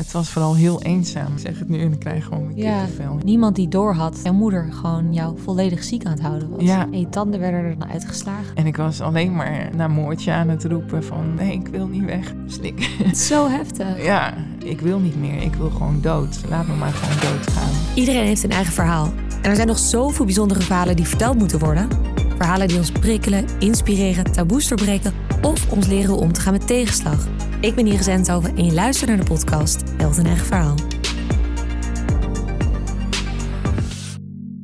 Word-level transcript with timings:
Het 0.00 0.12
was 0.12 0.28
vooral 0.28 0.54
heel 0.54 0.82
eenzaam. 0.82 1.32
Ik 1.32 1.38
zeg 1.38 1.58
het 1.58 1.68
nu 1.68 1.80
en 1.80 1.92
ik 1.92 1.98
krijg 1.98 2.24
gewoon 2.24 2.42
een 2.48 2.56
Ja. 2.56 2.84
kippenvel. 2.84 3.18
Niemand 3.24 3.56
die 3.56 3.68
doorhad, 3.68 4.20
jouw 4.22 4.32
moeder 4.32 4.68
gewoon 4.72 5.12
jou 5.12 5.38
volledig 5.44 5.84
ziek 5.84 6.04
aan 6.04 6.12
het 6.12 6.20
houden 6.20 6.48
was. 6.50 6.62
Ja. 6.62 6.82
En 6.92 6.98
je 6.98 7.08
tanden 7.08 7.40
werden 7.40 7.60
er 7.60 7.78
dan 7.78 7.88
uitgeslagen. 7.88 8.54
En 8.56 8.66
ik 8.66 8.76
was 8.76 9.00
alleen 9.00 9.34
maar 9.34 9.68
naar 9.76 9.90
Moortje 9.90 10.32
aan 10.32 10.48
het 10.48 10.64
roepen 10.64 11.04
van... 11.04 11.34
nee, 11.34 11.52
ik 11.52 11.68
wil 11.68 11.86
niet 11.86 12.04
weg. 12.04 12.32
Ik, 12.60 12.90
Het 13.02 13.16
is 13.16 13.26
zo 13.26 13.48
heftig. 13.48 14.04
ja, 14.12 14.34
ik 14.64 14.80
wil 14.80 14.98
niet 14.98 15.20
meer. 15.20 15.42
Ik 15.42 15.54
wil 15.54 15.70
gewoon 15.70 16.00
dood. 16.00 16.38
Laat 16.48 16.66
me 16.66 16.74
maar 16.74 16.92
gewoon 16.92 17.32
doodgaan. 17.32 17.70
Iedereen 17.94 18.26
heeft 18.26 18.42
een 18.44 18.50
eigen 18.50 18.72
verhaal. 18.72 19.12
En 19.42 19.50
er 19.50 19.56
zijn 19.56 19.68
nog 19.68 19.78
zoveel 19.78 20.24
bijzondere 20.24 20.60
verhalen 20.60 20.96
die 20.96 21.06
verteld 21.06 21.38
moeten 21.38 21.58
worden. 21.58 21.88
Verhalen 22.36 22.68
die 22.68 22.76
ons 22.78 22.90
prikkelen, 22.92 23.44
inspireren, 23.58 24.32
taboes 24.32 24.68
doorbreken 24.68 25.12
of 25.42 25.72
ons 25.72 25.86
leren 25.86 26.16
om 26.16 26.32
te 26.32 26.40
gaan 26.40 26.52
met 26.52 26.66
tegenslag. 26.66 27.26
Ik 27.60 27.74
ben 27.74 27.86
Iris 27.86 28.06
Enthoven 28.06 28.56
en 28.56 28.64
je 28.64 28.72
luistert 28.72 29.08
naar 29.10 29.18
de 29.18 29.24
podcast 29.24 29.82
Held 29.96 30.16
een 30.16 30.26
eigen 30.26 30.46
verhaal. 30.46 30.74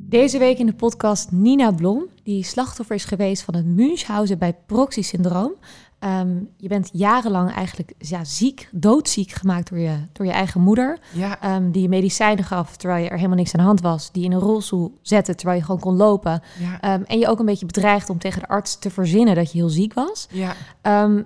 Deze 0.09 0.39
week 0.39 0.59
in 0.59 0.67
de 0.67 0.75
podcast 0.75 1.31
Nina 1.33 1.71
Blom, 1.71 2.07
die 2.23 2.45
slachtoffer 2.45 2.95
is 2.97 3.05
geweest 3.05 3.43
van 3.43 3.55
het 3.55 3.67
Munchausen 3.67 4.39
bij 4.39 4.57
proxy-syndroom. 4.67 5.53
Ehm, 5.99 6.29
je 6.57 6.69
bent 6.69 6.91
jarenlang 6.93 7.53
eigenlijk 7.53 7.93
ja, 7.99 8.25
ziek, 8.25 8.69
doodziek 8.73 9.31
gemaakt 9.31 9.69
door 9.69 9.79
je, 9.79 9.97
door 10.13 10.27
je 10.27 10.33
eigen 10.33 10.61
moeder. 10.61 10.99
Ja, 11.13 11.41
ehm, 11.41 11.71
die 11.71 11.83
je 11.83 11.89
medicijnen 11.89 12.45
gaf 12.45 12.77
terwijl 12.77 13.03
je 13.05 13.09
er 13.09 13.17
helemaal 13.17 13.37
niks 13.37 13.55
aan 13.55 13.61
de 13.61 13.67
hand 13.67 13.81
was. 13.81 14.13
Die 14.13 14.23
je 14.23 14.29
in 14.29 14.35
een 14.35 14.41
rolstoel 14.43 14.99
zette 15.03 15.35
terwijl 15.35 15.59
je 15.59 15.65
gewoon 15.65 15.81
kon 15.81 15.97
lopen. 15.97 16.43
ja, 16.59 16.81
Ehm, 16.81 17.03
en 17.07 17.19
je 17.19 17.29
ook 17.29 17.39
een 17.39 17.47
beetje 17.47 17.67
bedreigd 17.67 18.11
om 18.11 18.19
tegen 18.19 18.41
de 18.41 18.49
arts 18.49 18.79
te 18.79 18.91
verzinnen 18.91 19.35
dat 19.35 19.53
je 19.53 19.59
heel 19.59 19.69
ziek 19.69 19.95
was. 19.95 20.29
ja, 20.31 20.55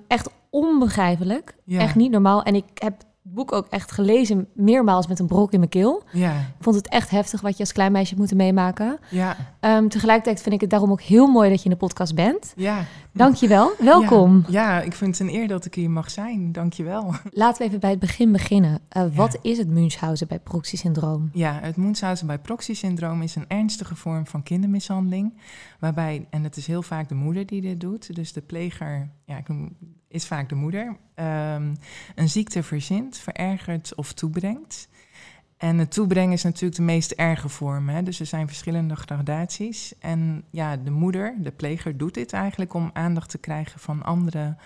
echt 0.08 0.30
onbegrijpelijk. 0.56 1.56
Ja. 1.64 1.80
Echt 1.80 1.94
niet 1.94 2.10
normaal. 2.10 2.42
En 2.42 2.54
ik 2.54 2.64
heb 2.74 2.96
het 2.98 3.34
boek 3.34 3.52
ook 3.52 3.66
echt 3.66 3.92
gelezen, 3.92 4.48
meermaals 4.54 5.06
met 5.06 5.18
een 5.18 5.26
brok 5.26 5.52
in 5.52 5.58
mijn 5.58 5.70
keel. 5.70 6.02
ja, 6.12 6.32
Ik 6.38 6.44
vond 6.64 6.76
het 6.76 6.88
echt 6.88 7.10
heftig 7.10 7.40
wat 7.40 7.52
je 7.56 7.60
als 7.62 7.72
klein 7.72 7.92
meisje 7.92 8.14
moeten 8.16 8.36
meemaken. 8.36 8.98
ja, 9.10 9.36
Ehm, 9.60 9.88
tegelijkertijd 9.88 10.42
vind 10.42 10.54
ik 10.54 10.60
het 10.60 10.70
daarom 10.70 10.90
ook 10.90 11.00
heel 11.00 11.26
mooi 11.26 11.48
dat 11.50 11.58
je 11.58 11.64
in 11.64 11.70
de 11.70 11.76
podcast 11.76 12.14
bent. 12.14 12.52
ja. 12.56 12.84
Dank 13.12 13.34
je 13.34 13.48
wel. 13.48 13.70
Welkom. 13.78 14.44
Ja, 14.48 14.62
ja, 14.76 14.80
ik 14.82 14.92
vind 14.94 15.18
het 15.18 15.28
een 15.28 15.34
eer 15.34 15.48
dat 15.48 15.64
ik 15.64 15.74
hier 15.74 15.90
mag 15.90 16.10
zijn. 16.10 16.52
Dank 16.52 16.72
je 16.72 16.82
wel. 16.82 17.14
Laten 17.30 17.62
we 17.62 17.68
even 17.68 17.80
bij 17.80 17.90
het 17.90 17.98
begin 17.98 18.32
beginnen. 18.32 18.78
Eh, 18.88 19.04
wat 19.14 19.38
is 19.42 19.58
het 19.58 19.68
Munchausen 19.68 20.28
bij 20.28 20.38
proxy-syndroom? 20.38 21.30
Ja, 21.32 21.58
het 21.62 21.76
Munchausen 21.76 22.26
bij 22.26 22.38
proxy-syndroom 22.38 23.22
is 23.22 23.34
een 23.36 23.44
ernstige 23.48 23.94
vorm 23.96 24.26
van 24.26 24.42
kindermishandeling. 24.42 25.40
Waarbij, 25.80 26.26
en 26.30 26.44
het 26.44 26.56
is 26.56 26.66
heel 26.66 26.82
vaak 26.82 27.08
de 27.08 27.14
moeder 27.14 27.46
die 27.46 27.60
dit 27.60 27.80
doet, 27.80 28.14
dus 28.14 28.32
de 28.32 28.40
pleger 28.40 29.10
ja, 29.24 29.36
ik 29.36 29.48
noem- 29.48 29.76
is 30.08 30.26
vaak 30.26 30.48
de 30.48 30.54
moeder, 30.54 30.96
ehm, 31.14 31.74
een 32.14 32.28
ziekte 32.28 32.62
verzint, 32.62 33.18
verergert 33.18 33.94
of 33.94 34.12
toebrengt. 34.12 34.88
En 35.56 35.78
het 35.78 35.90
toebrengen 35.90 36.32
is 36.32 36.42
natuurlijk 36.42 36.76
de 36.76 36.82
meest 36.82 37.10
erge 37.10 37.48
vorm. 37.48 37.88
Hè? 37.88 38.02
Dus 38.02 38.20
er 38.20 38.26
zijn 38.26 38.46
verschillende 38.46 38.96
gradaties. 38.96 39.98
En 39.98 40.44
ja, 40.50 40.76
de 40.76 40.90
moeder, 40.90 41.34
de 41.38 41.50
pleger, 41.50 41.96
doet 41.96 42.14
dit 42.14 42.32
eigenlijk 42.32 42.74
om 42.74 42.90
aandacht 42.92 43.30
te 43.30 43.38
krijgen 43.38 43.80
van 43.80 44.02
andere 44.02 44.56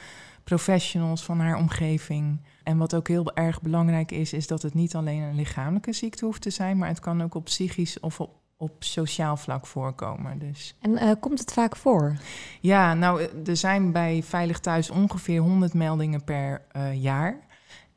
professionals, 0.45 1.25
van 1.25 1.41
haar 1.41 1.57
omgeving. 1.57 2.41
En 2.63 2.79
wat 2.79 2.95
ook 2.95 3.09
heel 3.09 3.35
erg 3.35 3.63
belangrijk 3.63 4.11
is, 4.11 4.33
is 4.33 4.47
dat 4.47 4.63
het 4.63 4.75
niet 4.75 4.95
alleen 4.95 5.23
een 5.23 5.35
lichamelijke 5.35 5.93
ziekte 5.93 6.25
hoeft 6.25 6.43
te 6.43 6.51
zijn, 6.51 6.79
maar 6.79 6.89
het 6.89 7.01
kan 7.01 7.23
ook 7.23 7.35
op 7.35 7.45
psychisch 7.45 8.01
of 8.01 8.21
op, 8.21 8.41
op 8.61 8.73
sociaal 8.79 9.37
vlak 9.37 9.67
voorkomen. 9.67 10.39
Dus 10.39 10.77
En 10.81 10.97
eh, 10.97 11.11
komt 11.21 11.39
het 11.39 11.53
vaak 11.53 11.77
voor? 11.77 12.17
ja, 12.61 12.95
nou, 12.95 13.21
eh, 13.23 13.49
er 13.49 13.57
zijn 13.57 13.93
bij 13.93 14.23
Veilig 14.23 14.59
Thuis 14.61 14.91
ongeveer 14.91 15.41
100 15.41 15.75
meldingen 15.75 16.25
per 16.25 16.63
eh, 16.73 17.03
jaar. 17.03 17.39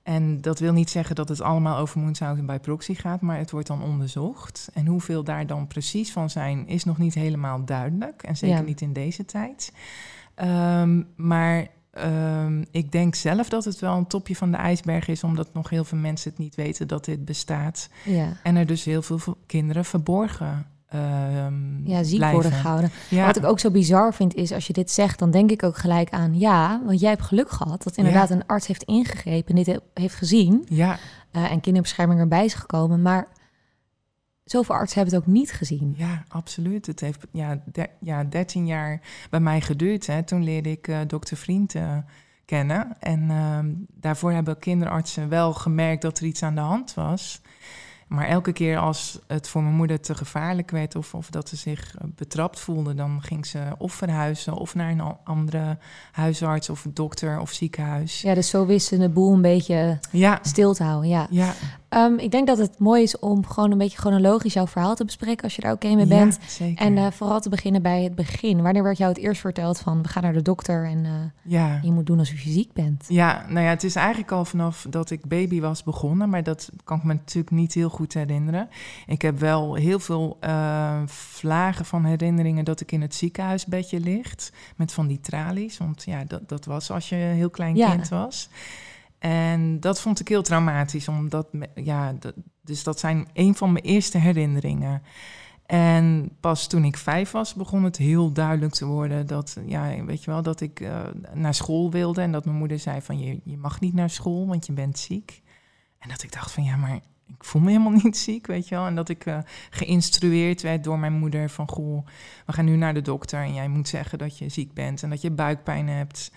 En 0.03 0.41
dat 0.41 0.59
wil 0.59 0.73
niet 0.73 0.89
zeggen 0.89 1.15
dat 1.15 1.29
het 1.29 1.41
allemaal 1.41 1.77
over 1.77 1.99
Munchausen 1.99 2.45
bij 2.45 2.59
proxy 2.59 2.93
gaat, 2.95 3.21
maar 3.21 3.37
het 3.37 3.51
wordt 3.51 3.67
dan 3.67 3.83
onderzocht. 3.83 4.69
En 4.73 4.85
hoeveel 4.85 5.23
daar 5.23 5.47
dan 5.47 5.67
precies 5.67 6.11
van 6.11 6.29
zijn, 6.29 6.67
is 6.67 6.83
nog 6.83 6.97
niet 6.97 7.13
helemaal 7.13 7.65
duidelijk. 7.65 8.23
En 8.23 8.37
zeker 8.37 8.55
Ja. 8.57 8.61
niet 8.63 8.81
in 8.81 8.93
deze 8.93 9.25
tijd. 9.25 9.73
Ehm, 10.35 11.01
maar 11.15 11.67
ehm, 11.93 12.63
ik 12.71 12.91
denk 12.91 13.15
zelf 13.15 13.49
dat 13.49 13.65
het 13.65 13.79
wel 13.79 13.97
een 13.97 14.07
topje 14.07 14.35
van 14.35 14.51
de 14.51 14.57
ijsberg 14.57 15.07
is, 15.07 15.23
omdat 15.23 15.53
nog 15.53 15.69
heel 15.69 15.83
veel 15.83 15.97
mensen 15.97 16.29
het 16.29 16.39
niet 16.39 16.55
weten 16.55 16.87
dat 16.87 17.05
dit 17.05 17.25
bestaat. 17.25 17.89
Ja, 18.05 18.27
En 18.43 18.55
er 18.55 18.65
dus 18.65 18.83
heel 18.83 19.01
veel 19.01 19.37
kinderen 19.45 19.85
verborgen 19.85 20.65
ehm 20.89 21.87
ja 21.89 22.03
ziek 22.03 22.17
blijven. 22.17 22.41
worden 22.41 22.59
gehouden. 22.59 22.91
Ja. 23.09 23.25
Wat 23.25 23.37
ik 23.37 23.45
ook 23.45 23.59
zo 23.59 23.71
bizar 23.71 24.13
vind 24.13 24.33
is, 24.35 24.51
als 24.51 24.67
je 24.67 24.73
dit 24.73 24.91
zegt, 24.91 25.19
dan 25.19 25.31
denk 25.31 25.51
ik 25.51 25.63
ook 25.63 25.77
gelijk 25.77 26.09
aan... 26.09 26.39
ja, 26.39 26.81
want 26.85 26.99
jij 26.99 27.09
hebt 27.09 27.21
geluk 27.21 27.49
gehad 27.51 27.83
dat 27.83 27.97
inderdaad 27.97 28.29
een 28.29 28.45
arts 28.45 28.67
heeft 28.67 28.83
ingegrepen... 28.83 29.49
en 29.49 29.63
dit 29.63 29.65
he- 29.65 30.01
heeft 30.01 30.15
gezien 30.15 30.65
Ja, 30.69 30.97
eh, 31.31 31.51
en 31.51 31.61
kinderbescherming 31.61 32.19
erbij 32.19 32.45
is 32.45 32.53
gekomen. 32.53 33.01
Maar 33.01 33.27
zoveel 34.45 34.75
artsen 34.75 34.99
hebben 34.99 35.17
het 35.19 35.27
ook 35.27 35.33
niet 35.33 35.51
gezien. 35.51 35.93
Ja, 35.97 36.23
absoluut. 36.27 36.85
Het 36.85 36.99
heeft 36.99 37.25
ja, 37.31 37.61
der- 37.65 37.89
ja, 37.99 38.23
13 38.23 38.65
jaar 38.65 39.01
bij 39.29 39.39
mij 39.39 39.61
geduurd. 39.61 40.07
Hè. 40.07 40.23
Toen 40.23 40.43
leerde 40.43 40.71
ik 40.71 40.87
eh, 40.87 40.99
dokter 41.07 41.37
Vriend 41.37 41.75
eh, 41.75 41.97
kennen. 42.45 42.95
En 42.99 43.29
ehm, 43.29 43.67
daarvoor 43.93 44.31
hebben 44.31 44.59
kinderartsen 44.59 45.29
wel 45.29 45.53
gemerkt 45.53 46.01
dat 46.01 46.19
er 46.19 46.25
iets 46.25 46.43
aan 46.43 46.55
de 46.55 46.61
hand 46.61 46.93
was. 46.93 47.41
Maar 48.07 48.27
elke 48.27 48.51
keer 48.53 48.77
als 48.77 49.19
het 49.27 49.47
voor 49.47 49.63
mijn 49.63 49.75
moeder 49.75 49.99
te 50.01 50.15
gevaarlijk 50.15 50.71
werd 50.71 50.95
of, 50.95 51.13
of 51.13 51.29
dat 51.29 51.49
ze 51.49 51.55
zich 51.55 51.95
eh, 51.97 52.03
betrapt 52.15 52.59
voelde, 52.59 52.93
dan 52.93 53.21
ging 53.21 53.45
ze 53.45 53.59
of 53.77 53.93
verhuizen 53.93 54.53
of 54.53 54.75
naar 54.75 54.91
een 54.91 55.01
andere 55.23 55.77
huisarts 56.11 56.69
of 56.69 56.85
dokter 56.89 57.39
of 57.39 57.51
ziekenhuis. 57.51 58.21
Ja, 58.21 58.33
dus 58.33 58.49
zo 58.49 58.65
wisten 58.65 58.99
de 58.99 59.09
boel 59.09 59.33
een 59.33 59.41
beetje 59.41 59.99
Ja, 60.11 60.39
stil 60.41 60.73
te 60.73 60.83
houden, 60.83 61.09
ja. 61.09 61.27
ja, 61.29 61.53
Ehm, 61.93 62.17
ik 62.17 62.31
denk 62.31 62.47
dat 62.47 62.57
het 62.57 62.79
mooi 62.79 63.03
is 63.03 63.19
om 63.19 63.45
gewoon 63.45 63.71
een 63.71 63.77
beetje 63.77 63.97
chronologisch 63.97 64.53
jouw 64.53 64.67
verhaal 64.67 64.95
te 64.95 65.05
bespreken... 65.05 65.43
als 65.43 65.55
je 65.55 65.61
daar 65.61 65.73
oké 65.73 65.95
mee 65.95 66.05
bent. 66.05 66.37
Ja, 66.41 66.47
zeker. 66.47 66.85
En 66.85 66.97
eh, 66.97 67.11
vooral 67.11 67.39
te 67.39 67.49
beginnen 67.49 67.81
bij 67.81 68.03
het 68.03 68.15
begin. 68.15 68.61
Wanneer 68.61 68.83
werd 68.83 68.97
jou 68.97 69.09
het 69.11 69.21
eerst 69.21 69.41
verteld 69.41 69.79
van... 69.79 70.01
we 70.01 70.07
gaan 70.07 70.23
naar 70.23 70.33
de 70.33 70.41
dokter 70.41 70.85
en 70.85 71.31
ja. 71.43 71.79
je 71.81 71.91
moet 71.91 72.05
doen 72.05 72.19
alsof 72.19 72.39
je 72.39 72.49
ziek 72.49 72.73
bent? 72.73 73.05
Ja, 73.07 73.45
nou 73.47 73.65
ja, 73.65 73.69
het 73.69 73.83
is 73.83 73.95
eigenlijk 73.95 74.31
al 74.31 74.45
vanaf 74.45 74.85
dat 74.89 75.09
ik 75.09 75.25
baby 75.25 75.59
was 75.59 75.83
begonnen, 75.83 76.29
maar 76.29 76.43
dat 76.43 76.69
kan 76.83 76.97
ik 76.97 77.03
me 77.03 77.13
natuurlijk 77.13 77.55
niet 77.55 77.73
heel 77.73 77.89
goed 77.89 78.13
herinneren. 78.13 78.69
Ik 79.05 79.21
heb 79.21 79.39
wel 79.39 79.73
heel 79.73 79.99
veel 79.99 80.37
eh, 80.39 81.01
vlagen 81.05 81.85
van 81.85 82.05
herinneringen 82.05 82.65
dat 82.65 82.79
ik 82.79 82.91
in 82.91 83.01
het 83.01 83.15
ziekenhuisbedje 83.15 83.99
ligt 83.99 84.51
met 84.75 84.93
van 84.93 85.07
die 85.07 85.19
tralies, 85.19 85.77
want 85.77 86.03
ja, 86.03 86.23
dat, 86.23 86.49
dat 86.49 86.65
was 86.65 86.91
als 86.91 87.09
je 87.09 87.15
heel 87.15 87.49
klein 87.49 87.75
Ja. 87.75 87.89
kind 87.89 88.09
was. 88.09 88.49
En 89.23 89.79
dat 89.79 90.01
vond 90.01 90.19
ik 90.19 90.27
heel 90.27 90.41
traumatisch, 90.41 91.07
omdat, 91.07 91.47
ja, 91.75 92.13
dus 92.61 92.83
dat 92.83 92.99
zijn 92.99 93.27
een 93.33 93.55
van 93.55 93.71
mijn 93.71 93.85
eerste 93.85 94.17
herinneringen. 94.17 95.01
En 95.65 96.29
pas 96.39 96.67
toen 96.67 96.83
ik 96.83 96.97
vijf 96.97 97.31
was, 97.31 97.53
begon 97.53 97.83
het 97.83 97.97
heel 97.97 98.31
duidelijk 98.31 98.73
te 98.73 98.85
worden 98.85 99.27
dat, 99.27 99.57
ja, 99.65 100.03
weet 100.05 100.23
je 100.23 100.31
wel, 100.31 100.41
dat 100.41 100.61
ik 100.61 100.79
eh, 100.79 101.01
naar 101.33 101.53
school 101.53 101.91
wilde. 101.91 102.21
En 102.21 102.31
dat 102.31 102.45
mijn 102.45 102.57
moeder 102.57 102.79
zei 102.79 103.01
van, 103.01 103.19
je, 103.19 103.41
je 103.43 103.57
mag 103.57 103.79
niet 103.79 103.93
naar 103.93 104.09
school, 104.09 104.47
want 104.47 104.65
je 104.65 104.73
bent 104.73 104.99
ziek. 104.99 105.41
En 105.99 106.09
dat 106.09 106.23
ik 106.23 106.31
dacht 106.31 106.51
van, 106.51 106.63
ja, 106.63 106.75
maar 106.75 106.95
ik 107.27 107.43
voel 107.43 107.61
me 107.61 107.69
helemaal 107.69 107.99
niet 108.03 108.17
ziek, 108.17 108.47
weet 108.47 108.67
je 108.67 108.75
wel. 108.75 108.85
En 108.85 108.95
dat 108.95 109.09
ik 109.09 109.25
eh, 109.25 109.37
geïnstrueerd 109.69 110.61
werd 110.61 110.83
door 110.83 110.99
mijn 110.99 111.13
moeder 111.13 111.49
van, 111.49 111.69
goh, 111.69 112.05
we 112.45 112.53
gaan 112.53 112.65
nu 112.65 112.75
naar 112.75 112.93
de 112.93 113.01
dokter. 113.01 113.39
En 113.39 113.53
jij 113.53 113.67
moet 113.67 113.87
zeggen 113.87 114.17
dat 114.17 114.37
je 114.37 114.49
ziek 114.49 114.73
bent 114.73 115.03
en 115.03 115.09
dat 115.09 115.21
je 115.21 115.31
buikpijn 115.31 115.87
hebt. 115.87 116.31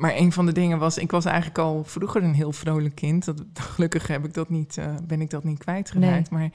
Maar 0.00 0.16
een 0.16 0.32
van 0.32 0.46
de 0.46 0.52
dingen 0.52 0.78
was, 0.78 0.98
ik 0.98 1.10
was 1.10 1.24
eigenlijk 1.24 1.58
al 1.58 1.84
vroeger 1.84 2.22
een 2.22 2.34
heel 2.34 2.52
vrolijk 2.52 2.94
kind. 2.94 3.24
Dat, 3.24 3.42
gelukkig 3.74 4.06
heb 4.06 4.24
ik 4.24 4.34
dat 4.34 4.48
niet, 4.48 4.76
eh, 4.76 4.94
ben 5.06 5.20
ik 5.20 5.30
dat 5.30 5.44
niet 5.44 5.58
kwijtgeraakt. 5.58 6.30
Maar 6.30 6.50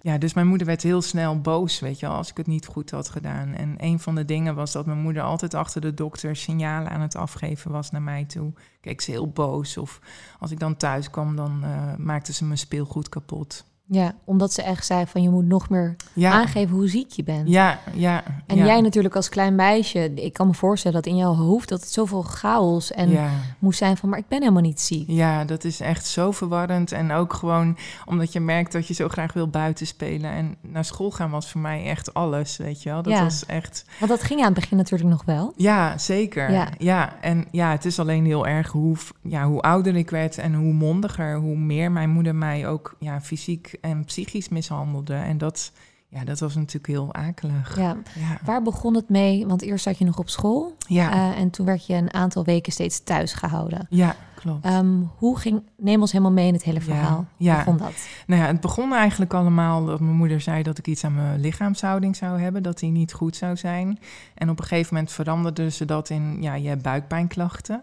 ja, 0.00 0.18
dus 0.18 0.34
mijn 0.34 0.46
moeder 0.46 0.66
werd 0.66 0.82
heel 0.82 1.02
snel 1.02 1.40
boos, 1.40 1.80
weet 1.80 2.00
je 2.00 2.06
wel, 2.06 2.16
als 2.16 2.30
ik 2.30 2.36
het 2.36 2.46
niet 2.46 2.66
goed 2.66 2.90
had 2.90 3.08
gedaan. 3.08 3.54
En 3.54 3.74
een 3.76 3.98
van 3.98 4.14
de 4.14 4.24
dingen 4.24 4.54
was 4.54 4.72
dat 4.72 4.86
mijn 4.86 4.98
moeder 4.98 5.22
altijd 5.22 5.54
achter 5.54 5.80
de 5.80 5.94
dokter 5.94 6.36
signalen 6.36 6.90
aan 6.90 7.00
het 7.00 7.16
afgeven 7.16 7.70
was 7.70 7.90
naar 7.90 8.02
mij 8.02 8.24
toe. 8.24 8.52
Keek 8.80 9.00
ze 9.00 9.10
heel 9.10 9.28
boos. 9.28 9.76
Of 9.76 10.00
als 10.38 10.50
ik 10.50 10.58
dan 10.58 10.76
thuis 10.76 11.10
kwam, 11.10 11.36
dan 11.36 11.64
eh, 11.64 11.94
maakte 11.96 12.32
ze 12.32 12.44
mijn 12.44 12.58
speelgoed 12.58 13.08
kapot. 13.08 13.64
Ja, 13.86 14.14
omdat 14.24 14.52
ze 14.52 14.62
echt 14.62 14.86
zei 14.86 15.06
van... 15.06 15.22
je 15.22 15.30
moet 15.30 15.44
nog 15.46 15.68
meer 15.68 15.96
Ja, 16.12 16.32
aangeven 16.32 16.76
hoe 16.76 16.88
ziek 16.88 17.10
je 17.10 17.24
bent. 17.24 17.48
ja, 17.48 17.78
ja. 17.94 18.22
En 18.46 18.56
ja. 18.56 18.64
jij 18.64 18.80
natuurlijk 18.80 19.16
als 19.16 19.28
klein 19.28 19.54
meisje, 19.54 20.12
ik 20.14 20.32
kan 20.32 20.46
me 20.46 20.54
voorstellen 20.54 21.02
dat 21.02 21.12
in 21.12 21.16
jouw 21.16 21.34
hoofd 21.34 21.68
dat 21.68 21.80
het 21.80 21.90
zoveel 21.92 22.22
chaos 22.22 22.92
en 22.92 23.10
Ja. 23.10 23.30
moest 23.58 23.78
zijn 23.78 23.96
van, 23.96 24.08
maar 24.08 24.18
ik 24.18 24.28
ben 24.28 24.40
helemaal 24.40 24.62
niet 24.62 24.80
ziek. 24.80 25.04
Ja, 25.08 25.44
dat 25.44 25.64
is 25.64 25.80
echt 25.80 26.06
zo 26.06 26.30
verwarrend. 26.30 26.92
En 26.92 27.12
ook 27.12 27.32
gewoon 27.32 27.76
omdat 28.04 28.32
je 28.32 28.40
merkt 28.40 28.72
dat 28.72 28.86
je 28.86 28.94
zo 28.94 29.08
graag 29.08 29.32
wil 29.32 29.48
buiten 29.48 29.86
spelen. 29.86 30.30
En 30.30 30.56
naar 30.60 30.84
school 30.84 31.10
gaan 31.10 31.30
was 31.30 31.50
voor 31.50 31.60
mij 31.60 31.84
echt 31.84 32.14
alles, 32.14 32.56
weet 32.56 32.82
je 32.82 32.90
wel. 32.90 33.02
Dat 33.02 33.18
was 33.18 33.46
echt... 33.46 33.84
Want 33.98 34.10
dat 34.10 34.22
ging 34.22 34.40
aan 34.40 34.46
het 34.46 34.54
begin 34.54 34.76
natuurlijk 34.76 35.10
nog 35.10 35.24
wel. 35.24 35.52
Ja, 35.56 35.98
zeker. 35.98 36.50
Ja. 36.52 36.68
Ja. 36.78 37.16
en 37.20 37.44
ja, 37.50 37.70
het 37.70 37.84
is 37.84 37.98
alleen 37.98 38.24
heel 38.24 38.46
erg 38.46 38.70
hoe, 38.70 38.96
ja, 39.22 39.46
hoe 39.46 39.60
ouder 39.60 39.96
ik 39.96 40.10
werd 40.10 40.38
en 40.38 40.54
hoe 40.54 40.72
mondiger, 40.72 41.36
hoe 41.36 41.56
meer 41.56 41.92
mijn 41.92 42.10
moeder 42.10 42.34
mij 42.34 42.68
ook 42.68 42.96
ja, 42.98 43.20
fysiek 43.20 43.73
en 43.80 44.04
psychisch 44.04 44.48
mishandelde. 44.48 45.14
En 45.14 45.38
dat, 45.38 45.72
ja, 46.08 46.24
dat 46.24 46.40
was 46.40 46.54
natuurlijk 46.54 46.86
heel 46.86 47.14
akelig. 47.14 47.76
Ja. 47.76 47.96
Ja, 48.14 48.38
Waar 48.44 48.62
begon 48.62 48.94
het 48.94 49.08
mee? 49.08 49.46
Want 49.46 49.62
eerst 49.62 49.84
zat 49.84 49.98
je 49.98 50.04
nog 50.04 50.18
op 50.18 50.28
school 50.28 50.76
ja, 50.88 51.12
eh, 51.12 51.40
en 51.40 51.50
toen 51.50 51.66
werd 51.66 51.86
je 51.86 51.94
een 51.94 52.14
aantal 52.14 52.44
weken 52.44 52.72
steeds 52.72 53.02
thuis 53.04 53.32
gehouden. 53.32 53.86
ja 53.90 54.16
klopt. 54.44 54.64
Ehm, 54.64 55.00
hoe 55.16 55.38
ging, 55.38 55.62
neem 55.76 56.00
ons 56.00 56.12
helemaal 56.12 56.32
mee 56.32 56.46
in 56.46 56.52
het 56.52 56.62
hele 56.62 56.80
verhaal. 56.80 57.26
ja. 57.36 57.54
Hoe 57.54 57.64
begon 57.64 57.76
dat? 57.76 58.08
Nou 58.26 58.40
ja, 58.40 58.46
het 58.46 58.60
begon 58.60 58.92
eigenlijk 58.92 59.34
allemaal 59.34 59.84
dat 59.84 60.00
mijn 60.00 60.16
moeder 60.16 60.40
zei 60.40 60.62
dat 60.62 60.78
ik 60.78 60.86
iets 60.86 61.04
aan 61.04 61.14
mijn 61.14 61.40
lichaamshouding 61.40 62.16
zou 62.16 62.40
hebben, 62.40 62.62
dat 62.62 62.78
die 62.78 62.90
niet 62.90 63.12
goed 63.12 63.36
zou 63.36 63.56
zijn. 63.56 63.98
En 64.34 64.50
op 64.50 64.58
een 64.58 64.64
gegeven 64.64 64.94
moment 64.94 65.12
veranderde 65.12 65.70
ze 65.70 65.84
dat 65.84 66.10
in, 66.10 66.36
ja, 66.42 66.54
je 66.54 66.68
hebt 66.68 66.82
buikpijnklachten. 66.82 67.82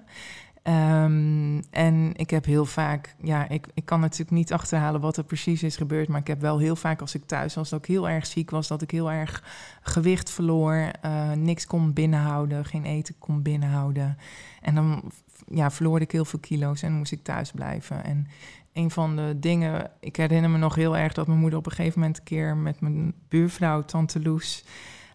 Ehm, 0.62 1.62
en 1.69 2.12
ik 2.16 2.30
heb 2.30 2.46
heel 2.46 2.66
vaak, 2.66 3.16
ja, 3.22 3.50
ik, 3.50 3.68
ik 3.74 3.86
kan 3.86 4.00
natuurlijk 4.00 4.31
niet 4.31 4.54
achterhalen 4.54 5.02
wat 5.02 5.18
er 5.18 5.24
precies 5.24 5.63
is 5.63 5.75
gebeurd, 5.78 6.08
maar 6.08 6.19
ik 6.19 6.28
heb 6.28 6.42
wel 6.42 6.58
heel 6.58 6.75
vaak 6.75 7.02
als 7.02 7.16
ik 7.16 7.25
thuis 7.25 7.56
was, 7.56 7.69
dat 7.69 7.80
ik 7.80 7.86
heel 7.86 8.10
erg 8.10 8.25
ziek 8.25 8.50
was, 8.50 8.68
dat 8.68 8.81
ik 8.81 8.92
heel 8.92 9.12
erg 9.12 9.44
gewicht 9.81 10.30
verloor, 10.30 10.92
eh, 11.02 11.31
niks 11.31 11.66
kon 11.66 11.94
binnenhouden, 11.94 12.66
geen 12.66 12.86
eten 12.86 13.16
kon 13.19 13.42
binnenhouden. 13.42 14.18
En 14.62 14.75
dan 14.75 15.12
ja, 15.48 15.72
verloor 15.72 16.02
ik 16.02 16.12
heel 16.12 16.25
veel 16.25 16.40
kilo's 16.40 16.81
en 16.81 16.94
moest 16.94 17.12
ik 17.12 17.24
thuis 17.24 17.52
blijven. 17.52 18.04
En 18.04 18.28
een 18.74 18.92
van 18.92 19.16
de 19.16 19.36
dingen, 19.40 19.92
ik 20.00 20.16
herinner 20.16 20.50
me 20.50 20.58
nog 20.58 20.75
heel 20.75 20.98
erg 20.98 21.13
dat 21.13 21.28
mijn 21.28 21.40
moeder 21.40 21.60
op 21.60 21.66
een 21.66 21.72
gegeven 21.72 22.00
moment 22.00 22.18
een 22.18 22.24
keer 22.24 22.58
met 22.58 22.81
mijn 22.81 23.13
buurvrouw, 23.28 23.81
Tante 23.86 24.22
Loes, 24.22 24.63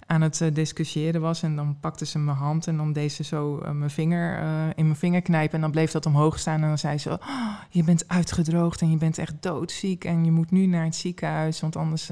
aan 0.06 0.20
het 0.20 0.40
eh, 0.40 0.54
discussiëren 0.54 1.20
was. 1.20 1.42
En 1.42 1.56
dan 1.56 1.76
pakte 1.80 2.06
ze 2.06 2.18
mijn 2.18 2.36
hand 2.36 2.66
en 2.66 2.76
dan 2.76 2.92
deed 2.92 3.12
ze 3.12 3.24
zo 3.24 3.58
eh, 3.58 3.70
mijn 3.70 3.90
vinger 3.90 4.38
eh, 4.38 4.66
in 4.74 4.84
mijn 4.84 4.96
vinger 4.96 5.22
knijpen. 5.22 5.54
En 5.54 5.60
dan 5.60 5.70
bleef 5.70 5.90
dat 5.90 6.06
omhoog 6.06 6.38
staan. 6.38 6.62
En 6.62 6.68
dan 6.68 6.78
zei 6.78 6.98
ze: 6.98 7.10
"Oh, 7.10 7.54
Je 7.70 7.84
bent 7.84 8.08
uitgedroogd 8.08 8.80
en 8.80 8.90
je 8.90 8.96
bent 8.96 9.18
echt 9.18 9.34
doodziek. 9.40 10.04
En 10.04 10.24
je 10.24 10.30
moet 10.30 10.50
nu 10.50 10.66
naar 10.66 10.84
het 10.84 10.94
ziekenhuis, 10.96 11.60
want 11.60 11.76
anders 11.76 12.10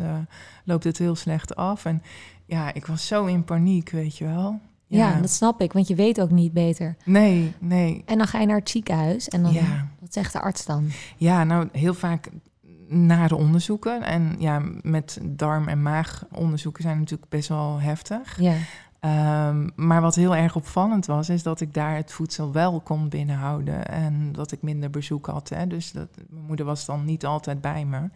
loopt 0.64 0.84
het 0.84 0.98
heel 0.98 1.16
slecht 1.16 1.56
af. 1.56 1.84
En 1.84 2.02
ja, 2.46 2.74
ik 2.74 2.86
was 2.86 3.06
zo 3.06 3.24
in 3.24 3.44
paniek, 3.44 3.90
weet 3.90 4.16
je 4.16 4.24
wel. 4.24 4.60
Ja. 4.86 5.20
dat 5.20 5.30
snap 5.30 5.60
ik, 5.60 5.72
want 5.72 5.88
je 5.88 5.94
weet 5.94 6.20
ook 6.20 6.30
niet 6.30 6.52
beter. 6.52 6.96
Nee, 7.04 7.52
nee. 7.58 8.02
En 8.06 8.18
dan 8.18 8.26
ga 8.26 8.40
je 8.40 8.46
naar 8.46 8.58
het 8.58 8.70
ziekenhuis 8.70 9.28
en 9.28 9.42
dan, 9.42 9.52
Ja. 9.52 9.88
wat 10.00 10.12
zegt 10.12 10.32
de 10.32 10.40
arts 10.40 10.64
dan? 10.64 10.88
Ja, 11.16 11.44
nou 11.44 11.68
heel 11.72 11.94
vaak 11.94 12.28
nare 12.88 13.36
onderzoeken. 13.36 14.02
En 14.02 14.36
ja, 14.38 14.62
met 14.82 15.18
darm- 15.22 15.68
en 15.68 15.82
maagonderzoeken 15.82 16.82
zijn 16.82 16.98
natuurlijk 16.98 17.30
best 17.30 17.48
wel 17.48 17.80
heftig. 17.80 18.40
Ja, 18.40 18.54
Ehm, 19.04 19.68
maar 19.74 20.00
wat 20.00 20.14
heel 20.14 20.36
erg 20.36 20.56
opvallend 20.56 21.06
was, 21.06 21.28
is 21.28 21.42
dat 21.42 21.60
ik 21.60 21.74
daar 21.74 21.96
het 21.96 22.12
voedsel 22.12 22.52
wel 22.52 22.80
kon 22.80 23.08
binnenhouden. 23.08 23.86
En 23.88 24.32
dat 24.32 24.52
ik 24.52 24.62
minder 24.62 24.90
bezoek 24.90 25.26
had. 25.26 25.48
Hè. 25.48 25.66
Dus 25.66 25.92
dat, 25.92 26.08
mijn 26.28 26.44
moeder 26.44 26.66
was 26.66 26.84
dan 26.84 27.04
niet 27.04 27.26
altijd 27.26 27.60
bij 27.60 27.84
me. 27.84 28.10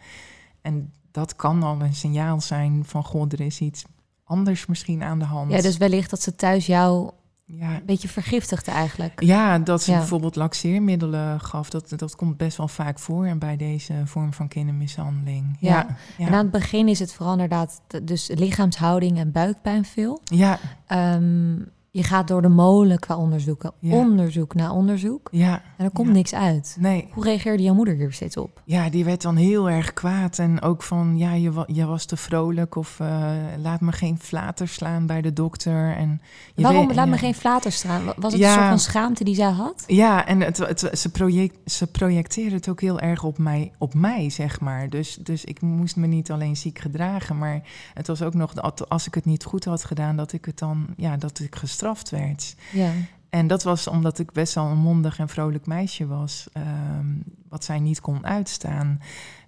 En 0.61 0.93
dat 1.11 1.35
kan 1.35 1.63
al 1.63 1.81
een 1.81 1.93
signaal 1.93 2.41
zijn 2.41 2.85
van, 2.85 3.03
goh, 3.03 3.31
er 3.31 3.41
is 3.41 3.59
iets 3.59 3.85
anders 4.23 4.65
misschien 4.65 5.03
aan 5.03 5.19
de 5.19 5.25
hand. 5.25 5.51
ja 5.51 5.61
dus 5.61 5.77
wellicht 5.77 6.09
dat 6.09 6.21
ze 6.21 6.35
thuis 6.35 6.65
jou 6.65 7.11
ja, 7.51 7.75
een 7.75 7.85
beetje 7.85 8.07
vergiftigde 8.07 8.71
eigenlijk. 8.71 9.21
ja, 9.23 9.59
dat 9.59 9.81
ze 9.81 9.91
Ja. 9.91 9.97
bijvoorbeeld 9.97 10.35
laxeermiddelen 10.35 11.39
gaf, 11.39 11.69
dat, 11.69 11.93
dat 11.95 12.15
komt 12.15 12.37
best 12.37 12.57
wel 12.57 12.67
vaak 12.67 12.99
voor 12.99 13.35
bij 13.37 13.57
deze 13.57 13.93
vorm 14.05 14.33
van 14.33 14.47
kindermishandeling. 14.47 15.57
Ja. 15.59 15.69
Ja, 15.69 15.85
ja, 16.17 16.27
En 16.27 16.33
aan 16.33 16.39
het 16.43 16.51
begin 16.51 16.87
is 16.87 16.99
het 16.99 17.13
vooral 17.13 17.33
inderdaad 17.33 17.81
dus 18.03 18.27
lichaamshouding 18.33 19.17
en 19.17 19.31
buikpijn 19.31 19.85
veel. 19.85 20.21
ja, 20.23 20.59
Ehm, 20.87 21.55
je 21.91 22.03
gaat 22.03 22.27
door 22.27 22.41
de 22.41 22.47
molen 22.49 22.99
qua 22.99 23.17
onderzoeken. 23.17 23.71
Ja. 23.79 23.95
onderzoek 23.95 24.53
na 24.55 24.71
onderzoek. 24.73 25.27
ja. 25.31 25.61
En 25.77 25.85
er 25.85 25.91
komt 25.91 26.07
Ja. 26.07 26.13
niks 26.13 26.33
uit. 26.33 26.77
Nee, 26.79 27.07
Hoe 27.11 27.23
reageerde 27.23 27.63
jouw 27.63 27.73
moeder 27.73 27.95
hier 27.95 28.11
steeds 28.13 28.37
op? 28.37 28.61
ja, 28.65 28.89
die 28.89 29.05
werd 29.05 29.21
dan 29.21 29.35
heel 29.35 29.69
erg 29.69 29.93
kwaad. 29.93 30.39
En 30.39 30.61
ook 30.61 30.83
van, 30.83 31.17
ja, 31.17 31.33
je, 31.33 31.51
wa- 31.51 31.63
je 31.67 31.85
was 31.85 32.05
te 32.05 32.17
vrolijk 32.17 32.75
of 32.75 32.99
eh, 32.99 33.31
laat 33.61 33.81
me 33.81 33.91
geen 33.91 34.19
flater 34.19 34.67
slaan 34.67 35.05
bij 35.05 35.21
de 35.21 35.33
dokter. 35.33 35.95
En 35.95 36.21
je 36.55 36.61
Waarom 36.63 36.87
weet- 36.87 36.95
laat 36.95 37.07
me 37.07 37.17
geen 37.17 37.33
flater 37.33 37.71
staan? 37.71 38.05
Wa- 38.05 38.13
Was 38.17 38.33
het 38.33 38.41
een 38.41 38.49
soort 38.51 38.67
van 38.67 38.79
schaamte 38.79 39.23
die 39.23 39.35
zij 39.35 39.49
had? 39.51 39.83
Ja, 39.87 40.25
en 40.25 40.41
het, 40.41 40.57
het, 40.57 40.89
ze, 40.93 41.09
project, 41.11 41.71
ze 41.71 41.87
projecteerde 41.87 42.55
het 42.55 42.69
ook 42.69 42.81
heel 42.81 42.99
erg 42.99 43.23
op 43.23 43.37
mij, 43.37 43.71
op 43.77 43.93
mij, 43.93 44.29
zeg 44.29 44.59
maar. 44.59 44.89
Dus, 44.89 45.15
dus 45.15 45.45
ik 45.45 45.61
moest 45.61 45.95
me 45.95 46.07
niet 46.07 46.31
alleen 46.31 46.55
ziek 46.57 46.79
gedragen, 46.79 47.37
maar 47.37 47.61
het 47.93 48.07
was 48.07 48.21
ook 48.21 48.33
nog 48.33 48.53
dat 48.53 48.89
als 48.89 49.07
ik 49.07 49.13
het 49.15 49.25
niet 49.25 49.43
goed 49.43 49.65
had 49.65 49.83
gedaan, 49.83 50.15
dat 50.15 50.33
ik 50.33 50.45
het 50.45 50.59
dan, 50.59 50.85
ja, 50.97 51.17
dat 51.17 51.39
ik 51.39 51.55
gestraft 51.55 51.77
werd. 52.09 52.55
Ja. 52.71 52.91
En 53.29 53.47
dat 53.47 53.63
was 53.63 53.87
omdat 53.87 54.19
ik 54.19 54.31
best 54.31 54.53
wel 54.53 54.65
een 54.65 54.77
mondig 54.77 55.19
en 55.19 55.29
vrolijk 55.29 55.65
meisje 55.65 56.07
was, 56.07 56.47
ehm, 56.53 57.05
wat 57.49 57.63
zij 57.63 57.79
niet 57.79 58.01
kon 58.01 58.25
uitstaan. 58.25 58.99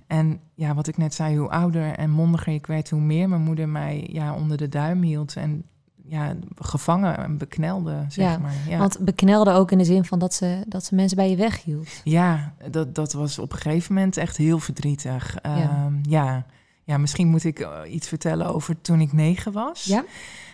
En 0.07 0.39
ja, 0.53 0.73
wat 0.73 0.87
ik 0.87 0.97
net 0.97 1.13
zei, 1.13 1.37
hoe 1.37 1.49
ouder 1.49 1.95
en 1.95 2.09
mondiger 2.09 2.53
ik 2.53 2.67
werd, 2.67 2.89
hoe 2.89 3.01
meer 3.01 3.29
mijn 3.29 3.41
moeder 3.41 3.69
mij 3.69 4.07
ja, 4.11 4.33
onder 4.33 4.57
de 4.57 4.69
duim 4.69 5.01
hield 5.01 5.35
en 5.35 5.63
ja, 6.11 6.35
gevangen 6.55 7.17
en 7.17 7.37
beknelde, 7.37 8.05
zeg 8.07 8.25
Ja, 8.25 8.37
maar. 8.37 8.53
Ja. 8.67 8.77
Want 8.77 8.99
beknelde 8.99 9.51
ook 9.51 9.71
in 9.71 9.77
de 9.77 9.83
zin 9.83 10.05
van 10.05 10.19
dat 10.19 10.33
ze, 10.33 10.63
dat 10.67 10.85
ze 10.85 10.95
mensen 10.95 11.17
bij 11.17 11.29
je 11.29 11.35
weghield. 11.35 11.89
Ja, 12.03 12.53
dat, 12.71 12.95
dat 12.95 13.13
was 13.13 13.39
op 13.39 13.51
een 13.51 13.57
gegeven 13.57 13.93
moment 13.93 14.17
echt 14.17 14.37
heel 14.37 14.59
verdrietig. 14.59 15.37
Ja. 15.43 15.57
Ja, 15.57 15.91
ja. 16.01 16.45
ja 16.83 16.97
misschien 16.97 17.27
moet 17.27 17.43
ik 17.43 17.59
eh, 17.59 17.93
iets 17.93 18.07
vertellen 18.07 18.53
over 18.53 18.81
toen 18.81 19.01
ik 19.01 19.13
negen 19.13 19.51
was. 19.51 19.83
Ja? 19.83 20.03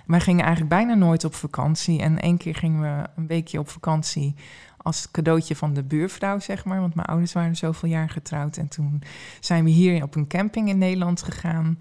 Wij 0.07 0.19
gingen 0.19 0.45
eigenlijk 0.45 0.73
bijna 0.75 0.93
nooit 0.93 1.23
op 1.23 1.33
vakantie. 1.35 1.99
En 2.01 2.19
één 2.19 2.37
keer 2.37 2.55
gingen 2.55 2.81
we 2.81 3.07
een 3.15 3.27
weekje 3.27 3.59
op 3.59 3.69
vakantie 3.69 4.35
als 4.77 5.11
cadeautje 5.11 5.55
van 5.55 5.73
de 5.73 5.83
buurvrouw, 5.83 6.39
zeg 6.39 6.65
maar. 6.65 6.79
Want 6.79 6.95
mijn 6.95 7.07
ouders 7.07 7.33
waren 7.33 7.55
zoveel 7.55 7.89
jaar 7.89 8.09
getrouwd. 8.09 8.57
En 8.57 8.67
toen 8.67 9.01
zijn 9.39 9.63
we 9.63 9.69
hier 9.69 10.03
op 10.03 10.15
een 10.15 10.27
camping 10.27 10.69
in 10.69 10.77
Nederland 10.77 11.21
gegaan. 11.23 11.77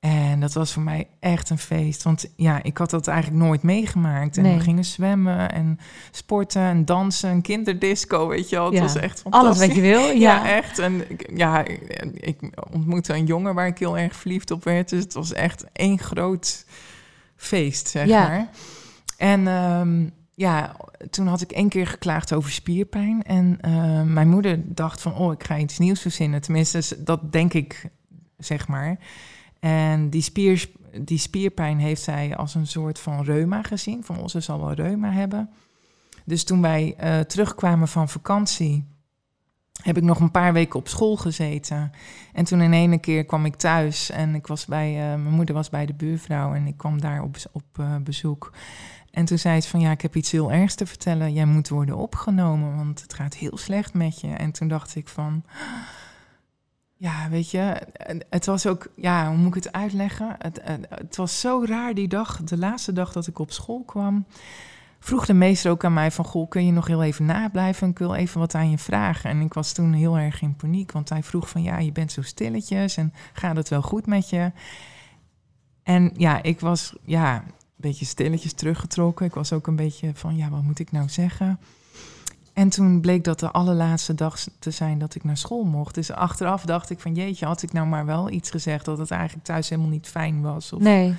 En 0.00 0.40
dat 0.40 0.52
was 0.52 0.72
voor 0.72 0.82
mij 0.82 1.06
echt 1.18 1.50
een 1.50 1.58
feest. 1.58 2.02
Want 2.02 2.26
ja, 2.36 2.62
ik 2.62 2.78
had 2.78 2.90
dat 2.90 3.06
eigenlijk 3.08 3.44
nooit 3.44 3.62
meegemaakt. 3.62 4.36
En 4.36 4.42
Nee. 4.42 4.54
we 4.56 4.60
gingen 4.62 4.84
zwemmen 4.84 5.52
en 5.52 5.78
sporten 6.10 6.62
en 6.62 6.84
dansen. 6.84 7.30
Een 7.30 7.42
kinderdisco, 7.42 8.28
weet 8.28 8.48
je 8.48 8.56
wel. 8.56 8.64
Het 8.64 8.74
Ja. 8.74 8.80
was 8.80 8.96
echt 8.96 9.20
fantastisch. 9.20 9.48
Alles 9.50 9.66
wat 9.66 9.76
je 9.76 9.80
wil. 9.82 10.00
Ja, 10.10 10.14
Ja. 10.44 10.48
echt. 10.48 10.78
En 10.78 11.04
ja, 11.34 11.64
ik, 11.64 11.80
ik 12.14 12.38
ontmoette 12.72 13.14
een 13.14 13.26
jongen 13.26 13.54
waar 13.54 13.66
ik 13.66 13.78
heel 13.78 13.98
erg 13.98 14.16
verliefd 14.16 14.50
op 14.50 14.64
werd. 14.64 14.88
Dus 14.88 15.02
het 15.02 15.12
was 15.14 15.32
echt 15.32 15.64
één 15.72 15.98
groot 15.98 16.64
feest, 17.40 17.88
zeg 17.88 18.06
Ja. 18.06 18.28
maar. 18.28 18.48
En 19.16 19.48
ehm, 19.48 20.08
ja, 20.34 20.76
toen 21.10 21.26
had 21.26 21.40
ik 21.40 21.52
één 21.52 21.68
keer 21.68 21.86
geklaagd 21.86 22.32
over 22.32 22.50
spierpijn. 22.50 23.22
En 23.22 23.58
eh, 23.60 24.02
mijn 24.02 24.28
moeder 24.28 24.74
dacht 24.74 25.00
van, 25.00 25.14
oh, 25.14 25.32
ik 25.32 25.44
ga 25.44 25.58
iets 25.58 25.78
nieuws 25.78 26.00
verzinnen. 26.00 26.40
Tenminste, 26.40 27.02
dat 27.02 27.32
denk 27.32 27.52
ik, 27.52 27.90
zeg 28.38 28.68
maar. 28.68 28.98
En 29.60 30.10
die, 30.10 30.22
spier, 30.22 30.70
die 31.00 31.18
spierpijn 31.18 31.78
heeft 31.78 32.02
zij 32.02 32.36
als 32.36 32.54
een 32.54 32.66
soort 32.66 32.98
van 32.98 33.24
reuma 33.24 33.62
gezien. 33.62 34.04
Van, 34.04 34.18
oh, 34.18 34.26
ze 34.26 34.40
zal 34.40 34.60
wel 34.60 34.72
reuma 34.72 35.10
hebben. 35.10 35.50
Dus 36.24 36.44
toen 36.44 36.62
wij 36.62 36.94
eh, 36.96 37.20
terugkwamen 37.20 37.88
van 37.88 38.08
vakantie, 38.08 38.84
heb 39.82 39.96
ik 39.96 40.02
nog 40.02 40.20
een 40.20 40.30
paar 40.30 40.52
weken 40.52 40.78
op 40.78 40.88
school 40.88 41.16
gezeten. 41.16 41.92
En 42.32 42.44
toen 42.44 42.60
in 42.60 42.72
ene 42.72 42.98
keer 42.98 43.24
kwam 43.24 43.44
ik 43.44 43.56
thuis 43.56 44.10
en 44.10 44.34
ik 44.34 44.46
was 44.46 44.66
bij, 44.66 44.88
eh, 44.88 45.22
mijn 45.22 45.34
moeder 45.34 45.54
was 45.54 45.70
bij 45.70 45.86
de 45.86 45.94
buurvrouw 45.94 46.54
en 46.54 46.66
ik 46.66 46.76
kwam 46.76 47.00
daar 47.00 47.22
op, 47.22 47.36
op 47.52 47.64
eh, 47.72 47.96
bezoek. 47.96 48.52
En 49.10 49.24
toen 49.24 49.38
zei 49.38 49.60
ze 49.60 49.68
van 49.68 49.80
ja, 49.80 49.90
ik 49.90 50.00
heb 50.00 50.16
iets 50.16 50.30
heel 50.30 50.52
ergs 50.52 50.74
te 50.74 50.86
vertellen. 50.86 51.32
Jij 51.32 51.44
moet 51.44 51.68
worden 51.68 51.96
opgenomen, 51.96 52.76
want 52.76 53.02
het 53.02 53.14
gaat 53.14 53.34
heel 53.34 53.58
slecht 53.58 53.94
met 53.94 54.20
je. 54.20 54.28
En 54.28 54.52
toen 54.52 54.68
dacht 54.68 54.96
ik 54.96 55.08
van, 55.08 55.44
ja, 56.96 57.28
weet 57.28 57.50
je, 57.50 57.86
het 58.30 58.46
was 58.46 58.66
ook, 58.66 58.88
ja, 58.96 59.28
hoe 59.28 59.36
moet 59.36 59.56
ik 59.56 59.62
het 59.64 59.72
uitleggen? 59.72 60.36
Het, 60.38 60.60
het, 60.62 60.86
het 60.88 61.16
was 61.16 61.40
zo 61.40 61.64
raar 61.64 61.94
die 61.94 62.08
dag, 62.08 62.42
de 62.42 62.58
laatste 62.58 62.92
dag 62.92 63.12
dat 63.12 63.26
ik 63.26 63.38
op 63.38 63.52
school 63.52 63.82
kwam. 63.86 64.26
Vroeg 65.00 65.26
de 65.26 65.34
meester 65.34 65.70
ook 65.70 65.84
aan 65.84 65.92
mij 65.92 66.10
van, 66.10 66.24
goh, 66.24 66.48
kun 66.48 66.66
je 66.66 66.72
nog 66.72 66.86
heel 66.86 67.02
even 67.02 67.24
nablijven? 67.24 67.88
Ik 67.88 67.98
wil 67.98 68.14
even 68.14 68.40
wat 68.40 68.54
aan 68.54 68.70
je 68.70 68.78
vragen. 68.78 69.30
En 69.30 69.40
ik 69.40 69.54
was 69.54 69.72
toen 69.72 69.92
heel 69.92 70.18
erg 70.18 70.42
in 70.42 70.56
paniek, 70.56 70.92
want 70.92 71.08
hij 71.08 71.22
vroeg 71.22 71.48
van, 71.48 71.62
ja, 71.62 71.78
je 71.78 71.92
bent 71.92 72.12
zo 72.12 72.22
stilletjes 72.22 72.96
en 72.96 73.12
gaat 73.32 73.56
het 73.56 73.68
wel 73.68 73.82
goed 73.82 74.06
met 74.06 74.30
je? 74.30 74.52
En 75.82 76.12
ja, 76.16 76.42
ik 76.42 76.60
was, 76.60 76.94
ja, 77.04 77.34
een 77.36 77.52
beetje 77.76 78.04
stilletjes 78.04 78.52
teruggetrokken. 78.52 79.26
Ik 79.26 79.34
was 79.34 79.52
ook 79.52 79.66
een 79.66 79.76
beetje 79.76 80.10
van, 80.14 80.36
ja, 80.36 80.50
wat 80.50 80.62
moet 80.62 80.78
ik 80.78 80.92
nou 80.92 81.08
zeggen? 81.08 81.58
En 82.52 82.68
toen 82.68 83.00
bleek 83.00 83.24
dat 83.24 83.40
de 83.40 83.50
allerlaatste 83.50 84.14
dag 84.14 84.38
te 84.58 84.70
zijn 84.70 84.98
dat 84.98 85.14
ik 85.14 85.24
naar 85.24 85.36
school 85.36 85.64
mocht. 85.64 85.94
Dus 85.94 86.12
achteraf 86.12 86.64
dacht 86.64 86.90
ik 86.90 87.00
van, 87.00 87.14
jeetje, 87.14 87.46
had 87.46 87.62
ik 87.62 87.72
nou 87.72 87.86
maar 87.86 88.06
wel 88.06 88.30
iets 88.30 88.50
gezegd... 88.50 88.84
dat 88.84 88.98
het 88.98 89.10
eigenlijk 89.10 89.44
thuis 89.44 89.68
helemaal 89.68 89.90
niet 89.90 90.08
fijn 90.08 90.40
was. 90.40 90.72
Of, 90.72 90.80
Nee, 90.80 91.14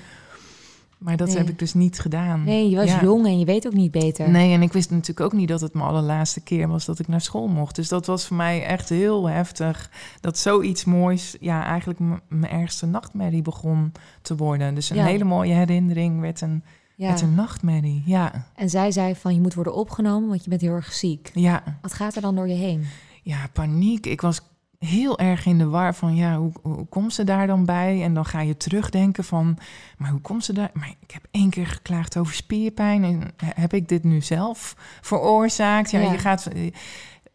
maar 1.01 1.17
dat 1.17 1.27
Nee. 1.27 1.37
heb 1.37 1.49
ik 1.49 1.59
dus 1.59 1.73
niet 1.73 1.99
gedaan. 1.99 2.43
nee, 2.43 2.69
je 2.69 2.75
was 2.75 2.85
Ja. 2.89 3.01
jong 3.01 3.25
en 3.25 3.39
je 3.39 3.45
weet 3.45 3.67
ook 3.67 3.73
niet 3.73 3.91
beter. 3.91 4.29
Nee, 4.29 4.53
en 4.53 4.61
ik 4.61 4.73
wist 4.73 4.89
natuurlijk 4.89 5.19
ook 5.19 5.33
niet 5.33 5.47
dat 5.47 5.61
het 5.61 5.73
mijn 5.73 5.85
allerlaatste 5.85 6.41
keer 6.41 6.67
was 6.67 6.85
dat 6.85 6.99
ik 6.99 7.07
naar 7.07 7.21
school 7.21 7.47
mocht. 7.47 7.75
Dus 7.75 7.87
dat 7.89 8.05
was 8.05 8.25
voor 8.27 8.35
mij 8.37 8.65
echt 8.65 8.89
heel 8.89 9.29
heftig. 9.29 9.91
Dat 10.19 10.37
zoiets 10.37 10.85
moois, 10.85 11.35
ja, 11.39 11.63
eigenlijk 11.65 11.99
mijn 12.29 12.51
ergste 12.51 12.85
nachtmerrie 12.85 13.41
begon 13.41 13.91
te 14.21 14.35
worden. 14.35 14.75
Dus 14.75 14.89
een 14.89 14.95
Ja. 14.97 15.05
hele 15.05 15.23
mooie 15.23 15.53
herinnering 15.53 16.19
werd 16.21 16.41
een, 16.41 16.63
Ja. 16.95 17.07
werd 17.07 17.21
een 17.21 17.35
nachtmerrie. 17.35 18.03
Ja, 18.05 18.45
En 18.55 18.69
zij 18.69 18.91
zei 18.91 19.15
van 19.15 19.33
je 19.33 19.41
moet 19.41 19.53
worden 19.53 19.75
opgenomen, 19.75 20.29
want 20.29 20.43
je 20.43 20.49
bent 20.49 20.61
heel 20.61 20.73
erg 20.73 20.93
ziek. 20.93 21.31
ja. 21.33 21.63
Wat 21.81 21.93
gaat 21.93 22.15
er 22.15 22.21
dan 22.21 22.35
door 22.35 22.47
je 22.47 22.53
heen? 22.55 22.85
Ja, 23.23 23.47
paniek. 23.53 24.05
Ik 24.05 24.21
was 24.21 24.41
heel 24.85 25.19
erg 25.19 25.45
in 25.45 25.57
de 25.57 25.67
war 25.67 25.95
van, 25.95 26.15
ja, 26.15 26.37
hoe, 26.37 26.51
hoe 26.61 26.85
komt 26.85 27.13
ze 27.13 27.23
daar 27.23 27.47
dan 27.47 27.65
bij? 27.65 28.03
En 28.03 28.13
dan 28.13 28.25
ga 28.25 28.41
je 28.41 28.57
terugdenken 28.57 29.23
van, 29.23 29.57
maar 29.97 30.09
hoe 30.09 30.21
komt 30.21 30.45
ze 30.45 30.53
daar? 30.53 30.69
Maar 30.73 30.93
ik 30.99 31.11
heb 31.11 31.25
één 31.31 31.49
keer 31.49 31.67
geklaagd 31.67 32.17
over 32.17 32.33
spierpijn 32.33 33.03
en 33.03 33.21
heb 33.45 33.73
ik 33.73 33.87
dit 33.87 34.03
nu 34.03 34.21
zelf 34.21 34.75
veroorzaakt? 35.01 35.91
Ja, 35.91 35.99
Ja. 35.99 36.11
je 36.11 36.17
gaat... 36.17 36.47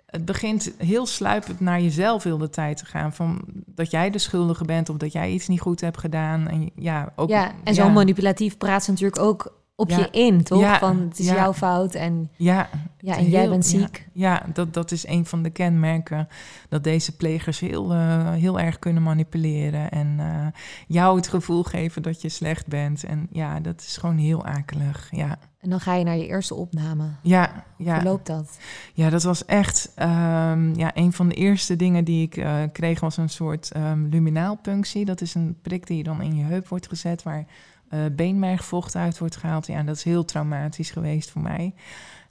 Het 0.06 0.24
begint 0.24 0.72
heel 0.78 1.06
sluipend 1.06 1.60
naar 1.60 1.80
jezelf 1.80 2.22
heel 2.22 2.38
de 2.38 2.50
tijd 2.50 2.76
te 2.76 2.86
gaan. 2.86 3.12
Van 3.12 3.40
dat 3.66 3.90
jij 3.90 4.10
de 4.10 4.18
schuldige 4.18 4.64
bent 4.64 4.88
of 4.88 4.96
dat 4.96 5.12
jij 5.12 5.30
iets 5.30 5.48
niet 5.48 5.60
goed 5.60 5.80
hebt 5.80 5.98
gedaan. 5.98 6.48
En 6.48 6.70
ja, 6.74 7.12
ook, 7.16 7.28
ja, 7.28 7.52
en 7.64 7.74
zo 7.74 7.90
manipulatief 7.90 8.56
praat 8.56 8.84
ze 8.84 8.90
natuurlijk 8.90 9.20
ook 9.20 9.52
op 9.76 9.90
Ja. 9.90 9.98
je 9.98 10.08
in, 10.10 10.42
toch? 10.42 10.60
Ja, 10.60 10.78
Van 10.78 11.00
het 11.00 11.18
is 11.18 11.26
ja. 11.26 11.34
jouw 11.34 11.52
fout 11.52 11.94
en, 11.94 12.30
Ja, 12.36 12.68
ja, 12.98 13.16
en 13.16 13.28
jij 13.28 13.48
bent 13.48 13.66
ziek. 13.66 14.08
Ja, 14.12 14.42
dat, 14.52 14.74
dat 14.74 14.90
is 14.90 15.06
een 15.06 15.26
van 15.26 15.42
de 15.42 15.50
kenmerken. 15.50 16.28
Dat 16.68 16.84
deze 16.84 17.16
plegers 17.16 17.60
heel, 17.60 17.92
eh, 17.92 18.32
heel 18.32 18.60
erg 18.60 18.78
kunnen 18.78 19.02
manipuleren. 19.02 19.90
En 19.90 20.14
eh, 20.18 20.46
jou 20.86 21.16
het 21.16 21.28
gevoel 21.28 21.62
geven 21.62 22.02
dat 22.02 22.22
je 22.22 22.28
slecht 22.28 22.66
bent. 22.66 23.04
En 23.04 23.26
ja, 23.30 23.60
dat 23.60 23.80
is 23.80 23.96
gewoon 23.96 24.16
heel 24.18 24.44
akelig. 24.44 25.08
Ja, 25.10 25.38
En 25.60 25.70
dan 25.70 25.80
ga 25.80 25.94
je 25.94 26.04
naar 26.04 26.16
je 26.16 26.26
eerste 26.26 26.54
opname. 26.54 27.04
ja, 27.22 27.64
Hoe 27.76 27.86
ja. 27.86 28.02
loopt 28.02 28.26
dat? 28.26 28.58
ja 28.94 29.10
dat 29.10 29.22
was 29.22 29.44
echt 29.44 29.92
ehm, 29.94 30.74
ja, 30.78 30.90
een 30.94 31.12
van 31.12 31.28
de 31.28 31.34
eerste 31.34 31.76
dingen 31.76 32.04
die 32.04 32.22
ik 32.22 32.36
eh, 32.36 32.62
kreeg. 32.72 33.00
Was 33.00 33.16
een 33.16 33.28
soort 33.28 33.70
ehm 33.72 34.08
luminaalpunctie. 34.08 35.04
Dat 35.04 35.20
is 35.20 35.34
een 35.34 35.58
prik 35.62 35.86
die 35.86 36.02
dan 36.02 36.22
in 36.22 36.36
je 36.36 36.44
heup 36.44 36.68
wordt 36.68 36.88
gezet. 36.88 37.22
Waar 37.22 37.46
eh, 37.88 38.00
beenmergvocht 38.12 38.96
uit 38.96 39.18
wordt 39.18 39.36
gehaald. 39.36 39.66
Ja, 39.66 39.82
dat 39.82 39.96
is 39.96 40.02
heel 40.02 40.24
traumatisch 40.24 40.90
geweest 40.90 41.30
voor 41.30 41.42
mij. 41.42 41.74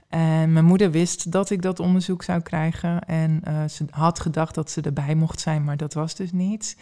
En 0.09 0.53
mijn 0.53 0.65
moeder 0.65 0.91
wist 0.91 1.31
dat 1.31 1.49
ik 1.49 1.61
dat 1.61 1.79
onderzoek 1.79 2.23
zou 2.23 2.41
krijgen. 2.41 3.01
En 3.01 3.41
eh, 3.43 3.65
ze 3.67 3.85
had 3.89 4.19
gedacht 4.19 4.55
dat 4.55 4.71
ze 4.71 4.81
erbij 4.81 5.15
mocht 5.15 5.39
zijn, 5.39 5.63
maar 5.63 5.77
dat 5.77 5.93
was 5.93 6.15
dus 6.15 6.31
niet. 6.31 6.77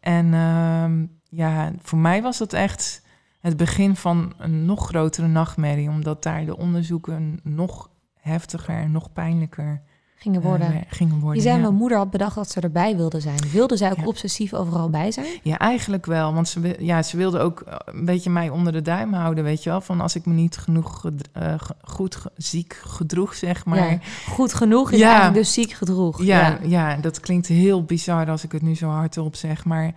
En 0.00 0.34
ehm, 0.34 1.06
ja, 1.28 1.72
voor 1.82 1.98
mij 1.98 2.22
was 2.22 2.38
dat 2.38 2.52
echt 2.52 3.02
het 3.40 3.56
begin 3.56 3.96
van 3.96 4.32
een 4.38 4.64
nog 4.64 4.86
grotere 4.86 5.26
nachtmerrie. 5.26 5.88
Omdat 5.88 6.22
daar 6.22 6.44
de 6.44 6.56
onderzoeken 6.56 7.40
nog 7.42 7.90
heftiger 8.20 8.76
en 8.76 8.92
nog 8.92 9.12
pijnlijker 9.12 9.82
Gingen 10.18 10.40
eh, 10.40 10.46
worden. 10.46 10.84
gingen 10.88 11.18
worden. 11.18 11.36
je 11.36 11.40
zei, 11.48 11.54
ja. 11.56 11.62
mijn 11.62 11.74
moeder 11.74 11.98
had 11.98 12.10
bedacht 12.10 12.34
dat 12.34 12.50
ze 12.50 12.60
erbij 12.60 12.96
wilde 12.96 13.20
zijn. 13.20 13.38
Wilde 13.52 13.76
zij 13.76 13.90
ook 13.90 13.96
Ja. 13.96 14.04
obsessief 14.04 14.54
overal 14.54 14.90
bij 14.90 15.10
zijn? 15.10 15.26
Ja, 15.42 15.58
eigenlijk 15.58 16.06
wel. 16.06 16.34
Want 16.34 16.48
ze, 16.48 16.76
ja, 16.78 17.02
ze 17.02 17.16
wilde 17.16 17.38
ook 17.38 17.60
eh, 17.60 17.74
een 17.84 18.04
beetje 18.04 18.30
mij 18.30 18.48
onder 18.48 18.72
de 18.72 18.82
duim 18.82 19.12
houden, 19.12 19.44
weet 19.44 19.62
je 19.62 19.70
wel. 19.70 19.80
Van 19.80 20.00
als 20.00 20.14
ik 20.16 20.26
me 20.26 20.32
niet 20.32 20.56
genoeg 20.56 21.10
eh, 21.32 21.54
goed 21.82 22.18
ziek 22.36 22.80
gedroeg, 22.86 23.34
zeg 23.34 23.64
maar. 23.64 23.90
Ja, 23.90 23.98
goed 24.28 24.54
genoeg 24.54 24.92
is 24.92 24.98
Ja. 24.98 25.06
eigenlijk 25.06 25.36
dus 25.36 25.52
ziek 25.52 25.72
gedroeg. 25.72 26.22
Ja, 26.22 26.58
ja. 26.62 26.96
dat 26.96 27.20
klinkt 27.20 27.46
heel 27.46 27.84
bizar 27.84 28.30
als 28.30 28.44
ik 28.44 28.52
het 28.52 28.62
nu 28.62 28.74
zo 28.74 28.88
hardop 28.88 29.34
zeg, 29.36 29.64
maar 29.64 29.92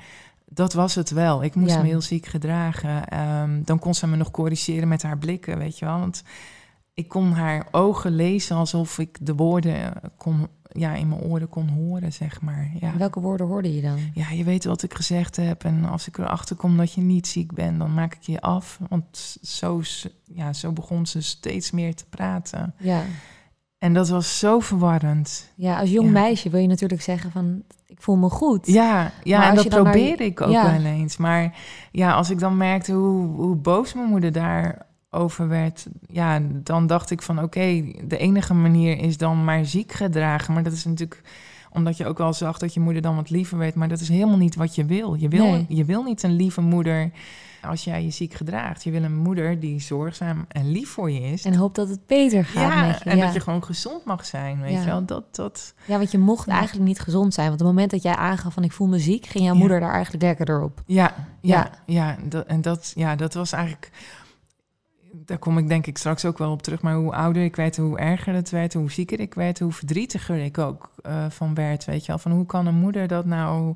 dat 0.50 0.74
was 0.74 0.96
het 0.96 1.10
wel. 1.10 1.44
Ik 1.44 1.56
moest 1.56 1.78
me 1.78 1.84
heel 1.86 2.02
ziek 2.02 2.26
gedragen. 2.26 3.08
Ehm, 3.08 3.62
dan 3.64 3.80
kon 3.80 3.94
ze 3.94 4.08
me 4.08 4.16
nog 4.16 4.32
corrigeren 4.32 4.88
met 4.88 5.04
haar 5.04 5.18
blikken, 5.18 5.58
weet 5.58 5.80
je 5.80 5.86
wel. 5.86 6.00
Want 6.00 6.24
ik 7.00 7.08
kon 7.08 7.32
haar 7.32 7.68
ogen 7.72 8.12
lezen 8.15 8.56
alsof 8.56 9.00
ik 9.00 9.18
de 9.22 9.36
woorden 9.36 9.75
eh, 9.75 10.10
kon, 10.18 10.48
ja, 10.72 10.94
in 10.94 11.08
mijn 11.08 11.22
oren 11.22 11.50
kon 11.50 11.68
horen, 11.68 12.13
zeg 12.13 12.41
maar. 12.41 12.72
Ja. 12.79 12.98
Welke 12.98 13.20
woorden 13.20 13.48
hoorde 13.48 13.75
je 13.75 13.82
dan? 13.82 13.98
ja, 14.13 14.29
je 14.29 14.44
weet 14.44 14.65
wat 14.65 14.84
ik 14.84 14.94
gezegd 14.94 15.36
heb. 15.36 15.63
En 15.63 15.86
als 15.86 16.08
ik 16.08 16.18
erachter 16.18 16.56
kom 16.56 16.77
dat 16.77 16.94
je 16.94 17.01
niet 17.01 17.27
ziek 17.27 17.53
bent, 17.53 17.79
dan 17.79 17.94
maak 17.94 18.13
ik 18.15 18.22
je 18.22 18.41
af. 18.41 18.79
Want 18.89 19.38
zo, 19.41 19.82
ja, 20.24 20.53
zo 20.53 20.72
begon 20.72 21.06
ze 21.06 21.22
steeds 21.22 21.72
meer 21.72 21.96
te 21.96 22.06
praten. 22.10 22.74
Ja. 22.77 23.03
En 23.77 23.94
dat 23.94 24.10
was 24.10 24.39
zo 24.39 24.60
verwarrend. 24.60 25.50
ja, 25.56 25.79
als 25.79 25.89
jong 25.89 26.06
Ja. 26.06 26.12
meisje 26.12 26.50
wil 26.50 26.62
je 26.62 26.68
natuurlijk 26.68 27.01
zeggen 27.01 27.32
van... 27.32 27.63
ik 27.86 28.01
voel 28.01 28.15
me 28.15 28.29
goed. 28.29 28.68
Ja, 28.68 29.12
ja 29.24 29.38
Maar 29.39 29.50
en 29.50 29.56
dat 29.56 29.70
probeerde 29.70 30.25
ik 30.25 30.41
ook 30.41 30.51
Ja. 30.51 30.72
wel 30.72 30.84
eens. 30.91 31.18
Maar 31.18 31.58
ja, 31.91 32.13
als 32.13 32.29
ik 32.29 32.39
dan 32.39 32.58
merkte 32.58 32.91
hoe, 32.91 33.27
hoe 33.27 33.56
boos 33.56 33.94
mijn 33.94 34.08
moeder 34.08 34.32
daarover 35.10 35.48
werd... 35.48 35.86
ja, 36.08 36.39
dan 36.54 36.88
dacht 36.88 37.12
ik 37.12 37.22
van 37.22 37.44
oké, 37.44 37.92
de 38.04 38.18
enige 38.18 38.54
manier 38.54 38.98
is 39.00 39.18
dan 39.18 39.44
maar 39.44 39.66
ziek 39.66 39.92
gedragen. 39.92 40.54
Maar 40.54 40.63
dat 40.63 40.74
is 40.74 40.86
natuurlijk 40.86 41.22
omdat 41.72 41.98
je 41.98 42.06
ook 42.06 42.18
wel 42.18 42.34
zag 42.34 42.58
dat 42.58 42.74
je 42.74 42.80
moeder 42.80 43.01
dan 43.01 43.16
wat 43.16 43.30
liever 43.30 43.58
werd. 43.58 43.75
Maar 43.75 43.88
dat 43.88 44.00
is 44.00 44.10
helemaal 44.10 44.38
niet 44.38 44.56
wat 44.56 44.75
je 44.75 44.86
wil. 44.86 45.13
Je 45.13 45.28
wil, 45.28 45.51
Nee. 45.51 45.66
je 45.68 45.86
wil 45.86 46.04
niet 46.04 46.24
een 46.24 46.36
lieve 46.36 46.62
moeder 46.62 47.12
als 47.62 47.84
jij 47.84 48.04
je 48.04 48.10
ziek 48.10 48.34
gedraagt. 48.34 48.84
Je 48.84 48.92
wil 48.92 49.04
een 49.04 49.16
moeder 49.18 49.60
die 49.60 49.80
zorgzaam 49.82 50.46
en 50.48 50.72
lief 50.72 50.89
voor 50.89 51.12
je 51.12 51.20
is. 51.20 51.46
En 51.46 51.56
hoop 51.56 51.75
dat 51.75 51.89
het 51.89 52.08
beter 52.08 52.46
gaat 52.46 52.72
ja, 52.74 52.86
met 52.88 52.98
je. 53.04 53.10
en 53.10 53.18
ja. 53.18 53.25
dat 53.25 53.34
je 53.34 53.39
gewoon 53.39 53.63
gezond 53.63 54.06
mag 54.06 54.25
zijn, 54.25 54.62
weet 54.62 54.72
Ja. 54.72 54.80
je 54.80 54.86
wel. 54.86 55.06
Dat, 55.06 55.36
dat, 55.36 55.74
ja, 55.86 55.98
want 55.98 56.12
je 56.12 56.18
mocht 56.18 56.48
eigenlijk 56.48 56.88
niet 56.88 57.00
gezond 57.00 57.34
zijn. 57.34 57.48
Want 57.48 57.60
op 57.62 57.66
het 57.68 57.75
moment 57.75 57.92
dat 57.92 58.01
jij 58.04 58.16
aangaf 58.16 58.54
van 58.54 58.63
ik 58.63 58.72
voel 58.72 58.88
me 58.88 59.00
ziek... 59.00 59.25
ging 59.25 59.44
jouw 59.46 59.56
moeder 59.56 59.80
daar 59.80 59.94
eigenlijk 59.94 60.24
lekkerder 60.24 60.62
op. 60.62 60.82
Ja, 60.86 61.16
ja, 61.42 61.72
Ja. 61.86 61.94
ja. 61.96 62.18
dat, 62.30 62.46
en 62.46 62.62
dat, 62.62 62.92
ja, 62.96 63.16
dat 63.16 63.34
was 63.34 63.51
eigenlijk. 63.51 63.92
Daar 65.12 65.38
kom 65.38 65.58
ik 65.58 65.68
denk 65.68 65.88
ik 65.88 65.98
straks 65.98 66.25
ook 66.25 66.38
wel 66.38 66.51
op 66.51 66.62
terug. 66.62 66.82
Maar 66.82 66.96
hoe 66.96 67.13
ouder 67.13 67.44
ik 67.44 67.56
werd, 67.56 67.78
hoe 67.78 67.98
erger 68.00 68.34
het 68.34 68.50
werd, 68.50 68.74
hoe 68.74 68.92
zieker 68.92 69.20
ik 69.20 69.34
werd, 69.34 69.60
hoe 69.60 69.72
verdrietiger 69.72 70.38
ik 70.38 70.58
ook 70.58 70.92
eh, 71.01 71.25
van 71.30 71.54
werd. 71.54 71.86
Weet 71.86 72.01
je 72.01 72.08
wel, 72.08 72.18
van 72.18 72.32
hoe 72.32 72.46
kan 72.46 72.66
een 72.66 72.75
moeder 72.80 73.08
dat 73.08 73.25
nou 73.25 73.75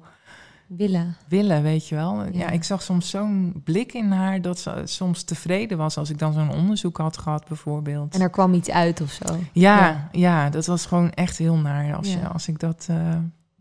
Willen. 0.67 1.15
willen, 1.27 1.63
weet 1.63 1.87
je 1.87 1.95
wel? 1.95 2.23
Ja, 2.23 2.29
Ja. 2.31 2.49
ik 2.49 2.63
zag 2.63 2.81
soms 2.81 3.09
zo'n 3.09 3.61
blik 3.63 3.93
in 3.93 4.11
haar 4.11 4.41
dat 4.41 4.59
ze 4.59 4.81
soms 4.83 5.23
tevreden 5.23 5.77
was 5.77 5.97
als 5.97 6.09
ik 6.09 6.17
dan 6.19 6.33
zo'n 6.33 6.51
onderzoek 6.51 6.97
had 6.97 7.17
gehad, 7.17 7.47
bijvoorbeeld. 7.47 8.13
En 8.15 8.21
er 8.21 8.29
kwam 8.29 8.53
iets 8.53 8.69
uit 8.69 9.01
of 9.01 9.11
zo. 9.11 9.35
ja, 9.51 9.77
Ja. 9.79 10.09
ja. 10.11 10.49
dat 10.49 10.65
was 10.65 10.85
gewoon 10.85 11.11
echt 11.11 11.37
heel 11.37 11.55
naar 11.57 11.95
als, 11.95 12.13
Ja. 12.13 12.19
je, 12.19 12.27
als 12.27 12.47
ik 12.47 12.59
dat 12.59 12.85
eh, 12.89 12.97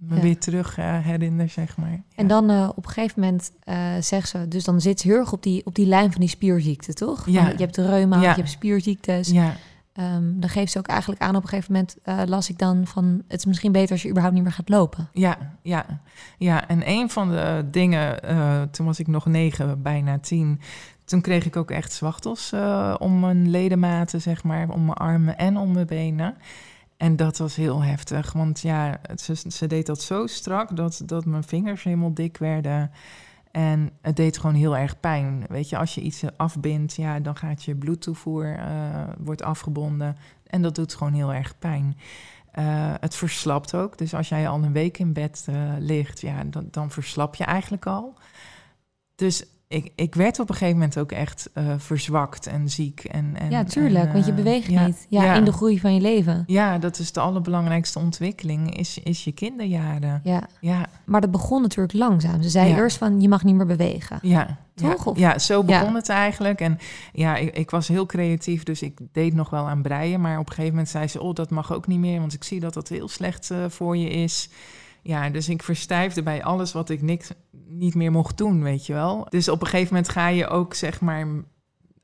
me 0.08 0.14
Ja. 0.16 0.20
weer 0.22 0.38
terug 0.38 0.78
eh, 0.78 0.98
herinner, 0.98 1.48
zeg 1.48 1.76
maar. 1.76 2.02
En 2.14 2.26
dan 2.26 2.50
eh, 2.50 2.68
op 2.74 2.84
een 2.86 2.90
gegeven 2.92 3.20
moment 3.20 3.52
eh 3.64 3.76
zegt 4.00 4.28
ze... 4.28 4.48
dus 4.48 4.64
dan 4.64 4.80
zit 4.80 5.00
ze 5.00 5.08
heel 5.08 5.16
erg 5.16 5.32
op 5.32 5.42
die, 5.42 5.66
op 5.66 5.74
die 5.74 5.86
lijn 5.86 6.10
van 6.12 6.20
die 6.20 6.30
spierziekte, 6.30 6.92
toch? 6.92 7.26
Ja. 7.26 7.48
Je 7.48 7.56
hebt 7.56 7.74
de 7.74 7.86
reuma, 7.86 8.16
Ja. 8.20 8.30
je 8.30 8.36
hebt 8.36 8.50
spierziektes. 8.50 9.28
Ja, 9.28 9.56
Ehm, 9.92 10.22
dan 10.40 10.48
geeft 10.50 10.72
ze 10.72 10.78
ook 10.78 10.86
eigenlijk 10.86 11.20
aan 11.22 11.36
op 11.36 11.42
een 11.42 11.48
gegeven 11.48 11.72
moment... 11.72 11.96
las 12.28 12.50
ik 12.50 12.58
dan 12.58 12.86
van... 12.86 13.22
het 13.28 13.38
is 13.38 13.44
misschien 13.46 13.72
beter 13.72 13.90
als 13.90 14.02
je 14.02 14.08
überhaupt 14.08 14.34
niet 14.34 14.44
meer 14.44 14.52
gaat 14.52 14.68
lopen. 14.68 15.08
Ja, 15.12 15.36
ja, 15.62 15.84
ja. 16.38 16.68
En 16.68 16.88
een 16.88 17.10
van 17.10 17.28
de 17.30 17.64
dingen, 17.70 18.20
toen 18.70 18.86
was 18.86 18.98
ik 18.98 19.06
nog 19.06 19.26
negen, 19.26 19.82
bijna 19.82 20.18
tien. 20.18 20.60
Toen 21.04 21.20
kreeg 21.20 21.44
ik 21.46 21.56
ook 21.56 21.70
echt 21.70 21.92
zwachtels 21.92 22.52
om 22.98 23.20
mijn 23.20 23.50
ledematen, 23.50 24.20
zeg 24.20 24.44
maar, 24.44 24.68
om 24.68 24.84
mijn 24.84 24.96
armen 24.98 25.38
en 25.38 25.56
om 25.56 25.72
mijn 25.72 25.86
benen. 25.86 26.34
En 27.02 27.16
dat 27.16 27.38
was 27.38 27.56
heel 27.56 27.82
heftig, 27.82 28.32
want 28.32 28.60
ja, 28.60 29.00
ze, 29.16 29.34
ze 29.48 29.66
deed 29.66 29.86
dat 29.86 30.02
zo 30.02 30.26
strak 30.26 30.76
dat, 30.76 31.02
dat 31.06 31.24
mijn 31.24 31.44
vingers 31.44 31.82
helemaal 31.82 32.14
dik 32.14 32.36
werden. 32.36 32.90
En 33.50 33.90
het 34.00 34.16
deed 34.16 34.38
gewoon 34.38 34.54
heel 34.54 34.76
erg 34.76 35.00
pijn. 35.00 35.44
Weet 35.48 35.68
je, 35.68 35.78
als 35.78 35.94
je 35.94 36.00
iets 36.00 36.22
afbindt, 36.36 36.94
ja, 36.94 37.20
dan 37.20 37.36
gaat 37.36 37.64
je 37.64 37.74
bloedtoevoer 37.74 38.56
eh, 38.58 39.02
wordt 39.18 39.42
afgebonden. 39.42 40.16
En 40.46 40.62
dat 40.62 40.74
doet 40.74 40.94
gewoon 40.94 41.12
heel 41.12 41.34
erg 41.34 41.58
pijn. 41.58 41.96
Eh, 42.52 42.94
het 43.00 43.14
verslapt 43.14 43.74
ook. 43.74 43.98
Dus 43.98 44.14
als 44.14 44.28
jij 44.28 44.48
al 44.48 44.62
een 44.62 44.72
week 44.72 44.98
in 44.98 45.12
bed 45.12 45.44
eh, 45.48 45.72
ligt, 45.78 46.20
ja, 46.20 46.44
dan, 46.44 46.68
dan 46.70 46.90
verslap 46.90 47.34
je 47.34 47.44
eigenlijk 47.44 47.86
al. 47.86 48.14
Dus 49.14 49.44
ik, 49.72 49.92
ik 49.94 50.14
werd 50.14 50.38
op 50.38 50.48
een 50.48 50.54
gegeven 50.54 50.78
moment 50.78 50.98
ook 50.98 51.12
echt 51.12 51.50
eh, 51.54 51.64
verzwakt 51.76 52.46
en 52.46 52.68
ziek. 52.70 53.04
En, 53.04 53.36
en, 53.38 53.50
ja, 53.50 53.64
tuurlijk, 53.64 54.04
en, 54.06 54.12
want 54.12 54.24
je 54.24 54.30
eh, 54.30 54.36
beweegt 54.36 54.66
ja, 54.70 54.86
niet. 54.86 55.06
Ja, 55.08 55.24
ja. 55.24 55.34
in 55.34 55.44
de 55.44 55.52
groei 55.52 55.80
van 55.80 55.94
je 55.94 56.00
leven. 56.00 56.44
Ja, 56.46 56.78
dat 56.78 56.98
is 56.98 57.12
de 57.12 57.20
allerbelangrijkste 57.20 57.98
ontwikkeling, 57.98 58.76
is, 58.76 58.98
is 59.02 59.24
je 59.24 59.32
kinderjaren. 59.32 60.20
Ja, 60.24 60.48
Ja, 60.60 60.86
maar 61.04 61.20
dat 61.20 61.30
begon 61.30 61.62
natuurlijk 61.62 61.92
langzaam. 61.92 62.42
Ze 62.42 62.48
zei 62.48 62.68
Ja. 62.68 62.76
eerst 62.76 62.96
van, 62.96 63.20
je 63.20 63.28
mag 63.28 63.44
niet 63.44 63.54
meer 63.54 63.66
bewegen. 63.66 64.18
ja. 64.22 64.60
Toch? 64.74 65.16
Ja, 65.18 65.30
ja 65.30 65.38
zo 65.38 65.64
begon 65.64 65.88
Ja. 65.88 65.94
het 65.94 66.08
eigenlijk. 66.08 66.60
En 66.60 66.78
ja, 67.12 67.36
ik, 67.36 67.56
ik 67.56 67.70
was 67.70 67.88
heel 67.88 68.06
creatief, 68.06 68.62
dus 68.62 68.82
ik 68.82 68.98
deed 69.12 69.34
nog 69.34 69.50
wel 69.50 69.68
aan 69.68 69.82
breien. 69.82 70.20
Maar 70.20 70.38
op 70.38 70.46
een 70.46 70.52
gegeven 70.54 70.70
moment 70.70 70.88
zei 70.88 71.08
ze, 71.08 71.20
oh, 71.20 71.34
dat 71.34 71.50
mag 71.50 71.72
ook 71.72 71.86
niet 71.86 71.98
meer, 71.98 72.20
want 72.20 72.32
ik 72.34 72.44
zie 72.44 72.60
dat 72.60 72.74
dat 72.74 72.88
heel 72.88 73.08
slecht 73.08 73.50
eh, 73.50 73.58
voor 73.68 73.96
je 73.96 74.08
is. 74.10 74.48
Ja, 75.02 75.30
dus 75.30 75.48
ik 75.48 75.62
verstijfde 75.62 76.22
bij 76.22 76.44
alles 76.44 76.72
wat 76.72 76.88
ik 76.90 77.02
niks, 77.02 77.30
niet 77.68 77.94
meer 77.94 78.10
mocht 78.10 78.38
doen, 78.38 78.62
weet 78.62 78.86
je 78.86 78.92
wel. 78.92 79.26
Dus 79.28 79.48
op 79.48 79.60
een 79.60 79.66
gegeven 79.66 79.94
moment 79.94 80.12
ga 80.12 80.28
je 80.28 80.46
ook, 80.46 80.74
zeg 80.74 81.00
maar, 81.00 81.26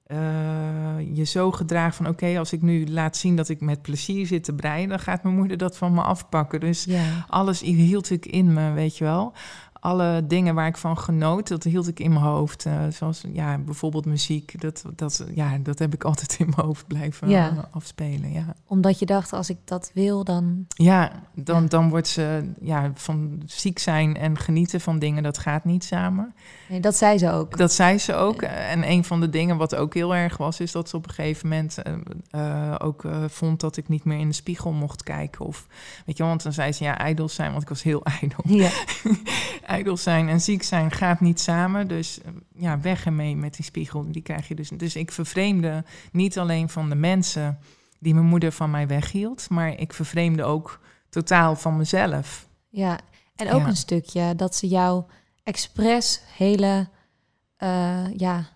eh, 0.08 1.16
je 1.16 1.24
zo 1.24 1.50
gedragen 1.50 1.94
van... 1.94 2.08
oké, 2.08 2.38
als 2.38 2.52
ik 2.52 2.62
nu 2.62 2.86
laat 2.86 3.16
zien 3.16 3.36
dat 3.36 3.48
ik 3.48 3.60
met 3.60 3.82
plezier 3.82 4.26
zit 4.26 4.44
te 4.44 4.54
breien... 4.54 4.88
dan 4.88 4.98
gaat 4.98 5.22
mijn 5.22 5.34
moeder 5.34 5.56
dat 5.56 5.76
van 5.76 5.94
me 5.94 6.02
afpakken. 6.02 6.60
Dus 6.60 6.84
Ja, 6.84 7.26
alles 7.28 7.60
hield 7.60 8.10
ik 8.10 8.26
in 8.26 8.52
me, 8.52 8.72
weet 8.72 8.96
je 8.96 9.04
wel. 9.04 9.32
Alle 9.80 10.24
dingen 10.26 10.54
waar 10.54 10.66
ik 10.66 10.76
van 10.76 10.98
genoot, 10.98 11.48
dat 11.48 11.64
hield 11.64 11.88
ik 11.88 12.00
in 12.00 12.12
mijn 12.12 12.24
hoofd. 12.24 12.66
Uh, 12.66 12.72
zoals 12.90 13.24
ja, 13.32 13.58
bijvoorbeeld 13.58 14.04
muziek. 14.04 14.60
Dat, 14.60 14.84
dat, 14.96 15.26
ja, 15.34 15.58
dat 15.58 15.78
heb 15.78 15.94
ik 15.94 16.04
altijd 16.10 16.36
in 16.38 16.46
mijn 16.56 16.66
hoofd 16.66 16.86
blijven 16.86 17.28
Ja. 17.28 17.50
eh, 17.50 17.58
afspelen. 17.70 18.32
Ja, 18.32 18.54
Omdat 18.66 18.98
je 18.98 19.06
dacht, 19.06 19.32
als 19.32 19.50
ik 19.50 19.58
dat 19.64 19.90
wil, 19.94 20.24
dan... 20.24 20.66
ja, 20.68 21.12
dan, 21.34 21.62
Ja. 21.62 21.68
dan 21.68 21.88
wordt 21.88 22.08
ze 22.08 22.50
ja, 22.60 22.90
van 22.94 23.42
ziek 23.46 23.78
zijn 23.78 24.16
en 24.16 24.38
genieten 24.38 24.80
van 24.80 24.98
dingen, 24.98 25.22
dat 25.22 25.38
gaat 25.38 25.64
niet 25.64 25.84
samen. 25.84 26.34
Nee, 26.68 26.80
dat 26.80 26.96
zei 26.96 27.18
ze 27.18 27.30
ook. 27.30 27.56
Dat 27.56 27.72
zei 27.72 27.98
ze 27.98 28.14
ook. 28.14 28.42
En 28.42 28.90
een 28.90 29.04
van 29.04 29.20
de 29.20 29.28
dingen 29.30 29.56
wat 29.56 29.74
ook 29.74 29.94
heel 29.94 30.14
erg 30.14 30.36
was, 30.36 30.60
is 30.60 30.72
dat 30.72 30.88
ze 30.88 30.96
op 30.96 31.08
een 31.08 31.14
gegeven 31.14 31.48
moment 31.48 31.78
eh, 31.82 31.94
eh, 32.30 32.74
ook 32.78 33.04
eh, 33.04 33.24
vond 33.28 33.60
dat 33.60 33.76
ik 33.76 33.88
niet 33.88 34.04
meer 34.04 34.18
in 34.18 34.28
de 34.28 34.34
spiegel 34.34 34.72
mocht 34.72 35.02
kijken. 35.02 35.44
Of 35.44 35.66
weet 36.06 36.16
je, 36.16 36.22
wel, 36.22 36.28
want 36.28 36.42
dan 36.42 36.52
zei 36.52 36.72
ze 36.72 36.84
ja, 36.84 36.98
ijdel 36.98 37.28
zijn, 37.28 37.50
want 37.50 37.62
ik 37.62 37.68
was 37.68 37.82
heel 37.82 38.02
ijdel. 38.20 38.40
Ja. 38.44 38.70
ijdel 39.66 39.96
zijn 39.96 40.28
en 40.28 40.40
ziek 40.40 40.62
zijn 40.62 40.90
gaat 40.90 41.20
niet 41.20 41.40
samen. 41.40 41.88
Dus 41.88 42.20
ja, 42.54 42.80
weg 42.80 43.04
ermee 43.04 43.36
met 43.36 43.56
die 43.56 43.64
spiegel. 43.64 44.04
Die 44.12 44.22
krijg 44.22 44.48
je 44.48 44.54
dus. 44.54 44.68
Dus 44.68 44.96
ik 44.96 45.12
vervreemde 45.12 45.84
niet 46.12 46.38
alleen 46.38 46.68
van 46.68 46.88
de 46.88 46.94
mensen 46.94 47.58
die 47.98 48.14
mijn 48.14 48.26
moeder 48.26 48.52
van 48.52 48.70
mij 48.70 48.86
weghield, 48.86 49.50
maar 49.50 49.78
ik 49.78 49.92
vervreemde 49.92 50.44
ook 50.44 50.80
totaal 51.10 51.56
van 51.56 51.76
mezelf. 51.76 52.46
ja. 52.68 52.98
En 53.36 53.52
ook 53.52 53.60
Ja. 53.60 53.66
een 53.66 53.76
stukje 53.76 54.34
dat 54.34 54.54
ze 54.54 54.68
jou 54.68 55.04
expres 55.48 56.20
hele, 56.36 56.88
eh, 57.56 58.04
ja, 58.16 58.46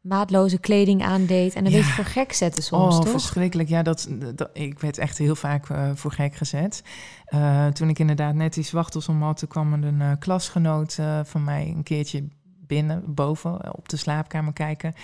maatloze 0.00 0.58
kleding 0.58 1.02
aandeed 1.02 1.54
en 1.54 1.64
een 1.64 1.70
Ja. 1.70 1.76
beetje 1.76 1.92
voor 1.92 2.04
gek 2.04 2.32
zette 2.32 2.62
soms, 2.62 2.94
oh, 2.94 3.00
toch? 3.00 3.10
verschrikkelijk. 3.10 3.68
Ja, 3.68 3.82
dat, 3.82 4.08
dat, 4.34 4.50
ik 4.52 4.78
werd 4.78 4.98
echt 4.98 5.18
heel 5.18 5.34
vaak 5.36 5.68
eh, 5.68 5.90
voor 5.94 6.12
gek 6.12 6.34
gezet. 6.34 6.82
Eh, 7.24 7.66
toen 7.66 7.88
ik 7.88 7.98
inderdaad 7.98 8.34
net 8.34 8.54
die 8.54 8.64
zwachtels 8.64 9.08
om 9.08 9.22
had, 9.22 9.38
toen 9.38 9.48
kwam 9.48 9.72
een 9.72 10.18
klasgenoot 10.18 10.98
van 11.24 11.44
mij 11.44 11.72
een 11.76 11.82
keertje 11.82 12.28
binnen, 12.66 13.14
boven, 13.14 13.76
op 13.76 13.88
de 13.88 13.96
slaapkamer 13.96 14.52
kijken. 14.52 14.94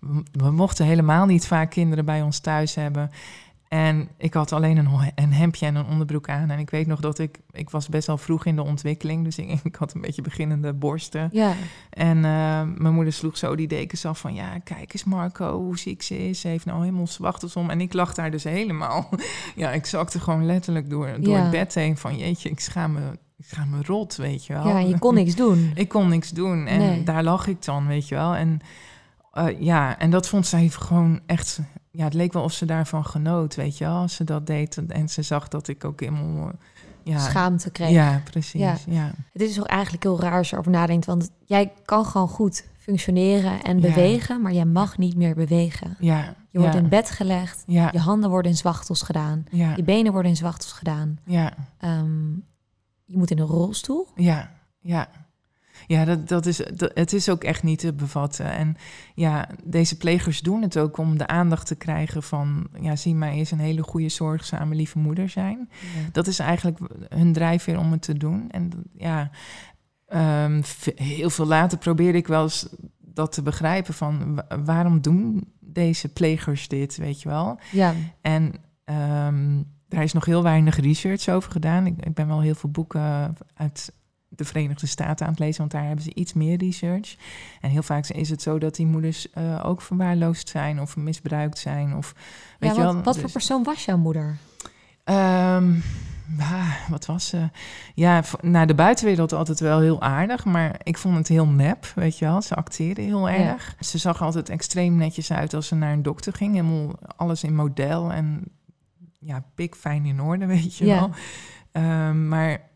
We, 0.00 0.22
we 0.32 0.50
mochten 0.50 0.86
helemaal 0.86 1.26
niet 1.26 1.46
vaak 1.46 1.70
kinderen 1.70 2.04
bij 2.04 2.22
ons 2.22 2.38
thuis 2.38 2.74
hebben. 2.74 3.10
En 3.70 4.08
ik 4.16 4.34
had 4.34 4.52
alleen 4.52 4.76
een, 4.76 4.88
een 5.14 5.32
hemdje 5.32 5.66
en 5.66 5.74
een 5.74 5.86
onderbroek 5.86 6.28
aan. 6.28 6.50
En 6.50 6.58
ik 6.58 6.70
weet 6.70 6.86
nog 6.86 7.00
dat 7.00 7.18
ik... 7.18 7.38
Ik 7.50 7.70
was 7.70 7.88
best 7.88 8.06
wel 8.06 8.18
vroeg 8.18 8.44
in 8.44 8.56
de 8.56 8.62
ontwikkeling. 8.62 9.24
Dus 9.24 9.38
ik, 9.38 9.60
ik 9.64 9.74
had 9.76 9.94
een 9.94 10.00
beetje 10.00 10.22
beginnende 10.22 10.72
borsten. 10.72 11.28
Ja, 11.32 11.52
En 11.90 12.16
eh, 12.16 12.62
mijn 12.76 12.94
moeder 12.94 13.12
sloeg 13.12 13.36
zo 13.36 13.54
die 13.56 13.68
dekens 13.68 14.04
af 14.04 14.18
van... 14.18 14.34
ja, 14.34 14.58
kijk 14.64 14.92
eens 14.92 15.04
Marco, 15.04 15.58
hoe 15.62 15.78
ziek 15.78 16.02
ze 16.02 16.28
is. 16.28 16.40
Ze 16.40 16.48
heeft 16.48 16.64
nou 16.64 16.80
helemaal 16.80 17.06
zwachtels 17.06 17.56
om. 17.56 17.70
En 17.70 17.80
ik 17.80 17.92
lag 17.92 18.14
daar 18.14 18.30
dus 18.30 18.44
helemaal... 18.44 19.08
ja, 19.56 19.70
ik 19.70 19.86
zakte 19.86 20.20
gewoon 20.20 20.46
letterlijk 20.46 20.90
door, 20.90 21.16
door 21.20 21.34
Ja. 21.36 21.42
het 21.42 21.50
bed 21.50 21.74
heen 21.74 21.96
van... 21.96 22.16
jeetje, 22.18 22.50
ik 22.50 22.60
schaam 22.60 22.92
me, 22.92 23.00
ik 23.38 23.44
schaam 23.46 23.70
me 23.70 23.78
rot, 23.82 24.16
weet 24.16 24.46
je 24.46 24.52
wel. 24.52 24.68
ja, 24.68 24.78
je 24.78 24.98
kon 24.98 25.14
niks 25.14 25.34
doen. 25.34 25.70
ik 25.74 25.88
kon 25.88 26.08
niks 26.08 26.30
doen. 26.30 26.66
En 26.66 26.78
Nee. 26.78 27.02
daar 27.02 27.22
lag 27.24 27.46
ik 27.46 27.64
dan, 27.64 27.86
weet 27.86 28.08
je 28.08 28.14
wel. 28.14 28.34
En 28.34 28.60
eh, 29.32 29.60
ja, 29.60 29.98
en 29.98 30.10
dat 30.10 30.28
vond 30.28 30.46
zij 30.46 30.68
gewoon 30.68 31.20
echt... 31.26 31.60
Ja, 31.92 32.04
het 32.04 32.14
leek 32.14 32.32
wel 32.32 32.42
of 32.42 32.52
ze 32.52 32.64
daarvan 32.64 33.04
genoot, 33.04 33.54
weet 33.54 33.78
je 33.78 33.84
wel. 33.84 33.96
Als 33.96 34.14
ze 34.14 34.24
dat 34.24 34.46
deed 34.46 34.86
en 34.88 35.08
ze 35.08 35.22
zag 35.22 35.48
dat 35.48 35.68
ik 35.68 35.84
ook 35.84 36.00
helemaal... 36.00 36.52
Ja, 37.02 37.18
Schaamte 37.18 37.70
kreeg. 37.70 37.90
ja, 37.90 38.20
precies. 38.24 38.60
Ja. 38.60 38.76
Ja. 38.86 39.12
Het 39.32 39.42
is 39.42 39.54
toch 39.54 39.66
eigenlijk 39.66 40.02
heel 40.02 40.20
raar 40.20 40.36
als 40.38 40.46
je 40.48 40.52
erover 40.54 40.72
nadenkt. 40.72 41.06
Want 41.06 41.30
jij 41.44 41.72
kan 41.84 42.04
gewoon 42.04 42.28
goed 42.28 42.64
functioneren 42.78 43.62
en 43.62 43.80
Ja. 43.80 43.88
bewegen, 43.88 44.40
maar 44.42 44.52
jij 44.52 44.64
mag 44.64 44.98
niet 44.98 45.16
meer 45.16 45.34
bewegen. 45.34 45.96
Ja, 46.00 46.34
Je 46.50 46.58
wordt 46.58 46.74
in 46.74 46.88
bed 46.88 47.10
gelegd, 47.10 47.62
ja, 47.66 47.88
je 47.92 47.98
handen 47.98 48.30
worden 48.30 48.50
in 48.50 48.56
zwachtels 48.56 49.02
gedaan, 49.02 49.44
ja, 49.50 49.72
je 49.76 49.82
benen 49.82 50.12
worden 50.12 50.30
in 50.30 50.36
zwachtels 50.36 50.72
gedaan. 50.72 51.18
ja, 51.24 51.52
Ehm, 51.78 52.30
je 53.04 53.16
moet 53.18 53.30
in 53.30 53.38
een 53.38 53.46
rolstoel. 53.46 54.06
ja, 54.14 54.50
ja. 54.80 55.08
Ja, 55.90 56.04
dat, 56.04 56.28
dat 56.28 56.46
is, 56.46 56.56
dat, 56.74 56.90
het 56.94 57.12
is 57.12 57.28
ook 57.28 57.44
echt 57.44 57.62
niet 57.62 57.78
te 57.78 57.92
bevatten. 57.92 58.52
En 58.52 58.76
ja, 59.14 59.48
deze 59.64 59.96
plegers 59.96 60.40
doen 60.40 60.62
het 60.62 60.78
ook 60.78 60.96
om 60.98 61.18
de 61.18 61.26
aandacht 61.26 61.66
te 61.66 61.74
krijgen 61.74 62.22
van... 62.22 62.66
ja, 62.80 62.96
zie 62.96 63.14
mij 63.14 63.32
eens 63.32 63.50
een 63.50 63.58
hele 63.58 63.82
goede, 63.82 64.08
zorgzame, 64.08 64.74
lieve 64.74 64.98
moeder 64.98 65.28
zijn. 65.28 65.70
Dat 66.12 66.26
is 66.26 66.38
eigenlijk 66.38 66.78
hun 67.08 67.32
drijfveer 67.32 67.78
om 67.78 67.92
het 67.92 68.02
te 68.02 68.14
doen. 68.18 68.50
En 68.50 68.70
ja, 68.92 69.30
ehm, 70.06 70.62
heel 70.94 71.30
veel 71.30 71.46
later 71.46 71.78
probeerde 71.78 72.18
ik 72.18 72.26
wel 72.26 72.42
eens 72.42 72.68
dat 72.98 73.32
te 73.32 73.42
begrijpen 73.42 73.94
van... 73.94 74.34
wa- 74.34 74.62
waarom 74.64 75.00
doen 75.00 75.52
deze 75.60 76.08
plegers 76.08 76.68
dit, 76.68 76.96
weet 76.96 77.22
je 77.22 77.28
wel? 77.28 77.58
Ja, 77.72 77.94
En 78.20 78.52
ehm, 78.84 79.62
daar 79.88 80.02
is 80.02 80.12
nog 80.12 80.24
heel 80.24 80.42
weinig 80.42 80.76
research 80.80 81.28
over 81.28 81.50
gedaan. 81.52 81.86
Ik, 81.86 82.04
ik 82.04 82.14
ben 82.14 82.26
wel 82.26 82.40
heel 82.40 82.54
veel 82.54 82.70
boeken 82.70 83.36
uit 83.54 83.92
de 84.32 84.44
Verenigde 84.44 84.86
Staten 84.86 85.26
aan 85.26 85.32
het 85.32 85.40
lezen, 85.40 85.58
want 85.58 85.70
daar 85.70 85.84
hebben 85.86 86.04
ze 86.04 86.14
iets 86.14 86.32
meer 86.32 86.56
research. 86.58 87.16
En 87.60 87.70
heel 87.70 87.82
vaak 87.82 88.06
is 88.06 88.30
het 88.30 88.42
zo 88.42 88.58
dat 88.58 88.74
die 88.74 88.86
moeders 88.86 89.30
eh, 89.30 89.60
ook 89.64 89.82
verwaarloosd 89.82 90.48
zijn 90.48 90.80
of 90.80 90.96
misbruikt 90.96 91.58
zijn. 91.58 91.96
Of, 91.96 92.14
weet 92.58 92.70
ja 92.70 92.76
je 92.76 92.84
wat, 92.84 92.94
wel, 92.94 93.02
wat 93.02 93.14
voor 93.14 93.22
dus- 93.22 93.32
persoon 93.32 93.62
was 93.62 93.84
jouw 93.84 93.96
moeder? 93.98 94.36
Ehm, 95.04 95.74
ah, 96.40 96.74
wat 96.88 97.06
was 97.06 97.26
ze? 97.28 97.48
Ja, 97.94 98.22
naar 98.40 98.66
de 98.66 98.74
buitenwereld 98.74 99.32
altijd 99.32 99.60
wel 99.60 99.80
heel 99.80 100.02
aardig, 100.02 100.44
maar 100.44 100.80
ik 100.82 100.98
vond 100.98 101.16
het 101.16 101.28
heel 101.28 101.46
nep, 101.46 101.92
weet 101.94 102.18
je 102.18 102.24
wel. 102.24 102.42
Ze 102.42 102.54
acteerde 102.54 103.02
heel 103.02 103.28
Ja. 103.28 103.34
erg. 103.34 103.74
Ze 103.80 103.98
zag 103.98 104.22
altijd 104.22 104.48
extreem 104.48 104.96
netjes 104.96 105.32
uit 105.32 105.54
als 105.54 105.66
ze 105.66 105.74
naar 105.74 105.92
een 105.92 106.02
dokter 106.02 106.32
ging. 106.32 106.54
Helemaal 106.54 106.98
alles 107.16 107.42
in 107.44 107.54
model 107.54 108.12
en 108.12 108.44
ja, 109.20 109.44
pikfijn 109.54 110.04
in 110.06 110.20
orde, 110.20 110.46
weet 110.56 110.76
je 110.76 110.84
Ja. 110.86 110.94
wel. 110.98 111.10
Ehm, 111.72 112.28
maar 112.28 112.69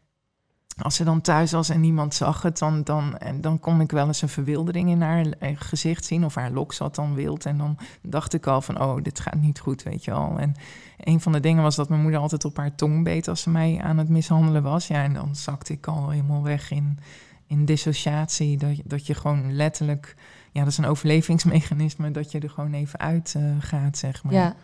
als 0.78 0.94
ze 0.94 1.04
dan 1.04 1.20
thuis 1.20 1.52
was 1.52 1.68
en 1.68 1.80
niemand 1.80 2.14
zag 2.14 2.42
het, 2.42 2.58
dan, 2.58 2.82
dan, 2.82 3.18
en 3.18 3.40
dan 3.40 3.60
kon 3.60 3.80
ik 3.80 3.90
wel 3.90 4.06
eens 4.06 4.22
een 4.22 4.28
verwildering 4.28 4.88
in 4.90 5.00
haar 5.02 5.26
eh, 5.38 5.50
gezicht 5.54 6.04
zien. 6.04 6.24
Of 6.24 6.34
haar 6.34 6.50
lok 6.50 6.72
zat 6.72 6.94
dan 6.94 7.14
wild. 7.14 7.46
En 7.46 7.58
dan 7.58 7.76
dacht 8.02 8.34
ik 8.34 8.46
al 8.46 8.60
van, 8.60 8.80
oh, 8.82 9.02
dit 9.02 9.20
gaat 9.20 9.34
niet 9.40 9.58
goed, 9.60 9.82
weet 9.82 10.04
je 10.04 10.10
wel. 10.10 10.38
En 10.38 10.54
een 10.98 11.20
van 11.20 11.32
de 11.32 11.40
dingen 11.40 11.62
was 11.62 11.76
dat 11.76 11.88
mijn 11.88 12.02
moeder 12.02 12.20
altijd 12.20 12.44
op 12.44 12.56
haar 12.56 12.74
tong 12.74 13.04
beet 13.04 13.28
als 13.28 13.40
ze 13.42 13.50
mij 13.50 13.80
aan 13.82 13.98
het 13.98 14.08
mishandelen 14.08 14.62
was. 14.62 14.86
Ja, 14.86 15.02
en 15.02 15.12
dan 15.14 15.36
zakte 15.36 15.72
ik 15.72 15.86
al 15.86 16.10
helemaal 16.10 16.42
weg 16.42 16.70
in, 16.70 16.98
in 17.46 17.64
dissociatie. 17.64 18.56
Dat, 18.58 18.76
je- 18.76 18.82
dat 18.86 19.06
je 19.06 19.14
gewoon 19.14 19.52
letterlijk, 19.56 20.16
ja, 20.52 20.60
dat 20.62 20.70
is 20.72 20.78
een 20.78 20.84
overlevingsmechanisme, 20.86 22.10
dat 22.10 22.32
je 22.32 22.38
er 22.40 22.50
gewoon 22.50 22.72
even 22.72 22.98
uit 22.98 23.34
eh, 23.36 23.42
gaat, 23.58 23.98
zeg 23.98 24.24
maar. 24.24 24.32
Ja, 24.32 24.54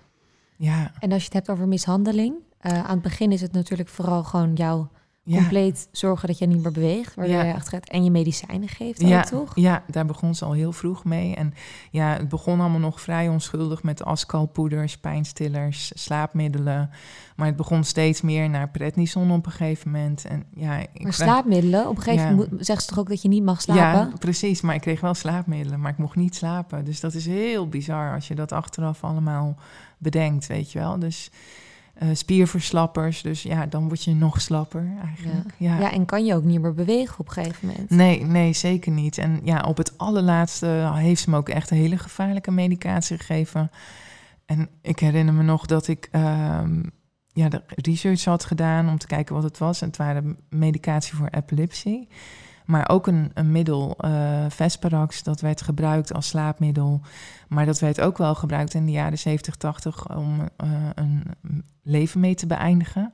ja, 0.56 0.92
en 0.98 1.12
als 1.12 1.18
je 1.20 1.24
het 1.24 1.34
hebt 1.34 1.50
over 1.50 1.68
mishandeling, 1.68 2.34
eh, 2.58 2.72
aan 2.84 2.90
het 2.94 3.02
begin 3.02 3.32
is 3.32 3.40
het 3.40 3.52
natuurlijk 3.52 3.88
vooral 3.88 4.24
gewoon 4.24 4.54
jou 4.54 4.86
ja. 5.22 5.36
compleet 5.36 5.88
zorgen 5.92 6.28
dat 6.28 6.38
je 6.38 6.46
niet 6.46 6.62
meer 6.62 6.72
beweegt, 6.72 7.14
waardoor 7.14 7.34
Ja. 7.36 7.42
je 7.44 7.54
achteruit 7.54 7.88
en 7.90 8.04
je 8.04 8.10
medicijnen 8.10 8.68
geeft 8.68 9.00
Ja, 9.00 9.18
ook, 9.18 9.24
toch? 9.24 9.52
ja, 9.54 9.82
daar 9.86 10.06
begon 10.06 10.34
ze 10.34 10.44
al 10.44 10.52
heel 10.52 10.72
vroeg 10.72 11.04
mee. 11.04 11.34
En 11.34 11.54
ja, 11.90 12.12
het 12.16 12.28
begon 12.28 12.60
allemaal 12.60 12.78
nog 12.80 13.00
vrij 13.00 13.28
onschuldig 13.28 13.82
met 13.82 14.04
askalpoeders, 14.04 14.98
pijnstillers, 14.98 15.92
slaapmiddelen. 15.94 16.90
Maar 17.36 17.46
het 17.46 17.56
begon 17.56 17.84
steeds 17.84 18.20
meer 18.20 18.50
naar 18.50 18.68
prednison 18.70 19.30
op 19.30 19.46
een 19.46 19.52
gegeven 19.52 19.90
moment. 19.90 20.24
En 20.24 20.44
ja, 20.54 20.78
ik 20.78 21.02
Maar 21.02 21.12
slaapmiddelen, 21.12 21.88
op 21.88 21.96
een 21.96 22.02
gegeven 22.02 22.34
moment 22.34 22.66
zeggen 22.66 22.84
ze 22.84 22.90
toch 22.90 22.98
ook 22.98 23.08
dat 23.08 23.22
je 23.22 23.28
niet 23.28 23.44
mag 23.44 23.60
slapen? 23.60 23.82
Ja, 24.10 24.16
precies. 24.18 24.60
Maar 24.60 24.74
ik 24.74 24.80
kreeg 24.80 25.00
wel 25.00 25.14
slaapmiddelen, 25.14 25.80
maar 25.80 25.90
ik 25.92 25.98
mocht 25.98 26.16
niet 26.16 26.34
slapen. 26.36 26.84
Dus 26.84 27.00
dat 27.00 27.14
is 27.14 27.26
heel 27.26 27.68
bizar 27.68 28.14
als 28.14 28.28
je 28.28 28.34
dat 28.34 28.52
achteraf 28.52 29.04
allemaal 29.04 29.56
bedenkt, 29.98 30.46
weet 30.46 30.72
je 30.72 30.78
wel. 30.78 30.98
Dus 30.98 31.30
eh, 32.00 32.08
spierverslappers, 32.12 33.22
dus 33.22 33.42
ja, 33.42 33.66
dan 33.66 33.88
word 33.88 34.04
je 34.04 34.14
nog 34.14 34.40
slapper 34.40 34.92
eigenlijk. 35.04 35.54
Ja. 35.56 35.78
ja, 35.78 35.92
en 35.92 36.04
kan 36.04 36.24
je 36.24 36.34
ook 36.34 36.44
niet 36.44 36.60
meer 36.60 36.74
bewegen 36.74 37.18
op 37.18 37.26
een 37.26 37.32
gegeven 37.32 37.68
moment? 37.68 37.90
Nee, 37.90 38.24
nee, 38.24 38.52
zeker 38.52 38.92
niet. 38.92 39.18
En 39.18 39.40
ja, 39.44 39.60
op 39.60 39.76
het 39.76 39.98
allerlaatste 39.98 40.90
heeft 40.94 41.22
ze 41.22 41.30
me 41.30 41.36
ook 41.36 41.48
echt 41.48 41.70
hele 41.70 41.98
gevaarlijke 41.98 42.50
medicatie 42.50 43.16
gegeven. 43.16 43.70
En 44.46 44.68
ik 44.82 44.98
herinner 44.98 45.34
me 45.34 45.42
nog 45.42 45.66
dat 45.66 45.88
ik 45.88 46.08
ehm, 46.10 46.82
ja, 47.32 47.48
de 47.48 47.62
research 47.66 48.24
had 48.24 48.44
gedaan 48.44 48.88
om 48.88 48.98
te 48.98 49.06
kijken 49.06 49.34
wat 49.34 49.44
het 49.44 49.58
was. 49.58 49.80
En 49.80 49.88
het 49.88 49.96
waren 49.96 50.36
medicatie 50.48 51.14
voor 51.14 51.28
epilepsie. 51.30 52.08
Maar 52.70 52.88
ook 52.88 53.06
een, 53.06 53.30
een 53.34 53.52
middel, 53.52 53.94
eh 53.98 54.44
Vesparax, 54.48 55.22
dat 55.22 55.40
werd 55.40 55.62
gebruikt 55.62 56.14
als 56.14 56.28
slaapmiddel. 56.28 57.00
Maar 57.48 57.66
dat 57.66 57.78
werd 57.78 58.00
ook 58.00 58.18
wel 58.18 58.34
gebruikt 58.34 58.74
in 58.74 58.84
de 58.86 58.92
jaren 58.92 59.18
70, 59.18 59.56
80 59.56 60.16
om 60.16 60.48
eh, 60.56 60.68
een 60.94 61.22
leven 61.82 62.20
mee 62.20 62.34
te 62.34 62.46
beëindigen. 62.46 63.12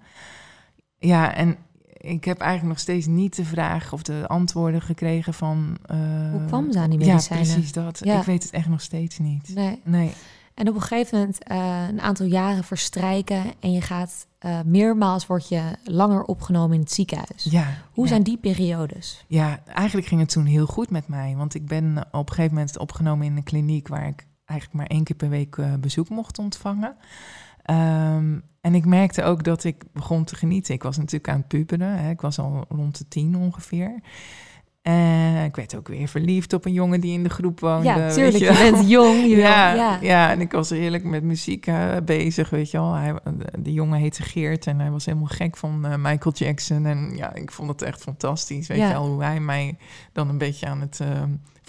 Ja, 0.98 1.34
en 1.34 1.56
ik 1.96 2.24
heb 2.24 2.38
eigenlijk 2.38 2.70
nog 2.70 2.80
steeds 2.82 3.06
niet 3.06 3.36
de 3.36 3.44
vraag 3.44 3.92
of 3.92 4.02
de 4.02 4.24
antwoorden 4.26 4.80
gekregen 4.82 5.34
van... 5.34 5.76
eh, 5.86 5.96
Hoe 6.30 6.44
kwam 6.46 6.72
ze 6.72 6.78
aan 6.78 6.90
die 6.90 6.98
medicijnen? 6.98 7.46
Ja, 7.46 7.52
precies 7.52 7.72
dat. 7.72 8.00
Ja. 8.02 8.18
Ik 8.18 8.26
weet 8.26 8.42
het 8.42 8.52
echt 8.52 8.68
nog 8.68 8.80
steeds 8.80 9.18
niet. 9.18 9.54
Nee. 9.54 9.80
Nee. 9.84 10.12
En 10.56 10.68
op 10.68 10.74
een 10.74 10.80
gegeven 10.80 11.18
moment, 11.18 11.42
eh, 11.42 11.88
een 11.88 12.00
aantal 12.00 12.26
jaren 12.26 12.64
verstrijken 12.64 13.44
en 13.60 13.72
je 13.72 13.80
gaat 13.80 14.26
eh, 14.38 14.60
meermaals 14.64 15.26
word 15.26 15.48
je 15.48 15.62
langer 15.84 16.24
opgenomen 16.24 16.74
in 16.74 16.80
het 16.80 16.92
ziekenhuis. 16.92 17.46
Ja. 17.50 17.66
Hoe 17.92 18.04
ja. 18.04 18.10
zijn 18.10 18.22
die 18.22 18.36
periodes? 18.36 19.24
Ja, 19.26 19.60
eigenlijk 19.66 20.06
ging 20.06 20.20
het 20.20 20.30
toen 20.30 20.44
heel 20.44 20.66
goed 20.66 20.90
met 20.90 21.08
mij. 21.08 21.34
Want 21.36 21.54
ik 21.54 21.66
ben 21.66 21.98
op 22.10 22.28
een 22.28 22.34
gegeven 22.34 22.54
moment 22.54 22.78
opgenomen 22.78 23.26
in 23.26 23.36
een 23.36 23.42
kliniek 23.42 23.88
waar 23.88 24.06
ik 24.06 24.26
eigenlijk 24.44 24.80
maar 24.80 24.96
één 24.96 25.04
keer 25.04 25.16
per 25.16 25.28
week 25.28 25.56
eh, 25.56 25.74
bezoek 25.74 26.08
mocht 26.08 26.38
ontvangen. 26.38 26.96
Ehm, 27.62 28.38
en 28.60 28.74
ik 28.74 28.84
merkte 28.84 29.22
ook 29.22 29.44
dat 29.44 29.64
ik 29.64 29.84
begon 29.92 30.24
te 30.24 30.36
genieten. 30.36 30.74
Ik 30.74 30.82
was 30.82 30.96
natuurlijk 30.96 31.28
aan 31.28 31.38
het 31.38 31.48
puberen. 31.48 31.98
Hè. 31.98 32.10
Ik 32.10 32.20
was 32.20 32.38
al 32.38 32.64
rond 32.68 32.98
de 32.98 33.08
tien 33.08 33.36
ongeveer. 33.36 34.00
En 34.86 35.44
ik 35.44 35.56
werd 35.56 35.76
ook 35.76 35.88
weer 35.88 36.08
verliefd 36.08 36.52
op 36.52 36.64
een 36.64 36.72
jongen 36.72 37.00
die 37.00 37.12
in 37.12 37.22
de 37.22 37.28
groep 37.28 37.60
woonde. 37.60 37.88
Ja, 37.88 38.10
tuurlijk. 38.10 38.36
je 38.36 38.70
bent 38.70 38.88
jong. 38.88 39.20
Je 39.22 39.36
ja, 39.50 39.72
ja. 39.74 39.98
ja. 40.00 40.30
en 40.30 40.40
ik 40.40 40.52
was 40.52 40.70
heerlijk 40.70 41.04
met 41.04 41.22
muziek 41.22 41.66
eh, 41.66 41.96
bezig, 42.04 42.50
weet 42.50 42.70
je 42.70 42.78
wel. 42.78 42.92
Hij, 42.94 43.14
de 43.58 43.72
jongen 43.72 43.98
heette 43.98 44.22
Geert 44.22 44.66
en 44.66 44.80
hij 44.80 44.90
was 44.90 45.04
helemaal 45.04 45.26
gek 45.26 45.56
van 45.56 45.86
eh, 45.86 45.94
Michael 45.96 46.34
Jackson. 46.34 46.86
En 46.86 47.12
ja, 47.16 47.34
ik 47.34 47.50
vond 47.50 47.68
het 47.68 47.82
echt 47.82 48.02
fantastisch, 48.02 48.66
weet 48.68 48.78
Ja. 48.78 48.86
je 48.86 48.92
wel. 48.92 49.06
Hoe 49.06 49.22
hij 49.22 49.40
mij 49.40 49.76
dan 50.12 50.28
een 50.28 50.38
beetje 50.38 50.66
aan 50.66 50.80
het 50.80 51.00
eh, 51.00 51.08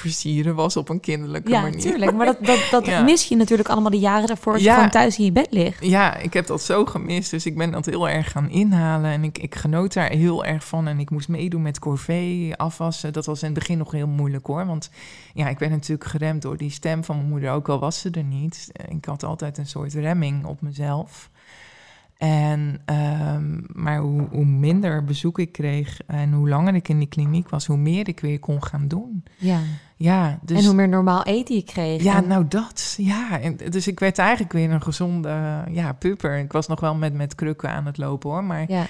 versieren 0.02 0.56
was 0.56 0.78
op 0.78 0.90
een 0.90 1.00
kinderlijke 1.00 1.50
Ja, 1.52 1.62
manier. 1.62 1.80
tuurlijk. 1.80 2.14
Maar 2.14 2.26
dat, 2.26 2.46
dat, 2.46 2.68
dat 2.72 2.86
Ja. 2.98 3.02
mis 3.02 3.28
je 3.28 3.36
natuurlijk 3.36 3.70
allemaal 3.70 3.92
de 3.92 4.00
jaren 4.00 4.28
daarvoor 4.28 4.54
als 4.54 4.62
je 4.62 4.68
Ja. 4.68 4.76
gewoon 4.76 4.90
thuis 4.90 5.18
in 5.18 5.26
je 5.26 5.32
bed 5.32 5.48
ligt. 5.50 5.86
Ja, 5.86 6.16
ik 6.18 6.34
heb 6.34 6.48
dat 6.48 6.62
zo 6.64 6.86
gemist. 6.86 7.32
Dus 7.32 7.46
ik 7.46 7.58
ben 7.58 7.72
dat 7.72 7.86
heel 7.86 8.10
erg 8.10 8.32
gaan 8.32 8.50
inhalen. 8.50 9.12
En 9.12 9.24
ik, 9.24 9.38
ik 9.38 9.56
genoot 9.56 9.94
daar 9.94 10.10
heel 10.10 10.46
erg 10.46 10.66
van. 10.66 10.88
En 10.88 11.00
ik 11.00 11.10
moest 11.10 11.28
meedoen 11.28 11.62
met 11.62 11.80
corvée, 11.80 12.56
afwassen. 12.58 13.14
Dat 13.14 13.26
was 13.26 13.40
in 13.42 13.50
het 13.50 13.60
begin 13.60 13.78
nog 13.78 13.92
heel 13.92 14.08
moeilijk 14.08 14.46
hoor. 14.46 14.66
Want 14.66 14.90
ja, 15.34 15.48
ik 15.50 15.60
werd 15.60 15.72
natuurlijk 15.72 16.10
geremd 16.10 16.42
door 16.42 16.58
die 16.58 16.72
stem 16.72 17.04
van 17.04 17.16
mijn 17.16 17.30
moeder. 17.30 17.52
Ook 17.52 17.70
al 17.70 17.80
was 17.80 18.00
ze 18.00 18.10
er 18.12 18.24
niet. 18.24 18.72
Ik 18.88 19.06
had 19.06 19.24
altijd 19.24 19.58
een 19.58 19.68
soort 19.68 19.94
remming 19.94 20.46
op 20.46 20.62
mezelf. 20.62 21.30
En, 22.18 22.82
ehm, 22.86 23.60
maar 23.74 23.98
hoe, 24.00 24.28
hoe 24.32 24.46
minder 24.46 25.04
bezoek 25.04 25.40
ik 25.40 25.52
kreeg 25.52 26.00
en 26.08 26.34
hoe 26.34 26.50
langer 26.50 26.76
ik 26.76 26.90
in 26.90 26.98
die 27.00 27.08
kliniek 27.08 27.50
was, 27.50 27.66
hoe 27.66 27.78
meer 27.78 28.08
ik 28.08 28.20
weer 28.20 28.40
kon 28.40 28.64
gaan 28.64 28.88
doen. 28.88 29.24
Ja. 29.36 29.60
Ja, 29.98 30.40
dus... 30.42 30.60
En 30.60 30.66
hoe 30.66 30.74
meer 30.74 30.90
normaal 30.90 31.24
eten 31.24 31.56
je 31.56 31.64
kreeg. 31.64 32.04
Ja, 32.04 32.16
En- 32.16 32.28
nou 32.28 32.48
dat. 32.48 32.96
Ja, 32.98 33.40
en, 33.40 33.58
dus 33.70 33.88
ik 33.88 34.00
werd 34.00 34.18
eigenlijk 34.18 34.54
weer 34.54 34.72
een 34.72 34.82
gezonde 34.82 35.64
ja, 35.72 35.94
puber. 35.94 36.38
Ik 36.38 36.52
was 36.52 36.68
nog 36.68 36.80
wel 36.80 36.96
met, 36.96 37.14
met 37.14 37.36
krukken 37.36 37.70
aan 37.70 37.86
het 37.86 37.98
lopen 37.98 38.30
hoor. 38.30 38.44
Maar 38.44 38.66
ja. 38.68 38.86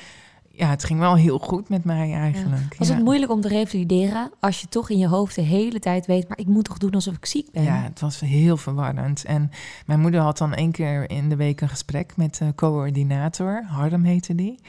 ja. 0.52 0.70
het 0.70 0.84
ging 0.84 1.00
wel 1.00 1.16
heel 1.16 1.40
goed 1.40 1.70
met 1.70 1.84
mij 1.84 2.14
eigenlijk. 2.14 2.76
Was 2.78 2.88
ja. 2.88 2.94
het 2.94 3.04
moeilijk 3.04 3.32
om 3.32 3.42
te 3.42 3.48
revalideren 3.48 4.32
als 4.40 4.62
je 4.62 4.68
toch 4.68 4.90
in 4.90 4.98
je 4.98 5.08
hoofd 5.08 5.36
de 5.36 5.42
hele 5.42 5.80
tijd 5.80 6.06
weet, 6.06 6.28
maar 6.28 6.38
ik 6.38 6.48
moet 6.48 6.66
toch 6.66 6.78
doen 6.78 6.92
alsof 6.92 7.16
ik 7.16 7.26
ziek 7.26 7.52
ben? 7.52 7.64
Ja, 7.64 7.82
het 7.84 8.00
was 8.00 8.20
heel 8.20 8.58
verwarrend. 8.58 9.26
En 9.26 9.52
mijn 9.86 10.00
moeder 10.00 10.22
had 10.22 10.38
dan 10.38 10.54
één 10.54 10.72
keer 10.72 11.10
in 11.10 11.30
de 11.30 11.36
week 11.36 11.62
een 11.62 11.70
gesprek 11.70 12.14
met 12.16 12.38
de 12.38 12.56
coördinator. 12.56 13.64
Harm 13.68 14.04
heette 14.04 14.36
die. 14.36 14.60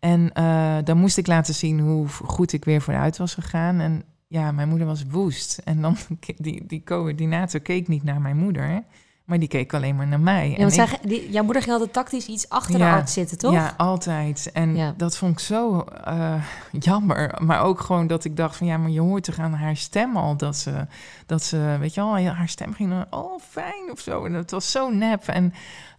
En 0.00 0.32
eh, 0.32 0.76
dan 0.84 0.98
moest 0.98 1.18
ik 1.18 1.26
laten 1.26 1.54
zien 1.54 1.80
hoe 1.80 2.08
goed 2.08 2.52
ik 2.52 2.64
weer 2.64 2.80
vooruit 2.80 3.16
was 3.16 3.34
gegaan. 3.34 3.80
En 3.80 4.02
ja, 4.30 4.52
mijn 4.52 4.68
moeder 4.68 4.86
was 4.86 5.04
woest. 5.10 5.60
En 5.64 5.80
dan, 5.82 5.96
die, 6.36 6.66
die 6.66 6.82
coördinator 6.84 7.60
keek 7.60 7.88
niet 7.88 8.02
naar 8.04 8.20
mijn 8.20 8.36
moeder, 8.36 8.82
maar 9.24 9.38
die 9.38 9.48
keek 9.48 9.74
alleen 9.74 9.96
maar 9.96 10.06
naar 10.06 10.20
mij. 10.20 10.50
Ja, 10.50 10.56
En 10.56 10.66
ik- 10.66 10.72
zij, 10.72 10.86
die, 11.02 11.30
jouw 11.30 11.42
moeder 11.44 11.62
ging 11.62 11.74
altijd 11.74 11.92
tactisch 11.92 12.26
iets 12.26 12.48
achter 12.48 12.72
de 12.78 12.84
Ja, 12.84 12.94
arts 12.96 13.12
zitten, 13.12 13.38
toch? 13.38 13.52
Ja, 13.52 13.74
altijd. 13.76 14.50
En 14.52 14.76
Ja. 14.76 14.94
dat 14.96 15.16
vond 15.16 15.32
ik 15.32 15.38
zo 15.38 15.80
eh, 15.80 16.44
jammer. 16.88 17.38
Maar 17.42 17.62
ook 17.62 17.80
gewoon 17.80 18.06
dat 18.06 18.24
ik 18.24 18.36
dacht 18.36 18.56
van 18.56 18.66
ja, 18.66 18.76
maar 18.76 18.90
je 18.90 19.00
hoort 19.00 19.24
toch 19.24 19.38
aan 19.38 19.52
haar 19.54 19.76
stem 19.76 20.16
al 20.16 20.36
dat 20.36 20.56
ze, 20.56 20.86
dat 21.26 21.42
ze 21.42 21.76
weet 21.80 21.94
je 21.94 22.00
wel, 22.00 22.18
haar 22.18 22.48
stem 22.48 22.72
ging 22.72 22.90
dan, 22.90 23.06
oh 23.10 23.40
fijn 23.40 23.90
of 23.90 24.00
zo. 24.00 24.24
En 24.24 24.32
het 24.32 24.50
was 24.50 24.70
zo 24.70 24.90
nep. 24.90 25.26
En 25.28 25.52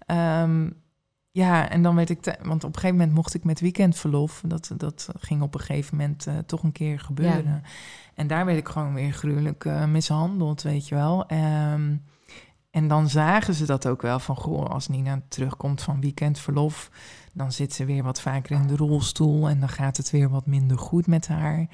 ehm, 0.06 0.70
ja, 1.32 1.70
en 1.70 1.84
dan 1.84 1.96
weet 1.96 2.10
ik, 2.10 2.22
te- 2.22 2.38
want 2.42 2.64
op 2.64 2.74
een 2.74 2.80
gegeven 2.80 2.98
moment 2.98 3.16
mocht 3.16 3.34
ik 3.34 3.44
met 3.44 3.60
weekendverlof. 3.60 4.44
Dat, 4.46 4.72
dat 4.78 5.10
ging 5.20 5.42
op 5.42 5.54
een 5.54 5.60
gegeven 5.60 5.98
moment 5.98 6.28
eh, 6.28 6.38
toch 6.38 6.64
een 6.64 6.72
keer 6.72 7.00
gebeuren. 7.00 7.64
En 8.16 8.28
daar 8.28 8.46
werd 8.46 8.58
ik 8.58 8.68
gewoon 8.68 8.94
weer 8.94 9.12
gruwelijk 9.12 9.66
eh, 9.66 9.86
mishandeld, 9.86 10.62
weet 10.62 10.88
je 10.88 10.96
wel. 10.96 11.26
Ehm, 11.26 11.96
en 12.72 12.88
dan 12.88 13.10
zagen 13.10 13.54
ze 13.54 13.66
dat 13.66 13.88
ook 13.88 14.02
wel 14.02 14.20
van, 14.20 14.36
goh, 14.36 14.66
als 14.66 14.88
Nina 14.88 15.22
terugkomt 15.28 15.82
van 15.82 16.02
weekendverlof, 16.02 16.92
dan 17.34 17.52
zit 17.52 17.74
ze 17.74 17.86
weer 17.86 18.04
wat 18.04 18.22
vaker 18.22 18.56
in 18.56 18.68
de 18.68 18.76
rolstoel 18.76 19.50
en 19.50 19.60
dan 19.60 19.70
gaat 19.70 19.98
het 19.98 20.10
weer 20.10 20.30
wat 20.30 20.46
minder 20.46 20.78
goed 20.78 21.08
met 21.08 21.28
haar. 21.28 21.68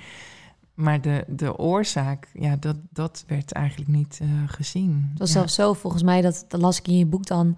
Maar 0.74 1.02
de, 1.02 1.24
de 1.28 1.58
oorzaak, 1.58 2.30
ja, 2.34 2.56
dat, 2.56 2.78
dat 2.90 3.24
werd 3.28 3.52
eigenlijk 3.52 3.90
niet 3.90 4.20
eh, 4.22 4.28
gezien. 4.46 5.08
Het 5.10 5.20
was 5.20 5.28
ja. 5.28 5.34
zelfs 5.34 5.54
zo, 5.54 5.74
volgens 5.74 6.04
mij, 6.04 6.22
dat, 6.22 6.46
dat 6.48 6.62
las 6.62 6.80
ik 6.80 6.88
in 6.88 6.98
je 6.98 7.06
boek 7.06 7.26
dan, 7.26 7.58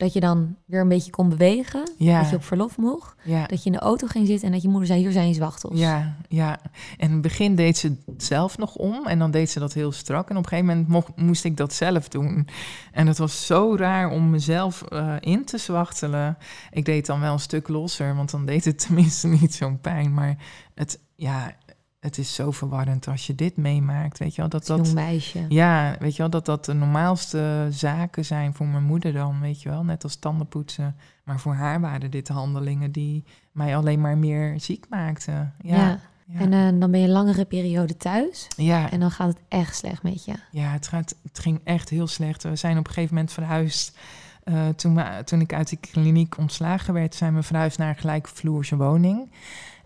dat 0.00 0.12
je 0.12 0.20
dan 0.20 0.56
weer 0.64 0.80
een 0.80 0.88
beetje 0.88 1.10
kon 1.10 1.28
bewegen. 1.28 1.90
Ja. 1.96 2.20
Dat 2.20 2.30
je 2.30 2.36
op 2.36 2.44
verlof 2.44 2.76
mocht. 2.76 3.14
ja. 3.22 3.46
Dat 3.46 3.62
je 3.62 3.70
in 3.70 3.76
de 3.76 3.82
auto 3.82 4.06
ging 4.06 4.26
zitten 4.26 4.46
en 4.46 4.52
dat 4.52 4.62
je 4.62 4.68
moeder 4.68 4.86
zei, 4.86 5.00
hier 5.00 5.12
zijn 5.12 5.28
je 5.28 5.34
zwachtels. 5.34 5.78
Ja, 5.78 6.16
ja. 6.28 6.60
En 6.96 7.06
in 7.08 7.12
het 7.12 7.20
begin 7.20 7.54
deed 7.54 7.78
ze 7.78 7.96
het 8.06 8.24
zelf 8.24 8.58
nog 8.58 8.74
om 8.74 9.06
en 9.06 9.18
dan 9.18 9.30
deed 9.30 9.50
ze 9.50 9.58
dat 9.58 9.72
heel 9.72 9.92
strak. 9.92 10.30
En 10.30 10.36
op 10.36 10.42
een 10.42 10.48
gegeven 10.48 10.68
moment 10.68 10.88
mocht, 10.88 11.16
moest 11.16 11.44
ik 11.44 11.56
dat 11.56 11.72
zelf 11.72 12.08
doen. 12.08 12.48
En 12.92 13.06
het 13.06 13.18
was 13.18 13.46
zo 13.46 13.76
raar 13.76 14.10
om 14.10 14.30
mezelf 14.30 14.82
eh, 14.82 15.14
in 15.20 15.44
te 15.44 15.58
zwachtelen. 15.58 16.38
Ik 16.70 16.84
deed 16.84 17.06
dan 17.06 17.20
wel 17.20 17.32
een 17.32 17.40
stuk 17.40 17.68
losser, 17.68 18.16
want 18.16 18.30
dan 18.30 18.46
deed 18.46 18.64
het 18.64 18.78
tenminste 18.86 19.28
niet 19.28 19.54
zo'n 19.54 19.80
pijn. 19.80 20.14
Maar 20.14 20.36
het, 20.74 20.98
ja, 21.16 21.54
het 22.00 22.18
is 22.18 22.34
zo 22.34 22.50
verwarrend 22.50 23.08
als 23.08 23.26
je 23.26 23.34
dit 23.34 23.56
meemaakt, 23.56 24.18
weet 24.18 24.34
je 24.34 24.40
wel. 24.40 24.50
Dat 24.50 24.66
jong 24.66 24.84
dat, 24.84 24.94
meisje. 24.94 25.44
ja, 25.48 25.96
weet 25.98 26.12
je 26.12 26.18
wel, 26.22 26.30
dat 26.30 26.44
dat 26.46 26.64
de 26.64 26.72
normaalste 26.74 27.66
zaken 27.70 28.24
zijn 28.24 28.54
voor 28.54 28.66
mijn 28.66 28.84
moeder 28.84 29.12
dan, 29.12 29.40
weet 29.40 29.62
je 29.62 29.68
wel. 29.68 29.84
Net 29.84 30.02
als 30.04 30.16
tandenpoetsen. 30.16 30.96
Maar 31.24 31.40
voor 31.40 31.54
haar 31.54 31.80
waren 31.80 32.10
dit 32.10 32.28
handelingen 32.28 32.92
die 32.92 33.24
mij 33.52 33.76
alleen 33.76 34.00
maar 34.00 34.18
meer 34.18 34.60
ziek 34.60 34.86
maakten. 34.90 35.54
Ja, 35.62 35.76
Ja. 35.76 36.00
ja. 36.26 36.38
En 36.40 36.52
eh, 36.52 36.80
dan 36.80 36.90
ben 36.90 37.00
je 37.00 37.06
een 37.06 37.12
langere 37.12 37.44
periode 37.44 37.96
thuis. 37.96 38.48
ja, 38.56 38.90
En 38.90 39.00
dan 39.00 39.10
gaat 39.10 39.28
het 39.28 39.40
echt 39.48 39.76
slecht 39.76 40.02
met 40.02 40.24
je. 40.24 40.34
ja 40.50 40.70
het, 40.70 40.86
gaat, 40.86 41.14
het 41.22 41.38
ging 41.38 41.60
echt 41.64 41.88
heel 41.88 42.06
slecht. 42.06 42.42
We 42.42 42.56
zijn 42.56 42.78
op 42.78 42.86
een 42.86 42.92
gegeven 42.92 43.14
moment 43.14 43.32
verhuisd. 43.32 43.98
Eh, 44.44 44.68
toen, 44.68 44.94
we, 44.94 45.22
toen 45.24 45.40
ik 45.40 45.52
uit 45.52 45.68
die 45.68 45.78
kliniek 45.78 46.38
ontslagen 46.38 46.94
werd, 46.94 47.14
zijn 47.14 47.34
we 47.34 47.42
verhuisd 47.42 47.78
naar 47.78 47.88
een 47.88 47.96
gelijkvloerse 47.96 48.76
woning. 48.76 49.30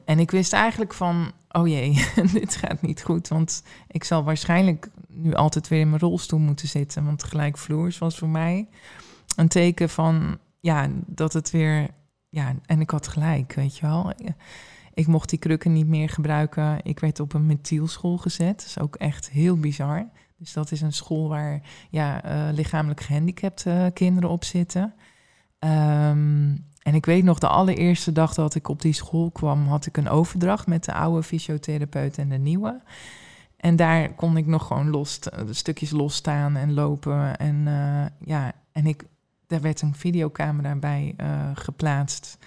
En 0.05 0.19
ik 0.19 0.31
wist 0.31 0.53
eigenlijk 0.53 0.95
van, 0.95 1.33
oh 1.51 1.69
jee, 1.69 2.07
dit 2.33 2.57
gaat 2.57 2.83
niet 2.83 3.03
goed. 3.03 3.29
Want 3.29 3.63
ik 3.89 4.05
zal 4.05 4.25
waarschijnlijk 4.25 4.89
nu 5.09 5.35
altijd 5.35 5.69
weer 5.69 5.81
in 5.81 5.89
mijn 5.89 6.01
rolstoel 6.01 6.39
moeten 6.39 6.69
zitten. 6.69 7.05
Want 7.05 7.25
gelijkvloers 7.25 7.99
was 7.99 8.19
voor 8.19 8.29
mij 8.29 8.69
een 9.37 9.49
teken 9.49 9.89
van, 9.89 10.39
ja, 10.61 10.89
dat 11.07 11.33
het 11.33 11.51
weer... 11.51 11.89
Ja, 12.29 12.55
en 12.67 12.81
ik 12.81 12.91
had 12.91 13.09
gelijk, 13.09 13.53
weet 13.55 13.77
je 13.77 13.87
wel. 13.87 14.13
Ik 14.95 15.07
mocht 15.07 15.29
die 15.29 15.39
krukken 15.39 15.73
niet 15.73 15.87
meer 15.87 16.09
gebruiken. 16.09 16.79
Ik 16.83 17.01
werd 17.01 17.21
op 17.21 17.33
een 17.33 17.47
metielschool 17.47 18.17
gezet. 18.17 18.57
Dat 18.57 18.67
is 18.67 18.79
ook 18.79 18.97
echt 18.97 19.31
heel 19.31 19.57
bizar. 19.57 20.09
Dus 20.37 20.53
dat 20.53 20.71
is 20.71 20.81
een 20.81 20.93
school 20.93 21.29
waar 21.29 21.61
ja, 21.91 22.23
eh, 22.23 22.55
lichamelijk 22.55 23.01
gehandicapte 23.01 23.91
kinderen 23.95 24.31
op 24.31 24.45
zitten. 24.45 24.95
Ehm, 25.59 26.57
en 26.85 26.95
ik 26.95 27.07
weet 27.07 27.25
nog, 27.25 27.39
de 27.39 27.49
allereerste 27.49 28.13
dag 28.13 28.35
dat 28.35 28.55
ik 28.55 28.69
op 28.69 28.83
die 28.83 28.93
school 28.93 29.31
kwam, 29.31 29.67
had 29.67 29.87
ik 29.87 29.97
een 29.97 30.09
overdracht 30.09 30.67
met 30.67 30.85
de 30.85 30.93
oude 30.93 31.23
fysiotherapeut 31.23 32.19
en 32.19 32.29
de 32.29 32.39
nieuwe. 32.39 32.81
En 33.57 33.77
daar 33.77 34.15
kon 34.15 34.37
ik 34.37 34.47
nog 34.47 34.67
gewoon 34.67 34.91
los, 34.91 35.21
stukjes 35.51 35.91
losstaan 35.91 36.57
en 36.57 36.75
lopen. 36.75 37.37
En 37.37 37.67
eh, 37.67 38.29
ja, 38.29 38.53
en 38.73 38.87
ik, 38.87 39.05
daar 39.47 39.61
werd 39.61 39.83
een 39.83 39.95
videocamera 39.95 40.75
bij 40.75 41.15
eh, 41.17 41.51
geplaatst. 41.55 42.39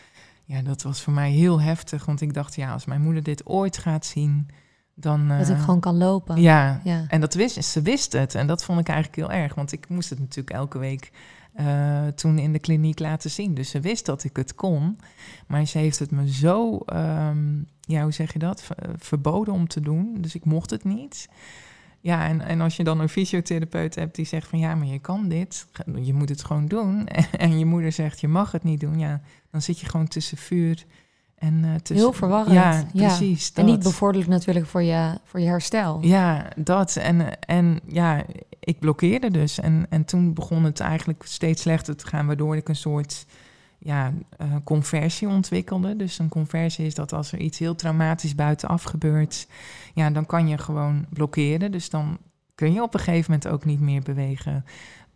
Ja, 0.44 0.62
dat 0.62 0.82
was 0.82 1.02
voor 1.02 1.14
mij 1.14 1.32
heel 1.32 1.62
heftig, 1.62 2.06
want 2.06 2.22
ik 2.22 2.34
dacht, 2.34 2.56
ja, 2.56 2.74
als 2.74 2.86
mijn 2.86 3.02
moeder 3.02 3.24
dit 3.24 3.46
ooit 3.46 3.78
gaat 3.78 4.06
zien, 4.06 4.48
dan... 4.96 5.28
Dat 5.28 5.50
ik 5.50 5.56
eh, 5.56 5.64
gewoon 5.64 5.80
kan 5.80 5.98
lopen. 5.98 6.42
Ja, 6.42 6.82
Ja. 6.84 7.06
en 7.08 7.22
dat 7.22 7.34
wist, 7.34 7.64
ze 7.64 7.82
wist 7.82 8.14
het. 8.14 8.36
En 8.36 8.48
dat 8.48 8.64
vond 8.64 8.80
ik 8.80 8.88
eigenlijk 8.88 9.18
heel 9.18 9.42
erg. 9.42 9.56
Want 9.56 9.72
ik 9.72 9.90
moest 9.90 10.10
het 10.10 10.20
natuurlijk 10.20 10.56
elke 10.56 10.78
week 10.78 11.12
eh, 11.58 12.08
toen 12.08 12.40
in 12.40 12.54
de 12.54 12.60
kliniek 12.60 13.00
laten 13.00 13.30
zien. 13.30 13.54
Dus 13.54 13.70
ze 13.70 13.80
wist 13.80 14.06
dat 14.06 14.24
ik 14.24 14.36
het 14.36 14.56
kon. 14.56 15.00
Maar 15.48 15.66
ze 15.66 15.78
heeft 15.78 16.00
het 16.00 16.12
me 16.12 16.32
zo, 16.32 16.78
ehm, 16.78 17.58
ja, 17.82 18.04
hoe 18.04 18.12
zeg 18.12 18.34
je 18.34 18.40
dat? 18.40 18.70
Eh, 18.76 18.90
verboden 18.98 19.54
om 19.54 19.68
te 19.68 19.82
doen. 19.82 20.18
Dus 20.20 20.36
ik 20.36 20.46
mocht 20.46 20.70
het 20.70 20.84
niet. 20.84 21.30
Ja, 22.00 22.28
en, 22.28 22.42
en 22.42 22.62
als 22.62 22.76
je 22.78 22.84
dan 22.84 23.00
een 23.00 23.10
fysiotherapeut 23.10 23.96
hebt 23.96 24.16
die 24.16 24.26
zegt 24.26 24.48
van 24.48 24.60
ja, 24.60 24.76
maar 24.76 24.88
je 24.88 25.00
kan 25.00 25.30
dit. 25.30 25.68
Je 26.02 26.14
moet 26.14 26.30
het 26.30 26.44
gewoon 26.44 26.68
doen. 26.68 27.08
En 27.32 27.60
je 27.60 27.66
moeder 27.66 27.92
zegt 27.92 28.20
je 28.20 28.28
mag 28.28 28.52
het 28.52 28.64
niet 28.64 28.80
doen. 28.80 29.00
Ja, 29.00 29.22
dan 29.52 29.62
zit 29.62 29.80
je 29.80 29.86
gewoon 29.86 30.08
tussen 30.08 30.38
vuur 30.38 30.86
en 31.38 31.64
eh, 31.64 31.76
tussen... 31.76 31.96
Heel 31.96 32.14
verwarrend. 32.14 32.54
Ja, 32.54 32.86
precies. 32.94 33.52
En 33.54 33.66
niet 33.66 33.84
bevorderlijk 33.84 34.30
natuurlijk 34.30 34.66
voor 34.66 34.84
je, 34.84 35.20
voor 35.24 35.40
je 35.40 35.46
herstel. 35.48 35.98
Ja, 36.02 36.48
dat. 36.56 36.96
En, 36.96 37.40
en 37.40 37.80
ja, 37.86 38.24
ik 38.60 38.80
blokkeerde 38.80 39.32
dus. 39.32 39.60
En, 39.60 39.86
en 39.90 40.06
toen 40.06 40.34
begon 40.34 40.64
het 40.64 40.80
eigenlijk 40.80 41.24
steeds 41.26 41.62
slechter 41.62 41.96
te 41.96 42.08
gaan, 42.08 42.26
waardoor 42.26 42.56
ik 42.56 42.70
een 42.70 42.76
soort 42.76 43.26
ja, 43.78 44.14
eh, 44.38 44.56
conversie 44.64 45.28
ontwikkelde. 45.28 45.96
Dus 45.96 46.20
een 46.20 46.30
conversie 46.30 46.86
is 46.86 46.96
dat 46.96 47.14
als 47.14 47.32
er 47.32 47.40
iets 47.40 47.60
heel 47.60 47.76
traumatisch 47.76 48.36
buitenaf 48.36 48.84
gebeurt, 48.84 49.48
ja, 49.94 50.10
dan 50.10 50.26
kan 50.26 50.48
je 50.48 50.58
gewoon 50.58 51.06
blokkeren. 51.10 51.72
Dus 51.72 51.90
dan 51.90 52.18
kun 52.56 52.74
je 52.74 52.82
op 52.82 52.94
een 52.94 53.00
gegeven 53.00 53.32
moment 53.32 53.48
ook 53.48 53.66
niet 53.66 53.80
meer 53.80 54.02
bewegen. 54.02 54.66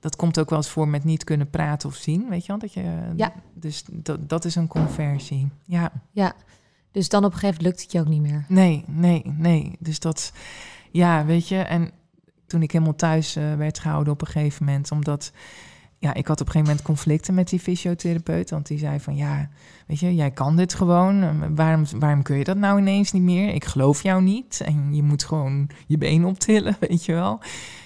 Dat 0.01 0.15
komt 0.15 0.39
ook 0.39 0.49
wel 0.49 0.57
eens 0.57 0.69
voor 0.69 0.87
met 0.87 1.03
niet 1.03 1.23
kunnen 1.23 1.49
praten 1.49 1.89
of 1.89 1.95
zien, 1.95 2.29
weet 2.29 2.45
je 2.45 2.47
wel? 2.47 2.59
Dat 2.59 2.73
je, 2.73 3.11
Ja. 3.15 3.33
Dus 3.53 3.83
dat, 3.91 4.29
dat 4.29 4.45
is 4.45 4.55
een 4.55 4.67
conversie. 4.67 5.49
Ja. 5.65 5.91
Ja. 6.11 6.33
Dus 6.91 7.09
dan 7.09 7.25
op 7.25 7.31
een 7.31 7.39
gegeven 7.39 7.63
moment 7.63 7.79
lukt 7.79 7.81
het 7.81 7.91
je 7.91 7.99
ook 7.99 8.13
niet 8.13 8.31
meer. 8.31 8.45
Nee, 8.47 8.83
nee, 8.87 9.23
nee. 9.37 9.75
Dus 9.79 9.99
dat, 9.99 10.33
ja, 10.91 11.25
weet 11.25 11.47
je, 11.47 11.57
en 11.57 11.91
toen 12.47 12.61
ik 12.61 12.71
helemaal 12.71 12.95
thuis 12.95 13.35
eh, 13.35 13.55
werd 13.55 13.79
gehouden 13.79 14.13
op 14.13 14.21
een 14.21 14.27
gegeven 14.27 14.65
moment, 14.65 14.91
omdat, 14.91 15.31
ja, 15.97 16.13
ik 16.13 16.27
had 16.27 16.41
op 16.41 16.45
een 16.45 16.51
gegeven 16.51 16.67
moment 16.67 16.81
conflicten 16.81 17.33
met 17.33 17.49
die 17.49 17.59
fysiotherapeut. 17.59 18.49
Want 18.49 18.67
die 18.67 18.77
zei 18.77 18.99
van 18.99 19.15
ja, 19.15 19.49
weet 19.87 19.99
je, 19.99 20.15
jij 20.15 20.31
kan 20.31 20.55
dit 20.55 20.73
gewoon. 20.73 21.55
Waarom, 21.55 21.85
waarom 21.95 22.21
kun 22.21 22.37
je 22.37 22.43
dat 22.43 22.57
nou 22.57 22.79
ineens 22.79 23.11
niet 23.11 23.21
meer? 23.21 23.53
Ik 23.53 23.65
geloof 23.65 24.03
jou 24.03 24.21
niet. 24.21 24.61
En 24.65 24.95
je 24.95 25.03
moet 25.03 25.23
gewoon 25.23 25.69
je 25.87 25.97
been 25.97 26.25
optillen, 26.25 26.77
weet 26.89 27.05
je 27.05 27.13
wel. 27.13 27.39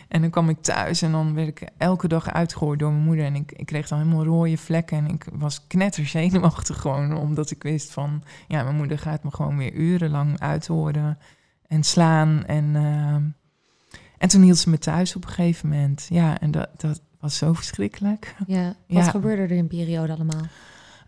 En 0.08 0.22
dan 0.22 0.30
kwam 0.30 0.50
ik 0.50 0.62
thuis 0.62 1.02
en 1.02 1.12
dan 1.12 1.34
werd 1.34 1.48
ik 1.48 1.70
elke 1.78 2.08
dag 2.08 2.34
uitgehoord 2.34 2.80
door 2.80 2.92
mijn 2.92 3.04
moeder. 3.04 3.26
En 3.26 3.36
ik, 3.36 3.52
ik 3.52 3.66
kreeg 3.66 3.88
dan 3.88 3.98
helemaal 3.98 4.26
rode 4.26 4.58
vlekken. 4.58 4.98
En 4.98 5.08
ik 5.08 5.26
was 5.34 5.68
knetterzenuwachtig 5.68 6.82
gewoon, 6.82 7.18
omdat 7.18 7.52
ik 7.52 7.64
wist 7.64 7.92
van... 7.92 8.24
Ja, 8.48 8.64
mijn 8.64 8.76
moeder 8.76 9.00
gaat 9.00 9.24
me 9.24 9.32
gewoon 9.32 9.58
weer 9.58 9.74
urenlang 9.74 10.40
uithoren 10.40 11.18
en 11.68 11.84
slaan. 11.84 12.46
En, 12.46 12.66
uh, 12.66 13.16
en 14.18 14.28
toen 14.28 14.42
hield 14.42 14.58
ze 14.58 14.70
me 14.70 14.78
thuis 14.78 15.16
op 15.16 15.24
een 15.24 15.30
gegeven 15.30 15.70
moment. 15.70 16.08
Ja, 16.10 16.40
en 16.40 16.52
dat, 16.52 16.70
dat 16.78 17.02
was 17.20 17.38
zo 17.38 17.54
verschrikkelijk. 17.54 18.36
Ja, 18.48 18.76
wat 18.88 19.08
gebeurde 19.08 19.42
er 19.42 19.52
in 19.52 19.58
een 19.58 19.68
periode 19.68 20.14
allemaal? 20.14 20.44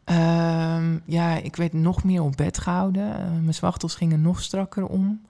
Um, 0.10 1.02
ja, 1.06 1.36
ik 1.36 1.56
werd 1.56 1.74
nog 1.74 2.04
meer 2.04 2.22
op 2.22 2.36
bed 2.36 2.58
gehouden. 2.58 3.08
Uh, 3.10 3.32
mijn 3.42 3.54
zwachtels 3.54 3.96
gingen 3.96 4.22
nog 4.22 4.42
strakker 4.42 4.86
om. 4.86 5.22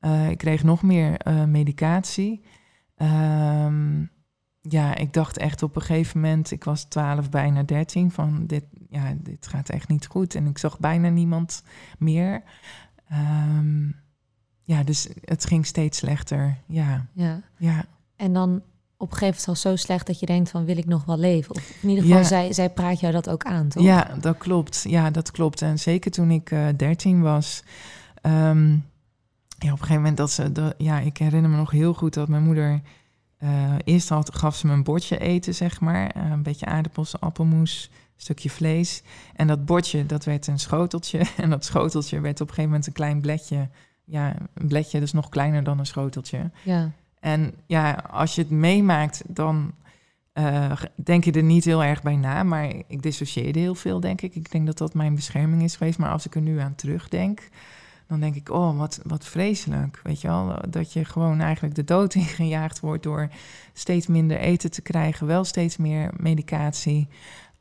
Uh, 0.00 0.30
ik 0.30 0.38
kreeg 0.38 0.62
nog 0.62 0.82
meer 0.82 1.26
uh, 1.28 1.44
medicatie. 1.44 2.44
Um, 2.96 4.10
ja, 4.60 4.94
ik 4.94 5.12
dacht 5.12 5.36
echt 5.38 5.62
op 5.62 5.76
een 5.76 5.82
gegeven 5.82 6.20
moment, 6.20 6.50
ik 6.50 6.64
was 6.64 6.84
12, 6.84 7.30
bijna 7.30 7.62
13, 7.62 8.10
van 8.10 8.46
dit, 8.46 8.64
ja, 8.88 9.14
dit 9.22 9.46
gaat 9.46 9.68
echt 9.68 9.88
niet 9.88 10.06
goed. 10.06 10.34
En 10.34 10.46
ik 10.46 10.58
zag 10.58 10.78
bijna 10.78 11.08
niemand 11.08 11.62
meer. 11.98 12.42
Um, 13.12 13.94
ja, 14.62 14.82
dus 14.82 15.08
het 15.20 15.46
ging 15.46 15.66
steeds 15.66 15.98
slechter. 15.98 16.56
Ja. 16.66 17.06
ja. 17.12 17.40
ja. 17.56 17.84
En 18.16 18.32
dan 18.32 18.62
op 18.96 19.10
een 19.10 19.16
gegeven 19.16 19.40
moment 19.46 19.48
al 19.48 19.70
zo 19.70 19.76
slecht 19.76 20.06
dat 20.06 20.20
je 20.20 20.26
denkt 20.26 20.50
van 20.50 20.64
wil 20.64 20.76
ik 20.76 20.86
nog 20.86 21.04
wel 21.04 21.18
leven? 21.18 21.54
Of 21.54 21.70
in 21.82 21.88
ieder 21.88 22.04
geval, 22.04 22.18
ja. 22.18 22.26
zij, 22.26 22.52
zij 22.52 22.70
praat 22.70 23.00
jou 23.00 23.12
dat 23.12 23.28
ook 23.28 23.44
aan, 23.44 23.68
toch? 23.68 23.82
Ja, 23.82 24.16
dat 24.20 24.38
klopt. 24.38 24.84
Ja, 24.88 25.10
dat 25.10 25.30
klopt. 25.30 25.62
En 25.62 25.78
zeker 25.78 26.10
toen 26.10 26.30
ik 26.30 26.50
uh, 26.50 26.68
13 26.76 27.22
was. 27.22 27.62
Um, 28.22 28.84
ja, 29.58 29.72
op 29.72 29.78
een 29.78 29.78
gegeven 29.78 29.94
moment 29.94 30.16
dat 30.16 30.30
ze, 30.30 30.52
de, 30.52 30.74
ja, 30.78 30.98
ik 30.98 31.16
herinner 31.16 31.50
me 31.50 31.56
nog 31.56 31.70
heel 31.70 31.94
goed 31.94 32.14
dat 32.14 32.28
mijn 32.28 32.42
moeder 32.42 32.80
uh, 33.42 33.74
eerst 33.84 34.08
had, 34.08 34.34
gaf 34.34 34.56
ze 34.56 34.66
me 34.66 34.72
een 34.72 34.82
bordje 34.82 35.18
eten, 35.18 35.54
zeg 35.54 35.80
maar, 35.80 36.16
uh, 36.16 36.30
een 36.30 36.42
beetje 36.42 36.66
aardappels, 36.66 37.20
appelmoes, 37.20 37.90
stukje 38.16 38.50
vlees. 38.50 39.02
En 39.34 39.46
dat 39.46 39.64
bordje, 39.64 40.06
dat 40.06 40.24
werd 40.24 40.46
een 40.46 40.58
schoteltje. 40.58 41.20
En 41.36 41.50
dat 41.50 41.64
schoteltje 41.64 42.20
werd 42.20 42.40
op 42.40 42.48
een 42.48 42.54
gegeven 42.54 42.70
moment 42.70 42.86
een 42.86 42.92
klein 42.92 43.20
bledje. 43.20 43.68
Ja, 44.04 44.36
een 44.54 44.68
bledje, 44.68 45.00
dus 45.00 45.12
nog 45.12 45.28
kleiner 45.28 45.64
dan 45.64 45.78
een 45.78 45.86
schoteltje. 45.86 46.50
Ja. 46.62 46.90
En 47.20 47.54
ja, 47.66 47.92
als 48.10 48.34
je 48.34 48.40
het 48.40 48.50
meemaakt, 48.50 49.22
dan 49.26 49.72
uh, 50.34 50.72
denk 50.94 51.24
je 51.24 51.32
er 51.32 51.42
niet 51.42 51.64
heel 51.64 51.84
erg 51.84 52.02
bij 52.02 52.16
na. 52.16 52.42
Maar 52.42 52.72
ik 52.86 53.02
dissocieerde 53.02 53.58
heel 53.58 53.74
veel, 53.74 54.00
denk 54.00 54.20
ik. 54.20 54.34
Ik 54.34 54.50
denk 54.50 54.66
dat 54.66 54.78
dat 54.78 54.94
mijn 54.94 55.14
bescherming 55.14 55.62
is 55.62 55.76
geweest. 55.76 55.98
Maar 55.98 56.10
als 56.10 56.26
ik 56.26 56.34
er 56.34 56.40
nu 56.40 56.58
aan 56.58 56.74
terugdenk, 56.74 57.48
dan 58.08 58.20
denk 58.20 58.34
ik, 58.34 58.50
oh, 58.50 58.78
wat, 58.78 59.00
wat 59.02 59.26
vreselijk. 59.26 60.00
Weet 60.02 60.20
je 60.20 60.28
wel, 60.28 60.58
dat 60.68 60.92
je 60.92 61.04
gewoon 61.04 61.40
eigenlijk 61.40 61.74
de 61.74 61.84
dood 61.84 62.14
ingejaagd 62.24 62.80
wordt 62.80 63.02
door 63.02 63.28
steeds 63.72 64.06
minder 64.06 64.38
eten 64.38 64.70
te 64.70 64.82
krijgen, 64.82 65.26
wel 65.26 65.44
steeds 65.44 65.76
meer 65.76 66.10
medicatie, 66.16 67.08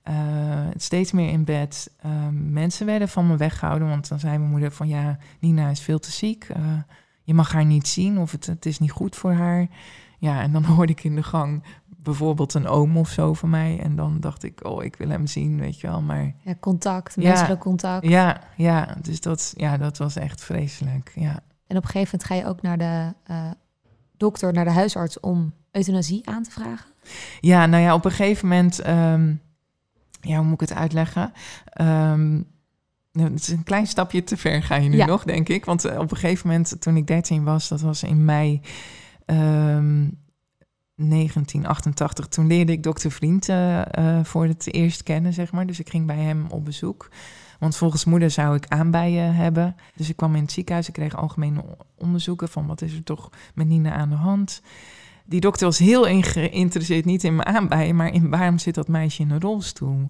uh, 0.10 0.68
steeds 0.76 1.12
meer 1.12 1.30
in 1.30 1.44
bed. 1.44 1.92
Uh, 2.06 2.12
mensen 2.32 2.86
werden 2.86 3.10
van 3.10 3.28
me 3.28 3.38
weggehouden, 3.38 3.88
want 3.88 4.08
dan 4.08 4.20
zei 4.20 4.38
mijn 4.38 4.52
moeder 4.52 4.72
van, 4.72 4.88
ja, 4.88 5.18
Nina 5.40 5.70
is 5.70 5.80
veel 5.80 6.00
te 6.00 6.12
ziek. 6.12 6.48
Uh, 6.58 6.58
je 7.24 7.34
mag 7.34 7.52
haar 7.52 7.66
niet 7.66 7.88
zien 7.88 8.18
of 8.18 8.32
het, 8.32 8.46
het 8.46 8.66
is 8.66 8.80
niet 8.80 8.92
goed 8.92 9.16
voor 9.16 9.34
haar. 9.34 9.68
Ja, 10.20 10.42
en 10.42 10.52
dan 10.52 10.64
hoorde 10.76 10.92
ik 10.92 11.04
in 11.04 11.16
de 11.16 11.24
gang 11.24 11.64
bijvoorbeeld 12.06 12.54
een 12.54 12.68
oom 12.68 12.98
of 12.98 13.10
zo 13.10 13.34
van 13.34 13.50
mij. 13.50 13.80
En 13.80 13.96
dan 13.96 14.20
dacht 14.20 14.44
ik, 14.44 14.66
oh, 14.66 14.84
ik 14.84 14.96
wil 14.96 15.10
hem 15.10 15.28
zien, 15.28 15.60
weet 15.60 15.80
je 15.80 15.88
wel. 15.88 16.02
Maar, 16.02 16.34
ja, 16.40 16.56
contact, 16.60 17.18
menselijk 17.18 17.48
ja, 17.48 17.58
contact. 17.58 18.08
Ja, 18.08 18.42
ja, 18.56 18.96
dus 19.02 19.22
dat, 19.22 19.54
ja, 19.58 19.78
dat 19.78 19.98
was 19.98 20.16
echt 20.16 20.44
vreselijk, 20.44 21.12
ja. 21.16 21.40
En 21.68 21.78
op 21.78 21.84
een 21.84 21.90
gegeven 21.90 22.20
moment 22.20 22.24
ga 22.24 22.36
je 22.36 22.46
ook 22.46 22.62
naar 22.62 22.78
de 22.78 23.14
uh, 23.34 23.52
dokter, 24.18 24.54
naar 24.54 24.66
de 24.66 24.72
huisarts... 24.72 25.20
om 25.20 25.54
euthanasie 25.72 26.30
aan 26.30 26.44
te 26.44 26.52
vragen? 26.52 26.90
Ja, 27.40 27.66
nou 27.66 27.84
ja, 27.84 27.94
op 27.94 28.06
een 28.06 28.12
gegeven 28.12 28.48
moment... 28.48 28.88
Um, 28.88 29.42
ja, 30.22 30.38
hoe 30.38 30.46
moet 30.46 30.62
ik 30.62 30.70
het 30.70 30.78
uitleggen? 30.78 31.34
Um, 31.82 32.48
nou, 33.12 33.32
het 33.32 33.42
is 33.42 33.48
een 33.48 33.64
klein 33.64 33.88
stapje 33.88 34.24
te 34.24 34.38
ver 34.38 34.64
ga 34.64 34.76
je 34.76 34.90
nu 34.90 34.98
ja. 34.98 35.06
nog, 35.06 35.24
denk 35.24 35.50
ik. 35.50 35.66
Want 35.66 35.86
uh, 35.86 36.00
op 36.00 36.12
een 36.12 36.18
gegeven 36.18 36.48
moment, 36.48 36.82
toen 36.82 36.98
ik 36.98 37.08
13 37.08 37.44
was, 37.44 37.68
dat 37.68 37.82
was 37.82 38.04
in 38.04 38.26
mei... 38.26 38.62
Um, 39.26 40.24
1988, 40.96 42.28
toen 42.28 42.48
leerde 42.48 42.72
ik 42.72 42.84
dokter 42.84 43.12
Vriend 43.12 43.50
uh, 43.50 43.82
uh, 44.00 44.24
voor 44.24 44.46
het 44.46 44.74
eerst 44.74 45.04
kennen, 45.04 45.34
zeg 45.34 45.52
maar. 45.52 45.66
Dus 45.66 45.80
ik 45.80 45.90
ging 45.90 46.06
bij 46.06 46.18
hem 46.18 46.46
op 46.50 46.66
bezoek. 46.66 47.10
Want 47.60 47.76
volgens 47.76 48.06
moeder 48.06 48.32
zou 48.32 48.56
ik 48.56 48.68
aanbijen 48.68 49.36
hebben. 49.36 49.76
Dus 49.96 50.10
ik 50.10 50.16
kwam 50.16 50.36
in 50.36 50.42
het 50.42 50.52
ziekenhuis, 50.52 50.88
ik 50.88 50.94
kreeg 50.94 51.16
algemene 51.16 51.64
onderzoeken 51.98 52.50
van 52.50 52.68
wat 52.68 52.82
is 52.82 52.94
er 52.94 53.04
toch 53.04 53.30
met 53.54 53.68
Nina 53.68 53.92
aan 53.92 54.10
de 54.10 54.16
hand. 54.16 54.62
Die 55.26 55.40
dokter 55.40 55.66
was 55.66 55.78
heel 55.78 56.22
geïnteresseerd, 56.22 57.06
niet 57.06 57.24
in 57.24 57.36
mijn 57.36 57.48
aanbijen, 57.48 57.96
maar 57.96 58.14
in 58.14 58.30
waarom 58.30 58.58
zit 58.58 58.76
dat 58.76 58.88
meisje 58.88 59.22
in 59.22 59.30
een 59.30 59.42
rolstoel. 59.42 60.10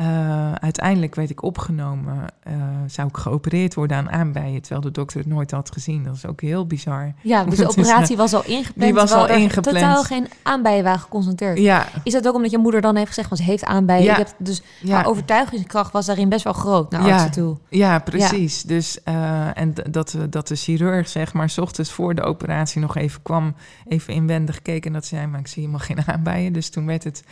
Uh, 0.00 0.52
uiteindelijk 0.52 1.14
werd 1.14 1.30
ik 1.30 1.42
opgenomen, 1.42 2.16
uh, 2.48 2.54
zou 2.86 3.08
ik 3.08 3.16
geopereerd 3.16 3.74
worden 3.74 3.96
aan 3.96 4.10
aanbijen, 4.10 4.60
terwijl 4.60 4.80
de 4.80 4.90
dokter 4.90 5.18
het 5.18 5.28
nooit 5.28 5.50
had 5.50 5.70
gezien. 5.72 6.04
Dat 6.04 6.14
is 6.14 6.26
ook 6.26 6.40
heel 6.40 6.66
bizar. 6.66 7.12
Ja, 7.22 7.44
dus 7.44 7.58
de 7.58 7.68
operatie 7.68 8.16
was 8.16 8.34
al 8.34 8.44
ingepland. 8.44 8.80
Die 8.80 8.94
was 8.94 9.12
al 9.12 9.28
ingepland. 9.28 9.64
totaal 9.64 10.04
geen 10.04 10.28
aanbijen 10.42 10.84
waren 10.84 11.00
geconcentreerd. 11.00 11.58
Ja. 11.58 11.86
Is 12.02 12.12
dat 12.12 12.28
ook 12.28 12.34
omdat 12.34 12.50
je 12.50 12.58
moeder 12.58 12.80
dan 12.80 12.96
heeft 12.96 13.08
gezegd, 13.08 13.28
want 13.28 13.40
ze 13.40 13.46
heeft 13.46 13.64
aanbijen. 13.64 14.04
Ja. 14.04 14.24
Dus 14.38 14.62
ja. 14.80 14.94
haar 14.94 15.06
overtuigingskracht 15.06 15.92
was 15.92 16.06
daarin 16.06 16.28
best 16.28 16.44
wel 16.44 16.52
groot 16.52 16.90
naar 16.90 17.06
ja. 17.06 17.28
toe. 17.28 17.56
Ja, 17.68 17.98
precies. 17.98 18.62
Ja. 18.62 18.68
Dus, 18.68 18.98
uh, 19.04 19.58
en 19.58 19.74
dat, 19.90 20.16
dat 20.30 20.48
de 20.48 20.56
chirurg, 20.56 21.08
zeg 21.08 21.32
maar, 21.32 21.50
s 21.50 21.58
ochtends 21.58 21.92
voor 21.92 22.14
de 22.14 22.22
operatie 22.22 22.80
nog 22.80 22.96
even 22.96 23.22
kwam, 23.22 23.54
even 23.88 24.14
inwendig 24.14 24.62
keek 24.62 24.86
en 24.86 24.92
dat 24.92 25.04
zei, 25.04 25.26
maar 25.26 25.40
ik 25.40 25.46
zie 25.46 25.62
helemaal 25.62 25.86
geen 25.86 26.06
aanbijen. 26.14 26.52
Dus 26.52 26.70
toen 26.70 26.86
werd 26.86 27.04
het 27.04 27.22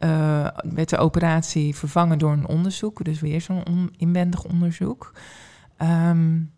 uh, 0.00 0.46
werd 0.62 0.88
de 0.88 0.98
operatie 0.98 1.76
vervangen 1.76 2.18
door 2.18 2.32
een 2.32 2.46
onderzoek. 2.46 3.04
Dus 3.04 3.20
weer 3.20 3.40
zo'n 3.40 3.66
on 3.66 3.94
inwendig 3.96 4.44
onderzoek. 4.44 5.12
Um, 5.82 6.52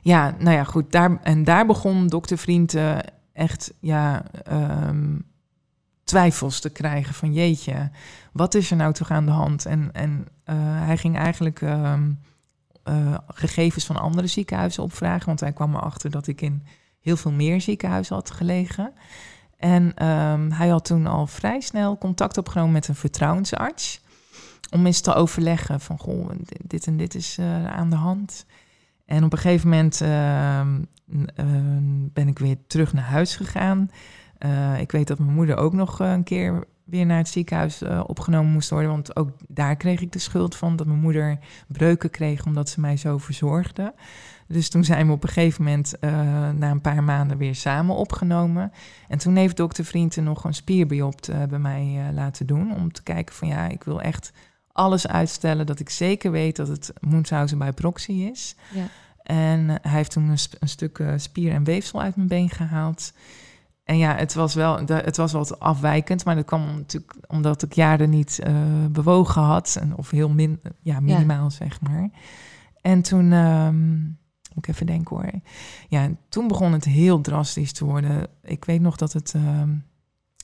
ja, 0.00 0.34
nou 0.38 0.56
ja, 0.56 0.64
goed. 0.64 0.92
Daar, 0.92 1.20
en 1.22 1.44
daar 1.44 1.66
begon 1.66 2.06
dokter 2.06 2.38
Vriend 2.38 2.74
uh, 2.74 2.98
echt 3.32 3.74
ja, 3.80 4.24
um, 4.88 5.24
twijfels 6.04 6.60
te 6.60 6.70
krijgen 6.70 7.14
van 7.14 7.32
jeetje, 7.32 7.90
wat 8.32 8.54
is 8.54 8.70
er 8.70 8.76
nou 8.76 8.92
toch 8.92 9.10
aan 9.10 9.26
de 9.26 9.30
hand? 9.30 9.66
En, 9.66 9.92
en 9.92 10.10
uh, 10.10 10.54
hij 10.58 10.96
ging 10.96 11.16
eigenlijk 11.16 11.60
um, 11.60 12.18
gegevens 13.26 13.84
van 13.84 13.96
andere 13.96 14.26
ziekenhuizen 14.26 14.82
opvragen, 14.82 15.26
want 15.26 15.40
hij 15.40 15.52
kwam 15.52 15.74
erachter 15.74 16.10
dat 16.10 16.26
ik 16.26 16.40
in 16.40 16.66
heel 17.00 17.16
veel 17.16 17.32
meer 17.32 17.60
ziekenhuizen 17.60 18.14
had 18.14 18.30
gelegen. 18.30 18.92
En 19.62 20.06
um, 20.08 20.52
hij 20.52 20.68
had 20.68 20.84
toen 20.84 21.06
al 21.06 21.26
vrij 21.26 21.60
snel 21.60 21.98
contact 21.98 22.38
opgenomen 22.38 22.72
met 22.72 22.88
een 22.88 22.94
vertrouwensarts. 22.94 24.00
Om 24.70 24.86
eens 24.86 25.00
te 25.00 25.14
overleggen 25.14 25.80
van, 25.80 25.98
goh, 25.98 26.30
dit 26.62 26.86
en 26.86 26.96
dit 26.96 27.14
is 27.14 27.36
uh, 27.40 27.66
aan 27.66 27.90
de 27.90 27.96
hand. 27.96 28.46
En 29.06 29.24
op 29.24 29.32
een 29.32 29.38
gegeven 29.38 29.68
moment 29.68 30.02
uh, 30.02 30.60
uh, 31.06 31.46
ben 32.12 32.28
ik 32.28 32.38
weer 32.38 32.56
terug 32.66 32.92
naar 32.92 33.04
huis 33.04 33.36
gegaan. 33.36 33.90
Uh, 34.38 34.80
ik 34.80 34.92
weet 34.92 35.06
dat 35.06 35.18
mijn 35.18 35.34
moeder 35.34 35.56
ook 35.56 35.72
nog 35.72 35.98
een 35.98 36.24
keer 36.24 36.64
weer 36.84 37.06
naar 37.06 37.18
het 37.18 37.28
ziekenhuis 37.28 37.82
opgenomen 38.06 38.52
moest 38.52 38.70
worden. 38.70 38.90
Want 38.90 39.16
ook 39.16 39.30
daar 39.48 39.76
kreeg 39.76 40.00
ik 40.00 40.12
de 40.12 40.18
schuld 40.18 40.56
van 40.56 40.76
dat 40.76 40.86
mijn 40.86 40.98
moeder 41.00 41.38
breuken 41.68 42.10
kreeg 42.10 42.46
omdat 42.46 42.68
ze 42.68 42.80
mij 42.80 42.96
zo 42.96 43.18
verzorgde. 43.18 43.94
Dus 44.52 44.70
toen 44.70 44.84
zijn 44.84 45.06
we 45.06 45.12
op 45.12 45.22
een 45.22 45.28
gegeven 45.28 45.64
moment 45.64 45.94
uh, 46.00 46.10
na 46.50 46.70
een 46.70 46.80
paar 46.80 47.04
maanden 47.04 47.36
weer 47.36 47.54
samen 47.54 47.96
opgenomen. 47.96 48.72
En 49.08 49.18
toen 49.18 49.36
heeft 49.36 49.56
dokter 49.56 49.84
Vrienden 49.84 50.24
nog 50.24 50.44
een 50.44 50.54
spierbiopt 50.54 51.30
uh, 51.30 51.42
bij 51.44 51.58
mij 51.58 51.94
uh, 51.96 52.14
laten 52.14 52.46
doen. 52.46 52.74
Om 52.74 52.92
te 52.92 53.02
kijken 53.02 53.34
van 53.34 53.48
ja, 53.48 53.68
ik 53.68 53.84
wil 53.84 54.00
echt 54.00 54.32
alles 54.72 55.06
uitstellen. 55.06 55.66
Dat 55.66 55.80
ik 55.80 55.90
zeker 55.90 56.30
weet 56.30 56.56
dat 56.56 56.68
het 56.68 56.92
Munchausen 57.00 57.58
bij 57.58 57.72
proxy 57.72 58.12
is. 58.12 58.56
Ja. 58.74 58.84
En 59.22 59.68
hij 59.68 59.80
heeft 59.82 60.10
toen 60.10 60.28
een, 60.28 60.38
st 60.38 60.56
een 60.60 60.68
stuk 60.68 61.02
spier 61.16 61.52
en 61.52 61.64
weefsel 61.64 62.00
uit 62.00 62.16
mijn 62.16 62.28
been 62.28 62.50
gehaald. 62.50 63.12
En 63.84 63.98
ja, 63.98 64.16
het 64.16 64.34
was 64.34 64.54
wel 64.54 64.78
het 64.86 65.16
was 65.16 65.32
wat 65.32 65.60
afwijkend, 65.60 66.24
maar 66.24 66.34
dat 66.34 66.44
kwam 66.44 66.66
natuurlijk 66.76 67.14
omdat 67.26 67.62
ik 67.62 67.72
jaren 67.72 68.10
niet 68.10 68.42
bewogen 68.90 69.42
had. 69.42 69.76
En, 69.80 69.96
of 69.96 70.10
heel 70.10 70.28
min, 70.28 70.60
ja, 70.82 71.00
minimaal 71.00 71.44
ja. 71.44 71.50
zeg 71.50 71.80
maar. 71.80 72.10
En 72.80 73.02
toen... 73.02 73.32
Um, 73.32 74.20
moet 74.54 74.68
ik 74.68 74.74
even 74.74 74.86
denken 74.86 75.16
hoor. 75.16 75.30
Ja, 75.88 76.10
toen 76.28 76.48
begon 76.48 76.72
het 76.72 76.84
heel 76.84 77.20
drastisch 77.20 77.72
te 77.72 77.84
worden. 77.84 78.26
Ik 78.42 78.64
weet 78.64 78.80
nog 78.80 78.96
dat 78.96 79.12
het. 79.12 79.32
Uh, 79.36 79.62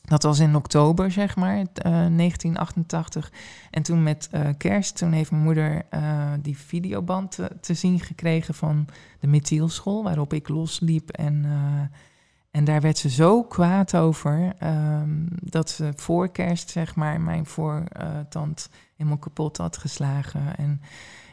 dat 0.04 0.22
was 0.22 0.38
in 0.38 0.56
oktober, 0.56 1.10
zeg 1.10 1.36
maar, 1.36 1.56
uh, 1.56 1.64
1988. 1.82 3.32
En 3.70 3.82
toen 3.82 4.02
met 4.02 4.28
uh, 4.34 4.48
kerst, 4.56 4.96
toen 4.96 5.12
heeft 5.12 5.30
mijn 5.30 5.42
moeder 5.42 5.86
uh, 5.94 6.32
die 6.42 6.58
videoband 6.58 7.38
te, 7.60 7.74
zien 7.74 8.00
gekregen 8.00 8.54
van 8.54 8.86
de 9.20 9.26
methielschool, 9.26 10.02
waarop 10.02 10.32
ik 10.32 10.48
losliep 10.48 11.10
en, 11.10 11.46
En 12.50 12.64
daar 12.64 12.80
werd 12.80 12.98
ze 12.98 13.10
zo 13.10 13.42
kwaad 13.42 13.96
over 13.96 14.54
ehm, 14.58 15.26
dat 15.30 15.70
ze 15.70 15.92
voor 15.96 16.28
kerst, 16.28 16.70
zeg 16.70 16.94
maar, 16.94 17.20
mijn 17.20 17.46
voortand 17.46 18.70
helemaal 18.96 19.18
kapot 19.18 19.56
had 19.56 19.76
geslagen. 19.76 20.56
En 20.56 20.80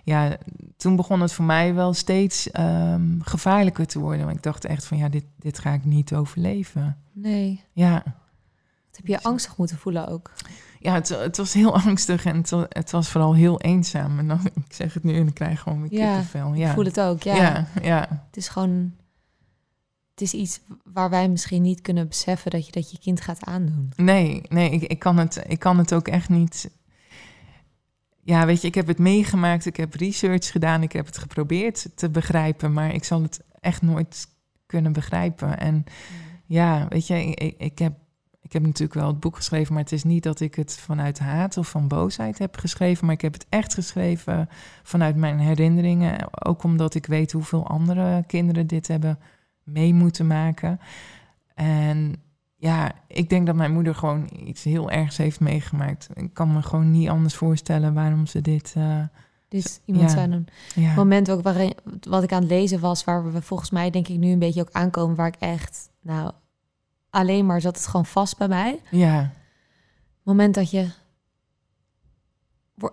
ja, 0.06 0.38
toen 0.78 0.96
begon 0.96 1.22
het 1.22 1.34
voor 1.34 1.46
mij 1.46 1.74
wel 1.74 1.94
steeds 1.94 2.52
ehm, 2.52 3.20
gevaarlijker 3.20 3.88
te 3.88 4.00
worden. 4.00 4.26
Want 4.26 4.38
ik 4.38 4.44
dacht 4.44 4.66
echt 4.66 4.86
van, 4.86 4.98
ja, 4.98 5.10
dit, 5.10 5.26
dit 5.40 5.60
ga 5.60 5.74
ik 5.74 5.86
niet 5.86 6.14
overleven. 6.14 6.98
Nee. 7.12 7.64
Ja. 7.72 8.04
Dat 8.88 8.98
heb 8.98 9.08
je 9.08 9.24
angstig 9.24 9.58
moeten 9.58 9.78
voelen 9.78 10.08
ook. 10.08 10.32
Ja, 10.80 10.94
het, 10.94 11.10
het 11.10 11.38
was 11.38 11.54
heel 11.54 11.76
angstig 11.86 12.26
en 12.26 12.38
het, 12.38 12.50
het 12.70 12.92
was 12.92 13.10
vooral 13.10 13.34
heel 13.36 13.62
eenzaam. 13.62 14.20
En 14.20 14.28
dan, 14.28 14.40
ik 14.54 14.74
zeg 14.74 14.94
het 14.94 15.04
nu 15.04 15.16
en 15.16 15.28
ik 15.28 15.34
krijg 15.34 15.60
gewoon 15.62 15.82
weer 15.82 16.00
Ja, 16.00 16.08
kippenvel. 16.08 16.54
Ja, 16.54 16.68
Ik 16.68 16.74
voel 16.74 16.86
het 16.86 17.00
ook, 17.00 17.22
ja. 17.22 17.36
ja, 17.36 17.68
ja. 17.82 18.26
Het 18.28 18.38
is 18.38 18.48
gewoon... 18.48 18.94
Het 20.12 20.22
is 20.22 20.34
iets 20.34 20.60
waar 20.84 21.10
wij 21.10 21.30
misschien 21.30 21.62
niet 21.62 21.82
kunnen 21.82 22.08
beseffen 22.08 22.52
dat 22.52 22.66
je 22.66 22.72
dat 22.72 22.92
je 22.92 23.00
kind 23.00 23.22
gaat 23.22 23.46
aandoen. 23.46 23.92
Nee, 23.96 24.42
nee 24.48 24.72
ik, 24.72 24.82
ik, 24.82 25.00
kan 25.00 25.18
het, 25.18 25.44
ik 25.48 25.60
kan 25.60 25.78
het 25.78 25.94
ook 25.94 26.08
echt 26.08 26.30
niet. 26.30 26.70
Ja, 28.26 28.46
weet 28.46 28.62
je, 28.62 28.68
ik 28.68 28.76
heb 28.76 28.88
het 28.88 28.98
meegemaakt, 28.98 29.66
ik 29.66 29.76
heb 29.76 29.94
research 29.94 30.52
gedaan, 30.52 30.84
ik 30.84 30.92
heb 30.92 31.06
het 31.06 31.18
geprobeerd 31.18 31.88
te 31.96 32.10
begrijpen, 32.10 32.74
maar 32.74 32.94
ik 32.94 33.04
zal 33.04 33.22
het 33.22 33.44
echt 33.60 33.82
nooit 33.82 34.28
kunnen 34.66 34.94
begrijpen. 34.94 35.60
En 35.60 35.84
ja, 36.46 36.88
weet 36.90 37.08
je, 37.08 37.26
ik, 37.26 37.40
ik, 37.40 37.56
ik 37.58 37.80
heb, 37.80 37.94
ik 38.42 38.54
heb 38.54 38.62
natuurlijk 38.62 38.94
wel 38.94 39.08
het 39.08 39.20
boek 39.20 39.36
geschreven, 39.36 39.74
maar 39.74 39.84
het 39.84 39.92
is 39.92 40.04
niet 40.04 40.24
dat 40.24 40.40
ik 40.40 40.56
het 40.56 40.78
vanuit 40.78 41.20
haat 41.20 41.58
of 41.58 41.70
van 41.70 41.88
boosheid 41.88 42.38
heb 42.38 42.58
geschreven, 42.58 43.06
maar 43.06 43.16
ik 43.16 43.22
heb 43.22 43.34
het 43.34 43.46
echt 43.50 43.74
geschreven 43.74 44.50
vanuit 44.84 45.16
mijn 45.16 45.40
herinneringen. 45.40 46.46
Ook 46.46 46.64
omdat 46.64 46.96
ik 46.96 47.06
weet 47.06 47.32
hoeveel 47.32 47.68
andere 47.68 48.24
kinderen 48.28 48.68
dit 48.68 48.88
hebben 48.88 49.20
mee 49.64 49.94
moeten 49.94 50.28
maken. 50.28 50.80
En 51.54 52.16
ja, 52.66 52.92
ik 53.08 53.30
denk 53.30 53.46
dat 53.46 53.56
mijn 53.56 53.74
moeder 53.74 53.96
gewoon 53.96 54.30
iets 54.46 54.64
heel 54.64 54.92
ergs 54.92 55.18
heeft 55.18 55.40
meegemaakt. 55.40 56.08
Ik 56.14 56.34
kan 56.34 56.54
me 56.54 56.62
gewoon 56.62 56.92
niet 56.92 57.10
anders 57.10 57.36
voorstellen 57.36 57.94
waarom 57.94 58.26
ze 58.26 58.42
dit. 58.42 58.74
eh, 58.78 59.00
Dus 59.48 59.80
iemand 59.86 60.10
Ja. 60.12 60.16
zou 60.18 60.30
doen. 60.30 60.48
ja. 60.76 60.82
Het 60.88 60.96
moment 60.96 61.32
ook 61.32 61.42
waarin 61.44 61.74
wat 62.02 62.24
ik 62.24 62.32
aan 62.34 62.42
het 62.42 62.50
lezen 62.50 62.80
was, 62.80 63.04
waar 63.04 63.32
we 63.32 63.42
volgens 63.42 63.70
mij 63.70 63.90
denk 63.90 64.08
ik 64.08 64.18
nu 64.18 64.32
een 64.32 64.40
beetje 64.40 64.62
ook 64.62 64.72
aankomen, 64.72 65.16
waar 65.16 65.28
ik 65.28 65.36
echt, 65.40 65.90
nou, 66.02 66.32
alleen 67.10 67.46
maar 67.46 67.62
zat 67.62 67.76
het 67.76 67.88
gewoon 67.88 68.06
vast 68.06 68.38
bij 68.38 68.48
mij. 68.48 68.80
ja, 68.92 69.32
moment 70.24 70.56
dat 70.56 70.72
je 70.72 70.88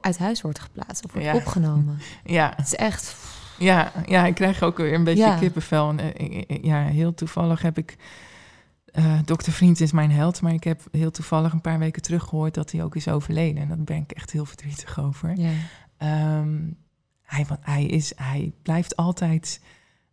uit 0.01 0.19
huis 0.19 0.41
wordt 0.41 0.59
geplaatst 0.61 1.05
of 1.05 1.13
wordt 1.13 1.27
Ja. 1.27 1.35
opgenomen. 1.35 1.99
ja, 2.25 2.53
Het 2.57 2.67
is 2.67 2.75
echt, 2.75 3.17
ja, 3.59 3.93
ja, 4.07 4.27
ik 4.27 4.35
krijg 4.35 4.63
ook 4.63 4.77
weer 4.77 4.95
een 4.95 5.05
beetje 5.05 5.37
kippenvel. 5.39 5.89
En, 5.89 5.99
eh, 6.15 6.31
ik- 6.47 6.65
ja, 6.65 6.83
heel 6.85 7.15
toevallig 7.15 7.63
heb 7.63 7.79
ik. 7.79 7.97
Eh 8.93 9.19
dokter 9.25 9.53
Vriend 9.53 9.81
is 9.81 9.93
mijn 9.93 10.11
held, 10.11 10.41
maar 10.41 10.53
ik 10.53 10.65
heb 10.65 10.81
heel 10.91 11.11
toevallig 11.11 11.53
een 11.53 11.61
paar 11.61 11.79
weken 11.79 12.03
terug 12.03 12.23
gehoord 12.23 12.55
dat 12.55 12.71
hij 12.71 12.83
ook 12.85 12.97
is 12.97 13.09
overleden. 13.09 13.63
En 13.63 13.69
daar 13.69 13.79
ben 13.79 13.97
ik 13.97 14.11
echt 14.13 14.31
heel 14.31 14.45
verdrietig 14.45 15.01
over. 15.01 15.39
ja, 15.39 15.51
Ehm, 15.97 16.59
hij, 17.23 17.45
want 17.49 17.61
hij, 17.63 17.85
is, 17.87 18.13
hij 18.17 18.53
blijft 18.63 18.97
altijd 18.97 19.61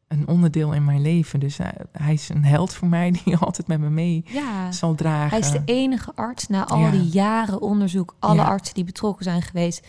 een 0.07 0.27
onderdeel 0.27 0.73
in 0.73 0.85
mijn 0.85 1.01
leven. 1.01 1.39
Dus 1.39 1.57
hij, 1.57 1.73
hij 1.91 2.13
is 2.13 2.29
een 2.29 2.45
held 2.45 2.73
voor 2.73 2.87
mij 2.87 3.11
die 3.23 3.37
altijd 3.37 3.67
met 3.67 3.79
me 3.79 3.89
mee 3.89 4.23
ja. 4.27 4.71
zal 4.71 4.95
dragen. 4.95 5.29
Hij 5.29 5.39
is 5.39 5.51
de 5.51 5.61
enige 5.65 6.11
arts 6.15 6.47
na 6.47 6.67
al 6.67 6.79
Ja. 6.79 6.91
die 6.91 7.07
jaren 7.09 7.61
onderzoek, 7.61 8.15
alle 8.19 8.43
artsen 8.43 8.75
die 8.75 8.83
betrokken 8.83 9.23
zijn 9.23 9.41
geweest, 9.41 9.87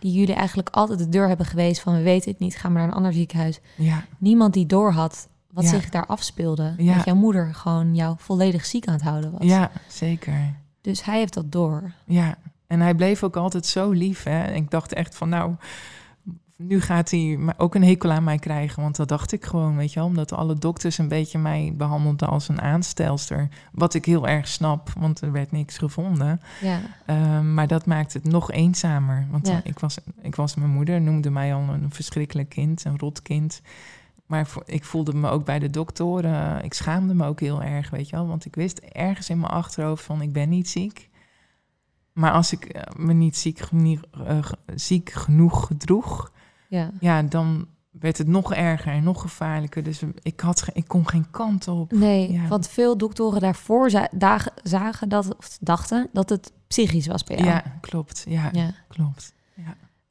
die 0.00 0.12
jullie 0.12 0.34
eigenlijk 0.34 0.68
altijd 0.68 0.98
de 0.98 1.08
deur 1.08 1.28
hebben 1.28 1.46
geweest 1.46 1.80
van 1.80 1.94
we 1.94 2.02
weten 2.02 2.30
het 2.30 2.40
niet, 2.40 2.56
ga 2.56 2.68
maar 2.68 2.78
naar 2.80 2.88
een 2.90 2.96
ander 2.96 3.12
ziekenhuis. 3.12 3.60
ja, 3.76 4.04
Niemand 4.18 4.54
die 4.54 4.66
door 4.66 4.92
had 4.92 5.28
wat 5.52 5.64
Ja. 5.64 5.70
zich 5.70 5.88
daar 5.88 6.06
afspeelde. 6.06 6.74
Ja. 6.76 6.94
Dat 6.94 7.04
jouw 7.04 7.14
moeder 7.14 7.54
gewoon 7.54 7.94
jou 7.94 8.14
volledig 8.18 8.64
ziek 8.66 8.86
aan 8.86 8.94
het 8.94 9.02
houden 9.02 9.30
was. 9.32 9.40
ja, 9.42 9.70
zeker. 9.88 10.54
Dus 10.80 11.04
hij 11.04 11.18
heeft 11.18 11.34
dat 11.34 11.52
door. 11.52 11.92
Ja, 12.04 12.36
en 12.66 12.80
hij 12.80 12.94
bleef 12.94 13.22
ook 13.22 13.36
altijd 13.36 13.66
zo 13.66 13.90
lief. 13.90 14.22
Hè? 14.22 14.42
En 14.42 14.54
ik 14.54 14.70
dacht 14.70 14.92
echt 14.92 15.14
van, 15.16 15.28
nou, 15.28 15.54
nu 16.56 16.80
gaat 16.80 17.10
hij 17.10 17.38
ook 17.56 17.74
een 17.74 17.84
hekel 17.84 18.10
aan 18.10 18.24
mij 18.24 18.38
krijgen. 18.38 18.82
Want 18.82 18.96
dat 18.96 19.08
dacht 19.08 19.32
ik 19.32 19.44
gewoon, 19.44 19.76
weet 19.76 19.92
je 19.92 19.98
wel. 20.00 20.08
Omdat 20.08 20.32
alle 20.32 20.54
dokters 20.54 20.98
een 20.98 21.08
beetje 21.08 21.38
mij 21.38 21.72
behandelden 21.76 22.28
als 22.28 22.48
een 22.48 22.60
aanstelster. 22.60 23.48
Wat 23.72 23.94
ik 23.94 24.04
heel 24.04 24.28
erg 24.28 24.48
snap, 24.48 24.90
want 24.98 25.20
er 25.20 25.32
werd 25.32 25.52
niks 25.52 25.78
gevonden. 25.78 26.40
Ja, 26.60 26.78
Ehm, 27.06 27.54
maar 27.54 27.66
dat 27.66 27.86
maakt 27.86 28.12
het 28.12 28.24
nog 28.24 28.50
eenzamer. 28.50 29.26
Want 29.30 29.46
Ja. 29.48 29.60
ik, 29.64 29.78
was, 29.78 29.98
ik 30.22 30.34
was 30.36 30.54
mijn 30.54 30.70
moeder, 30.70 31.00
noemde 31.00 31.30
mij 31.30 31.54
al 31.54 31.60
een 31.60 31.90
verschrikkelijk 31.90 32.48
kind, 32.48 32.84
een 32.84 32.98
rot 32.98 33.22
kind. 33.22 33.60
Maar 34.30 34.48
ik 34.64 34.84
voelde 34.84 35.14
me 35.14 35.28
ook 35.28 35.44
bij 35.44 35.58
de 35.58 35.70
doktoren, 35.70 36.64
ik 36.64 36.74
schaamde 36.74 37.14
me 37.14 37.26
ook 37.26 37.40
heel 37.40 37.62
erg, 37.62 37.90
weet 37.90 38.08
je 38.08 38.16
wel. 38.16 38.26
Want 38.26 38.44
ik 38.44 38.54
wist 38.54 38.78
ergens 38.78 39.30
in 39.30 39.38
mijn 39.40 39.52
achterhoofd 39.52 40.04
van, 40.04 40.22
ik 40.22 40.32
ben 40.32 40.48
niet 40.48 40.68
ziek. 40.68 41.08
Maar 42.12 42.32
als 42.32 42.52
ik 42.52 42.64
eh, 42.64 42.82
me 42.96 43.12
niet 43.12 43.36
ziek, 43.36 43.60
eh, 44.26 44.38
ziek 44.74 45.10
genoeg 45.10 45.66
gedroeg, 45.66 46.32
ja. 46.68 46.90
ja, 47.00 47.22
dan 47.22 47.66
werd 47.90 48.18
het 48.18 48.26
nog 48.26 48.54
erger 48.54 48.92
en 48.92 49.02
nog 49.02 49.20
gevaarlijker. 49.20 49.82
Dus 49.82 50.02
ik, 50.22 50.40
had, 50.40 50.66
ik 50.72 50.88
kon 50.88 51.08
geen 51.08 51.30
kant 51.30 51.68
op. 51.68 51.92
Nee, 51.92 52.32
Ja. 52.32 52.48
want 52.48 52.68
veel 52.68 52.96
doktoren 52.98 53.40
daarvoor 53.40 53.90
zagen 54.62 55.08
dat, 55.08 55.36
of 55.36 55.58
dachten 55.60 56.08
dat 56.12 56.28
het 56.28 56.52
psychisch 56.66 57.06
was 57.06 57.24
bij 57.24 57.36
jou. 57.36 57.48
Ja, 57.48 57.64
klopt. 57.80 58.24
Ja, 58.28 58.48
Ja. 58.52 58.70
klopt. 58.88 59.34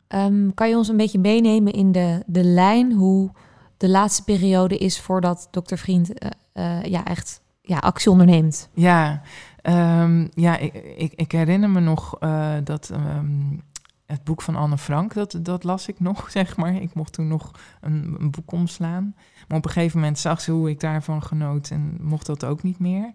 Ehm, 0.08 0.49
kan 0.53 0.69
je 0.69 0.77
ons 0.77 0.88
een 0.88 0.97
beetje 0.97 1.19
meenemen 1.19 1.73
in 1.73 1.91
de, 1.91 2.23
de 2.25 2.43
lijn 2.43 2.91
hoe 2.93 3.32
de 3.80 3.89
laatste 3.89 4.24
periode 4.24 4.78
is 4.78 5.02
voordat 5.02 5.48
dokter 5.52 5.78
Vriend 5.78 6.13
eh, 6.13 6.30
eh, 6.54 6.84
ja, 6.84 7.06
echt 7.06 7.42
ja, 7.62 7.78
actie 7.78 8.12
onderneemt? 8.12 8.70
Ja, 8.74 9.22
ehm, 9.62 10.28
ja 10.34 10.58
ik, 10.58 10.74
ik, 10.98 11.13
ik 11.15 11.32
herinner 11.32 11.70
me 11.70 11.80
nog 11.80 12.20
eh, 12.20 12.54
dat 12.63 12.89
ehm, 12.89 13.58
het 14.06 14.24
boek 14.24 14.42
van 14.42 14.56
Anne 14.56 14.78
Frank, 14.78 15.13
dat, 15.13 15.39
dat 15.42 15.63
las 15.63 15.88
ik 15.88 16.00
nog, 16.00 16.30
zeg 16.32 16.58
maar. 16.58 16.76
Ik 16.76 16.94
mocht 16.94 17.13
toen 17.13 17.28
nog 17.28 17.52
een, 17.82 18.15
een 18.20 18.32
boek 18.32 18.52
omslaan. 18.52 19.15
Maar 19.48 19.58
op 19.58 19.65
een 19.65 19.72
gegeven 19.72 20.00
moment 20.00 20.20
zag 20.20 20.42
ze 20.42 20.52
hoe 20.52 20.70
ik 20.70 20.80
daarvan 20.80 21.24
genoot 21.24 21.70
en 21.70 21.98
mocht 22.02 22.26
dat 22.26 22.46
ook 22.46 22.63
niet 22.63 22.80
meer. 22.80 23.13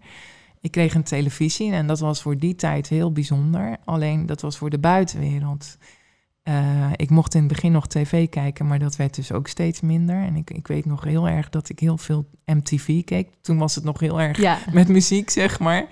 Ik 0.61 0.71
kreeg 0.71 0.95
een 0.95 1.03
televisie 1.03 1.73
en 1.73 1.87
dat 1.87 2.01
was 2.01 2.23
voor 2.23 2.39
die 2.39 2.55
tijd 2.55 2.89
heel 2.89 3.13
bijzonder. 3.13 3.77
Alleen 3.85 4.27
dat 4.27 4.41
was 4.41 4.57
voor 4.57 4.71
de 4.71 4.79
buitenwereld. 4.79 5.77
Eh, 6.45 6.91
ik 6.97 7.11
mocht 7.11 7.35
in 7.35 7.41
het 7.41 7.53
begin 7.53 7.73
nog 7.73 7.87
tv 7.87 8.29
kijken, 8.29 8.67
maar 8.67 8.79
dat 8.79 8.97
werd 8.97 9.15
dus 9.15 9.33
ook 9.33 9.49
steeds 9.49 9.81
minder. 9.81 10.17
En 10.17 10.37
ik, 10.37 10.51
ik 10.51 10.67
weet 10.67 10.85
nog 10.85 11.05
heel 11.05 11.29
erg 11.29 11.49
dat 11.51 11.69
ik 11.69 11.79
heel 11.79 11.99
veel 11.99 12.27
MTV 12.45 13.05
keek. 13.05 13.29
Toen 13.41 13.59
was 13.59 13.75
het 13.75 13.85
nog 13.85 14.01
heel 14.01 14.21
erg 14.21 14.39
Ja, 14.41 14.59
met 14.73 14.89
muziek, 14.89 15.31
zeg 15.31 15.59
maar. 15.59 15.87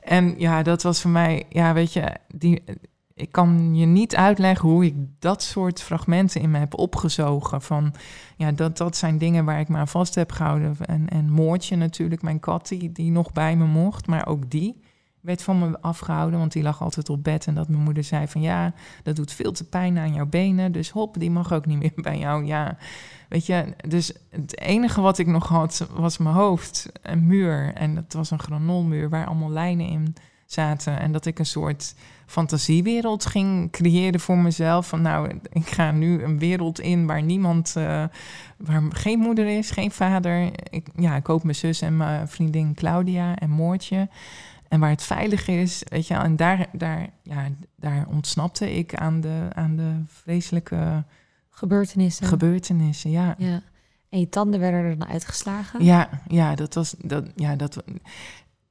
En 0.00 0.34
ja, 0.38 0.62
dat 0.62 0.82
was 0.82 1.00
voor 1.00 1.10
mij, 1.10 1.44
ja, 1.48 1.72
weet 1.72 1.92
je, 1.92 2.12
die, 2.28 2.62
ik 3.14 3.32
kan 3.32 3.74
je 3.74 3.86
niet 3.86 4.16
uitleggen 4.16 4.68
hoe 4.68 4.84
ik 4.84 4.94
dat 5.18 5.42
soort 5.42 5.82
fragmenten 5.82 6.40
in 6.40 6.50
me 6.50 6.58
heb 6.58 6.78
opgezogen. 6.78 7.62
Van, 7.62 7.94
ja, 8.36 8.52
dat, 8.52 8.76
dat 8.76 8.96
zijn 8.96 9.18
dingen 9.18 9.44
waar 9.44 9.60
ik 9.60 9.68
me 9.68 9.76
aan 9.76 9.88
vast 9.88 10.14
heb 10.14 10.32
gehouden. 10.32 10.76
En, 10.80 11.08
en 11.08 11.30
Moortje 11.30 11.76
natuurlijk, 11.76 12.22
mijn 12.22 12.40
kat, 12.40 12.68
die, 12.68 12.92
die 12.92 13.10
nog 13.10 13.32
bij 13.32 13.56
me 13.56 13.64
mocht, 13.64 14.06
maar 14.06 14.26
ook 14.26 14.50
die 14.50 14.84
werd 15.26 15.42
van 15.42 15.58
me 15.58 15.80
afgehouden, 15.80 16.38
want 16.38 16.52
die 16.52 16.62
lag 16.62 16.82
altijd 16.82 17.08
op 17.08 17.24
bed. 17.24 17.46
En 17.46 17.54
dat 17.54 17.68
mijn 17.68 17.82
moeder 17.82 18.04
zei 18.04 18.28
van, 18.28 18.40
ja, 18.40 18.72
dat 19.02 19.16
doet 19.16 19.32
veel 19.32 19.52
te 19.52 19.64
pijn 19.64 19.98
aan 19.98 20.12
jouw 20.12 20.26
benen, 20.26 20.72
dus 20.72 20.90
hop, 20.90 21.18
die 21.18 21.30
mag 21.30 21.52
ook 21.52 21.66
niet 21.66 21.78
meer 21.78 21.92
bij 22.02 22.18
jou, 22.18 22.44
ja. 22.44 22.76
Weet 23.28 23.46
je, 23.46 23.74
dus 23.88 24.12
het 24.30 24.60
enige 24.60 25.00
wat 25.00 25.18
ik 25.18 25.26
nog 25.26 25.48
had 25.48 25.88
was 25.94 26.18
mijn 26.18 26.34
hoofd, 26.34 26.88
een 27.02 27.26
muur. 27.26 27.74
En 27.74 27.94
dat 27.94 28.12
was 28.12 28.30
een 28.30 28.38
granolmuur 28.38 29.08
waar 29.08 29.26
allemaal 29.26 29.50
lijnen 29.50 29.86
in 29.86 30.14
zaten. 30.46 30.98
En 31.00 31.12
dat 31.12 31.26
ik 31.26 31.38
een 31.38 31.46
soort 31.46 31.94
fantasiewereld 32.26 33.26
ging 33.26 33.70
creëren 33.70 34.20
voor 34.20 34.38
mezelf. 34.38 34.88
Van 34.88 35.02
nou, 35.02 35.40
ik 35.52 35.66
ga 35.66 35.90
nu 35.90 36.22
een 36.22 36.38
wereld 36.38 36.80
in 36.80 37.06
waar 37.06 37.22
niemand, 37.22 37.76
eh, 37.76 38.04
waar 38.56 38.82
geen 38.88 39.18
moeder 39.18 39.46
is, 39.58 39.70
geen 39.70 39.90
vader. 39.90 40.50
Ik, 40.70 40.86
ja, 40.96 41.16
ik 41.16 41.26
hoop 41.26 41.42
mijn 41.42 41.54
zus 41.54 41.80
en 41.80 41.96
mijn 41.96 42.28
vriendin 42.28 42.74
Claudia 42.74 43.36
en 43.36 43.50
Moortje. 43.50 44.08
En 44.68 44.80
waar 44.80 44.90
het 44.90 45.02
veilig 45.02 45.48
is, 45.48 45.82
weet 45.88 46.06
je. 46.06 46.14
En 46.14 46.36
daar, 46.36 46.66
daar, 46.72 47.08
ja, 47.22 47.48
daar 47.76 48.06
ontsnapte 48.08 48.76
ik 48.76 48.94
aan 48.94 49.20
de, 49.20 49.48
aan 49.52 49.76
de 49.76 50.02
vreselijke 50.06 51.04
gebeurtenissen. 51.50 52.26
gebeurtenissen, 52.26 53.10
ja. 53.10 53.34
ja. 53.38 53.62
En 54.08 54.18
je 54.18 54.28
tanden 54.28 54.60
werden 54.60 54.80
er 54.80 54.98
dan 54.98 55.08
uitgeslagen? 55.08 55.84
Ja, 55.84 56.08
ja, 56.28 56.54
dat 56.54 56.74
was 56.74 56.94
dat. 56.98 57.24
Ja, 57.34 57.56
dat. 57.56 57.84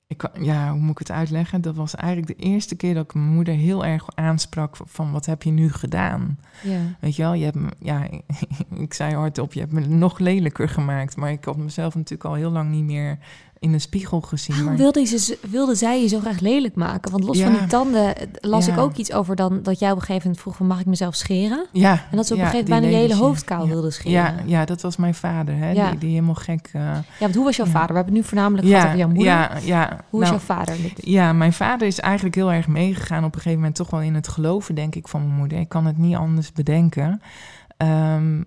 ik, 0.07 0.29
ja, 0.39 0.71
hoe 0.71 0.79
moet 0.79 0.91
ik 0.91 0.99
het 0.99 1.11
uitleggen? 1.11 1.61
Dat 1.61 1.75
was 1.75 1.95
eigenlijk 1.95 2.39
de 2.39 2.45
eerste 2.45 2.75
keer 2.75 2.93
dat 2.93 3.03
ik 3.03 3.13
mijn 3.13 3.33
moeder 3.33 3.53
heel 3.53 3.85
erg 3.85 4.15
aansprak 4.15 4.77
van 4.83 5.11
wat 5.11 5.25
heb 5.25 5.43
je 5.43 5.51
nu 5.51 5.71
gedaan? 5.71 6.39
Ja. 6.63 6.79
Weet 6.99 7.15
je 7.15 7.21
wel, 7.21 7.33
je 7.33 7.43
hebt 7.43 7.55
me, 7.55 7.69
ja, 7.79 8.07
ik 8.85 8.93
zei 8.93 9.15
hardop, 9.15 9.53
je 9.53 9.59
hebt 9.59 9.71
me 9.71 9.87
nog 9.87 10.19
lelijker 10.19 10.69
gemaakt. 10.69 11.15
Maar 11.15 11.31
ik 11.31 11.45
had 11.45 11.57
mezelf 11.57 11.95
natuurlijk 11.95 12.29
al 12.29 12.35
heel 12.35 12.51
lang 12.51 12.69
niet 12.69 12.85
meer 12.85 13.17
in 13.59 13.73
een 13.73 13.81
spiegel 13.81 14.21
gezien. 14.21 14.63
Maar, 14.63 14.75
wilde, 14.75 15.05
ze, 15.05 15.37
wilde 15.49 15.75
zij 15.75 16.01
je 16.01 16.07
zo 16.07 16.19
graag 16.19 16.39
lelijk 16.39 16.75
maken? 16.75 17.11
Want 17.11 17.23
los 17.23 17.41
van 17.41 17.51
die 17.51 17.65
tanden 17.65 18.15
eh, 18.17 18.27
las 18.41 18.65
Ja. 18.65 18.73
ik 18.73 18.79
ook 18.79 18.95
iets 18.95 19.11
over 19.13 19.35
dan, 19.35 19.63
dat 19.63 19.79
jij 19.79 19.89
op 19.91 19.95
een 19.95 20.01
gegeven 20.01 20.21
moment 20.23 20.41
vroeg 20.41 20.55
van 20.55 20.67
mag 20.67 20.79
ik 20.79 20.85
mezelf 20.85 21.15
scheren? 21.15 21.65
ja, 21.71 22.03
En 22.11 22.17
dat 22.17 22.27
ze 22.27 22.33
op 22.33 22.39
een 22.39 22.45
gegeven 22.45 22.69
moment 22.69 22.91
bijna 22.91 22.97
je 23.03 23.09
hele 23.09 23.21
hoofd 23.23 23.43
kaal 23.43 23.67
wilde 23.67 23.91
scheren. 23.91 24.11
Ja, 24.11 24.35
ja, 24.45 24.65
dat 24.65 24.81
was 24.81 24.95
mijn 24.97 25.15
vader, 25.15 25.55
hè? 25.57 25.73
Die, 25.89 25.97
die 25.99 26.09
helemaal 26.09 26.35
gek... 26.35 26.69
eh, 26.73 26.81
Ja, 26.81 27.03
want 27.19 27.35
hoe 27.35 27.43
was 27.43 27.55
jouw 27.55 27.65
vader? 27.65 27.87
We 27.89 27.95
hebben 27.95 28.13
het 28.13 28.21
nu 28.23 28.27
voornamelijk 28.29 28.67
gehad 28.67 28.85
over 28.85 28.97
jouw 28.97 29.07
moeder. 29.07 29.25
Ja, 29.25 29.51
ja. 29.63 29.99
Hoe 30.09 30.21
is 30.23 30.29
Nou, 30.29 30.39
jouw 30.47 30.55
vader? 30.55 30.75
Ja, 30.95 31.33
mijn 31.33 31.53
vader 31.53 31.87
is 31.87 31.99
eigenlijk 31.99 32.35
heel 32.35 32.51
erg 32.51 32.67
meegegaan 32.67 33.23
op 33.23 33.33
een 33.35 33.41
gegeven 33.41 33.57
moment 33.59 33.75
toch 33.75 33.89
wel 33.89 34.01
in 34.01 34.15
het 34.15 34.27
geloven, 34.27 34.75
denk 34.75 34.95
ik, 34.95 35.07
van 35.07 35.21
mijn 35.25 35.35
moeder. 35.39 35.59
Ik 35.59 35.69
kan 35.69 35.85
het 35.85 35.97
niet 35.97 36.15
anders 36.15 36.51
bedenken. 36.51 37.21
Ehm, 37.77 38.37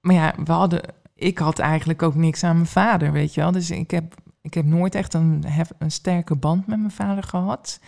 maar 0.00 0.14
ja, 0.14 0.34
we 0.44 0.52
hadden, 0.52 0.80
ik 1.14 1.38
had 1.38 1.58
eigenlijk 1.58 2.02
ook 2.02 2.14
niks 2.14 2.44
aan 2.44 2.54
mijn 2.54 2.66
vader, 2.66 3.12
weet 3.12 3.34
je 3.34 3.40
wel. 3.40 3.52
Dus 3.52 3.70
ik 3.70 3.90
heb, 3.90 4.14
ik 4.48 4.54
heb 4.54 4.64
nooit 4.64 4.94
echt 4.94 5.14
een, 5.14 5.44
een 5.78 5.90
sterke 5.90 6.36
band 6.36 6.66
met 6.66 6.78
mijn 6.78 6.90
vader 6.90 7.22
gehad. 7.22 7.80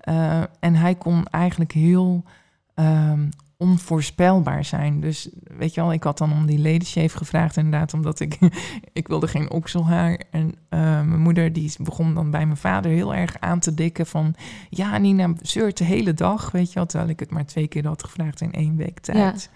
Eh, 0.00 0.42
en 0.60 0.74
hij 0.74 0.94
kon 0.94 1.26
eigenlijk 1.26 1.72
heel 1.72 2.24
ehm, 2.74 3.28
onvoorspelbaar 3.56 4.64
zijn. 4.64 5.00
Dus 5.00 5.28
weet 5.56 5.74
je 5.74 5.80
wel, 5.80 5.92
ik 5.92 6.02
had 6.02 6.18
dan 6.18 6.32
om 6.32 6.46
die 6.46 6.58
ladyshave 6.58 7.16
gevraagd 7.16 7.56
inderdaad, 7.56 7.94
omdat 7.94 8.20
ik, 8.20 8.38
ik 8.92 9.08
wilde 9.08 9.28
geen 9.28 9.50
okselhaar. 9.50 10.20
En 10.30 10.54
eh, 10.68 10.80
mijn 10.80 11.20
moeder 11.20 11.52
die 11.52 11.72
begon 11.78 12.14
dan 12.14 12.30
bij 12.30 12.46
mijn 12.46 12.56
vader 12.56 12.90
heel 12.90 13.14
erg 13.14 13.40
aan 13.40 13.58
te 13.58 13.74
dikken 13.74 14.06
van... 14.06 14.34
Ja, 14.68 14.98
Nina 14.98 15.32
zeurt 15.42 15.78
de 15.78 15.84
hele 15.84 16.14
dag, 16.14 16.50
weet 16.50 16.68
je 16.68 16.74
wel. 16.74 16.86
Terwijl 16.86 17.10
ik 17.10 17.20
het 17.20 17.30
maar 17.30 17.46
twee 17.46 17.68
keer 17.68 17.86
had 17.86 18.04
gevraagd 18.04 18.40
in 18.40 18.52
één 18.52 18.76
week 18.76 19.00
tijd. 19.00 19.50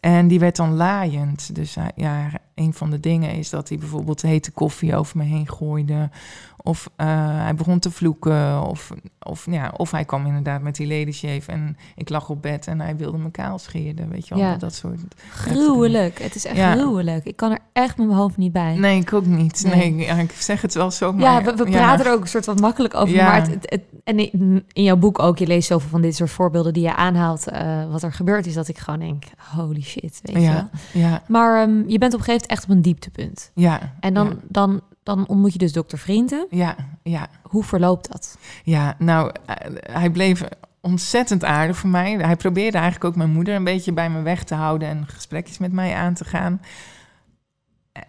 En 0.00 0.28
die 0.28 0.38
werd 0.38 0.56
dan 0.56 0.74
laaiend. 0.76 1.54
Dus 1.54 1.74
hij- 1.74 1.92
ja, 1.96 2.30
een 2.54 2.74
van 2.74 2.90
de 2.90 3.00
dingen 3.00 3.30
is 3.30 3.50
dat 3.50 3.68
hij 3.68 3.78
bijvoorbeeld 3.78 4.22
hete 4.22 4.50
koffie 4.50 4.96
over 4.96 5.16
me 5.16 5.24
heen 5.24 5.48
gooide. 5.48 6.10
Of 6.62 6.90
eh, 6.96 7.06
hij 7.42 7.54
begon 7.54 7.78
te 7.78 7.90
vloeken. 7.90 8.62
Of, 8.66 8.90
of, 9.22 9.46
ja, 9.50 9.72
of 9.76 9.90
hij 9.90 10.04
kwam 10.04 10.26
inderdaad 10.26 10.62
met 10.62 10.76
die 10.76 10.86
ladyshave 10.98 11.52
en 11.52 11.76
ik 11.96 12.08
lag 12.08 12.28
op 12.28 12.42
bed 12.42 12.66
en 12.66 12.80
hij 12.80 12.96
wilde 12.96 13.18
me 13.18 13.30
kaal 13.30 13.58
scheren. 13.58 14.08
Weet 14.10 14.28
je 14.28 14.34
wel, 14.34 14.44
Ja. 14.44 14.56
dat 14.56 14.74
soort... 14.74 15.00
Gruwelijk. 15.30 16.18
Het 16.22 16.34
is 16.34 16.44
echt 16.44 16.56
Ja. 16.56 16.72
gruwelijk. 16.72 17.24
Ik 17.24 17.36
kan 17.36 17.50
er 17.50 17.58
echt 17.72 17.96
met 17.96 18.06
mijn 18.06 18.18
hoofd 18.18 18.36
niet 18.36 18.52
bij. 18.52 18.74
Nee, 18.76 19.00
ik 19.00 19.12
ook 19.12 19.26
niet. 19.26 19.62
Nee. 19.66 19.90
Nee, 19.92 20.06
ja, 20.06 20.14
ik 20.14 20.30
zeg 20.32 20.62
het 20.62 20.74
wel 20.74 20.90
zo, 20.90 21.12
maar... 21.12 21.22
ja, 21.22 21.42
we, 21.42 21.54
we 21.64 21.70
praten 21.70 22.06
er 22.06 22.12
ook 22.12 22.20
een 22.20 22.26
soort 22.28 22.44
van 22.44 22.56
makkelijk 22.60 22.94
over. 22.94 23.16
Maar 23.16 23.34
het, 23.40 23.50
het, 23.50 23.70
het- 23.70 23.82
en 24.04 24.18
in, 24.32 24.64
jouw 24.72 24.96
boek 24.96 25.18
ook, 25.18 25.38
je 25.38 25.46
leest 25.46 25.68
zoveel 25.68 25.88
van 25.88 26.00
dit 26.02 26.16
soort 26.16 26.30
voorbeelden 26.30 26.72
die 26.72 26.82
je 26.82 26.94
aanhaalt. 26.96 27.48
eh, 27.48 27.90
wat 27.90 28.02
er 28.02 28.12
gebeurd 28.12 28.46
is, 28.46 28.54
dat 28.54 28.68
ik 28.68 28.78
gewoon 28.78 29.00
denk, 29.00 29.24
holy 29.54 29.82
shit, 29.88 30.20
weet 30.22 30.42
je 30.42 30.52
wel. 30.52 30.68
Ja, 30.92 31.22
Maar 31.28 31.62
ehm, 31.62 31.88
je 31.88 31.98
bent 31.98 32.14
op 32.14 32.18
een 32.18 32.24
gegeven 32.24 32.32
moment 32.32 32.46
echt 32.46 32.64
op 32.64 32.70
een 32.70 32.82
dieptepunt. 32.82 33.50
ja. 33.54 33.94
En 34.00 34.14
dan, 34.14 34.40
dan, 34.48 34.80
dan 35.02 35.26
ontmoet 35.28 35.52
je 35.52 35.58
dus 35.58 35.72
dokter 35.72 35.98
Vrienden. 35.98 36.46
Ja, 36.50 36.76
ja, 37.02 37.26
Hoe 37.42 37.64
verloopt 37.64 38.12
dat? 38.12 38.38
ja. 38.64 38.94
Nou, 38.98 39.32
eh, 39.46 39.54
hij 39.92 40.10
bleef 40.10 40.42
ontzettend 40.80 41.44
aardig 41.44 41.76
voor 41.76 41.90
mij. 41.90 42.12
Hij 42.12 42.36
probeerde 42.36 42.76
eigenlijk 42.76 43.04
ook 43.04 43.16
mijn 43.16 43.30
moeder 43.30 43.54
een 43.54 43.64
beetje 43.64 43.92
bij 43.92 44.10
me 44.10 44.22
weg 44.22 44.44
te 44.44 44.54
houden 44.54 44.88
en 44.88 45.06
gesprekjes 45.06 45.58
met 45.58 45.72
mij 45.72 45.94
aan 45.94 46.14
te 46.14 46.24
gaan. 46.24 46.60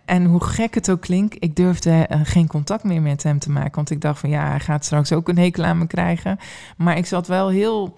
En 0.05 0.25
hoe 0.25 0.43
gek 0.43 0.73
het 0.73 0.91
ook 0.91 1.01
klinkt, 1.01 1.35
ik 1.39 1.55
durfde 1.55 1.91
eh, 1.91 2.19
geen 2.23 2.47
contact 2.47 2.83
meer 2.83 3.01
met 3.01 3.23
hem 3.23 3.39
te 3.39 3.51
maken. 3.51 3.75
Want 3.75 3.89
ik 3.89 4.01
dacht 4.01 4.19
van 4.19 4.29
ja, 4.29 4.49
hij 4.49 4.59
gaat 4.59 4.85
straks 4.85 5.11
ook 5.11 5.29
een 5.29 5.37
hekel 5.37 5.63
aan 5.63 5.77
me 5.77 5.87
krijgen. 5.87 6.37
Maar 6.77 6.97
ik 6.97 7.05
zat 7.05 7.27
wel 7.27 7.49
heel 7.49 7.95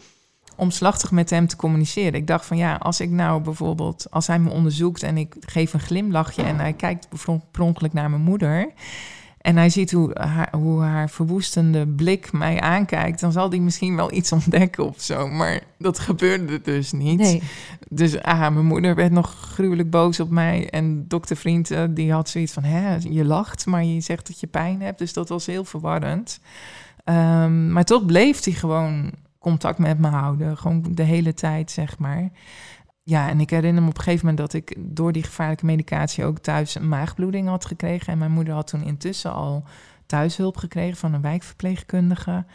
omslachtig 0.55 1.11
met 1.11 1.29
hem 1.29 1.47
te 1.47 1.55
communiceren. 1.55 2.13
Ik 2.13 2.27
dacht 2.27 2.45
van 2.45 2.57
ja, 2.57 2.75
als 2.75 2.99
ik 2.99 3.09
nou 3.09 3.41
bijvoorbeeld, 3.41 4.07
als 4.09 4.27
hij 4.27 4.39
me 4.39 4.49
onderzoekt 4.49 5.03
en 5.03 5.17
ik 5.17 5.35
geef 5.39 5.73
een 5.73 5.79
glimlachje 5.79 6.43
en 6.43 6.59
hij 6.59 6.73
kijkt 6.73 7.07
per 7.51 7.61
ongeluk 7.61 7.93
naar 7.93 8.09
mijn 8.09 8.21
moeder. 8.21 8.73
En 9.41 9.57
hij 9.57 9.69
ziet 9.69 9.91
hoe 9.91 10.11
haar, 10.13 10.49
hoe 10.51 10.81
haar 10.81 11.09
verwoestende 11.09 11.87
blik 11.87 12.31
mij 12.31 12.59
aankijkt, 12.59 13.19
dan 13.19 13.31
zal 13.31 13.49
hij 13.49 13.59
misschien 13.59 13.95
wel 13.95 14.13
iets 14.13 14.31
ontdekken 14.31 14.87
of 14.87 15.01
zo. 15.01 15.27
Maar 15.27 15.61
dat 15.77 15.99
gebeurde 15.99 16.61
dus 16.61 16.91
niet. 16.91 17.19
Nee. 17.19 17.41
Dus 17.89 18.21
ah, 18.21 18.39
mijn 18.39 18.65
moeder 18.65 18.95
werd 18.95 19.11
nog 19.11 19.29
gruwelijk 19.29 19.89
boos 19.89 20.19
op 20.19 20.29
mij. 20.29 20.69
En 20.69 21.07
dokter 21.07 21.37
Vriend, 21.37 21.71
eh, 21.71 21.83
die 21.89 22.11
had 22.11 22.29
zoiets 22.29 22.53
van... 22.53 22.63
Hè, 22.63 22.95
je 22.95 23.25
lacht, 23.25 23.65
maar 23.65 23.83
je 23.83 24.01
zegt 24.01 24.27
dat 24.27 24.39
je 24.39 24.47
pijn 24.47 24.81
hebt. 24.81 24.99
Dus 24.99 25.13
dat 25.13 25.29
was 25.29 25.45
heel 25.45 25.65
verwarrend. 25.65 26.39
Ehm, 27.03 27.71
maar 27.71 27.85
toch 27.85 28.05
bleef 28.05 28.43
hij 28.43 28.53
gewoon 28.53 29.11
contact 29.41 29.77
met 29.77 29.99
me 29.99 30.07
houden. 30.07 30.57
Gewoon 30.57 30.83
de 30.91 31.03
hele 31.03 31.33
tijd, 31.33 31.71
zeg 31.71 31.97
maar. 31.99 32.29
Ja, 33.03 33.29
en 33.29 33.39
ik 33.39 33.49
herinner 33.49 33.83
me 33.83 33.89
op 33.89 33.97
een 33.97 34.03
gegeven 34.03 34.25
moment 34.25 34.51
dat 34.51 34.61
ik 34.61 34.75
door 34.77 35.11
die 35.11 35.23
gevaarlijke 35.23 35.65
medicatie 35.65 36.25
ook 36.25 36.39
thuis 36.39 36.75
een 36.75 36.87
maagbloeding 36.87 37.47
had 37.47 37.65
gekregen. 37.65 38.13
En 38.13 38.19
mijn 38.19 38.31
moeder 38.31 38.53
had 38.53 38.67
toen 38.67 38.83
intussen 38.83 39.33
al 39.33 39.63
thuishulp 40.05 40.57
gekregen 40.57 40.97
van 40.97 41.13
een 41.13 41.21
wijkverpleegkundige. 41.21 42.45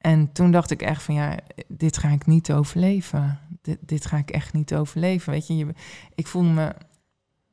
En 0.00 0.32
toen 0.32 0.50
dacht 0.50 0.70
ik 0.70 0.82
echt 0.82 1.02
van 1.02 1.14
ja, 1.14 1.36
dit 1.68 1.98
ga 1.98 2.08
ik 2.08 2.26
niet 2.26 2.52
overleven. 2.52 3.38
Dit, 3.62 3.78
dit 3.80 4.06
ga 4.06 4.16
ik 4.16 4.30
echt 4.30 4.52
niet 4.52 4.74
overleven. 4.74 5.32
Weet 5.32 5.46
je, 5.46 5.56
je 5.56 5.66
ik 6.14 6.26
voelde 6.26 6.48
me 6.48 6.74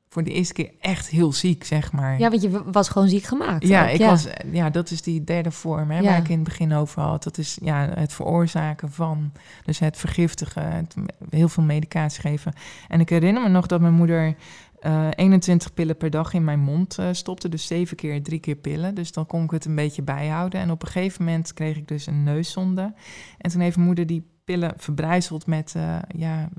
voor 0.10 0.24
de 0.24 0.32
eerste 0.32 0.53
keer 0.53 0.72
echt 0.80 1.08
heel 1.08 1.34
ziek, 1.34 1.64
zeg 1.64 1.91
maar. 1.91 2.20
Ja, 2.20 2.30
want 2.30 2.41
je 2.41 2.72
was 2.72 2.89
gewoon 2.89 3.08
ziek 3.08 3.24
gemaakt. 3.24 3.68
Ja, 3.68 3.84
ook, 3.84 3.89
ik 3.89 4.05
Was, 4.05 4.28
ja, 4.51 4.70
dat 4.70 4.91
is 4.91 5.01
die 5.01 5.24
derde 5.24 5.51
vorm 5.51 5.91
hè, 5.91 5.97
Ja. 5.99 6.03
waar 6.03 6.18
ik 6.18 6.28
in 6.28 6.36
het 6.36 6.43
begin 6.43 6.74
over 6.74 7.01
had. 7.01 7.24
Dat 7.24 7.38
is 7.38 7.58
ja, 7.62 7.89
het 7.93 8.14
veroorzaken 8.14 8.91
van, 8.91 9.32
dus 9.66 9.80
het 9.80 9.97
vergiftigen, 9.97 10.72
het 10.72 10.95
heel 11.30 11.49
veel 11.49 11.64
medicatie 11.64 12.22
geven. 12.22 12.53
En 12.88 12.99
ik 12.99 13.10
herinner 13.10 13.43
me 13.43 13.49
nog 13.49 13.66
dat 13.68 13.82
mijn 13.82 13.93
moeder 13.93 14.36
eh 14.80 15.08
21 15.16 15.74
pillen 15.74 15.97
per 15.97 16.10
dag 16.10 16.34
in 16.34 16.43
mijn 16.43 16.60
mond 16.60 16.97
eh, 16.97 17.08
stopte. 17.12 17.49
Dus 17.49 17.68
zeven 17.68 17.97
keer, 17.97 18.24
drie 18.24 18.39
keer 18.39 18.55
pillen. 18.55 18.95
Dus 18.95 19.12
dan 19.12 19.26
kon 19.26 19.43
ik 19.43 19.51
het 19.51 19.66
een 19.66 19.76
beetje 19.76 20.01
bijhouden. 20.01 20.60
En 20.60 20.72
op 20.72 20.82
een 20.82 20.88
gegeven 20.88 21.26
moment 21.26 21.53
kreeg 21.53 21.78
ik 21.78 21.88
dus 21.88 22.05
een 22.08 22.24
neuszonde. 22.24 22.93
En 23.38 23.51
toen 23.51 23.62
heeft 23.62 23.76
mijn 23.76 23.88
moeder 23.88 24.05
die 24.08 24.28
pillen 24.45 24.74
verbrijzeld 24.78 25.45
met 25.47 25.74
eh, 25.76 25.97
ja, 26.08 26.49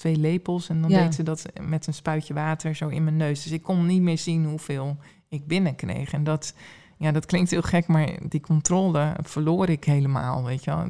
twee 0.00 0.16
lepels. 0.16 0.68
En 0.68 0.80
dan 0.80 0.90
Ja. 0.90 1.02
deed 1.02 1.14
ze 1.14 1.22
dat 1.22 1.46
met 1.60 1.86
een 1.86 1.94
spuitje 1.94 2.34
water 2.34 2.74
zo 2.74 2.88
in 2.88 3.04
mijn 3.04 3.16
neus. 3.16 3.42
Dus 3.42 3.52
ik 3.52 3.62
kon 3.62 3.86
niet 3.86 4.02
meer 4.02 4.18
zien 4.18 4.44
hoeveel 4.44 4.96
ik 5.28 5.46
binnenkreeg. 5.46 6.12
En 6.12 6.24
dat, 6.24 6.54
ja, 6.96 7.12
dat 7.12 7.26
klinkt 7.26 7.50
heel 7.50 7.62
gek, 7.62 7.86
maar 7.86 8.08
die 8.28 8.40
controle 8.40 9.16
verloor 9.22 9.68
ik 9.68 9.84
helemaal, 9.84 10.44
weet 10.44 10.64
je 10.64 10.70
wel. 10.70 10.86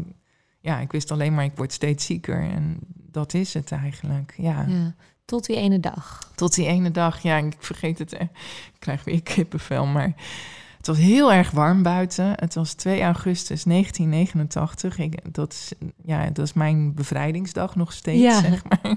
Ja, 0.60 0.78
ik 0.78 0.92
wist 0.92 1.10
alleen 1.10 1.34
maar, 1.34 1.44
ik 1.44 1.56
word 1.56 1.72
steeds 1.72 2.04
zieker. 2.06 2.40
En 2.50 2.78
dat 2.94 3.34
is 3.34 3.54
het 3.54 3.72
eigenlijk, 3.72 4.34
ja. 4.36 4.64
Ja, 4.68 4.94
Tot 5.24 5.46
die 5.46 5.56
ene 5.56 5.80
dag. 5.80 6.32
Tot 6.34 6.54
die 6.54 6.66
ene 6.66 6.90
dag, 6.90 7.20
ja, 7.20 7.36
ik 7.36 7.56
vergeet 7.58 7.98
het, 7.98 8.12
ik 8.12 8.28
krijg 8.78 9.04
weer 9.04 9.22
kippenvel, 9.22 9.86
maar... 9.86 10.12
Het 10.80 10.86
was 10.88 10.98
heel 10.98 11.32
erg 11.32 11.50
warm 11.50 11.82
buiten. 11.82 12.32
Het 12.36 12.54
was 12.54 12.72
2 12.72 13.02
augustus 13.02 13.62
1989. 13.64 14.98
Ik, 14.98 15.34
dat, 15.34 15.52
is, 15.52 15.72
ja, 16.04 16.30
dat 16.30 16.44
is 16.46 16.52
mijn 16.52 16.94
bevrijdingsdag 16.94 17.76
nog 17.76 17.92
steeds, 17.92 18.20
Ja. 18.22 18.40
zeg 18.40 18.62
maar. 18.64 18.96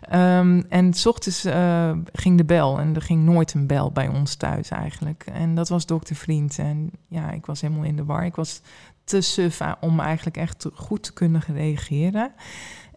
Ehm, 0.00 0.62
en 0.68 0.94
s 0.94 1.06
ochtends 1.06 1.44
eh, 1.44 1.92
ging 2.12 2.36
de 2.36 2.44
bel. 2.44 2.78
En 2.78 2.94
er 2.94 3.02
ging 3.02 3.24
nooit 3.24 3.54
een 3.54 3.66
bel 3.66 3.92
bij 3.92 4.08
ons 4.08 4.34
thuis 4.34 4.68
eigenlijk. 4.68 5.24
En 5.32 5.54
dat 5.54 5.68
was 5.68 5.86
dokter 5.86 6.16
Vriend. 6.16 6.58
En 6.58 6.90
ja, 7.08 7.30
ik 7.30 7.46
was 7.46 7.60
helemaal 7.60 7.84
in 7.84 7.96
de 7.96 8.04
war. 8.04 8.24
Ik 8.24 8.34
was 8.36 8.60
te 9.04 9.20
suf 9.20 9.60
a- 9.60 9.76
om 9.80 10.00
eigenlijk 10.00 10.36
echt 10.36 10.66
goed 10.74 11.02
te 11.02 11.12
kunnen 11.12 11.42
reageren. 11.54 12.32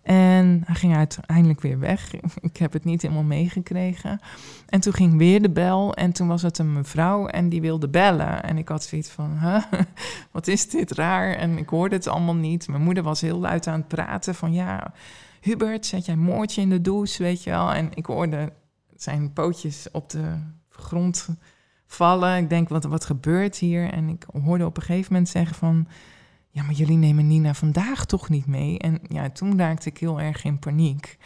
En 0.01 0.61
hij 0.65 0.75
ging 0.75 0.95
uiteindelijk 0.95 1.61
weer 1.61 1.79
weg. 1.79 2.13
Ik 2.41 2.57
heb 2.57 2.73
het 2.73 2.83
niet 2.83 3.01
helemaal 3.01 3.23
meegekregen. 3.23 4.19
En 4.67 4.79
toen 4.79 4.93
ging 4.93 5.17
weer 5.17 5.41
de 5.41 5.49
bel. 5.49 5.93
En 5.93 6.11
toen 6.11 6.27
was 6.27 6.41
het 6.41 6.57
een 6.57 6.73
mevrouw 6.73 7.27
en 7.27 7.49
die 7.49 7.61
wilde 7.61 7.89
bellen. 7.89 8.43
En 8.43 8.57
ik 8.57 8.67
had 8.67 8.83
zoiets 8.83 9.09
van, 9.09 9.39
wat 10.31 10.47
is 10.47 10.69
dit 10.69 10.91
raar? 10.91 11.33
En 11.33 11.57
ik 11.57 11.69
hoorde 11.69 11.95
het 11.95 12.07
allemaal 12.07 12.35
niet. 12.35 12.67
Mijn 12.67 12.83
moeder 12.83 13.03
was 13.03 13.21
heel 13.21 13.39
luid 13.39 13.67
aan 13.67 13.79
het 13.79 13.87
praten 13.87 14.35
van, 14.35 14.53
ja, 14.53 14.93
Hubert, 15.41 15.85
zet 15.85 16.05
jij 16.05 16.15
moordje 16.15 16.61
in 16.61 16.69
de 16.69 16.81
douche, 16.81 17.23
weet 17.23 17.43
je 17.43 17.49
wel? 17.49 17.73
En 17.73 17.89
ik 17.93 18.05
hoorde 18.05 18.53
zijn 18.95 19.33
pootjes 19.33 19.87
op 19.91 20.09
de 20.09 20.37
grond 20.69 21.27
vallen. 21.85 22.37
Ik 22.37 22.49
denk, 22.49 22.69
wat, 22.69 22.83
wat 22.83 23.05
gebeurt 23.05 23.57
hier? 23.57 23.91
En 23.91 24.09
ik 24.09 24.25
hoorde 24.43 24.65
op 24.65 24.77
een 24.77 24.83
gegeven 24.83 25.11
moment 25.11 25.29
zeggen 25.29 25.55
van... 25.55 25.87
ja, 26.51 26.63
maar 26.63 26.73
jullie 26.73 26.97
nemen 26.97 27.27
Nina 27.27 27.53
vandaag 27.53 28.05
toch 28.05 28.29
niet 28.29 28.45
mee? 28.45 28.79
En 28.79 28.99
ja, 29.07 29.29
toen 29.29 29.57
raakte 29.57 29.89
ik 29.89 29.97
heel 29.97 30.21
erg 30.21 30.43
in 30.43 30.59
paniek. 30.59 31.17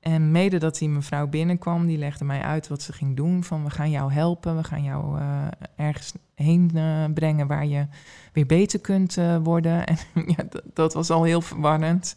En 0.00 0.30
mede 0.30 0.58
dat 0.58 0.78
die 0.78 0.88
mevrouw 0.88 1.26
binnenkwam, 1.26 1.86
die 1.86 1.98
legde 1.98 2.24
mij 2.24 2.42
uit 2.42 2.68
wat 2.68 2.82
ze 2.82 2.92
ging 2.92 3.16
doen. 3.16 3.44
Van, 3.44 3.64
we 3.64 3.70
gaan 3.70 3.90
jou 3.90 4.12
helpen, 4.12 4.56
we 4.56 4.64
gaan 4.64 4.82
jou 4.82 5.18
eh, 5.18 5.46
ergens 5.76 6.12
heen 6.34 6.70
eh, 6.74 7.04
brengen... 7.14 7.46
waar 7.46 7.66
je 7.66 7.86
weer 8.32 8.46
beter 8.46 8.80
kunt 8.80 9.16
eh, 9.16 9.36
worden. 9.42 9.84
En 9.86 9.98
ja, 10.26 10.44
dat, 10.74 10.94
was 10.94 11.10
al 11.10 11.22
heel 11.22 11.40
verwarrend. 11.40 12.16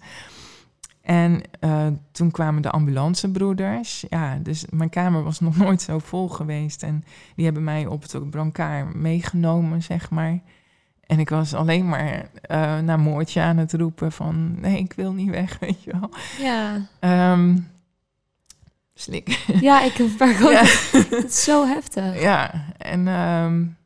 En 1.01 1.41
toen 2.11 2.31
kwamen 2.31 2.61
de 2.61 2.69
ambulancebroeders. 2.69 4.05
Ja, 4.09 4.37
dus 4.37 4.65
mijn 4.69 4.89
kamer 4.89 5.23
was 5.23 5.39
nog 5.39 5.57
nooit 5.63 5.81
zo 5.81 5.99
vol 5.99 6.29
geweest. 6.29 6.83
En 6.83 7.03
die 7.35 7.45
hebben 7.45 7.63
mij 7.63 7.85
op 7.85 8.01
het 8.01 8.29
brancard 8.29 8.93
meegenomen, 8.93 9.83
zeg 9.83 10.09
maar. 10.09 10.39
En 11.05 11.19
ik 11.19 11.29
was 11.29 11.53
alleen 11.53 11.89
maar 11.89 12.29
uh, 12.51 12.79
naar 12.79 12.99
Moortje 12.99 13.41
aan 13.41 13.57
het 13.57 13.73
roepen 13.73 14.11
van... 14.11 14.61
nee, 14.61 14.77
ik 14.77 14.93
wil 14.93 15.13
niet 15.13 15.29
weg, 15.29 15.59
weet 15.59 15.83
je 15.83 15.91
wel. 15.91 16.09
Ja. 16.39 16.87
Um, 17.33 17.67
slik. 18.93 19.29
Ja, 19.61 19.81
ik 19.81 19.93
heb. 19.93 20.09
Ja. 20.51 20.63
Het 21.17 21.29
is 21.29 21.43
zo 21.43 21.65
heftig. 21.67 22.21
Ja, 22.21 22.65
en... 22.77 23.07
Um, 23.07 23.77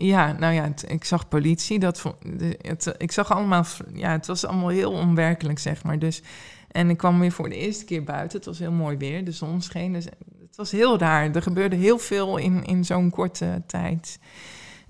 ja, 0.00 0.32
nou 0.32 0.54
ja, 0.54 0.62
het, 0.62 0.84
ik 0.88 1.04
zag 1.04 1.28
politie. 1.28 1.78
Dat, 1.78 2.14
het, 2.60 2.94
ik 2.98 3.12
zag 3.12 3.32
allemaal, 3.32 3.64
ja, 3.92 4.10
het 4.10 4.26
was 4.26 4.44
allemaal 4.44 4.68
heel 4.68 4.92
onwerkelijk, 4.92 5.58
zeg 5.58 5.84
maar. 5.84 5.98
Dus, 5.98 6.22
en 6.70 6.90
ik 6.90 6.96
kwam 6.96 7.20
weer 7.20 7.32
voor 7.32 7.48
de 7.48 7.56
eerste 7.56 7.84
keer 7.84 8.04
buiten. 8.04 8.38
Het 8.38 8.46
was 8.46 8.58
heel 8.58 8.72
mooi 8.72 8.96
weer, 8.96 9.24
de 9.24 9.32
zon 9.32 9.62
scheen. 9.62 9.92
Dus 9.92 10.04
het 10.40 10.56
was 10.56 10.70
heel 10.70 10.98
raar. 10.98 11.34
Er 11.34 11.42
gebeurde 11.42 11.76
heel 11.76 11.98
veel 11.98 12.36
in, 12.36 12.64
in 12.64 12.84
zo'n 12.84 13.10
korte 13.10 13.62
tijd. 13.66 14.18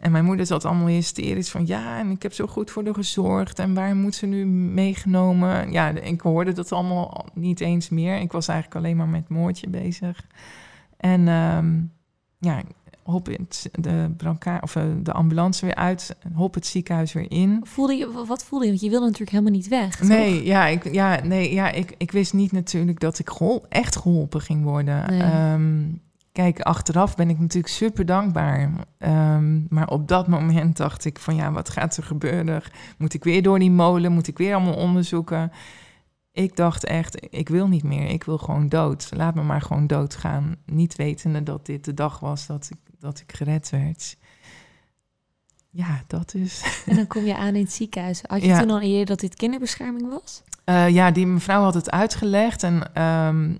En 0.01 0.13
mijn 0.13 0.25
moeder 0.25 0.47
zat 0.47 0.65
allemaal 0.65 0.87
hysterisch 0.87 1.51
van... 1.51 1.67
ja, 1.67 1.99
en 1.99 2.11
ik 2.11 2.23
heb 2.23 2.33
zo 2.33 2.47
goed 2.47 2.71
voor 2.71 2.85
haar 2.85 2.95
gezorgd... 2.95 3.59
en 3.59 3.75
waar 3.75 3.97
moet 3.97 4.15
ze 4.15 4.27
nu 4.27 4.47
meegenomen? 4.47 5.73
Ja, 5.73 5.89
ik 5.89 6.21
hoorde 6.21 6.53
dat 6.53 6.73
allemaal 6.73 7.27
niet 7.35 7.61
eens 7.61 7.89
meer. 7.89 8.21
Ik 8.21 8.33
was 8.33 8.49
eigenlijk 8.49 8.85
alleen 8.85 8.97
maar 8.97 9.09
met 9.09 9.29
Moortje 9.29 9.69
bezig. 9.69 10.27
En 10.97 11.29
um, 11.29 11.93
ja, 12.39 12.63
hop 13.03 13.27
het, 13.27 13.71
de, 13.73 14.11
brancard, 14.17 14.63
of, 14.63 14.77
uh, 14.77 14.83
de 15.03 15.13
ambulance 15.13 15.65
weer 15.65 15.75
uit, 15.75 16.17
hop 16.35 16.55
het 16.55 16.67
ziekenhuis 16.67 17.13
weer 17.13 17.31
in. 17.31 17.61
Voelde 17.63 17.95
je, 17.95 18.25
wat 18.27 18.45
voelde 18.45 18.65
je? 18.65 18.71
Want 18.71 18.83
je 18.83 18.91
wilde 18.91 19.05
natuurlijk 19.05 19.31
helemaal 19.31 19.53
niet 19.53 19.69
weg. 19.69 20.03
Nee, 20.03 20.45
ja, 20.45 20.67
ik, 20.67 20.93
ja, 20.93 21.21
nee, 21.25 21.55
ja 21.55 21.71
ik, 21.71 21.95
ik 21.99 22.11
wist 22.11 22.33
niet 22.33 22.53
natuurlijk 22.53 23.01
dat 23.01 23.19
ik 23.19 23.31
gehol, 23.31 23.65
echt 23.69 23.97
geholpen 23.97 24.41
ging 24.41 24.65
worden. 24.65 25.05
Nee. 25.11 25.53
Um, 25.53 26.01
kijk, 26.39 26.61
achteraf 26.61 27.15
ben 27.15 27.31
ik 27.31 27.39
natuurlijk 27.39 27.75
super 27.75 28.07
dankbaar. 28.07 28.71
Um, 28.99 29.67
maar 29.69 29.89
op 29.89 30.09
dat 30.09 30.29
moment 30.29 30.77
dacht 30.77 31.05
ik 31.05 31.19
van 31.19 31.35
ja, 31.35 31.53
wat 31.53 31.69
gaat 31.69 31.97
er 31.97 32.03
gebeuren? 32.03 32.63
Moet 32.99 33.15
ik 33.15 33.25
weer 33.25 33.43
door 33.43 33.59
die 33.59 33.71
molen? 33.71 34.13
Moet 34.13 34.29
ik 34.29 34.39
weer 34.39 34.55
allemaal 34.55 34.77
onderzoeken? 34.77 35.53
Ik 36.33 36.57
dacht 36.57 36.85
echt, 36.85 37.27
ik 37.31 37.49
wil 37.49 37.69
niet 37.69 37.83
meer. 37.83 38.09
Ik 38.09 38.25
wil 38.25 38.39
gewoon 38.39 38.69
dood. 38.69 39.09
Laat 39.17 39.35
me 39.35 39.43
maar 39.43 39.63
gewoon 39.63 39.87
doodgaan. 39.87 40.57
Niet 40.67 40.97
wetende 40.97 41.43
dat 41.43 41.67
dit 41.67 41.85
de 41.85 41.95
dag 41.95 42.19
was 42.21 42.47
dat 42.47 42.69
ik 42.71 42.79
dat 42.99 43.21
ik 43.21 43.33
gered 43.33 43.71
werd. 43.71 44.17
Ja, 45.71 46.03
dat 46.07 46.35
is. 46.35 46.83
En 46.87 46.97
dan 46.97 47.07
kom 47.07 47.25
je 47.25 47.37
aan 47.37 47.55
in 47.55 47.63
het 47.63 47.73
ziekenhuis. 47.73 48.23
Had 48.27 48.43
je 48.43 48.59
toen 48.59 48.71
al 48.71 48.77
een 48.77 48.83
idee 48.89 49.05
dat 49.05 49.21
dit 49.21 49.35
kinderbescherming 49.35 50.09
was? 50.09 50.43
Uh, 50.65 50.89
ja, 50.89 51.11
die 51.11 51.27
mevrouw 51.27 51.63
had 51.63 51.75
het 51.75 51.91
uitgelegd. 51.91 52.63
En 52.63 53.03
um, 53.03 53.59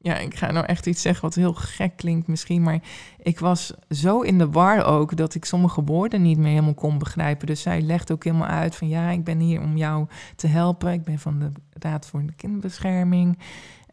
ja, 0.00 0.16
ik 0.16 0.34
ga 0.34 0.50
nou 0.50 0.66
echt 0.66 0.86
iets 0.86 1.02
zeggen 1.02 1.22
wat 1.22 1.34
heel 1.34 1.54
gek 1.54 1.96
klinkt 1.96 2.26
misschien. 2.26 2.62
Maar 2.62 2.78
ik 3.22 3.38
was 3.38 3.72
zo 3.88 4.20
in 4.20 4.38
de 4.38 4.50
war 4.50 4.84
ook 4.84 5.16
dat 5.16 5.34
ik 5.34 5.44
sommige 5.44 5.84
woorden 5.84 6.22
niet 6.22 6.38
meer 6.38 6.48
helemaal 6.48 6.74
kon 6.74 6.98
begrijpen. 6.98 7.46
Dus 7.46 7.62
zij 7.62 7.80
legt 7.80 8.12
ook 8.12 8.24
helemaal 8.24 8.48
uit 8.48 8.76
van 8.76 8.88
ja, 8.88 9.10
ik 9.10 9.24
ben 9.24 9.38
hier 9.38 9.60
om 9.60 9.76
jou 9.76 10.06
te 10.36 10.46
helpen. 10.46 10.92
Ik 10.92 11.04
ben 11.04 11.18
van 11.18 11.38
de 11.38 11.52
Raad 11.72 12.06
voor 12.06 12.26
de 12.26 12.34
Kinderbescherming. 12.34 13.38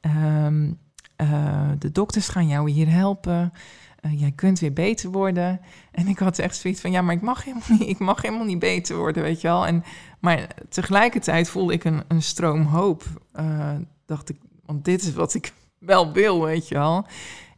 Um, 0.02 0.80
uh, 1.22 1.70
de 1.80 1.92
dokters 1.92 2.28
gaan 2.28 2.48
jou 2.48 2.70
hier 2.70 2.90
helpen. 2.90 3.54
Uh, 4.02 4.20
jij 4.20 4.32
kunt 4.32 4.60
weer 4.60 4.74
beter 4.74 5.12
worden. 5.12 5.60
En 5.92 6.08
ik 6.08 6.20
had 6.20 6.40
echt 6.40 6.58
zoiets 6.58 6.82
van, 6.82 6.92
ja, 6.92 7.02
maar 7.02 7.16
ik 7.16 7.22
mag 7.22 7.44
helemaal 7.44 7.78
niet, 7.80 7.90
ik 7.90 8.00
mag 8.00 8.22
helemaal 8.22 8.46
niet 8.46 8.60
beter 8.60 8.98
worden, 8.98 9.24
weet 9.24 9.42
je 9.42 9.48
wel. 9.48 9.68
En, 9.68 9.84
maar 10.20 10.48
tegelijkertijd 10.70 11.50
voelde 11.50 11.74
ik 11.74 11.84
een, 11.84 12.04
een 12.08 12.22
stroom 12.22 12.62
hoop. 12.62 13.04
Uh, 13.40 13.72
dacht 14.06 14.30
ik, 14.30 14.38
want 14.66 14.86
dit 14.86 15.02
is 15.02 15.14
wat 15.14 15.34
ik 15.34 15.54
wel 15.86 16.12
wil, 16.12 16.44
weet 16.44 16.68
je 16.68 16.76
wel. 16.76 17.06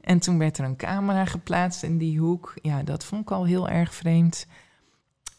En 0.02 0.20
toen 0.20 0.38
werd 0.38 0.58
er 0.58 0.66
een 0.66 0.76
camera 0.76 1.26
geplaatst 1.26 1.84
in 1.84 1.98
die 1.98 2.20
hoek. 2.20 2.54
Ja, 2.62 2.84
dat 2.84 3.04
vond 3.04 3.22
ik 3.22 3.32
al 3.32 3.46
heel 3.46 3.70
erg 3.70 3.94
vreemd. 3.94 4.48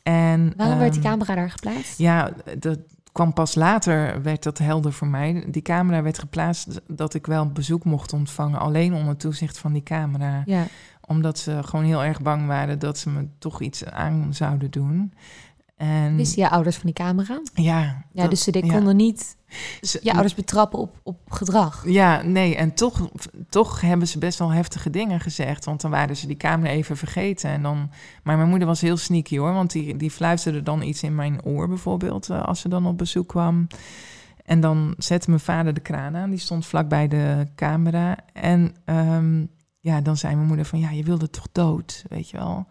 En, 0.03 0.53
Waarom 0.57 0.79
werd 0.79 0.93
die 0.93 1.03
ehm, 1.03 1.11
camera 1.11 1.35
daar 1.35 1.51
geplaatst? 1.51 1.99
Ja, 1.99 2.31
dat 2.59 2.79
kwam 3.13 3.33
pas 3.33 3.55
later, 3.55 4.23
werd 4.23 4.43
dat 4.43 4.59
helder 4.59 4.93
voor 4.93 5.07
mij. 5.07 5.45
Die 5.49 5.63
camera 5.63 6.03
werd 6.03 6.19
geplaatst 6.19 6.81
dat 6.87 7.15
ik 7.15 7.27
wel 7.27 7.47
bezoek 7.53 7.85
mocht 7.85 8.13
ontvangen, 8.13 8.59
alleen 8.59 8.95
onder 8.95 9.17
toezicht 9.17 9.59
van 9.59 9.73
die 9.73 9.83
camera. 9.83 10.43
Ja 10.47 10.67
omdat 11.09 11.39
ze 11.39 11.59
gewoon 11.63 11.85
heel 11.85 12.05
erg 12.05 12.23
bang 12.23 12.47
waren 12.47 12.79
dat 12.79 12.99
ze 12.99 13.11
me 13.11 13.29
toch 13.39 13.61
iets 13.61 13.85
aan 13.85 14.35
zouden 14.35 14.71
doen. 14.71 15.13
En, 15.79 16.17
Wisten 16.17 16.43
je 16.43 16.51
ouders 16.51 16.77
van 16.77 16.85
die 16.85 16.95
camera? 16.95 17.41
Ja. 17.55 18.05
Ja, 18.13 18.29
dus 18.29 18.43
ze 18.43 18.51
konden 18.61 18.97
niet 18.97 19.37
je 20.01 20.13
ouders 20.13 20.35
betrappen 20.35 20.79
op, 20.79 21.01
op 21.03 21.19
gedrag. 21.29 21.83
Ja, 21.87 22.23
nee. 22.23 22.57
En 22.57 22.75
toch, 22.75 23.11
toch 23.49 23.81
hebben 23.81 24.09
ze 24.09 24.19
best 24.19 24.39
wel 24.39 24.51
heftige 24.51 24.91
dingen 24.91 25.21
gezegd. 25.21 25.65
Want 25.65 25.81
dan 25.81 25.91
waren 25.91 26.17
ze 26.17 26.27
die 26.27 26.37
camera 26.37 26.73
even 26.73 26.97
vergeten. 26.97 27.51
En 27.51 27.63
dan, 27.63 27.91
maar 28.23 28.37
mijn 28.37 28.49
moeder 28.49 28.69
was 28.69 28.81
heel 28.81 28.97
sneaky 28.97 29.39
hoor. 29.39 29.53
Want 29.53 29.71
die, 29.71 29.97
die 29.97 30.11
fluisterde 30.11 30.63
dan 30.63 30.83
iets 30.83 31.03
in 31.03 31.15
mijn 31.15 31.45
oor 31.45 31.69
bijvoorbeeld. 31.69 32.31
Eh, 32.31 32.43
als 32.43 32.61
ze 32.61 32.69
dan 32.69 32.87
op 32.87 32.99
bezoek 32.99 33.29
kwam. 33.29 33.67
En 34.45 34.61
dan 34.61 34.95
zette 34.99 35.31
mijn 35.31 35.43
vader 35.43 35.75
de 35.75 35.81
kraan 35.81 36.17
aan. 36.17 36.31
Die 36.31 36.39
stond 36.39 36.67
vlak 36.67 36.89
bij 36.89 37.09
de 37.09 37.47
camera. 37.55 38.17
En 38.33 38.75
um, 38.85 39.51
ja, 39.81 40.01
dan 40.01 40.17
zei 40.17 40.35
mijn 40.35 40.47
moeder 40.47 40.67
van, 40.67 40.79
ja, 40.79 40.91
je 40.91 41.05
wilde 41.05 41.31
toch 41.31 41.47
dood, 41.53 42.05
weet 42.09 42.31
je 42.31 42.37
wel. 42.37 42.67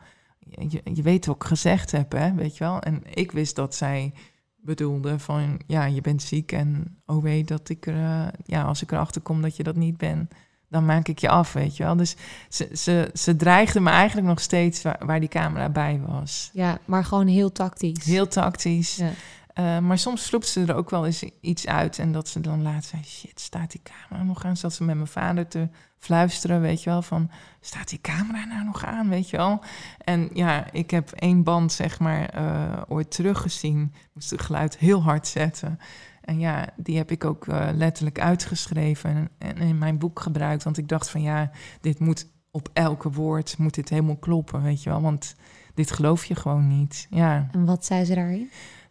Je, 0.50 0.82
je 0.94 1.02
weet 1.02 1.26
wat 1.26 1.36
ik 1.36 1.44
gezegd 1.44 1.92
heb, 1.92 2.12
hè, 2.12 2.34
weet 2.34 2.58
je 2.58 2.64
wel. 2.64 2.82
En 2.82 3.02
ik 3.14 3.32
wist 3.32 3.56
dat 3.56 3.76
zij 3.76 4.14
bedoelde 4.56 5.20
van, 5.20 5.60
ja, 5.68 5.86
je 5.86 6.02
bent 6.02 6.22
ziek 6.22 6.52
en 6.52 6.98
oh 7.06 7.24
weet 7.24 7.48
dat 7.48 7.70
ik 7.70 7.88
er, 7.88 7.96
uh, 7.96 8.28
ja, 8.46 8.64
als 8.64 8.82
ik 8.82 8.92
erachter 8.92 9.22
kom 9.22 9.42
dat 9.42 9.56
je 9.56 9.64
dat 9.64 9.76
niet 9.76 9.98
bent, 9.98 10.34
dan 10.70 10.86
maak 10.86 11.08
ik 11.08 11.20
je 11.20 11.30
af, 11.30 11.54
weet 11.54 11.78
je 11.78 11.84
wel. 11.84 11.96
Dus 11.96 12.16
ze, 12.50 12.70
ze, 12.74 13.10
ze 13.14 13.36
dreigde 13.36 13.80
me 13.80 13.90
eigenlijk 13.90 14.28
nog 14.28 14.40
steeds 14.40 14.82
waar, 14.82 15.00
waar 15.06 15.20
die 15.20 15.30
camera 15.30 15.70
bij 15.70 16.02
was. 16.08 16.50
Ja, 16.54 16.80
maar 16.86 17.06
gewoon 17.06 17.28
heel 17.28 17.52
tactisch. 17.52 18.04
Heel 18.04 18.28
tactisch. 18.28 18.96
Ja. 18.96 19.12
Uh, 19.60 19.80
maar 19.80 19.98
soms 19.98 20.26
sloept 20.26 20.48
ze 20.48 20.66
er 20.66 20.76
ook 20.76 20.90
wel 20.90 21.06
eens 21.06 21.24
iets 21.42 21.68
uit. 21.68 22.00
En 22.00 22.12
dat 22.12 22.28
ze 22.28 22.40
dan 22.40 22.62
laat 22.62 22.86
zei, 22.86 23.04
shit, 23.04 23.40
staat 23.40 23.72
die 23.72 23.82
camera 23.84 24.24
nog 24.24 24.46
aan? 24.46 24.58
Zat 24.58 24.74
ze 24.74 24.84
met 24.84 24.96
mijn 24.96 25.08
vader 25.08 25.48
te 25.48 25.70
fluisteren, 25.98 26.62
weet 26.62 26.84
je 26.84 26.90
wel, 26.90 27.02
van... 27.02 27.30
staat 27.60 27.90
die 27.90 28.02
camera 28.02 28.46
nou 28.46 28.66
nog 28.66 28.86
aan, 28.86 29.10
weet 29.10 29.30
je 29.30 29.38
wel? 29.38 29.60
En 29.98 30.30
ja, 30.34 30.72
ik 30.72 30.92
heb 30.92 31.12
één 31.12 31.44
band, 31.44 31.72
zeg 31.72 32.00
maar, 32.00 32.38
uh, 32.38 32.82
ooit 32.88 33.12
teruggezien. 33.12 33.94
Moest 34.14 34.30
het 34.30 34.42
geluid 34.42 34.78
heel 34.78 35.04
hard 35.04 35.28
zetten. 35.28 35.80
En 36.22 36.40
ja, 36.40 36.68
die 36.76 36.98
heb 36.98 37.12
ik 37.12 37.26
ook 37.26 37.46
uh, 37.46 37.68
letterlijk 37.74 38.20
uitgeschreven 38.20 39.10
en, 39.16 39.30
en, 39.38 39.58
in 39.58 39.78
mijn 39.78 39.98
boek 39.98 40.20
gebruikt. 40.20 40.64
Want 40.64 40.78
ik 40.78 40.88
dacht 40.88 41.10
van, 41.10 41.22
ja, 41.22 41.52
dit 41.82 42.00
moet 42.00 42.28
op 42.52 42.70
elke 42.74 43.12
woord, 43.12 43.58
moet 43.58 43.74
dit 43.74 43.90
helemaal 43.90 44.18
kloppen, 44.18 44.62
weet 44.62 44.84
je 44.84 44.90
wel? 44.90 45.02
Want 45.02 45.36
dit 45.74 45.92
geloof 45.92 46.26
je 46.26 46.36
gewoon 46.36 46.68
niet, 46.68 47.08
ja. 47.10 47.48
En 47.52 47.66
wat 47.66 47.86
zei 47.86 48.06
ze 48.06 48.16
daarin? 48.16 48.50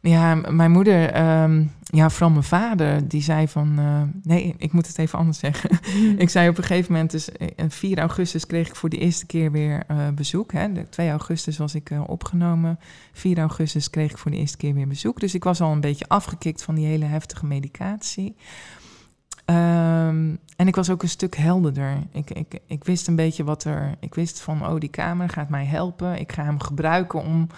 Ja, 0.08 0.34
mijn 0.34 0.70
moeder, 0.70 1.20
um, 1.42 1.72
ja, 1.80 2.10
vooral 2.10 2.30
mijn 2.30 2.42
vader, 2.42 3.08
die 3.08 3.22
zei 3.22 3.48
van... 3.48 3.80
Uh, 3.80 4.02
nee, 4.22 4.54
ik 4.58 4.72
moet 4.72 4.86
het 4.86 4.98
even 4.98 5.18
anders 5.18 5.38
zeggen. 5.38 5.70
ik 6.24 6.28
zei 6.28 6.48
op 6.48 6.58
een 6.58 6.64
gegeven 6.64 6.92
moment, 6.92 7.10
dus 7.10 7.28
4 7.68 7.96
eh, 7.96 8.02
augustus 8.02 8.46
kreeg 8.46 8.68
ik 8.68 8.76
voor 8.76 8.88
de 8.88 8.98
eerste 8.98 9.26
keer 9.26 9.52
weer 9.52 9.84
uh, 9.90 10.08
bezoek. 10.14 10.52
Hè. 10.52 10.72
De 10.72 10.88
2 10.88 11.10
augustus 11.10 11.56
was 11.56 11.74
ik 11.74 11.90
uh, 11.90 12.02
opgenomen. 12.06 12.78
4 13.12 13.38
augustus 13.38 13.90
kreeg 13.90 14.10
ik 14.10 14.18
voor 14.18 14.30
de 14.30 14.36
eerste 14.36 14.56
keer 14.56 14.74
weer 14.74 14.88
bezoek. 14.88 15.20
Dus 15.20 15.34
ik 15.34 15.44
was 15.44 15.60
al 15.60 15.72
een 15.72 15.80
beetje 15.80 16.08
afgekikt 16.08 16.62
van 16.62 16.74
die 16.74 16.86
hele 16.86 17.04
heftige 17.04 17.46
medicatie. 17.46 18.36
Um, 19.46 20.38
en 20.56 20.66
ik 20.66 20.74
was 20.74 20.90
ook 20.90 21.02
een 21.02 21.08
stuk 21.08 21.36
helderder. 21.36 21.96
Ik, 22.12 22.30
ik, 22.30 22.58
ik 22.66 22.84
wist 22.84 23.08
een 23.08 23.16
beetje 23.16 23.44
wat 23.44 23.64
er... 23.64 23.94
Ik 24.00 24.14
wist 24.14 24.40
van, 24.40 24.66
oh, 24.66 24.80
die 24.80 24.88
kamer 24.88 25.28
gaat 25.28 25.48
mij 25.48 25.64
helpen. 25.64 26.20
Ik 26.20 26.32
ga 26.32 26.44
hem 26.44 26.60
gebruiken 26.60 27.24
om 27.24 27.48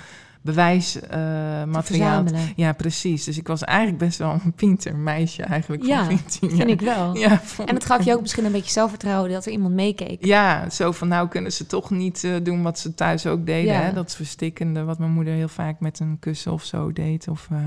bewijsmateriaal. 0.48 2.24
Uh, 2.24 2.40
ja, 2.56 2.72
precies. 2.72 3.24
Dus 3.24 3.38
ik 3.38 3.46
was 3.46 3.64
eigenlijk 3.64 3.98
best 3.98 4.18
wel 4.18 4.40
een 4.44 4.52
pinter 4.52 4.96
meisje 4.96 5.42
eigenlijk. 5.42 5.84
Ja, 5.84 6.04
van 6.04 6.50
vind 6.50 6.68
ik 6.68 6.80
wel. 6.80 7.16
Ja, 7.18 7.40
en 7.66 7.74
het 7.74 7.84
gaf 7.84 8.04
je 8.04 8.14
ook 8.14 8.20
misschien 8.20 8.44
een 8.44 8.52
beetje 8.52 8.72
zelfvertrouwen 8.72 9.30
dat 9.30 9.46
er 9.46 9.52
iemand 9.52 9.74
meekeek. 9.74 10.24
Ja, 10.24 10.70
zo 10.70 10.92
van 10.92 11.08
nou 11.08 11.28
kunnen 11.28 11.52
ze 11.52 11.66
toch 11.66 11.90
niet 11.90 12.22
uh, 12.22 12.34
doen 12.42 12.62
wat 12.62 12.78
ze 12.78 12.94
thuis 12.94 13.26
ook 13.26 13.46
deden. 13.46 13.72
Ja. 13.72 13.80
Hè? 13.80 13.92
Dat 13.92 14.14
verstikkende 14.14 14.84
wat 14.84 14.98
mijn 14.98 15.10
moeder 15.10 15.34
heel 15.34 15.48
vaak 15.48 15.80
met 15.80 16.00
een 16.00 16.16
kussen 16.20 16.52
of 16.52 16.64
zo 16.64 16.92
deed. 16.92 17.28
Of... 17.28 17.48
Uh, 17.52 17.58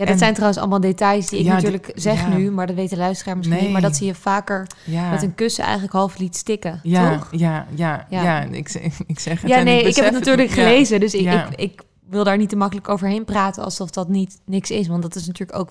ja, 0.00 0.06
dat 0.06 0.18
zijn 0.18 0.32
trouwens 0.32 0.60
allemaal 0.60 0.80
details 0.80 1.28
die 1.28 1.38
ik 1.38 1.46
natuurlijk 1.46 1.90
zeg 1.94 2.28
nu, 2.28 2.50
maar 2.50 2.66
dat 2.66 2.76
weet 2.76 2.90
de 2.90 2.96
luisteraar 2.96 3.36
misschien 3.36 3.62
niet. 3.62 3.70
Maar 3.70 3.80
dat 3.80 3.96
zie 3.96 4.06
je 4.06 4.14
vaker 4.14 4.66
met 5.10 5.22
een 5.22 5.34
kussen 5.34 5.64
eigenlijk 5.64 5.92
half 5.92 6.18
liet 6.18 6.36
stikken, 6.36 6.80
ja, 6.82 7.16
toch? 7.16 7.28
Ja, 7.30 7.66
ja, 7.74 8.06
ja. 8.10 8.42
ik, 8.42 8.74
ik 9.06 9.18
zeg 9.18 9.40
het 9.40 9.50
Ja, 9.50 9.62
nee, 9.62 9.80
ik, 9.80 9.86
ik 9.86 9.94
heb 9.94 10.04
het 10.04 10.14
natuurlijk 10.14 10.50
gelezen, 10.50 11.00
dus 11.00 11.14
ik, 11.14 11.32
ik, 11.32 11.48
ik 11.56 11.82
wil 12.08 12.24
daar 12.24 12.36
niet 12.36 12.48
te 12.48 12.56
makkelijk 12.56 12.88
overheen 12.88 13.24
praten 13.24 13.64
alsof 13.64 13.90
dat 13.90 14.08
niet 14.08 14.40
niks 14.44 14.70
is. 14.70 14.88
Want 14.88 15.02
dat 15.02 15.14
is 15.14 15.26
natuurlijk 15.26 15.58
ook 15.58 15.70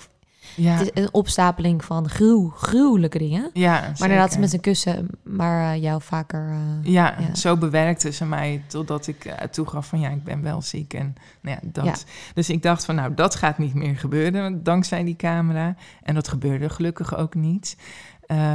Ja, 0.55 0.71
Het 0.75 0.91
is 0.95 1.03
een 1.03 1.13
opstapeling 1.13 1.85
van 1.85 2.09
gruw, 2.09 2.49
gruwelijke 2.49 3.17
dingen. 3.17 3.49
ja 3.53 3.71
Maar 3.71 3.89
inderdaad, 4.01 4.25
zeker. 4.27 4.39
met 4.39 4.53
een 4.53 4.59
kussen, 4.59 5.07
maar 5.23 5.73
eh, 5.73 5.81
jou 5.81 6.01
vaker... 6.01 6.49
eh, 6.49 6.91
Ja, 6.91 7.15
Ja. 7.19 7.35
zo 7.35 7.57
bewerkte 7.57 8.11
ze 8.11 8.25
mij 8.25 8.63
totdat 8.67 9.07
ik 9.07 9.25
eh, 9.25 9.47
toegaf 9.47 9.87
van 9.87 9.99
ja, 9.99 10.09
ik 10.09 10.23
ben 10.23 10.41
wel 10.41 10.61
ziek. 10.61 10.93
En 10.93 11.15
nou 11.41 11.57
ja, 11.61 11.69
dat. 11.71 11.85
Ja. 11.85 11.95
Dus 12.33 12.49
ik 12.49 12.61
dacht 12.61 12.85
van 12.85 12.95
nou, 12.95 13.13
dat 13.13 13.35
gaat 13.35 13.57
niet 13.57 13.73
meer 13.73 13.97
gebeuren 13.97 14.63
dankzij 14.63 15.03
die 15.03 15.15
camera. 15.15 15.75
En 16.03 16.13
dat 16.15 16.27
gebeurde 16.27 16.69
gelukkig 16.69 17.17
ook 17.17 17.35
niet. 17.35 17.77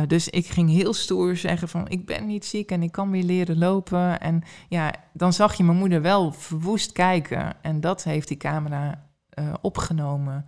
Dus 0.07 0.29
ik 0.29 0.47
ging 0.47 0.71
heel 0.71 0.93
stoer 0.95 1.37
zeggen 1.37 1.69
van 1.69 1.89
ik 1.89 2.07
ben 2.07 2.27
niet 2.27 2.45
ziek 2.45 2.71
en 2.71 2.83
ik 2.83 2.93
kan 2.93 3.11
weer 3.11 3.23
leren 3.23 3.59
lopen. 3.59 4.21
En 4.21 4.43
ja, 4.69 4.93
dan 5.13 5.33
zag 5.33 5.55
je 5.55 5.65
mijn 5.65 5.79
moeder 5.79 6.03
wel 6.03 6.33
verwoest 6.33 6.93
kijken. 6.93 7.55
En 7.63 7.81
dat 7.81 8.05
heeft 8.05 8.29
die 8.29 8.37
camera 8.37 9.03
opgenomen. 9.61 10.45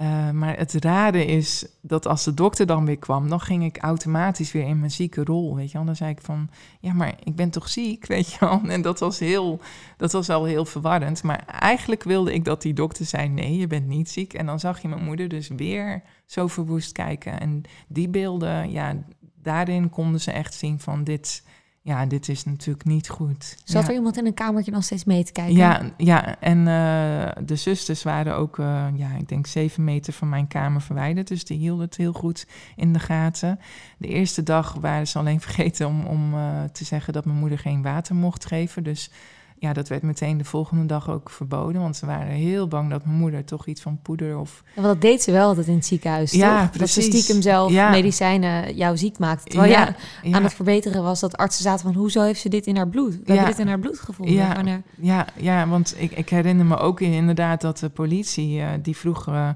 Eh, 0.00 0.30
maar 0.30 0.56
het 0.56 0.72
rare 0.72 1.24
is 1.24 1.66
dat 1.80 2.06
als 2.06 2.24
de 2.24 2.34
dokter 2.34 2.66
dan 2.66 2.84
weer 2.84 2.98
kwam, 2.98 3.28
dan 3.28 3.40
ging 3.40 3.64
ik 3.64 3.78
automatisch 3.78 4.52
weer 4.52 4.66
in 4.66 4.78
mijn 4.78 4.90
zieke 4.90 5.24
rol. 5.24 5.56
Weet 5.56 5.70
je 5.70 5.76
wel? 5.76 5.86
Dan 5.86 5.96
zei 5.96 6.10
ik 6.10 6.20
van, 6.20 6.50
ja, 6.80 6.92
maar 6.92 7.14
ik 7.24 7.36
ben 7.36 7.50
toch 7.50 7.68
ziek, 7.68 8.06
weet 8.14 8.32
je 8.32 8.36
wel? 8.40 8.60
En 8.66 8.82
dat 8.82 8.98
was, 8.98 9.18
heel, 9.18 9.60
dat 9.96 10.12
was 10.12 10.28
al 10.30 10.44
heel 10.44 10.64
verwarrend. 10.64 11.22
Maar 11.22 11.44
eigenlijk 11.46 12.02
wilde 12.02 12.34
ik 12.34 12.44
dat 12.44 12.62
die 12.62 12.72
dokter 12.72 13.04
zei, 13.04 13.28
nee, 13.28 13.56
je 13.56 13.66
bent 13.66 13.86
niet 13.86 14.10
ziek. 14.10 14.34
En 14.34 14.46
dan 14.46 14.60
zag 14.60 14.82
je 14.82 14.88
mijn 14.88 15.04
moeder 15.04 15.28
dus 15.28 15.48
weer 15.48 16.02
zo 16.26 16.46
verwoest 16.46 16.92
kijken. 16.92 17.40
En 17.40 17.62
die 17.88 18.08
beelden, 18.08 18.70
ja, 18.70 18.96
daarin 19.42 19.90
konden 19.90 20.20
ze 20.20 20.30
echt 20.30 20.54
zien 20.54 20.80
van 20.80 21.04
dit, 21.04 21.42
ja, 21.82 22.06
dit 22.06 22.28
is 22.28 22.44
natuurlijk 22.44 22.84
niet 22.84 23.08
goed. 23.08 23.56
Zat 23.64 23.82
ja. 23.82 23.88
er 23.88 23.94
iemand 23.94 24.16
in 24.16 24.26
een 24.26 24.34
kamertje 24.34 24.70
nog 24.72 24.84
steeds 24.84 25.04
mee 25.04 25.24
te 25.24 25.32
kijken? 25.32 25.54
Ja, 25.54 25.90
ja, 25.96 26.40
en 26.40 26.58
eh, 26.58 27.44
de 27.46 27.56
zusters 27.56 28.02
waren 28.02 28.36
ook, 28.36 28.58
eh, 28.58 28.86
ja, 28.94 29.10
ik 29.18 29.28
denk 29.28 29.46
zeven 29.46 29.84
meter 29.84 30.12
van 30.12 30.28
mijn 30.28 30.48
kamer 30.48 30.80
verwijderd. 30.80 31.28
Dus 31.28 31.44
die 31.44 31.58
hielden 31.58 31.84
het 31.84 31.96
heel 31.96 32.12
goed 32.12 32.46
in 32.76 32.92
de 32.92 32.98
gaten. 32.98 33.58
De 33.98 34.08
eerste 34.08 34.42
dag 34.42 34.74
waren 34.74 35.08
ze 35.08 35.18
alleen 35.18 35.40
vergeten 35.50 35.86
om, 35.86 36.06
om 36.06 36.34
eh, 36.34 36.64
te 36.72 36.84
zeggen 36.84 37.12
dat 37.12 37.24
mijn 37.24 37.38
moeder 37.38 37.58
geen 37.58 37.82
water 37.82 38.14
mocht 38.14 38.46
geven. 38.46 38.82
Dus 38.82 39.10
ja, 39.60 39.72
dat 39.72 39.88
werd 39.88 40.02
meteen 40.02 40.38
de 40.38 40.44
volgende 40.44 40.86
dag 40.86 41.10
ook 41.10 41.30
verboden. 41.30 41.80
Want 41.80 41.96
ze 41.96 42.06
waren 42.06 42.26
heel 42.32 42.68
bang 42.68 42.90
dat 42.90 43.04
mijn 43.04 43.16
moeder 43.18 43.44
toch 43.44 43.66
iets 43.66 43.80
van 43.80 43.98
poeder 44.02 44.38
of... 44.38 44.62
Ja, 44.66 44.82
want 44.82 44.86
dat 44.86 45.00
deed 45.00 45.22
ze 45.22 45.32
wel 45.32 45.46
altijd 45.48 45.66
in 45.66 45.74
het 45.74 45.86
ziekenhuis, 45.86 46.32
Ja, 46.32 46.60
toch? 46.68 46.76
Dat 46.78 46.88
ze 46.88 47.00
precies. 47.00 47.22
stiekem 47.22 47.42
zelf 47.42 47.72
Ja. 47.72 47.90
medicijnen 47.90 48.74
jou 48.76 48.96
ziek 48.96 49.18
maakte. 49.18 49.48
Terwijl 49.48 49.72
ja, 49.72 49.96
ja, 50.22 50.36
aan 50.36 50.42
het 50.42 50.54
verbeteren 50.54 51.02
was 51.02 51.20
dat 51.20 51.36
artsen 51.36 51.62
zaten 51.62 51.84
van... 51.84 51.94
hoezo 51.94 52.22
heeft 52.22 52.40
ze 52.40 52.48
dit 52.48 52.66
in 52.66 52.76
haar 52.76 52.88
bloed? 52.88 53.12
We 53.12 53.20
Ja. 53.24 53.32
hebben 53.32 53.50
dit 53.50 53.58
in 53.58 53.68
haar 53.68 53.78
bloed 53.78 53.98
gevonden. 53.98 54.34
Ja. 54.34 54.54
Wanneer- 54.54 54.82
Ja, 54.94 55.26
ja 55.36 55.68
want 55.68 55.94
ik, 55.98 56.12
ik 56.12 56.28
herinner 56.28 56.66
me 56.66 56.76
ook 56.76 57.00
inderdaad 57.00 57.60
dat 57.60 57.78
de 57.78 57.88
politie, 57.88 58.60
eh, 58.60 58.68
die 58.82 58.96
vroeg 58.96 59.28
eh, 59.28 59.48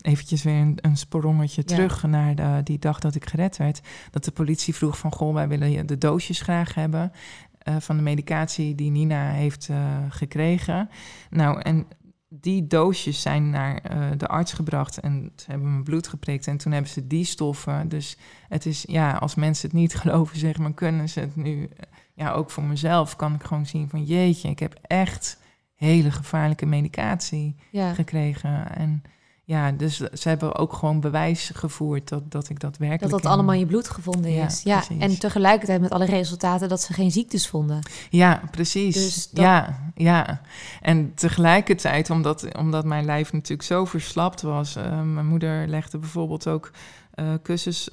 eventjes 0.00 0.42
weer 0.42 0.54
een, 0.60 0.78
een 0.80 0.96
sprongetje 0.96 1.62
Ja. 1.66 1.74
terug 1.74 2.02
naar 2.02 2.34
de, 2.34 2.60
die 2.64 2.78
dag 2.78 2.98
dat 2.98 3.14
ik 3.14 3.28
gered 3.28 3.56
werd. 3.56 3.80
Dat 4.10 4.24
de 4.24 4.30
politie 4.30 4.74
vroeg 4.74 4.98
van, 4.98 5.12
goh, 5.12 5.34
wij 5.34 5.48
willen 5.48 5.86
de 5.86 5.98
doosjes 5.98 6.40
graag 6.40 6.74
hebben 6.74 7.12
eh, 7.60 7.76
van 7.78 7.96
de 7.96 8.02
medicatie 8.02 8.74
die 8.74 8.90
Nina 8.90 9.30
heeft 9.30 9.68
eh, 9.68 9.96
gekregen. 10.08 10.88
Nou, 11.30 11.60
en 11.60 11.86
die 12.28 12.66
doosjes 12.66 13.22
zijn 13.22 13.50
naar 13.50 13.76
eh, 13.76 14.08
de 14.16 14.26
arts 14.26 14.52
gebracht 14.52 15.00
en 15.00 15.32
ze 15.36 15.50
hebben 15.50 15.70
mijn 15.70 15.84
bloed 15.84 16.08
geprikt 16.08 16.46
en 16.46 16.56
toen 16.56 16.72
hebben 16.72 16.90
ze 16.90 17.06
die 17.06 17.24
stoffen. 17.24 17.88
Dus 17.88 18.16
het 18.48 18.66
is, 18.66 18.84
ja, 18.88 19.12
als 19.12 19.34
mensen 19.34 19.68
het 19.68 19.78
niet 19.78 19.94
geloven, 20.00 20.38
zeg 20.38 20.58
maar, 20.58 20.74
kunnen 20.74 21.08
ze 21.08 21.20
het 21.20 21.36
nu 21.36 21.68
ja, 22.14 22.30
ook 22.32 22.50
voor 22.50 22.64
mezelf 22.64 23.16
kan 23.16 23.34
ik 23.34 23.42
gewoon 23.42 23.66
zien 23.66 23.88
van 23.88 24.04
jeetje, 24.04 24.48
ik 24.48 24.58
heb 24.58 24.78
echt 24.82 25.38
hele 25.74 26.10
gevaarlijke 26.10 26.66
medicatie 26.66 27.56
Ja. 27.70 27.94
gekregen. 27.94 28.76
En 28.76 29.02
ja, 29.50 29.72
dus 29.72 29.96
ze 29.96 30.28
hebben 30.28 30.54
ook 30.56 30.72
gewoon 30.72 31.00
bewijs 31.00 31.50
gevoerd 31.54 32.08
dat, 32.08 32.30
dat 32.30 32.48
ik 32.48 32.60
dat 32.60 32.76
werkelijk... 32.76 33.00
Dat 33.02 33.10
dat 33.10 33.22
in- 33.22 33.28
allemaal 33.36 33.54
in 33.54 33.60
je 33.60 33.66
bloed 33.66 33.88
gevonden 33.88 34.30
is. 34.44 34.62
Ja, 34.62 34.82
en 34.98 35.18
tegelijkertijd 35.18 35.80
met 35.80 35.90
alle 35.90 36.04
resultaten 36.04 36.68
dat 36.68 36.80
ze 36.80 36.92
geen 36.92 37.10
ziektes 37.10 37.48
vonden. 37.48 37.78
Ja, 38.10 38.42
precies. 38.50 38.94
Dus 38.94 39.30
dat- 39.30 39.44
Ja, 39.44 39.78
ja. 39.94 40.40
En 40.80 41.14
tegelijkertijd, 41.14 42.10
omdat, 42.10 42.56
omdat 42.58 42.84
mijn 42.84 43.04
lijf 43.04 43.32
natuurlijk 43.32 43.62
zo 43.68 43.84
verslapt 43.84 44.42
was... 44.42 44.76
eh, 44.76 45.02
mijn 45.02 45.26
moeder 45.26 45.66
legde 45.68 45.98
bijvoorbeeld 45.98 46.46
ook 46.46 46.70
eh, 47.14 47.26
kussens 47.42 47.88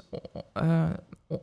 eh, 0.54 0.84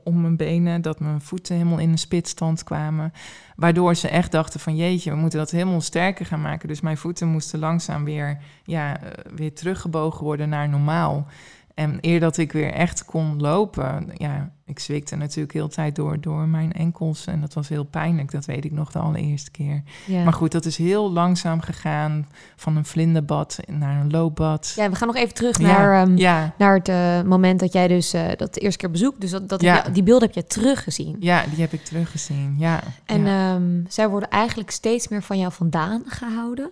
om 0.05 0.21
mijn 0.21 0.37
benen... 0.37 0.83
dat 0.83 1.01
mijn 1.01 1.21
voeten 1.21 1.57
helemaal 1.57 1.79
in 1.79 1.91
een 1.91 1.99
spitstand 1.99 2.63
kwamen. 2.65 3.13
Waardoor 3.57 3.95
ze 3.95 4.09
echt 4.09 4.33
dachten 4.33 4.61
van 4.61 4.77
jeetje, 4.77 5.11
we 5.11 5.17
moeten 5.17 5.39
dat 5.39 5.51
helemaal 5.51 5.81
sterker 5.81 6.27
gaan 6.27 6.41
maken. 6.41 6.69
Dus 6.69 6.81
mijn 6.81 6.97
voeten 6.97 7.29
moesten 7.29 7.59
langzaam 7.59 8.05
weer, 8.05 8.39
ja, 8.65 9.01
eh, 9.01 9.33
weer 9.35 9.55
teruggebogen 9.55 10.25
worden 10.25 10.49
naar 10.49 10.69
normaal. 10.69 11.27
En 11.75 11.99
eer 12.01 12.21
dat 12.21 12.37
ik 12.37 12.53
weer 12.53 12.73
echt 12.73 13.05
kon 13.05 13.41
lopen, 13.41 14.09
ja, 14.15 14.51
ik 14.65 14.79
zwikte 14.79 15.17
natuurlijk 15.17 15.53
heel 15.55 15.69
de 15.69 15.75
tijd 15.75 15.97
door, 15.97 16.21
door 16.21 16.49
mijn 16.49 16.73
enkels. 16.73 17.27
En 17.27 17.41
dat 17.41 17.55
was 17.55 17.69
heel 17.69 17.85
pijnlijk, 17.85 18.31
dat 18.31 18.45
weet 18.45 18.65
ik 18.65 18.73
nog 18.73 18.93
de 18.93 18.99
allereerste 18.99 19.51
keer. 19.51 19.83
Ja. 20.07 20.23
Maar 20.25 20.33
goed, 20.33 20.53
dat 20.53 20.65
is 20.65 20.77
heel 20.77 21.13
langzaam 21.13 21.61
gegaan. 21.61 22.29
Van 22.57 22.77
een 22.77 22.85
vlinderbad 22.85 23.59
naar 23.67 24.01
een 24.01 24.11
loopbad. 24.11 24.73
ja, 24.77 24.91
we 24.91 24.97
gaan 24.97 25.07
nog 25.09 25.17
even 25.17 25.35
terug 25.35 25.59
Ja, 25.59 25.67
naar, 25.67 26.03
ehm, 26.03 26.17
ja, 26.17 26.55
naar 26.59 26.75
het 26.75 26.89
eh, 26.89 27.23
moment 27.23 27.61
dat 27.61 27.73
jij 27.73 27.89
dus 27.89 28.13
eh, 28.13 28.25
dat 28.37 28.55
de 28.55 28.61
eerste 28.61 28.79
keer 28.79 28.91
bezoekt. 28.91 29.21
Dus 29.21 29.31
dat, 29.31 29.49
dat 29.49 29.61
je- 29.61 29.83
die 29.93 30.03
beelden 30.03 30.27
heb 30.29 30.37
je 30.37 30.47
teruggezien. 30.47 31.17
ja, 31.21 31.45
die 31.51 31.61
heb 31.61 31.73
ik 31.73 31.85
teruggezien. 31.85 32.55
Ja, 32.59 32.81
En 33.07 33.27
ehm, 33.27 33.81
zij 33.89 34.09
worden 34.09 34.29
eigenlijk 34.31 34.71
steeds 34.71 35.09
meer 35.09 35.23
van 35.23 35.39
jou 35.39 35.53
vandaan 35.53 36.03
gehouden. 36.07 36.71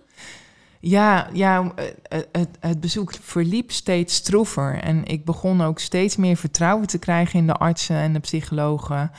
Ja, 0.85 1.29
ja 1.33 1.73
eh, 1.75 2.19
het, 2.31 2.49
het 2.59 2.79
bezoek 2.79 3.13
verliep 3.21 3.71
steeds 3.71 4.15
stroever. 4.15 4.79
En 4.79 5.05
ik 5.05 5.25
begon 5.25 5.61
ook 5.61 5.79
steeds 5.79 6.15
meer 6.15 6.35
vertrouwen 6.35 6.87
te 6.87 6.97
krijgen 6.97 7.39
in 7.39 7.47
de 7.47 7.53
artsen 7.53 7.95
en 7.95 8.13
de 8.13 8.19
psychologen. 8.19 9.11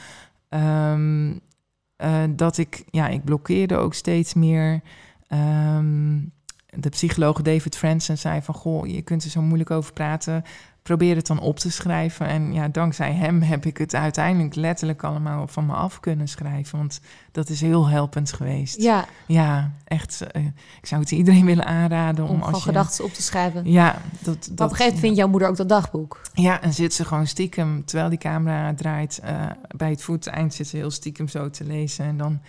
Ehm, 0.48 1.32
eh, 1.96 2.22
dat 2.30 2.58
ik, 2.58 2.84
ja, 2.90 3.08
ik 3.08 3.24
blokkeerde 3.24 3.76
ook 3.76 3.94
steeds 3.94 4.34
meer. 4.34 4.80
Ehm, 5.28 6.18
de 6.76 6.88
psycholoog 6.88 7.42
David 7.42 7.76
Franson 7.76 8.16
zei 8.16 8.42
van, 8.42 8.54
goh, 8.54 8.86
je 8.86 9.02
kunt 9.02 9.24
er 9.24 9.30
zo 9.30 9.42
moeilijk 9.42 9.70
over 9.70 9.92
praten. 9.92 10.42
Probeer 10.84 11.16
het 11.16 11.26
dan 11.26 11.40
op 11.40 11.58
te 11.58 11.70
schrijven. 11.70 12.26
En 12.26 12.52
ja, 12.52 12.68
dankzij 12.68 13.12
hem 13.12 13.42
heb 13.42 13.66
ik 13.66 13.76
het 13.78 13.94
uiteindelijk 13.94 14.54
letterlijk 14.54 15.02
allemaal 15.04 15.46
van 15.46 15.66
me 15.66 15.72
af 15.72 16.00
kunnen 16.00 16.28
schrijven. 16.28 16.78
Want 16.78 17.00
dat 17.32 17.48
is 17.48 17.60
heel 17.60 17.88
helpend 17.88 18.32
geweest. 18.32 18.82
Ja, 18.82 19.04
Ja, 19.26 19.70
echt. 19.84 20.20
eh, 20.20 20.44
ik 20.80 20.86
zou 20.86 21.00
het 21.00 21.10
iedereen 21.10 21.44
willen 21.44 21.64
aanraden 21.64 22.24
om, 22.24 22.30
om 22.34 22.42
als 22.42 22.56
je... 22.56 22.62
gedachten 22.62 23.04
op 23.04 23.12
te 23.12 23.22
schrijven. 23.22 23.70
Ja, 23.70 23.98
dat, 24.18 24.24
dat, 24.24 24.50
op 24.50 24.50
een 24.50 24.56
gegeven 24.68 24.84
moment 24.84 25.00
vindt 25.00 25.16
jouw 25.16 25.28
moeder 25.28 25.48
ook 25.48 25.56
dat 25.56 25.68
dagboek. 25.68 26.20
Ja, 26.32 26.60
en 26.60 26.74
zit 26.74 26.94
ze 26.94 27.04
gewoon 27.04 27.26
stiekem, 27.26 27.84
terwijl 27.84 28.08
die 28.08 28.18
camera 28.18 28.74
draait, 28.74 29.18
eh, 29.18 29.46
bij 29.76 29.90
het 29.90 30.02
voeteind 30.02 30.54
zit 30.54 30.68
ze 30.68 30.76
heel 30.76 30.90
stiekem 30.90 31.28
zo 31.28 31.50
te 31.50 31.64
lezen. 31.64 32.04
En 32.04 32.16
dan 32.16 32.40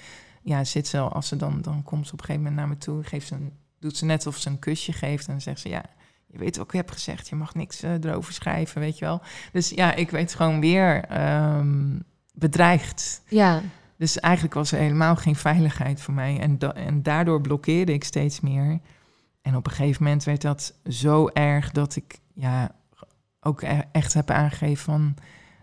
ja, 0.42 0.64
zit 0.64 0.88
ze, 0.88 1.00
als 1.00 1.28
ze 1.28 1.36
dan, 1.36 1.62
dan 1.62 1.84
komt 1.84 2.08
ze 2.08 2.14
op 2.14 2.20
een 2.20 2.26
gegeven 2.26 2.48
moment 2.50 2.56
naar 2.68 2.78
me 2.78 2.78
toe, 2.78 3.04
geeft 3.04 3.28
ze 3.28 3.34
een, 3.34 3.52
doet 3.80 3.98
ze 3.98 4.06
net 4.06 4.28
of 4.28 4.38
ze 4.38 4.50
een 4.50 4.60
kusje 4.60 4.94
geeft. 4.94 5.26
En 5.26 5.32
dan 5.32 5.42
zegt 5.42 5.60
ze, 5.60 5.70
ja, 5.70 5.84
je 6.36 6.42
weet 6.44 6.58
wat 6.58 6.66
ik 6.66 6.72
heb 6.72 6.92
gezegd, 6.92 7.28
je 7.30 7.36
mag 7.36 7.54
niks 7.54 7.82
eh, 7.84 7.92
erover 8.04 8.34
schrijven, 8.34 8.82
weet 8.82 8.98
je 8.98 9.06
wel. 9.06 9.22
Dus 9.52 9.70
ja, 9.70 9.94
ik 9.94 10.10
weet 10.12 10.36
gewoon 10.36 10.60
weer 10.60 11.04
ehm, 11.06 12.00
bedreigd. 12.34 13.22
Ja, 13.28 13.62
Dus 13.98 14.20
eigenlijk 14.20 14.54
was 14.54 14.72
er 14.72 14.80
helemaal 14.80 15.16
geen 15.16 15.36
veiligheid 15.36 16.02
voor 16.02 16.14
mij. 16.14 16.40
En, 16.40 16.58
da- 16.60 16.74
en 16.74 17.04
daardoor 17.04 17.42
blokkeerde 17.42 17.94
ik 17.94 18.04
steeds 18.04 18.40
meer. 18.40 18.80
En 19.42 19.56
op 19.56 19.66
een 19.66 19.72
gegeven 19.72 20.04
moment 20.04 20.24
werd 20.24 20.42
dat 20.42 20.74
zo 20.88 21.28
erg 21.28 21.72
dat 21.72 21.96
ik 21.96 22.20
ja, 22.34 22.72
ook 23.42 23.62
e- 23.62 23.82
echt 23.92 24.14
heb 24.14 24.30
aangegeven 24.30 24.84
van... 24.84 25.16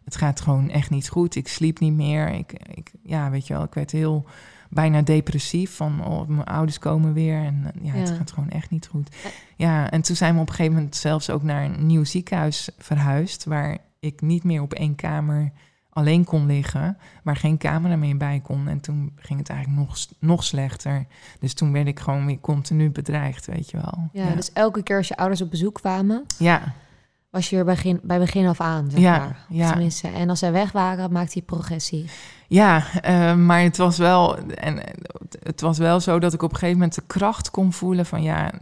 het 0.04 0.16
gaat 0.16 0.40
gewoon 0.40 0.70
echt 0.70 0.90
niet 0.90 1.08
goed. 1.08 1.34
Ik 1.34 1.48
sliep 1.48 1.78
niet 1.78 1.92
meer. 1.94 2.28
Ik, 2.28 2.52
ik, 2.52 2.92
ja, 3.02 3.30
weet 3.30 3.46
je 3.46 3.54
wel, 3.54 3.62
ik 3.62 3.74
werd 3.74 3.90
heel 3.90 4.26
bijna 4.72 5.02
depressief 5.02 5.76
van... 5.76 6.04
oh, 6.06 6.28
mijn 6.28 6.44
ouders 6.46 6.78
komen 6.78 7.12
weer 7.12 7.44
en 7.44 7.64
eh, 7.74 7.84
ja, 7.84 7.92
het 7.92 8.08
Ja. 8.08 8.14
gaat 8.14 8.32
gewoon 8.32 8.50
echt 8.50 8.70
niet 8.70 8.86
goed. 8.86 9.16
Ja, 9.56 9.90
en 9.90 10.02
toen 10.02 10.16
zijn 10.16 10.34
we 10.34 10.40
op 10.40 10.48
een 10.48 10.54
gegeven 10.54 10.76
moment 10.76 10.96
zelfs 10.96 11.30
ook 11.30 11.42
naar 11.42 11.64
een 11.64 11.86
nieuw 11.86 12.04
ziekenhuis 12.04 12.68
verhuisd... 12.78 13.44
waar 13.44 13.78
ik 14.00 14.20
niet 14.20 14.44
meer 14.44 14.62
op 14.62 14.72
één 14.72 14.94
kamer 14.94 15.52
alleen 15.90 16.24
kon 16.24 16.46
liggen, 16.46 16.96
waar 17.22 17.36
geen 17.36 17.58
camera 17.58 17.96
meer 17.96 18.16
bij 18.16 18.40
kon. 18.42 18.68
En 18.68 18.80
toen 18.80 19.12
ging 19.16 19.38
het 19.38 19.48
eigenlijk 19.48 19.88
nog, 19.88 19.96
nog 20.18 20.44
slechter. 20.44 21.06
Dus 21.40 21.54
toen 21.54 21.72
werd 21.72 21.86
ik 21.86 22.00
gewoon 22.00 22.26
weer 22.26 22.40
continu 22.40 22.90
bedreigd, 22.90 23.46
weet 23.46 23.70
je 23.70 23.76
wel. 23.76 24.08
ja, 24.12 24.34
dus 24.34 24.52
elke 24.52 24.82
keer 24.82 24.96
als 24.96 25.08
je 25.08 25.16
ouders 25.16 25.40
op 25.42 25.50
bezoek 25.50 25.74
kwamen, 25.74 26.24
ja, 26.38 26.74
was 27.32 27.50
je 27.50 27.56
bij 27.56 27.64
begin, 27.64 28.00
bij 28.02 28.18
begin 28.18 28.46
af 28.46 28.60
aan, 28.60 28.90
zeg 28.90 29.00
Ja, 29.00 29.18
maar. 29.18 29.44
ja. 29.48 29.70
Tenminste, 29.70 30.08
en 30.08 30.28
als 30.28 30.38
zij 30.38 30.52
weg 30.52 30.72
waren, 30.72 31.12
maakte 31.12 31.32
je 31.38 31.42
progressie. 31.44 32.04
ja 32.48 32.84
eh, 33.02 33.34
maar 33.36 33.60
het 33.60 33.76
was, 33.76 33.98
wel, 33.98 34.36
en, 34.38 34.86
eh, 34.86 34.94
het 35.42 35.60
was 35.60 35.78
wel 35.78 36.00
zo 36.00 36.18
dat 36.18 36.32
ik 36.32 36.42
op 36.42 36.50
een 36.50 36.56
gegeven 36.58 36.78
moment 36.78 36.94
de 36.94 37.02
kracht 37.06 37.50
kon 37.50 37.72
voelen 37.72 38.06
van 38.06 38.22
ja, 38.22 38.52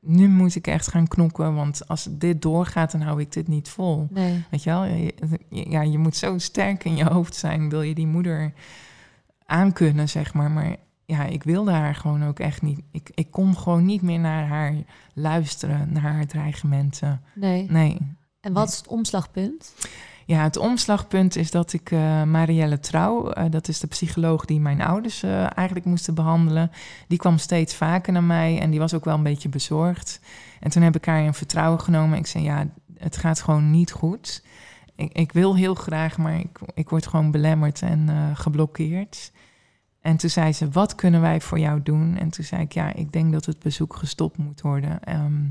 nu 0.00 0.28
moet 0.28 0.54
ik 0.54 0.66
echt 0.66 0.88
gaan 0.88 1.08
knokken, 1.08 1.54
want 1.54 1.88
als 1.88 2.08
dit 2.10 2.42
doorgaat, 2.42 2.92
dan 2.92 3.00
hou 3.00 3.20
ik 3.20 3.32
dit 3.32 3.48
niet 3.48 3.68
vol. 3.68 4.06
Nee. 4.10 4.44
Weet 4.50 4.62
je 4.62 4.70
wel? 4.70 4.84
Je- 4.84 5.14
Ja, 5.48 5.82
je 5.82 5.98
moet 5.98 6.16
zo 6.16 6.38
sterk 6.38 6.84
in 6.84 6.96
je 6.96 7.04
hoofd 7.04 7.34
zijn, 7.34 7.68
wil 7.68 7.82
je 7.82 7.94
die 7.94 8.06
moeder 8.06 8.52
aankunnen, 9.46 10.08
zeg 10.08 10.34
maar. 10.34 10.50
Maar 10.50 10.76
ja, 11.04 11.24
ik 11.24 11.42
wilde 11.42 11.70
haar 11.70 11.94
gewoon 11.94 12.24
ook 12.24 12.38
echt 12.38 12.62
niet. 12.62 12.80
Ik, 12.92 13.10
ik 13.14 13.30
kon 13.30 13.56
gewoon 13.56 13.84
niet 13.84 14.02
meer 14.02 14.18
naar 14.18 14.46
haar 14.46 14.74
luisteren, 15.14 15.92
naar 15.92 16.02
haar 16.02 16.26
dreigementen. 16.26 17.20
Nee. 17.34 17.66
Nee. 17.70 17.98
En 18.40 18.52
wat 18.52 18.68
is 18.68 18.76
het 18.76 18.86
omslagpunt? 18.86 19.74
Ja, 20.26 20.42
het 20.42 20.56
omslagpunt 20.56 21.36
is 21.36 21.50
dat 21.50 21.72
ik 21.72 21.90
eh, 21.90 22.22
Marielle 22.22 22.80
Trouw, 22.80 23.30
eh, 23.30 23.44
dat 23.50 23.68
is 23.68 23.80
de 23.80 23.86
psycholoog 23.86 24.44
die 24.44 24.60
mijn 24.60 24.80
ouders 24.80 25.22
eh, 25.22 25.56
eigenlijk 25.56 25.86
moesten 25.86 26.14
behandelen, 26.14 26.70
die 27.08 27.18
kwam 27.18 27.38
steeds 27.38 27.74
vaker 27.74 28.12
naar 28.12 28.24
mij 28.24 28.60
en 28.60 28.70
die 28.70 28.78
was 28.78 28.94
ook 28.94 29.04
wel 29.04 29.14
een 29.14 29.22
beetje 29.22 29.48
bezorgd. 29.48 30.20
En 30.60 30.70
toen 30.70 30.82
heb 30.82 30.96
ik 30.96 31.04
haar 31.04 31.24
in 31.24 31.34
vertrouwen 31.34 31.80
genomen. 31.80 32.18
Ik 32.18 32.26
zei, 32.26 32.44
ja, 32.44 32.68
het 32.96 33.16
gaat 33.16 33.40
gewoon 33.40 33.70
niet 33.70 33.92
goed. 33.92 34.44
Ik, 34.96 35.12
ik 35.12 35.32
wil 35.32 35.56
heel 35.56 35.74
graag, 35.74 36.18
maar 36.18 36.38
ik, 36.38 36.58
ik 36.74 36.88
word 36.88 37.06
gewoon 37.06 37.30
belemmerd 37.30 37.82
en 37.82 38.32
geblokkeerd. 38.36 39.32
En 40.00 40.16
toen 40.16 40.30
zei 40.30 40.52
ze, 40.52 40.70
wat 40.70 40.94
kunnen 40.94 41.20
wij 41.20 41.40
voor 41.40 41.58
jou 41.58 41.82
doen? 41.82 42.16
En 42.16 42.30
toen 42.30 42.44
zei 42.44 42.62
ik, 42.62 42.72
ja, 42.72 42.94
ik 42.94 43.12
denk 43.12 43.32
dat 43.32 43.46
het 43.46 43.58
bezoek 43.58 43.96
gestopt 43.96 44.38
moet 44.38 44.60
worden. 44.60 45.02
Ehm, 45.02 45.42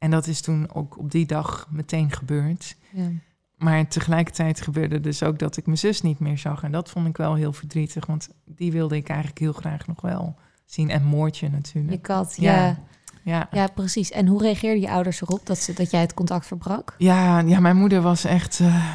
en 0.00 0.10
dat 0.10 0.26
is 0.26 0.40
toen 0.40 0.74
ook 0.74 0.98
op 0.98 1.10
die 1.10 1.26
dag 1.26 1.66
meteen 1.70 2.10
gebeurd. 2.10 2.76
Ja. 2.92 3.08
Maar 3.56 3.88
tegelijkertijd 3.88 4.60
gebeurde 4.60 5.00
dus 5.00 5.22
ook 5.22 5.38
dat 5.38 5.56
ik 5.56 5.66
mijn 5.66 5.78
zus 5.78 6.00
niet 6.00 6.18
meer 6.18 6.38
zag. 6.38 6.62
En 6.62 6.72
dat 6.72 6.90
vond 6.90 7.06
ik 7.06 7.16
wel 7.16 7.34
heel 7.34 7.52
verdrietig, 7.52 8.06
want 8.06 8.28
die 8.44 8.72
wilde 8.72 8.96
ik 8.96 9.08
eigenlijk 9.08 9.38
heel 9.38 9.52
graag 9.52 9.86
nog 9.86 10.00
wel 10.00 10.38
zien. 10.64 10.90
En 10.90 11.04
Moortje 11.04 11.48
natuurlijk. 11.48 11.92
Je 11.92 12.00
kat, 12.00 12.36
ja. 12.36 12.78
ja. 13.22 13.48
Ja. 13.50 13.66
precies. 13.66 14.10
En 14.10 14.26
hoe 14.26 14.42
reageerden 14.42 14.80
je 14.80 14.90
ouders 14.90 15.20
erop 15.20 15.46
dat, 15.46 15.58
ze, 15.58 15.72
dat 15.72 15.90
jij 15.90 16.00
het 16.00 16.14
contact 16.14 16.46
verbrak? 16.46 16.94
Ja, 16.98 17.40
ja 17.40 17.60
mijn 17.60 17.76
moeder 17.76 18.02
was 18.02 18.24
echt... 18.24 18.58
Uh, 18.58 18.94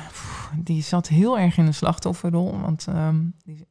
die 0.55 0.83
zat 0.83 1.07
heel 1.07 1.39
erg 1.39 1.57
in 1.57 1.65
de 1.65 1.71
slachtofferrol. 1.71 2.59
Want 2.59 2.87
ehm, 2.87 3.23
die, 3.43 3.67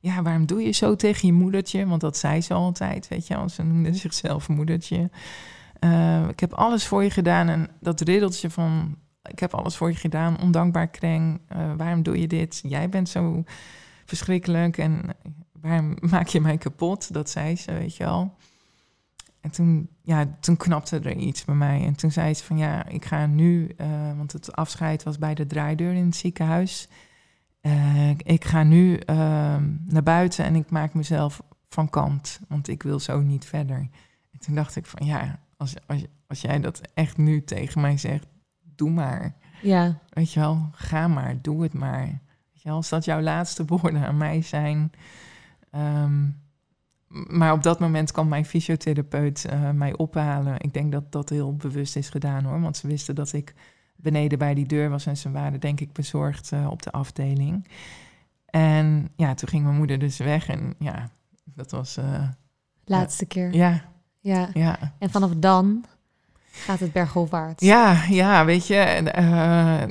ja, 0.00 0.22
waarom 0.22 0.46
doe 0.46 0.62
je 0.62 0.72
zo 0.72 0.96
tegen 0.96 1.26
je 1.26 1.34
moedertje? 1.34 1.86
Want 1.86 2.00
dat 2.00 2.16
zei 2.16 2.40
ze 2.40 2.54
altijd, 2.54 3.08
weet 3.08 3.26
je 3.26 3.34
wel. 3.34 3.48
Ze 3.48 3.62
noemde 3.62 3.94
zichzelf 3.94 4.48
moedertje. 4.48 5.10
Uh, 5.80 6.28
ik 6.28 6.40
heb 6.40 6.52
alles 6.52 6.86
voor 6.86 7.02
je 7.02 7.10
gedaan 7.10 7.48
en 7.48 7.68
dat 7.80 8.00
riddeltje 8.00 8.50
van 8.50 8.96
ik 9.28 9.38
heb 9.38 9.54
alles 9.54 9.76
voor 9.76 9.88
je 9.88 9.96
gedaan, 9.96 10.40
ondankbaar 10.40 10.88
kreng. 10.88 11.40
Uh, 11.52 11.72
waarom 11.76 12.02
doe 12.02 12.20
je 12.20 12.26
dit? 12.26 12.60
Jij 12.62 12.88
bent 12.88 13.08
zo 13.08 13.44
verschrikkelijk 14.04 14.78
en 14.78 15.02
waarom 15.60 15.96
maak 16.10 16.26
je 16.26 16.40
mij 16.40 16.58
kapot? 16.58 17.12
Dat 17.12 17.30
zei 17.30 17.56
ze, 17.56 17.72
weet 17.72 17.96
je 17.96 18.04
wel. 18.04 18.34
En 19.40 19.50
toen, 19.50 19.88
ja, 20.02 20.36
toen 20.40 20.56
knapte 20.56 20.98
er 20.98 21.16
iets 21.16 21.44
bij 21.44 21.54
mij. 21.54 21.84
En 21.84 21.94
toen 21.94 22.10
zei 22.10 22.34
ze 22.34 22.44
van 22.44 22.58
ja, 22.58 22.86
ik 22.86 23.04
ga 23.04 23.26
nu, 23.26 23.74
uh, 23.80 24.16
want 24.16 24.32
het 24.32 24.52
afscheid 24.52 25.02
was 25.02 25.18
bij 25.18 25.34
de 25.34 25.46
draaideur 25.46 25.92
in 25.92 26.04
het 26.04 26.16
ziekenhuis. 26.16 26.88
Ik 28.16 28.44
ga 28.44 28.62
nu 28.62 28.96
ehm, 28.96 29.64
naar 29.84 30.02
buiten 30.02 30.44
en 30.44 30.54
ik 30.54 30.70
maak 30.70 30.94
mezelf 30.94 31.42
van 31.68 31.90
kant, 31.90 32.40
want 32.48 32.68
ik 32.68 32.82
wil 32.82 33.00
zo 33.00 33.20
niet 33.20 33.44
verder. 33.44 33.88
En 34.32 34.38
toen 34.38 34.54
dacht 34.54 34.76
ik 34.76 34.86
van 34.86 35.06
ja, 35.06 35.40
als, 35.56 35.74
als, 35.86 36.04
als 36.26 36.40
jij 36.40 36.60
dat 36.60 36.80
echt 36.94 37.16
nu 37.16 37.44
tegen 37.44 37.80
mij 37.80 37.98
zegt, 37.98 38.26
doe 38.74 38.90
maar. 38.90 39.34
Ja. 39.62 39.98
Weet 40.08 40.32
je 40.32 40.40
wel, 40.40 40.68
ga 40.72 41.08
maar, 41.08 41.42
doe 41.42 41.62
het 41.62 41.72
maar. 41.72 42.04
Weet 42.06 42.62
je 42.62 42.68
wel, 42.68 42.76
als 42.76 42.88
dat 42.88 43.04
jouw 43.04 43.20
laatste 43.20 43.64
woorden 43.64 44.06
aan 44.06 44.16
mij 44.16 44.42
zijn. 44.42 44.90
Ehm, 45.70 46.28
maar 47.08 47.52
op 47.52 47.62
dat 47.62 47.80
moment 47.80 48.12
kwam 48.12 48.28
mijn 48.28 48.44
fysiotherapeut 48.44 49.46
uh, 49.50 49.70
mij 49.70 49.96
ophalen. 49.96 50.60
Ik 50.60 50.72
denk 50.72 50.92
dat 50.92 51.12
dat 51.12 51.28
heel 51.28 51.56
bewust 51.56 51.96
is 51.96 52.08
gedaan 52.08 52.44
hoor. 52.44 52.60
Want 52.60 52.76
ze 52.76 52.86
wisten 52.86 53.14
dat 53.14 53.32
ik 53.32 53.54
beneden 53.96 54.38
bij 54.38 54.54
die 54.54 54.66
deur 54.66 54.90
was 54.90 55.06
en 55.06 55.16
ze 55.16 55.30
waren 55.30 55.60
denk 55.60 55.80
ik 55.80 55.92
bezorgd 55.92 56.52
uh, 56.52 56.70
op 56.70 56.82
de 56.82 56.90
afdeling. 56.90 57.68
En 58.46 59.08
ja, 59.16 59.34
toen 59.34 59.48
ging 59.48 59.64
mijn 59.64 59.76
moeder 59.76 59.98
dus 59.98 60.16
weg 60.16 60.48
en 60.48 60.74
ja, 60.78 61.10
dat 61.44 61.70
was... 61.70 61.98
Uh, 61.98 62.28
Laatste 62.84 63.26
keer. 63.26 63.54
Ja. 63.54 63.84
Ja. 64.26 64.48
Ja. 64.52 64.92
En 64.98 65.10
vanaf 65.10 65.30
dan 65.36 65.84
gaat 66.50 66.80
het 66.80 66.92
bergopwaarts. 66.92 67.64
Ja, 67.64 68.04
ja, 68.08 68.44
weet 68.44 68.66
je. 68.66 69.12
Uh, 69.18 69.82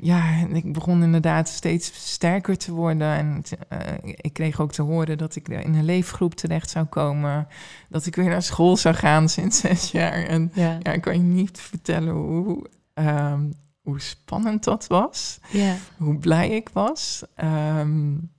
ja, 0.00 0.46
ik 0.52 0.72
begon 0.72 1.02
inderdaad 1.02 1.48
steeds 1.48 2.12
sterker 2.12 2.56
te 2.58 2.72
worden. 2.72 3.08
En 3.16 3.42
uh, 3.72 3.78
ik 4.02 4.32
kreeg 4.32 4.60
ook 4.60 4.72
te 4.72 4.82
horen 4.82 5.18
dat 5.18 5.36
ik 5.36 5.48
in 5.48 5.74
een 5.74 5.84
leefgroep 5.84 6.34
terecht 6.34 6.70
zou 6.70 6.86
komen. 6.86 7.48
Dat 7.88 8.06
ik 8.06 8.16
weer 8.16 8.28
naar 8.28 8.42
school 8.42 8.76
zou 8.76 8.94
gaan 8.94 9.28
sinds 9.28 9.58
zes 9.66 9.90
jaar. 9.90 10.24
En 10.24 10.50
ja, 10.54 10.78
ja 10.82 10.92
ik 10.92 11.00
kan 11.00 11.14
je 11.14 11.20
niet 11.20 11.60
vertellen 11.60 12.14
hoe, 12.14 12.66
um, 12.94 13.54
hoe 13.82 14.00
spannend 14.00 14.64
dat 14.64 14.86
was. 14.86 15.38
Ja. 15.50 15.76
Hoe 15.96 16.18
blij 16.18 16.50
ik 16.50 16.68
was. 16.72 17.22
Um, 17.44 18.30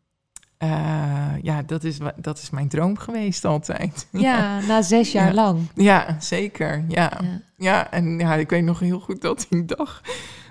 uh, 0.63 1.33
ja, 1.41 1.61
dat 1.65 1.83
is, 1.83 1.97
dat 2.15 2.37
is 2.37 2.49
mijn 2.49 2.67
droom 2.67 2.97
geweest 2.97 3.45
altijd. 3.45 4.07
Ja, 4.11 4.59
na 4.59 4.81
zes 4.81 5.11
jaar 5.11 5.33
lang. 5.33 5.59
Ja, 5.75 6.15
zeker. 6.19 6.85
Ja. 6.87 7.11
ja. 7.21 7.41
Ja. 7.57 7.91
en 7.91 8.19
ja, 8.19 8.35
ik 8.35 8.49
weet 8.49 8.63
nog 8.63 8.79
heel 8.79 8.99
goed 8.99 9.21
dat 9.21 9.45
die 9.49 9.65
dag 9.65 10.01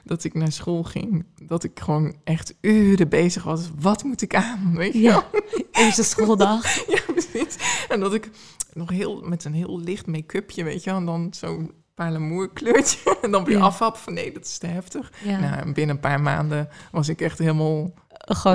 dat 0.05 0.25
ik 0.25 0.35
naar 0.35 0.53
school 0.53 0.83
ging, 0.83 1.25
dat 1.43 1.65
ik 1.65 1.81
gewoon 1.81 2.15
echt 2.25 2.55
uren 2.61 3.09
bezig 3.09 3.43
was. 3.43 3.71
Wat 3.79 4.05
moet 4.05 4.23
ik 4.23 4.35
aan? 4.35 4.77
Weet 4.77 4.93
je 4.93 5.01
ja, 5.01 5.25
eerste 5.73 6.03
schooldag. 6.03 6.75
ja, 6.95 7.01
precies. 7.07 7.85
En 7.89 8.01
dat 8.01 8.15
ik 8.15 8.31
nog 8.73 8.91
heel 8.91 9.21
met 9.25 9.45
een 9.45 9.55
heel 9.55 9.81
licht 9.81 10.07
make-upje, 10.07 10.65
weet 10.65 10.85
je, 10.85 10.91
en 10.91 11.05
dan 11.05 11.29
zo'n 11.31 11.73
parlemoer 11.95 12.51
kleurtje. 12.53 13.19
En 13.23 13.31
dan 13.31 13.45
weer 13.45 13.57
ja. 13.57 13.63
afhap 13.63 13.97
van 13.97 14.15
nee, 14.15 14.33
dat 14.33 14.45
is 14.45 14.59
te 14.59 14.67
heftig. 14.67 15.13
Ja. 15.25 15.39
Nou, 15.39 15.73
binnen 15.73 15.95
een 15.95 16.03
paar 16.03 16.21
maanden 16.21 16.69
was 16.93 17.09
ik 17.09 17.21
echt 17.21 17.39
helemaal 17.39 17.91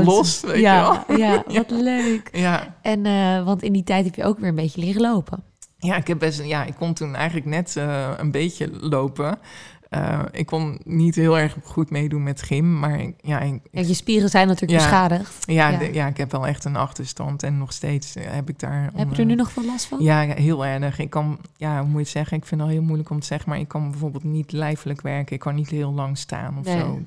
los, 0.04 0.42
weet 0.42 0.60
ja, 0.60 1.04
je 1.08 1.18
wel. 1.18 1.18
Ja, 1.28 1.44
wat 1.68 1.72
leuk. 1.72 2.30
Ja. 2.32 2.76
En, 2.82 3.06
uh, 3.06 3.44
want 3.44 3.64
in 3.64 3.74
die 3.74 3.84
tijd 3.84 4.06
heb 4.06 4.16
je 4.16 4.24
ook 4.24 4.40
weer 4.40 4.50
een 4.50 4.56
beetje 4.56 4.82
leren 4.82 5.02
lopen. 5.02 5.44
Ja, 5.78 5.96
ik, 5.96 6.08
heb 6.08 6.20
best, 6.20 6.44
ja, 6.44 6.64
ik 6.64 6.76
kon 6.76 6.94
toen 6.94 7.16
eigenlijk 7.16 7.46
net 7.46 7.76
uh, 7.78 8.10
een 8.18 8.32
beetje 8.32 8.70
lopen. 8.80 9.38
Uh, 9.90 10.20
ik 10.32 10.46
kon 10.46 10.80
niet 10.84 11.16
heel 11.16 11.38
erg 11.38 11.58
goed 11.64 11.90
meedoen 11.90 12.24
met 12.24 12.42
gym, 12.42 12.80
maar 12.80 13.00
ja, 13.22 13.40
ik, 13.40 13.60
ja 13.72 13.82
je 13.82 13.94
spieren 13.94 14.30
zijn 14.30 14.48
natuurlijk 14.48 14.80
ja, 14.80 14.88
beschadigd. 14.88 15.44
Ja, 15.46 15.70
ja. 15.70 15.78
De, 15.78 15.94
ja, 15.94 16.08
ik 16.08 16.18
heb 16.18 16.32
wel 16.32 16.48
echt 16.48 16.66
een 16.66 16.76
achterstand 16.76 17.44
en 17.44 17.58
nog 17.58 17.74
steeds 17.74 18.16
heb 18.20 18.50
ik 18.50 18.60
daar. 18.60 18.92
Heb 18.96 19.14
je 19.14 19.22
er 19.22 19.26
nu 19.26 19.36
nog 19.36 19.52
veel 19.52 19.66
last 19.66 19.86
van? 19.86 20.02
Ja, 20.02 20.20
heel 20.22 20.66
erg. 20.66 21.00
Ik 21.00 21.10
kan, 21.10 21.40
ja, 21.58 21.78
hoe 21.78 21.86
moet 21.86 21.94
je 21.94 22.00
het 22.00 22.08
zeggen? 22.08 22.38
Ik 22.38 22.46
vind 22.46 22.62
het 22.62 22.70
al 22.70 22.76
heel 22.76 22.86
moeilijk 22.86 23.10
om 23.10 23.20
te 23.20 23.26
zeggen, 23.26 23.50
maar 23.50 23.60
ik 23.60 23.68
kan 23.68 23.90
bijvoorbeeld 23.90 24.24
niet 24.24 24.52
lijfelijk 24.52 25.02
werken. 25.02 25.36
Ik 25.36 25.42
kan 25.42 25.56
niet 25.56 25.70
heel 25.70 25.94
lang 25.94 26.18
staan 26.18 26.58
of 26.60 26.66
nee. 26.66 26.80
zo 26.80 27.02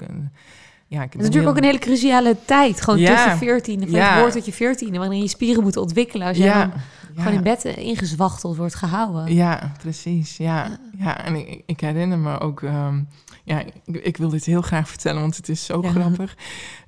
ja, 0.88 1.02
ik 1.02 1.12
het 1.12 1.20
is 1.20 1.26
natuurlijk 1.26 1.50
ook 1.50 1.56
een 1.56 1.68
hele 1.68 1.78
cruciale 1.78 2.36
tijd. 2.44 2.80
Gewoon 2.80 2.98
tussen 2.98 3.38
14 3.38 3.82
en 3.82 3.90
ja. 3.90 4.24
het 4.24 4.32
tot 4.32 4.44
je 4.44 4.52
14, 4.52 4.98
wanneer 4.98 5.22
je 5.22 5.28
spieren 5.28 5.62
moeten 5.62 5.80
ontwikkelen. 5.80 6.26
Als 6.26 6.36
je 6.36 6.42
ja. 6.42 6.72
gewoon 7.16 7.32
in 7.32 7.42
bed 7.42 7.64
ingezwachteld 7.64 8.56
wordt 8.56 8.74
gehouden. 8.74 9.34
Ja, 9.34 9.72
precies. 9.82 10.36
Ja, 10.36 10.78
ja. 10.98 11.24
en 11.24 11.34
ik, 11.34 11.62
ik 11.66 11.80
herinner 11.80 12.18
me 12.18 12.38
ook. 12.38 12.62
Um, 12.62 13.08
ja, 13.44 13.60
ik, 13.60 13.96
ik, 14.02 14.16
wil 14.16 14.28
dit 14.28 14.44
heel 14.44 14.62
graag 14.62 14.88
vertellen, 14.88 15.20
want 15.20 15.36
het 15.36 15.48
is 15.48 15.64
zo 15.64 15.82
grappig. 15.82 16.36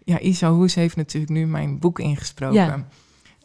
Ja, 0.05 0.19
Isa 0.19 0.51
Hoes 0.51 0.75
heeft 0.75 0.97
natuurlijk 0.97 1.33
nu 1.33 1.47
mijn 1.47 1.79
boek 1.79 1.99
ingesproken. 1.99 2.87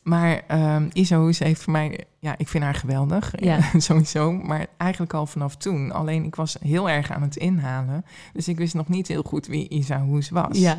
Maar 0.06 0.44
um, 0.76 0.90
Isa 0.94 1.18
Hoes 1.18 1.40
heeft 1.40 1.62
voor 1.62 1.74
mij, 1.74 2.06
ja, 2.20 2.36
ik 2.38 2.48
vind 2.48 2.64
haar 2.64 2.76
geweldig, 2.76 3.34
ja. 3.36 3.60
sowieso. 3.78 4.32
Maar 4.32 4.68
eigenlijk 4.78 5.14
al 5.14 5.26
vanaf 5.26 5.56
toen. 5.56 5.92
Alleen 5.92 6.24
ik 6.24 6.36
was 6.36 6.58
heel 6.60 6.90
erg 6.90 7.12
aan 7.12 7.22
het 7.22 7.36
inhalen. 7.36 8.06
Dus 8.34 8.48
ik 8.48 8.58
wist 8.58 8.74
nog 8.74 8.88
niet 8.88 9.08
heel 9.08 9.24
goed 9.24 9.48
wie 9.48 9.70
Isa 9.70 10.02
Hoes 10.02 10.30
was. 10.30 10.58
Ja. 10.58 10.78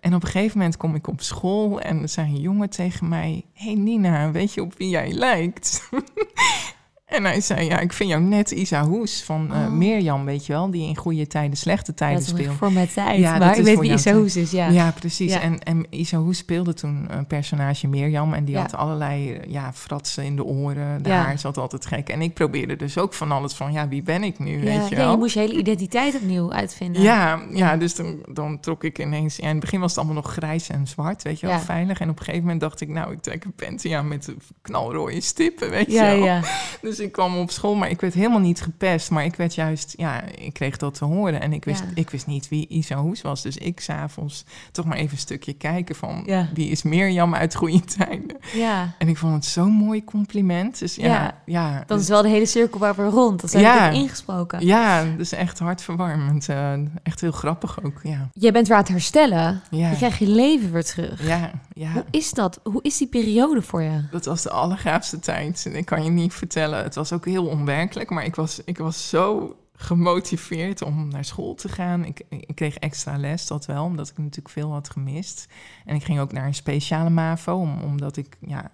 En 0.00 0.14
op 0.14 0.22
een 0.22 0.28
gegeven 0.28 0.58
moment 0.58 0.76
kom 0.76 0.94
ik 0.94 1.06
op 1.06 1.20
school 1.20 1.80
en 1.80 2.02
er 2.02 2.08
zei 2.08 2.26
een 2.26 2.40
jongen 2.40 2.70
tegen 2.70 3.08
mij... 3.08 3.44
hey 3.52 3.74
Nina, 3.74 4.30
weet 4.30 4.54
je 4.54 4.62
op 4.62 4.74
wie 4.76 4.88
jij 4.88 5.12
lijkt? 5.12 5.88
En 7.12 7.24
hij 7.24 7.40
zei, 7.40 7.64
ja, 7.64 7.78
ik 7.78 7.92
vind 7.92 8.10
jou 8.10 8.22
net 8.22 8.50
Isa 8.50 8.84
Hoes 8.84 9.22
van 9.22 9.48
uh, 9.52 9.68
Mirjam, 9.68 10.24
weet 10.24 10.46
je 10.46 10.52
wel, 10.52 10.70
die 10.70 10.88
in 10.88 10.96
goede 10.96 11.26
tijden, 11.26 11.56
slechte 11.56 11.94
tijden 11.94 12.22
speelt. 12.22 12.56
voor 12.56 12.72
mijn 12.72 12.88
tijd, 12.88 13.18
ja, 13.18 13.38
maar 13.38 13.58
ik 13.58 13.64
weet 13.64 13.78
wie 13.78 13.92
Isa 13.92 14.12
Hoes 14.12 14.36
is, 14.36 14.50
ja. 14.50 14.68
Ja, 14.68 14.90
precies. 14.90 15.32
En, 15.32 15.58
en 15.62 15.86
Isa 15.90 16.18
Hoes 16.18 16.38
speelde 16.38 16.74
toen 16.74 17.06
een 17.08 17.26
personage 17.26 17.88
Mirjam 17.88 18.34
en 18.34 18.44
die 18.44 18.56
had 18.56 18.74
allerlei 18.74 19.40
ja, 19.46 19.72
fratsen 19.72 20.24
in 20.24 20.36
de 20.36 20.44
oren, 20.44 21.02
de 21.02 21.10
haar 21.10 21.38
zat 21.38 21.58
altijd 21.58 21.86
gek. 21.86 22.08
En 22.08 22.22
ik 22.22 22.34
probeerde 22.34 22.76
dus 22.76 22.98
ook 22.98 23.14
van 23.14 23.32
alles 23.32 23.54
van, 23.54 23.72
ja, 23.72 23.88
wie 23.88 24.02
ben 24.02 24.24
ik 24.24 24.38
nu, 24.38 24.60
weet 24.60 24.88
je 24.88 24.96
wel. 24.96 25.04
Ja, 25.04 25.10
je 25.10 25.16
moest 25.16 25.34
je 25.34 25.40
hele 25.40 25.56
identiteit 25.58 26.14
opnieuw 26.14 26.52
uitvinden. 26.52 27.02
Ja, 27.02 27.42
ja 27.52 27.76
dus 27.76 27.94
dan, 27.94 28.18
dan 28.32 28.60
trok 28.60 28.84
ik 28.84 28.98
ineens, 28.98 29.36
ja, 29.36 29.42
in 29.42 29.50
het 29.50 29.60
begin 29.60 29.80
was 29.80 29.90
het 29.90 29.98
allemaal 29.98 30.22
nog 30.22 30.32
grijs 30.32 30.68
en 30.68 30.86
zwart, 30.86 31.22
weet 31.22 31.40
je 31.40 31.46
wel, 31.46 31.58
veilig. 31.58 32.00
En 32.00 32.08
op 32.08 32.18
een 32.18 32.24
gegeven 32.24 32.44
moment 32.44 32.60
dacht 32.60 32.80
ik, 32.80 32.88
nou, 32.88 33.12
ik 33.12 33.22
trek 33.22 33.44
een 33.44 33.52
panty 33.52 33.94
aan 33.94 34.08
met 34.08 34.34
knalrooie 34.62 35.20
stippen, 35.20 35.70
weet 35.70 35.92
je 35.92 36.00
wel. 36.00 36.24
Ja. 36.24 36.40
Dus 36.80 36.98
ik 37.02 37.12
kwam 37.12 37.36
op 37.36 37.50
school, 37.50 37.74
maar 37.74 37.90
ik 37.90 38.00
werd 38.00 38.14
helemaal 38.14 38.38
niet 38.38 38.60
gepest. 38.60 39.10
Maar 39.10 39.24
ik 39.24 39.36
werd 39.36 39.54
juist, 39.54 39.94
ja, 39.96 40.22
ik 40.22 40.52
kreeg 40.52 40.76
dat 40.76 40.94
te 40.94 41.04
horen. 41.04 41.40
En 41.40 41.52
ik 41.52 41.64
wist, 41.64 41.82
ik 41.94 42.10
wist 42.10 42.26
niet 42.26 42.48
wie 42.48 42.68
Isa 42.68 42.96
Hoes 42.96 43.22
was. 43.22 43.42
Dus 43.42 43.56
ik 43.56 43.80
s'avonds 43.80 44.44
toch 44.72 44.84
maar 44.84 44.96
even 44.96 45.12
een 45.12 45.18
stukje 45.18 45.52
kijken 45.52 45.94
van 45.94 46.22
ja. 46.26 46.48
wie 46.54 46.70
is 46.70 46.82
Mirjam 46.82 47.34
uit 47.34 47.54
goede 47.54 47.80
tijden. 47.98 48.36
Ja. 48.54 48.94
En 48.98 49.08
ik 49.08 49.16
vond 49.16 49.34
het 49.34 49.44
zo'n 49.44 49.72
mooi 49.72 50.04
compliment. 50.04 50.78
Dus 50.78 50.94
ja, 50.94 51.06
ja. 51.06 51.34
ja 51.46 51.84
dat 51.86 52.00
is 52.00 52.08
wel 52.08 52.22
de 52.22 52.28
hele 52.28 52.46
cirkel 52.46 52.78
waar 52.78 52.94
we 52.94 53.04
rond. 53.04 53.40
Dat 53.40 53.50
zijn 53.50 53.62
ja. 53.62 53.90
ingesproken. 53.90 54.66
Ja, 54.66 55.04
dus 55.16 55.32
echt 55.32 55.58
hartverwarmend. 55.58 56.48
Uh, 56.48 56.72
echt 57.02 57.20
heel 57.20 57.32
grappig 57.32 57.84
ook, 57.84 58.00
ja. 58.02 58.28
Je 58.32 58.52
bent 58.52 58.68
weer 58.68 58.76
aan 58.76 58.82
het 58.82 58.92
herstellen. 58.92 59.62
Ja. 59.70 59.90
Je 59.90 59.96
krijgt 59.96 60.18
je 60.18 60.28
leven 60.28 60.72
weer 60.72 60.84
terug. 60.84 61.26
Ja, 61.26 61.50
ja. 61.72 61.92
Hoe 61.92 62.04
is 62.10 62.30
dat? 62.30 62.60
Hoe 62.62 62.82
is 62.82 62.96
die 62.96 63.08
periode 63.08 63.62
voor 63.62 63.82
je? 63.82 64.04
Dat 64.10 64.24
was 64.24 64.42
de 64.42 64.50
allergaafste 64.50 65.18
tijd. 65.18 65.62
En 65.66 65.76
ik 65.76 65.84
kan 65.84 66.04
je 66.04 66.10
niet 66.10 66.34
vertellen, 66.34 66.90
het 66.94 67.08
was 67.08 67.12
ook 67.12 67.24
heel 67.24 67.46
onwerkelijk, 67.46 68.10
maar 68.10 68.24
ik 68.24 68.34
was, 68.34 68.60
ik 68.64 68.78
was 68.78 69.08
zo 69.08 69.56
gemotiveerd 69.74 70.82
om 70.82 71.08
naar 71.08 71.24
school 71.24 71.54
te 71.54 71.68
gaan. 71.68 72.04
Ik, 72.04 72.22
ik 72.28 72.54
kreeg 72.54 72.76
extra 72.76 73.16
les, 73.18 73.46
dat 73.46 73.66
wel, 73.66 73.84
omdat 73.84 74.08
ik 74.08 74.18
natuurlijk 74.18 74.48
veel 74.48 74.72
had 74.72 74.90
gemist. 74.90 75.46
En 75.84 75.94
ik 75.94 76.04
ging 76.04 76.20
ook 76.20 76.32
naar 76.32 76.46
een 76.46 76.54
speciale 76.54 77.10
MAVO, 77.10 77.54
om, 77.54 77.80
omdat 77.80 78.16
ik, 78.16 78.36
ja, 78.40 78.70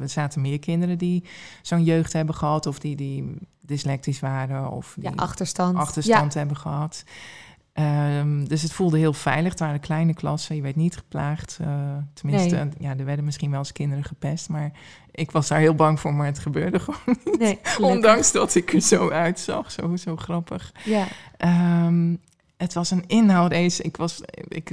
er 0.00 0.08
zaten 0.08 0.40
meer 0.40 0.58
kinderen 0.58 0.98
die 0.98 1.24
zo'n 1.62 1.84
jeugd 1.84 2.12
hebben 2.12 2.34
gehad, 2.34 2.66
of 2.66 2.78
die, 2.78 2.96
die 2.96 3.34
dyslectisch 3.60 4.20
waren, 4.20 4.70
of 4.70 4.94
die 4.98 5.10
Ja, 5.10 5.16
achterstand. 5.16 5.76
achterstand 5.76 6.34
hebben 6.34 6.56
gehad. 6.56 7.04
Ehm, 7.72 8.44
dus 8.44 8.62
het 8.62 8.72
voelde 8.72 8.98
heel 8.98 9.12
veilig. 9.12 9.50
Het 9.50 9.60
waren 9.60 9.80
kleine 9.80 10.14
klassen, 10.14 10.56
je 10.56 10.62
werd 10.62 10.76
niet 10.76 10.96
geplaagd. 10.96 11.58
eh, 11.60 11.96
tenminste, 12.14 12.54
Nee. 12.56 12.68
ja, 12.78 12.96
er 12.98 13.04
werden 13.04 13.24
misschien 13.24 13.50
wel 13.50 13.58
eens 13.58 13.72
kinderen 13.72 14.04
gepest, 14.04 14.48
maar 14.48 14.72
ik 15.10 15.30
was 15.30 15.48
daar 15.48 15.58
heel 15.58 15.74
bang 15.74 16.00
voor, 16.00 16.14
maar 16.14 16.26
het 16.26 16.38
gebeurde 16.38 16.78
gewoon 16.78 17.00
Ja. 17.24 17.36
Nee. 17.38 17.58
Ondanks 17.80 18.32
dat 18.32 18.54
ik 18.54 18.72
er 18.72 18.80
zo 18.80 19.10
uitzag, 19.10 19.70
zo, 19.70 19.96
zo 19.96 20.16
grappig. 20.16 20.72
Ja. 20.84 21.06
Ehm, 21.36 22.14
het 22.56 22.74
was 22.74 22.90
een 22.90 23.04
inhoudrace. 23.06 23.82
Ik, 23.82 23.96
was, 23.96 24.20
ik, 24.48 24.70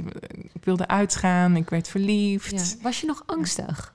ik 0.52 0.64
wilde 0.64 0.88
uitgaan, 0.88 1.56
ik 1.56 1.70
werd 1.70 1.88
verliefd. 1.88 2.50
ja. 2.50 2.82
Was 2.82 3.00
je 3.00 3.06
nog 3.06 3.22
angstig? 3.26 3.94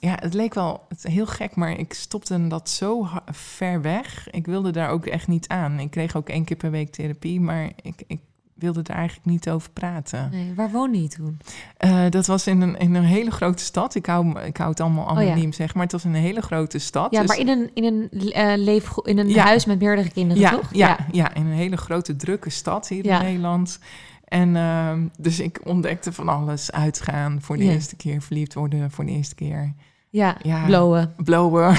Ja, 0.00 0.16
het 0.20 0.34
leek 0.34 0.54
wel 0.54 0.84
het, 0.88 1.02
heel 1.02 1.26
gek, 1.26 1.56
maar 1.56 1.78
ik 1.78 1.94
stopte 1.94 2.46
dat 2.46 2.68
zo 2.70 3.08
ver 3.30 3.82
weg. 3.82 4.30
Ik 4.30 4.46
wilde 4.46 4.70
daar 4.70 4.88
ook 4.90 5.06
echt 5.06 5.28
niet 5.28 5.48
aan. 5.48 5.78
Ik 5.78 5.90
kreeg 5.90 6.16
ook 6.16 6.28
één 6.28 6.44
keer 6.44 6.56
per 6.56 6.70
week 6.70 6.92
therapie, 6.92 7.40
maar 7.40 7.70
ik, 7.82 8.02
ik 8.06 8.20
wilde 8.54 8.82
er 8.82 8.94
eigenlijk 8.94 9.26
niet 9.26 9.50
over 9.50 9.70
praten. 9.70 10.28
Nee, 10.30 10.52
waar 10.54 10.70
woonde 10.70 11.02
je 11.02 11.08
toen? 11.08 11.38
Eh, 11.76 12.04
dat 12.10 12.26
was 12.26 12.46
in 12.46 12.60
een, 12.60 12.78
in 12.78 12.94
een 12.94 13.04
hele 13.04 13.30
grote 13.30 13.64
stad. 13.64 13.94
Ik 13.94 14.06
hou, 14.06 14.40
ik 14.40 14.56
hou 14.56 14.70
het 14.70 14.80
allemaal 14.80 15.06
Oh 15.10 15.22
ja. 15.22 15.30
anoniem, 15.30 15.52
zeg 15.52 15.74
maar. 15.74 15.82
Het 15.82 15.92
was 15.92 16.04
een 16.04 16.14
hele 16.14 16.40
grote 16.40 16.78
stad. 16.78 17.12
Ja, 17.12 17.20
dus- 17.20 17.28
maar 17.28 17.38
in 17.38 17.48
een, 17.48 17.70
in 17.74 17.84
een, 17.84 18.58
leefgro- 18.64 19.02
in 19.02 19.18
een 19.18 19.28
Ja. 19.28 19.44
huis 19.44 19.64
met 19.64 19.80
meerdere 19.80 20.10
kinderen, 20.10 20.42
ja, 20.42 20.50
toch? 20.50 20.68
Ja, 20.72 20.98
ja. 21.12 21.34
in 21.34 21.46
een 21.46 21.52
hele 21.52 21.76
grote, 21.76 22.16
drukke 22.16 22.50
stad 22.50 22.88
hier 22.88 23.04
in 23.06 23.22
Nederland. 23.22 23.78
En 24.24 24.56
ehm, 24.56 25.06
dus 25.18 25.40
ik 25.40 25.60
ontdekte 25.64 26.12
van 26.12 26.28
alles. 26.28 26.72
Uitgaan 26.72 27.38
voor 27.40 27.56
de 27.56 27.64
eerste 27.64 27.96
keer, 27.96 28.22
verliefd 28.22 28.54
worden 28.54 28.90
voor 28.90 29.04
de 29.06 29.12
eerste 29.12 29.34
keer. 29.34 29.72
Ja, 30.14 30.36
Ja. 30.42 30.64
blowen. 30.64 31.14
Blowen. 31.24 31.62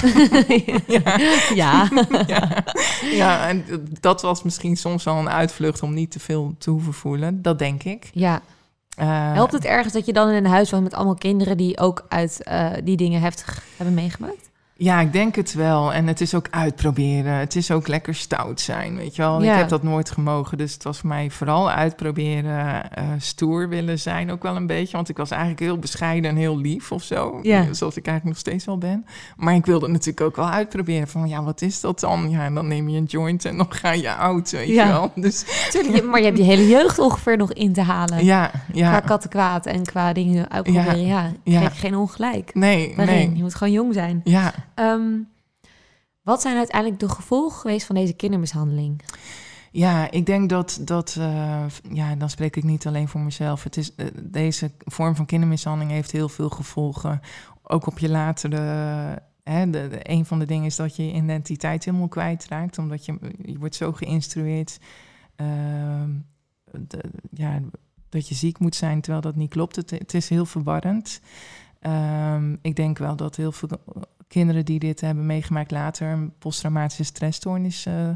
ja. 0.86 1.18
ja. 1.54 1.88
ja. 2.26 2.64
ja, 3.10 3.48
en 3.48 3.64
dat 4.00 4.22
was 4.22 4.42
misschien 4.42 4.76
soms 4.76 5.04
wel 5.04 5.16
een 5.16 5.30
uitvlucht 5.30 5.82
om 5.82 5.94
niet 5.94 6.10
te 6.10 6.20
veel 6.20 6.54
te 6.58 6.70
hoeven 6.70 6.92
voelen. 6.92 7.42
Dat 7.42 7.58
denk 7.58 7.82
ik. 7.82 8.10
ja. 8.12 8.40
Eh, 8.96 9.32
Helpt 9.32 9.52
het 9.52 9.64
ergens 9.64 9.92
dat 9.92 10.06
je 10.06 10.12
dan 10.12 10.28
in 10.28 10.34
een 10.44 10.50
huis 10.50 10.70
woont 10.70 10.82
met 10.82 10.94
allemaal 10.94 11.14
kinderen 11.14 11.56
die 11.56 11.78
ook 11.78 12.04
uit 12.08 12.42
eh, 12.42 12.70
die 12.84 12.96
dingen 12.96 13.20
heftig 13.20 13.62
hebben 13.76 13.94
meegemaakt? 13.94 14.50
Ja, 14.78 15.00
ik 15.00 15.12
denk 15.12 15.34
het 15.36 15.54
wel. 15.54 15.92
En 15.92 16.06
het 16.06 16.20
is 16.20 16.34
ook 16.34 16.46
uitproberen. 16.50 17.32
Het 17.32 17.56
is 17.56 17.70
ook 17.70 17.88
lekker 17.88 18.14
stout 18.14 18.60
zijn, 18.60 18.96
weet 18.96 19.16
je 19.16 19.22
wel. 19.22 19.42
Ja. 19.42 19.52
Ik 19.52 19.58
heb 19.58 19.68
dat 19.68 19.82
nooit 19.82 20.10
gemogen, 20.10 20.58
dus 20.58 20.72
het 20.74 20.82
was 20.82 20.98
voor 20.98 21.08
mij 21.08 21.30
vooral 21.30 21.70
uitproberen, 21.70 22.92
eh, 22.92 23.04
stoer 23.18 23.68
willen 23.68 23.98
zijn 23.98 24.30
ook 24.30 24.42
wel 24.42 24.56
een 24.56 24.66
beetje. 24.66 24.96
Want 24.96 25.08
ik 25.08 25.16
was 25.16 25.30
eigenlijk 25.30 25.60
heel 25.60 25.78
bescheiden 25.78 26.30
en 26.30 26.36
heel 26.36 26.58
lief 26.58 26.92
of 26.92 27.02
zo, 27.02 27.38
Ja. 27.42 27.72
zoals 27.72 27.96
ik 27.96 28.06
eigenlijk 28.06 28.24
nog 28.24 28.36
steeds 28.46 28.64
wel 28.64 28.78
ben. 28.78 29.06
Maar 29.36 29.54
ik 29.54 29.66
wilde 29.66 29.88
natuurlijk 29.88 30.20
ook 30.20 30.36
wel 30.36 30.48
uitproberen 30.48 31.08
van, 31.08 31.28
ja, 31.28 31.42
wat 31.42 31.62
is 31.62 31.80
dat 31.80 32.00
dan? 32.00 32.30
Ja, 32.30 32.44
en 32.44 32.54
dan 32.54 32.68
neem 32.68 32.88
je 32.88 32.98
een 32.98 33.04
joint 33.04 33.44
en 33.44 33.56
dan 33.56 33.66
ga 33.68 33.90
je 33.92 34.14
oud, 34.14 34.50
weet 34.50 34.68
Ja. 34.68 34.84
je 34.86 34.92
wel. 34.92 35.12
Dus 35.14 35.44
Tuurlijk, 35.70 36.04
maar 36.04 36.18
je 36.18 36.24
hebt 36.26 36.38
je 36.38 36.44
hele 36.44 36.68
jeugd 36.68 36.98
ongeveer 36.98 37.36
nog 37.36 37.52
in 37.52 37.72
te 37.72 37.82
halen. 37.82 38.24
ja, 38.24 38.46
Qua 38.46 38.60
ja. 38.72 39.00
kattenkwaad 39.00 39.66
en 39.66 39.82
qua 39.84 40.12
dingen 40.12 40.50
uitproberen. 40.50 41.06
Ja, 41.06 41.32
Ja. 41.44 41.58
krijg 41.58 41.72
je 41.74 41.78
geen 41.80 41.96
ongelijk. 41.96 42.50
Nee, 42.54 42.94
nee. 42.96 43.30
Je 43.34 43.42
moet 43.42 43.54
gewoon 43.54 43.72
jong 43.72 43.94
zijn. 43.94 44.20
Ja, 44.24 44.52
Ehm, 44.76 45.18
wat 46.22 46.40
zijn 46.40 46.56
uiteindelijk 46.56 47.00
de 47.00 47.08
gevolgen 47.08 47.60
geweest 47.60 47.86
van 47.86 47.94
deze 47.94 48.12
kindermishandeling? 48.12 49.02
Ja, 49.72 50.10
ik 50.10 50.26
denk 50.26 50.48
dat, 50.48 50.78
dat 50.80 51.16
eh, 51.18 51.64
ja, 51.90 52.14
dan 52.14 52.30
spreek 52.30 52.56
ik 52.56 52.64
niet 52.64 52.86
alleen 52.86 53.08
voor 53.08 53.20
mezelf. 53.20 53.64
Het 53.64 53.76
is, 53.76 53.94
eh, 53.94 54.06
deze 54.22 54.70
vorm 54.78 55.16
van 55.16 55.26
kindermishandeling 55.26 55.90
heeft 55.90 56.12
heel 56.12 56.28
veel 56.28 56.48
gevolgen. 56.48 57.20
Ook 57.62 57.86
op 57.86 57.98
je 57.98 58.08
latere. 58.08 58.58
Hè, 59.42 59.70
de, 59.70 59.88
een 60.02 60.26
van 60.26 60.38
de 60.38 60.46
dingen 60.46 60.64
is 60.64 60.76
dat 60.76 60.96
je 60.96 61.06
je 61.06 61.12
identiteit 61.12 61.84
helemaal 61.84 62.08
kwijtraakt, 62.08 62.78
omdat 62.78 63.04
je, 63.04 63.18
je 63.44 63.58
wordt 63.58 63.74
zo 63.74 63.92
geïnstrueerd 63.92 64.78
ehm, 65.36 66.10
ja, 67.30 67.60
dat 68.08 68.28
je 68.28 68.34
ziek 68.34 68.58
moet 68.58 68.74
zijn, 68.74 69.00
terwijl 69.00 69.22
dat 69.22 69.36
niet 69.36 69.50
klopt. 69.50 69.76
Het, 69.76 69.90
het 69.90 70.14
is 70.14 70.28
heel 70.28 70.46
verwarrend. 70.46 71.20
Ehm, 71.80 72.56
ik 72.60 72.76
denk 72.76 72.98
wel 72.98 73.16
dat 73.16 73.36
heel 73.36 73.52
veel 73.52 73.68
kinderen 74.28 74.64
die 74.64 74.78
dit 74.78 75.00
hebben 75.00 75.26
meegemaakt 75.26 75.70
later 75.70 76.08
een 76.08 76.32
posttraumatische 76.38 77.04
stressstoornis 77.04 77.86
eh, 77.86 78.08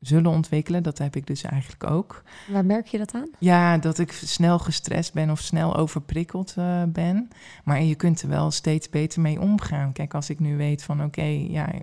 zullen 0.00 0.30
ontwikkelen. 0.30 0.82
Dat 0.82 0.98
heb 0.98 1.16
ik 1.16 1.26
dus 1.26 1.42
eigenlijk 1.42 1.90
ook. 1.90 2.22
Waar 2.48 2.64
merk 2.64 2.86
je 2.86 2.98
dat 2.98 3.14
aan? 3.14 3.30
Ja, 3.38 3.78
dat 3.78 3.98
ik 3.98 4.12
snel 4.12 4.58
gestrest 4.58 5.12
ben 5.12 5.30
of 5.30 5.40
snel 5.40 5.76
overprikkeld 5.76 6.54
eh, 6.56 6.82
ben. 6.88 7.28
Maar 7.64 7.82
je 7.82 7.94
kunt 7.94 8.22
er 8.22 8.28
wel 8.28 8.50
steeds 8.50 8.88
beter 8.88 9.20
mee 9.20 9.40
omgaan. 9.40 9.92
Kijk, 9.92 10.14
als 10.14 10.30
ik 10.30 10.38
nu 10.40 10.56
weet 10.56 10.82
van 10.82 11.04
oké, 11.04 11.22
ja, 11.48 11.72
eh, 11.72 11.80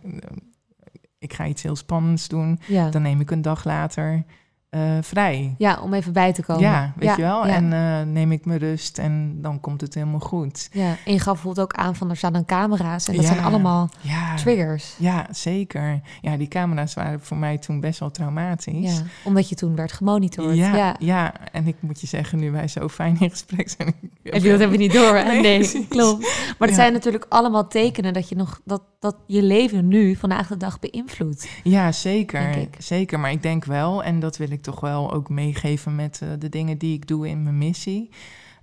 ik 1.19 1.33
ga 1.33 1.45
iets 1.45 1.63
heel 1.63 1.75
spannends 1.75 2.27
doen, 2.27 2.59
Ja. 2.67 2.89
dan 2.89 3.01
neem 3.01 3.19
ik 3.21 3.31
een 3.31 3.41
dag 3.41 3.63
later 3.63 4.23
eh, 4.69 4.97
vrij. 5.01 5.55
ja, 5.57 5.79
om 5.81 5.93
even 5.93 6.13
bij 6.13 6.33
te 6.33 6.43
komen. 6.43 6.61
Ja, 6.63 6.93
weet 6.95 7.09
Ja, 7.09 7.15
je 7.15 7.21
wel? 7.21 7.47
ja. 7.47 7.53
En 7.53 7.73
eh, 7.73 8.01
neem 8.13 8.31
ik 8.31 8.45
mijn 8.45 8.59
rust 8.59 8.97
en 8.97 9.41
dan 9.41 9.59
komt 9.59 9.81
het 9.81 9.93
helemaal 9.93 10.19
goed. 10.19 10.69
Ja, 10.71 10.95
en 11.05 11.13
je 11.13 11.19
gaf 11.19 11.33
bijvoorbeeld 11.33 11.65
ook 11.73 11.73
aan 11.83 11.95
van 11.95 12.09
er 12.09 12.17
staan 12.17 12.33
dan 12.33 12.45
camera's 12.45 13.07
en 13.07 13.15
dat 13.15 13.23
Ja. 13.25 13.33
zijn 13.33 13.43
allemaal 13.45 13.89
triggers. 14.35 14.95
ja, 14.97 15.25
zeker. 15.31 16.01
Ja, 16.21 16.37
die 16.37 16.47
camera's 16.47 16.93
waren 16.93 17.21
voor 17.21 17.37
mij 17.37 17.57
toen 17.57 17.79
best 17.79 17.99
wel 17.99 18.11
traumatisch. 18.11 18.95
Ja, 18.97 19.01
omdat 19.23 19.49
je 19.49 19.55
toen 19.55 19.75
werd 19.75 19.91
gemonitord. 19.91 20.55
Ja, 20.55 20.95
Ja. 20.99 21.33
en 21.51 21.67
ik 21.67 21.75
moet 21.79 22.01
je 22.01 22.07
zeggen, 22.07 22.39
nu 22.39 22.51
wij 22.51 22.67
zo 22.67 22.87
fijn 22.87 23.17
in 23.19 23.29
gesprek 23.29 23.69
zijn. 23.69 23.95
Je 24.23 24.31
dat 24.31 24.59
even 24.59 24.79
niet 24.79 24.93
door? 24.93 25.23
Nee, 25.47 25.85
klopt. 25.89 26.21
Maar 26.57 26.67
het 26.67 26.77
zijn 26.77 26.93
natuurlijk 26.93 27.25
allemaal 27.29 27.67
tekenen 27.67 28.13
dat 28.13 28.29
je 28.29 28.35
nog 28.35 28.61
dat, 28.65 28.81
dat 28.99 29.15
je 29.27 29.43
leven 29.43 29.87
nu 29.87 30.15
vandaag 30.15 30.47
de 30.47 30.57
dag 30.57 30.79
beïnvloedt. 30.79 31.47
Ja, 31.63 31.91
zeker. 31.91 32.67
Zeker, 32.77 33.19
maar 33.19 33.31
ik 33.31 33.41
denk 33.43 33.65
wel, 33.65 34.03
en 34.03 34.19
dat 34.19 34.37
wil 34.37 34.51
ik 34.51 34.56
toch 34.63 34.79
wel 34.79 35.13
ook 35.13 35.29
meegeven 35.29 35.95
met 35.95 36.19
eh, 36.21 36.29
de 36.39 36.49
dingen 36.49 36.77
die 36.77 36.93
ik 36.93 37.07
doe 37.07 37.27
in 37.27 37.43
mijn 37.43 37.57
missie. 37.57 38.09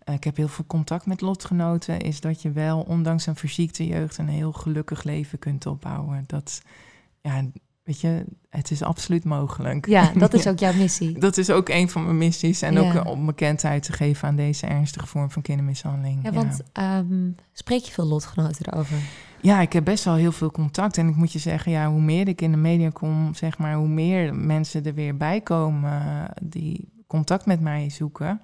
Eh, 0.04 0.14
ik 0.14 0.24
heb 0.24 0.36
heel 0.36 0.48
veel 0.48 0.64
contact 0.66 1.06
met 1.06 1.20
lotgenoten, 1.20 2.00
is 2.00 2.20
dat 2.20 2.42
je 2.42 2.50
wel, 2.52 2.80
ondanks 2.80 3.26
een 3.26 3.36
verziekte 3.36 3.86
jeugd, 3.86 4.18
een 4.18 4.28
heel 4.28 4.52
gelukkig 4.52 5.02
leven 5.02 5.38
kunt 5.38 5.66
opbouwen. 5.66 6.24
Dat, 6.26 6.62
ja, 7.20 7.44
weet 7.82 8.00
je, 8.00 8.24
het 8.50 8.70
is 8.70 8.82
absoluut 8.82 9.24
mogelijk. 9.24 9.86
Ja, 9.86 10.12
dat 10.14 10.34
is 10.38 10.46
ook 10.46 10.58
jouw 10.58 10.72
missie. 10.72 11.18
Dat 11.18 11.36
is 11.36 11.50
ook 11.50 11.68
een 11.68 11.88
van 11.90 12.04
mijn 12.04 12.18
missies. 12.18 12.62
En 12.62 12.72
Ja. 12.72 12.80
ook 12.80 13.06
om 13.06 13.26
bekendheid 13.26 13.82
te 13.82 13.92
geven 13.92 14.28
aan 14.28 14.36
deze 14.36 14.66
ernstige 14.66 15.06
vorm 15.06 15.30
van 15.30 15.42
kindermishandeling. 15.42 16.20
Ja, 16.22 16.32
want 16.32 16.60
ehm, 16.72 17.30
spreek 17.52 17.82
je 17.82 17.92
veel 17.92 18.06
lotgenoten 18.06 18.66
erover? 18.72 18.98
Ja, 19.44 19.60
ik 19.60 19.72
heb 19.72 19.84
best 19.84 20.04
wel 20.04 20.14
heel 20.14 20.32
veel 20.32 20.50
contact. 20.50 20.98
En 20.98 21.08
ik 21.08 21.16
moet 21.16 21.32
je 21.32 21.38
zeggen, 21.38 21.72
ja, 21.72 21.90
hoe 21.90 22.00
meer 22.00 22.28
ik 22.28 22.40
in 22.40 22.50
de 22.50 22.56
media 22.56 22.90
kom, 22.90 23.34
zeg 23.34 23.58
maar, 23.58 23.74
hoe 23.74 23.88
meer 23.88 24.34
mensen 24.34 24.84
er 24.84 24.94
weer 24.94 25.16
bij 25.16 25.40
komen 25.40 25.92
eh, 25.92 26.24
die 26.42 26.88
contact 27.06 27.46
met 27.46 27.60
mij 27.60 27.90
zoeken. 27.90 28.40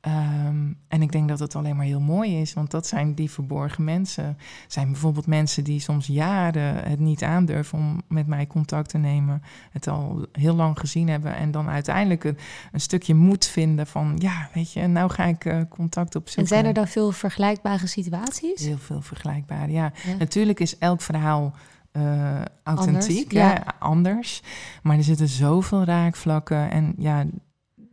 Ehm, 0.00 0.72
en 0.88 1.02
ik 1.02 1.12
denk 1.12 1.28
dat 1.28 1.38
het 1.38 1.56
alleen 1.56 1.76
maar 1.76 1.84
heel 1.84 2.00
mooi 2.00 2.40
is, 2.40 2.52
want 2.52 2.70
dat 2.70 2.86
zijn 2.86 3.14
die 3.14 3.30
verborgen 3.30 3.84
mensen. 3.84 4.38
zijn 4.66 4.90
bijvoorbeeld 4.90 5.26
mensen 5.26 5.64
die 5.64 5.80
soms 5.80 6.06
jaren 6.06 6.88
het 6.88 6.98
niet 6.98 7.22
aandurven 7.22 7.78
om 7.78 8.02
met 8.08 8.26
mij 8.26 8.46
contact 8.46 8.88
te 8.88 8.98
nemen, 8.98 9.42
het 9.70 9.88
al 9.88 10.26
heel 10.32 10.54
lang 10.54 10.78
gezien 10.78 11.08
hebben 11.08 11.34
en 11.34 11.50
dan 11.50 11.68
uiteindelijk 11.68 12.24
een, 12.24 12.38
een 12.72 12.80
stukje 12.80 13.14
moed 13.14 13.46
vinden 13.46 13.86
van, 13.86 14.16
ja, 14.18 14.48
weet 14.54 14.72
je, 14.72 14.86
nou 14.86 15.10
ga 15.10 15.24
ik 15.24 15.44
eh, 15.44 15.60
contact 15.68 16.14
opzoeken. 16.14 16.42
En 16.42 16.48
zijn 16.48 16.64
er 16.64 16.74
dan 16.74 16.88
veel 16.88 17.12
vergelijkbare 17.12 17.86
situaties? 17.86 18.64
Heel 18.64 18.78
veel 18.78 19.02
vergelijkbaar, 19.02 19.70
ja. 19.70 19.92
Ja. 20.04 20.14
Natuurlijk 20.18 20.60
is 20.60 20.78
elk 20.78 21.00
verhaal 21.00 21.54
eh, 21.92 22.42
authentiek, 22.62 23.32
Anders, 23.32 23.32
ja. 23.32 23.74
anders. 23.78 24.42
Maar 24.82 24.96
er 24.96 25.04
zitten 25.04 25.28
zoveel 25.28 25.84
raakvlakken. 25.84 26.70
En 26.70 26.94
ja, 26.96 27.24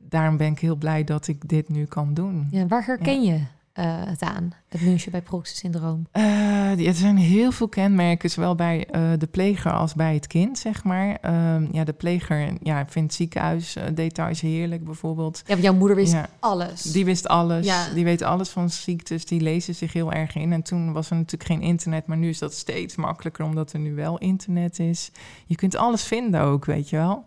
daarom 0.09 0.37
ben 0.37 0.51
ik 0.51 0.59
heel 0.59 0.75
blij 0.75 1.03
dat 1.03 1.27
ik 1.27 1.49
dit 1.49 1.69
nu 1.69 1.85
kan 1.85 2.13
doen. 2.13 2.47
Ja, 2.51 2.67
waar 2.67 2.85
herken 2.85 3.23
je 3.23 3.39
eh, 3.73 3.85
het 4.05 4.21
aan, 4.21 4.53
het 4.69 4.81
München 4.81 5.11
bij 5.11 5.21
proxy-syndroom? 5.21 6.07
Ja, 6.13 6.77
er 6.77 6.93
zijn 6.93 7.17
heel 7.17 7.51
veel 7.51 7.67
kenmerken, 7.67 8.29
zowel 8.29 8.55
bij 8.55 8.87
eh, 8.87 9.01
de 9.17 9.27
pleger 9.27 9.71
als 9.71 9.93
bij 9.93 10.13
het 10.13 10.27
kind, 10.27 10.57
zeg 10.57 10.83
maar. 10.83 11.15
Ehm, 11.21 11.67
ja, 11.71 11.83
de 11.83 11.93
pleger 11.93 12.53
ja, 12.61 12.85
vindt 12.87 13.13
ziekenhuisdetails 13.13 14.41
heerlijk, 14.41 14.83
bijvoorbeeld. 14.83 15.37
Ja, 15.45 15.51
want 15.51 15.63
jouw 15.63 15.73
moeder 15.73 15.95
wist 15.97 16.11
Ja. 16.11 16.29
alles. 16.39 16.81
Die 16.81 17.05
wist 17.05 17.27
alles. 17.27 17.65
Ja. 17.65 17.93
Die 17.93 18.03
weet 18.03 18.21
alles 18.21 18.49
van 18.49 18.69
ziektes. 18.69 19.25
Die 19.25 19.41
lezen 19.41 19.75
zich 19.75 19.93
heel 19.93 20.11
erg 20.11 20.35
in. 20.35 20.53
En 20.53 20.61
toen 20.61 20.93
was 20.93 21.09
er 21.09 21.15
natuurlijk 21.15 21.51
geen 21.51 21.61
internet, 21.61 22.05
maar 22.07 22.17
nu 22.17 22.29
is 22.29 22.39
dat 22.39 22.53
steeds 22.53 22.95
makkelijker 22.95 23.45
omdat 23.45 23.73
er 23.73 23.79
nu 23.79 23.95
wel 23.95 24.17
internet 24.17 24.79
is. 24.79 25.11
Je 25.45 25.55
kunt 25.55 25.75
alles 25.75 26.03
vinden 26.03 26.41
ook, 26.41 26.65
weet 26.65 26.89
je 26.89 26.95
wel. 26.95 27.23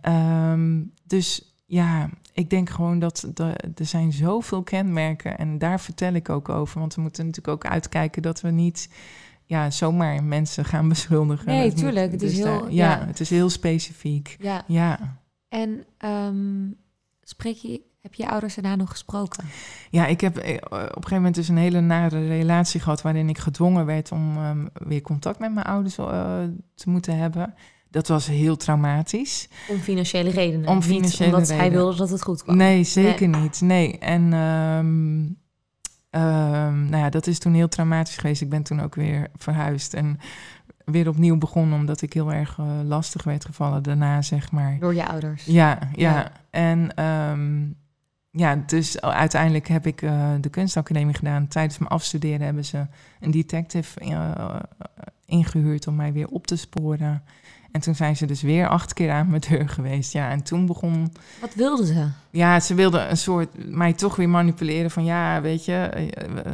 Ehm, 0.00 0.80
dus 1.06 1.52
ja, 1.70 2.08
ik 2.32 2.50
denk 2.50 2.70
gewoon 2.70 2.98
dat 2.98 3.28
de, 3.34 3.54
er 3.74 3.86
zijn 3.86 4.12
zoveel 4.12 4.62
kenmerken 4.62 5.38
en 5.38 5.58
daar 5.58 5.80
vertel 5.80 6.12
ik 6.12 6.28
ook 6.28 6.48
over. 6.48 6.80
Want 6.80 6.94
we 6.94 7.00
moeten 7.00 7.26
natuurlijk 7.26 7.64
ook 7.64 7.70
uitkijken 7.72 8.22
dat 8.22 8.40
we 8.40 8.50
niet 8.50 8.90
ja, 9.44 9.70
zomaar 9.70 10.24
mensen 10.24 10.64
gaan 10.64 10.88
beschuldigen. 10.88 11.46
Nee, 11.46 11.72
tuurlijk. 11.72 12.12
Het 12.12 12.22
is 12.22 12.34
dus 12.34 12.44
heel, 12.44 12.60
daar- 12.60 12.72
ja. 12.72 12.90
ja, 12.98 13.06
het 13.06 13.20
is 13.20 13.30
heel 13.30 13.50
specifiek. 13.50 14.36
Ja. 14.40 14.64
Ja. 14.66 15.18
En 15.48 15.84
ehm, 15.98 16.70
spreek 17.22 17.56
je, 17.56 17.80
heb 18.00 18.14
je 18.14 18.22
je 18.22 18.28
ouders 18.28 18.54
daarna 18.54 18.76
nog 18.76 18.90
gesproken? 18.90 19.44
Ja, 19.90 20.06
ik 20.06 20.20
heb 20.20 20.36
eh, 20.36 20.54
op 20.54 20.72
een 20.72 20.88
gegeven 20.88 21.16
moment 21.16 21.34
dus 21.34 21.48
een 21.48 21.56
hele 21.56 21.80
nare 21.80 22.26
relatie 22.26 22.80
gehad 22.80 23.02
waarin 23.02 23.28
ik 23.28 23.38
gedwongen 23.38 23.86
werd 23.86 24.12
om 24.12 24.36
ehm, 24.36 24.66
weer 24.72 25.02
contact 25.02 25.38
met 25.38 25.52
mijn 25.54 25.66
ouders 25.66 25.98
eh, 25.98 26.42
te 26.74 26.90
moeten 26.90 27.16
hebben. 27.16 27.54
Dat 27.90 28.08
was 28.08 28.26
heel 28.26 28.56
traumatisch. 28.56 29.48
Om 29.68 29.78
financiële 29.78 30.30
redenen. 30.30 30.68
Om 30.68 30.76
niet 30.76 30.84
financiële 30.84 31.34
omdat 31.34 31.48
hij 31.48 31.70
wilde 31.70 31.96
dat 31.96 32.10
het 32.10 32.22
goed 32.22 32.42
kwam. 32.42 32.56
Nee, 32.56 32.84
zeker 32.84 33.28
niet. 33.28 33.60
Nee. 33.60 33.98
En 33.98 34.32
ehm, 34.32 35.24
ehm, 36.10 36.88
nou 36.88 36.96
ja, 36.96 37.10
dat 37.10 37.26
is 37.26 37.38
toen 37.38 37.54
heel 37.54 37.68
traumatisch 37.68 38.16
geweest. 38.16 38.40
Ik 38.40 38.48
ben 38.48 38.62
toen 38.62 38.80
ook 38.80 38.94
weer 38.94 39.28
verhuisd 39.36 39.94
en 39.94 40.18
weer 40.84 41.08
opnieuw 41.08 41.38
begonnen 41.38 41.78
omdat 41.78 42.02
ik 42.02 42.12
heel 42.12 42.32
erg 42.32 42.58
eh, 42.58 42.66
lastig 42.84 43.24
werd 43.24 43.44
gevallen 43.44 43.82
daarna, 43.82 44.22
zeg 44.22 44.52
maar. 44.52 44.76
Door 44.80 44.94
je 44.94 45.08
ouders. 45.08 45.44
Ja, 45.44 45.78
ja. 45.94 46.10
Ja. 46.12 46.32
En 46.50 46.94
ehm, 46.94 47.66
ja, 48.30 48.62
dus 48.66 49.00
uiteindelijk 49.00 49.68
heb 49.68 49.86
ik 49.86 50.02
eh, 50.02 50.30
de 50.40 50.48
kunstacademie 50.48 51.14
gedaan. 51.14 51.48
Tijdens 51.48 51.78
mijn 51.78 51.90
afstuderen 51.90 52.40
hebben 52.40 52.64
ze 52.64 52.86
een 53.20 53.30
detective 53.30 54.00
eh, 54.00 54.56
ingehuurd 55.24 55.86
om 55.86 55.96
mij 55.96 56.12
weer 56.12 56.28
op 56.28 56.46
te 56.46 56.56
sporen. 56.56 57.22
En 57.78 57.84
toen 57.84 57.94
zijn 57.94 58.16
ze 58.16 58.26
dus 58.26 58.42
weer 58.42 58.68
acht 58.68 58.92
keer 58.92 59.10
aan 59.10 59.28
mijn 59.28 59.42
deur 59.48 59.68
geweest. 59.68 60.12
Ja, 60.12 60.30
en 60.30 60.42
toen 60.42 60.66
begon 60.66 61.12
Wat 61.40 61.54
wilden 61.54 61.86
ze? 61.86 62.08
ja, 62.30 62.60
ze 62.60 62.74
wilden 62.74 63.10
een 63.10 63.16
soort 63.16 63.48
mij 63.68 63.92
toch 63.92 64.16
weer 64.16 64.28
manipuleren 64.28 64.90
van 64.90 65.04
ja, 65.04 65.40
weet 65.40 65.64
je, 65.64 65.74
eh, 65.74 66.08
eh, 66.08 66.52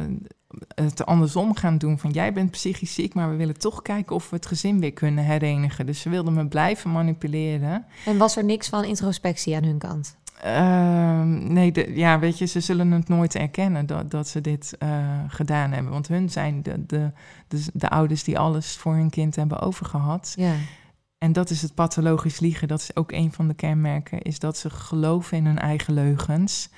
het 0.75 1.05
andersom 1.05 1.55
gaan 1.55 1.77
doen 1.77 1.99
van 1.99 2.11
jij 2.11 2.33
bent 2.33 2.51
psychisch 2.51 2.93
ziek, 2.93 3.13
maar 3.13 3.29
we 3.29 3.35
willen 3.35 3.59
toch 3.59 3.81
kijken 3.81 4.15
of 4.15 4.29
we 4.29 4.35
het 4.35 4.45
gezin 4.45 4.79
weer 4.79 4.93
kunnen 4.93 5.23
herenigen. 5.23 5.85
Dus 5.85 6.01
ze 6.01 6.09
wilden 6.09 6.33
me 6.33 6.47
blijven 6.47 6.91
manipuleren. 6.91 7.85
En 8.05 8.17
was 8.17 8.37
er 8.37 8.43
niks 8.43 8.69
van 8.69 8.83
introspectie 8.83 9.55
aan 9.55 9.63
hun 9.63 9.77
kant? 9.77 10.15
Ehm, 10.41 11.53
nee, 11.53 11.71
de, 11.71 11.91
ja, 11.95 12.19
weet 12.19 12.37
je, 12.37 12.45
ze 12.45 12.59
zullen 12.59 12.91
het 12.91 13.07
nooit 13.07 13.35
erkennen 13.35 13.85
dat, 13.85 14.11
dat 14.11 14.27
ze 14.27 14.41
dit 14.41 14.75
eh, 14.79 14.89
gedaan 15.27 15.71
hebben. 15.71 15.91
Want 15.91 16.07
hun 16.07 16.29
zijn 16.29 16.63
de, 16.63 16.85
de, 16.85 17.11
de, 17.47 17.65
de 17.73 17.89
ouders 17.89 18.23
die 18.23 18.39
alles 18.39 18.75
voor 18.75 18.93
hun 18.93 19.09
kind 19.09 19.35
hebben 19.35 19.59
overgehad. 19.59 20.33
Ja. 20.37 20.53
En 21.25 21.33
dat 21.33 21.49
is 21.49 21.61
het 21.61 21.73
pathologisch 21.73 22.39
liegen. 22.39 22.67
Dat 22.67 22.79
is 22.79 22.95
ook 22.95 23.11
een 23.11 23.31
van 23.31 23.47
de 23.47 23.53
kenmerken, 23.53 24.21
is 24.21 24.39
dat 24.39 24.57
ze 24.57 24.69
geloven 24.69 25.37
in 25.37 25.45
hun 25.45 25.59
eigen 25.59 25.93
leugens. 25.93 26.69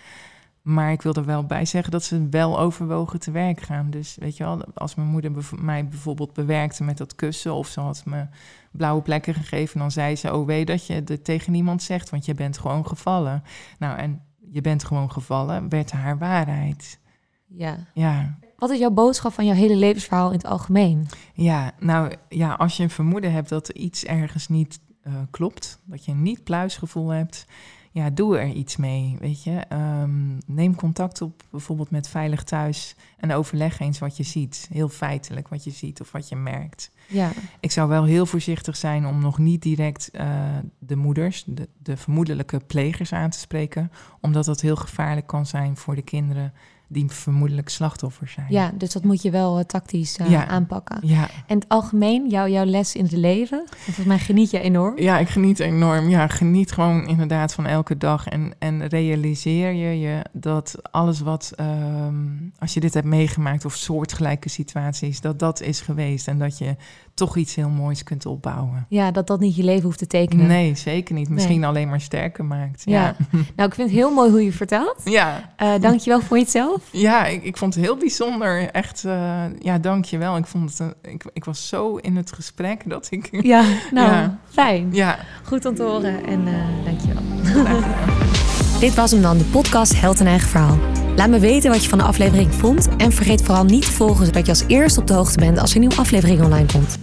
Maar 0.62 0.92
ik 0.92 1.02
wil 1.02 1.14
er 1.14 1.26
wel 1.26 1.46
bij 1.46 1.66
zeggen 1.66 1.92
dat 1.92 2.04
ze 2.04 2.28
wel 2.30 2.60
overwogen 2.60 3.20
te 3.20 3.32
werk 3.32 3.62
gaan. 3.62 3.90
Dus 3.90 4.16
weet 4.20 4.38
je 4.38 4.44
wel, 4.44 4.62
als 4.74 4.96
mijn 4.96 5.08
moeder 5.08 5.32
mij 5.60 5.88
bijvoorbeeld 5.88 6.34
bewerkte 6.34 6.84
met 6.84 6.98
dat 6.98 7.16
kussen... 7.16 7.54
of 7.54 7.68
ze 7.68 7.80
had 7.80 8.06
me 8.06 8.26
blauwe 8.72 9.02
plekken 9.02 9.34
gegeven, 9.34 9.80
dan 9.80 9.92
zei 9.92 10.16
ze... 10.16 10.34
oh, 10.34 10.46
weet 10.46 10.68
dat 10.68 10.88
je 10.88 10.94
het 11.06 11.24
tegen 11.24 11.52
niemand 11.52 11.84
zegt, 11.84 12.10
want 12.10 12.26
je 12.26 12.34
bent 12.34 12.58
gewoon 12.58 12.88
gevallen. 12.88 13.44
Nou, 13.80 13.98
en 13.98 14.22
je 14.52 14.62
bent 14.62 14.84
gewoon 14.84 15.12
gevallen, 15.12 15.70
werd 15.70 15.92
haar 15.92 16.18
waarheid. 16.18 17.00
ja. 17.48 17.78
Ja, 17.94 18.38
Wat 18.58 18.70
is 18.70 18.80
jouw 18.80 18.90
boodschap 18.90 19.34
van 19.34 19.46
jouw 19.46 19.56
hele 19.56 19.76
levensverhaal 19.76 20.28
in 20.28 20.38
het 20.38 20.46
algemeen? 20.46 21.08
Ja, 21.34 21.72
nou 21.80 22.14
ja, 22.30 22.54
als 22.54 22.78
je 22.78 22.84
een 22.84 22.90
vermoeden 22.90 23.32
hebt 23.32 23.50
dat 23.50 23.68
er 23.68 23.76
iets 23.76 24.06
ergens 24.06 24.48
niet 24.48 24.80
eh, 25.02 25.14
klopt, 25.32 25.80
dat 25.84 26.06
je 26.06 26.12
een 26.12 26.22
niet 26.22 26.44
pluisgevoel 26.44 27.10
hebt, 27.10 27.46
ja, 27.92 28.10
doe 28.10 28.38
er 28.38 28.48
iets 28.48 28.78
mee, 28.78 29.16
weet 29.20 29.44
je. 29.44 29.60
Ehm, 29.70 30.38
neem 30.46 30.76
contact 30.76 31.22
op 31.22 31.44
bijvoorbeeld 31.50 31.90
met 31.90 32.08
Veilig 32.08 32.44
Thuis 32.44 32.96
en 33.18 33.34
overleg 33.34 33.80
eens 33.80 34.00
wat 34.00 34.18
je 34.18 34.24
ziet. 34.24 34.68
Heel 34.72 34.90
feitelijk 34.90 35.48
wat 35.48 35.64
je 35.64 35.72
ziet 35.72 36.02
of 36.02 36.12
wat 36.12 36.30
je 36.30 36.36
merkt. 36.36 36.92
Ja. 37.08 37.32
Ik 37.60 37.72
zou 37.72 37.90
wel 37.90 38.04
heel 38.04 38.26
voorzichtig 38.26 38.76
zijn 38.76 39.06
om 39.06 39.22
nog 39.22 39.38
niet 39.38 39.62
direct 39.62 40.10
eh, 40.12 40.58
de 40.80 40.96
moeders, 40.96 41.44
de, 41.46 41.70
de 41.78 41.98
vermoedelijke 41.98 42.60
plegers 42.68 43.14
aan 43.14 43.30
te 43.30 43.40
spreken, 43.40 43.92
omdat 44.22 44.46
dat 44.46 44.62
heel 44.62 44.76
gevaarlijk 44.76 45.28
kan 45.28 45.46
zijn 45.46 45.78
voor 45.78 45.96
de 45.96 46.02
kinderen 46.02 46.54
die 46.90 47.12
vermoedelijk 47.12 47.70
slachtoffer 47.70 48.28
zijn. 48.28 48.46
ja, 48.50 48.72
dus 48.76 48.92
dat 48.94 49.04
moet 49.04 49.22
je 49.22 49.32
wel 49.32 49.58
eh, 49.58 49.64
tactisch 49.66 50.18
eh, 50.18 50.30
Ja. 50.32 50.48
aanpakken. 50.48 50.98
Ja, 51.02 51.30
En 51.48 51.56
het 51.60 51.70
algemeen, 51.70 52.30
jou, 52.30 52.50
jouw 52.50 52.66
les 52.66 52.96
in 52.96 53.04
het 53.04 53.12
leven? 53.12 53.58
Want 53.58 53.70
volgens 53.84 54.06
mij 54.06 54.20
geniet 54.20 54.52
je 54.52 54.60
enorm. 54.60 55.00
Ja, 55.00 55.18
ik 55.20 55.30
geniet 55.30 55.60
enorm. 55.60 56.10
Ja, 56.10 56.28
geniet 56.28 56.72
gewoon 56.72 57.08
inderdaad 57.08 57.54
van 57.54 57.66
elke 57.66 57.98
dag. 57.98 58.28
En, 58.28 58.54
en 58.60 58.88
realiseer 58.88 59.72
je, 59.72 60.00
je 60.00 60.22
dat 60.32 60.76
alles 60.92 61.20
wat, 61.20 61.52
ehm, 61.56 62.16
als 62.60 62.74
je 62.74 62.80
dit 62.80 62.94
hebt 62.94 63.06
meegemaakt 63.06 63.66
of 63.66 63.76
soortgelijke 63.76 64.50
situaties, 64.50 65.22
dat 65.22 65.40
dat 65.40 65.62
is 65.62 65.82
geweest. 65.82 66.28
En 66.28 66.40
dat 66.40 66.58
je 66.58 66.76
toch 67.18 67.38
iets 67.38 67.56
heel 67.56 67.70
moois 67.70 68.04
kunt 68.04 68.26
opbouwen. 68.26 68.86
Ja, 68.90 69.12
dat 69.12 69.28
dat 69.28 69.40
niet 69.40 69.56
je 69.56 69.64
leven 69.64 69.84
hoeft 69.84 69.98
te 69.98 70.08
tekenen. 70.08 70.48
Nee, 70.48 70.76
zeker 70.76 71.16
niet. 71.16 71.30
Misschien 71.30 71.60
Nee. 71.60 71.70
alleen 71.70 71.90
maar 71.90 72.02
sterker 72.02 72.46
maakt. 72.46 72.82
Ja. 72.86 73.02
Ja, 73.02 73.16
Nou, 73.56 73.70
ik 73.70 73.76
vind 73.76 73.90
het 73.90 73.98
heel 73.98 74.12
mooi 74.14 74.30
hoe 74.32 74.44
je 74.44 74.52
vertelt. 74.52 74.96
ja. 75.04 75.54
Eh 75.56 75.72
dankjewel 75.82 76.20
voor 76.22 76.38
jezelf. 76.38 76.82
Ja, 76.92 77.26
ik, 77.26 77.44
ik 77.44 77.58
vond 77.58 77.76
het 77.76 77.84
heel 77.84 77.98
bijzonder. 77.98 78.70
Echt, 78.72 79.06
eh, 79.06 79.42
ja, 79.60 79.78
dank 79.78 80.06
je 80.06 80.18
wel. 80.18 80.38
Ik, 80.38 80.46
vond 80.46 80.70
het, 80.70 80.80
een- 80.80 80.94
ik, 81.12 81.24
ik 81.34 81.46
was 81.46 81.68
zo 81.68 81.96
in 81.96 82.16
het 82.16 82.32
gesprek 82.32 82.82
dat 82.90 83.08
ik... 83.10 83.30
Ja, 83.54 83.64
nou, 83.92 84.12
Ja. 84.12 84.40
fijn. 84.50 84.90
Ja, 84.92 85.18
Goed 85.44 85.66
om 85.66 85.76
te 85.76 85.84
horen 85.84 86.26
en 86.26 86.48
eh 86.48 86.54
dankjewel. 86.86 87.24
Dit 88.80 88.96
was 88.96 89.12
hem 89.12 89.22
dan, 89.22 89.38
de 89.38 89.44
podcast 89.44 90.00
Held 90.02 90.20
en 90.20 90.28
Eigen 90.28 90.50
Verhaal. 90.50 90.78
Laat 91.16 91.30
me 91.30 91.40
weten 91.40 91.72
wat 91.72 91.84
je 91.84 91.90
van 91.90 91.98
de 91.98 92.04
aflevering 92.04 92.54
vond 92.54 92.88
en 92.98 93.12
vergeet 93.12 93.42
vooral 93.44 93.64
niet 93.66 93.86
te 93.86 93.92
volgen 93.92 94.26
zodat 94.26 94.46
je 94.46 94.52
als 94.52 94.64
eerste 94.68 95.00
op 95.00 95.08
de 95.08 95.14
hoogte 95.14 95.40
bent 95.40 95.60
als 95.60 95.70
er 95.70 95.76
een 95.76 95.82
nieuwe 95.82 96.02
aflevering 96.02 96.42
online 96.44 96.66
komt. 96.72 96.98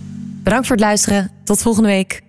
Bedankt 0.45 0.66
voor 0.66 0.76
het 0.76 0.84
luisteren. 0.84 1.30
Tot 1.45 1.62
volgende 1.62 1.88
week. 1.88 2.22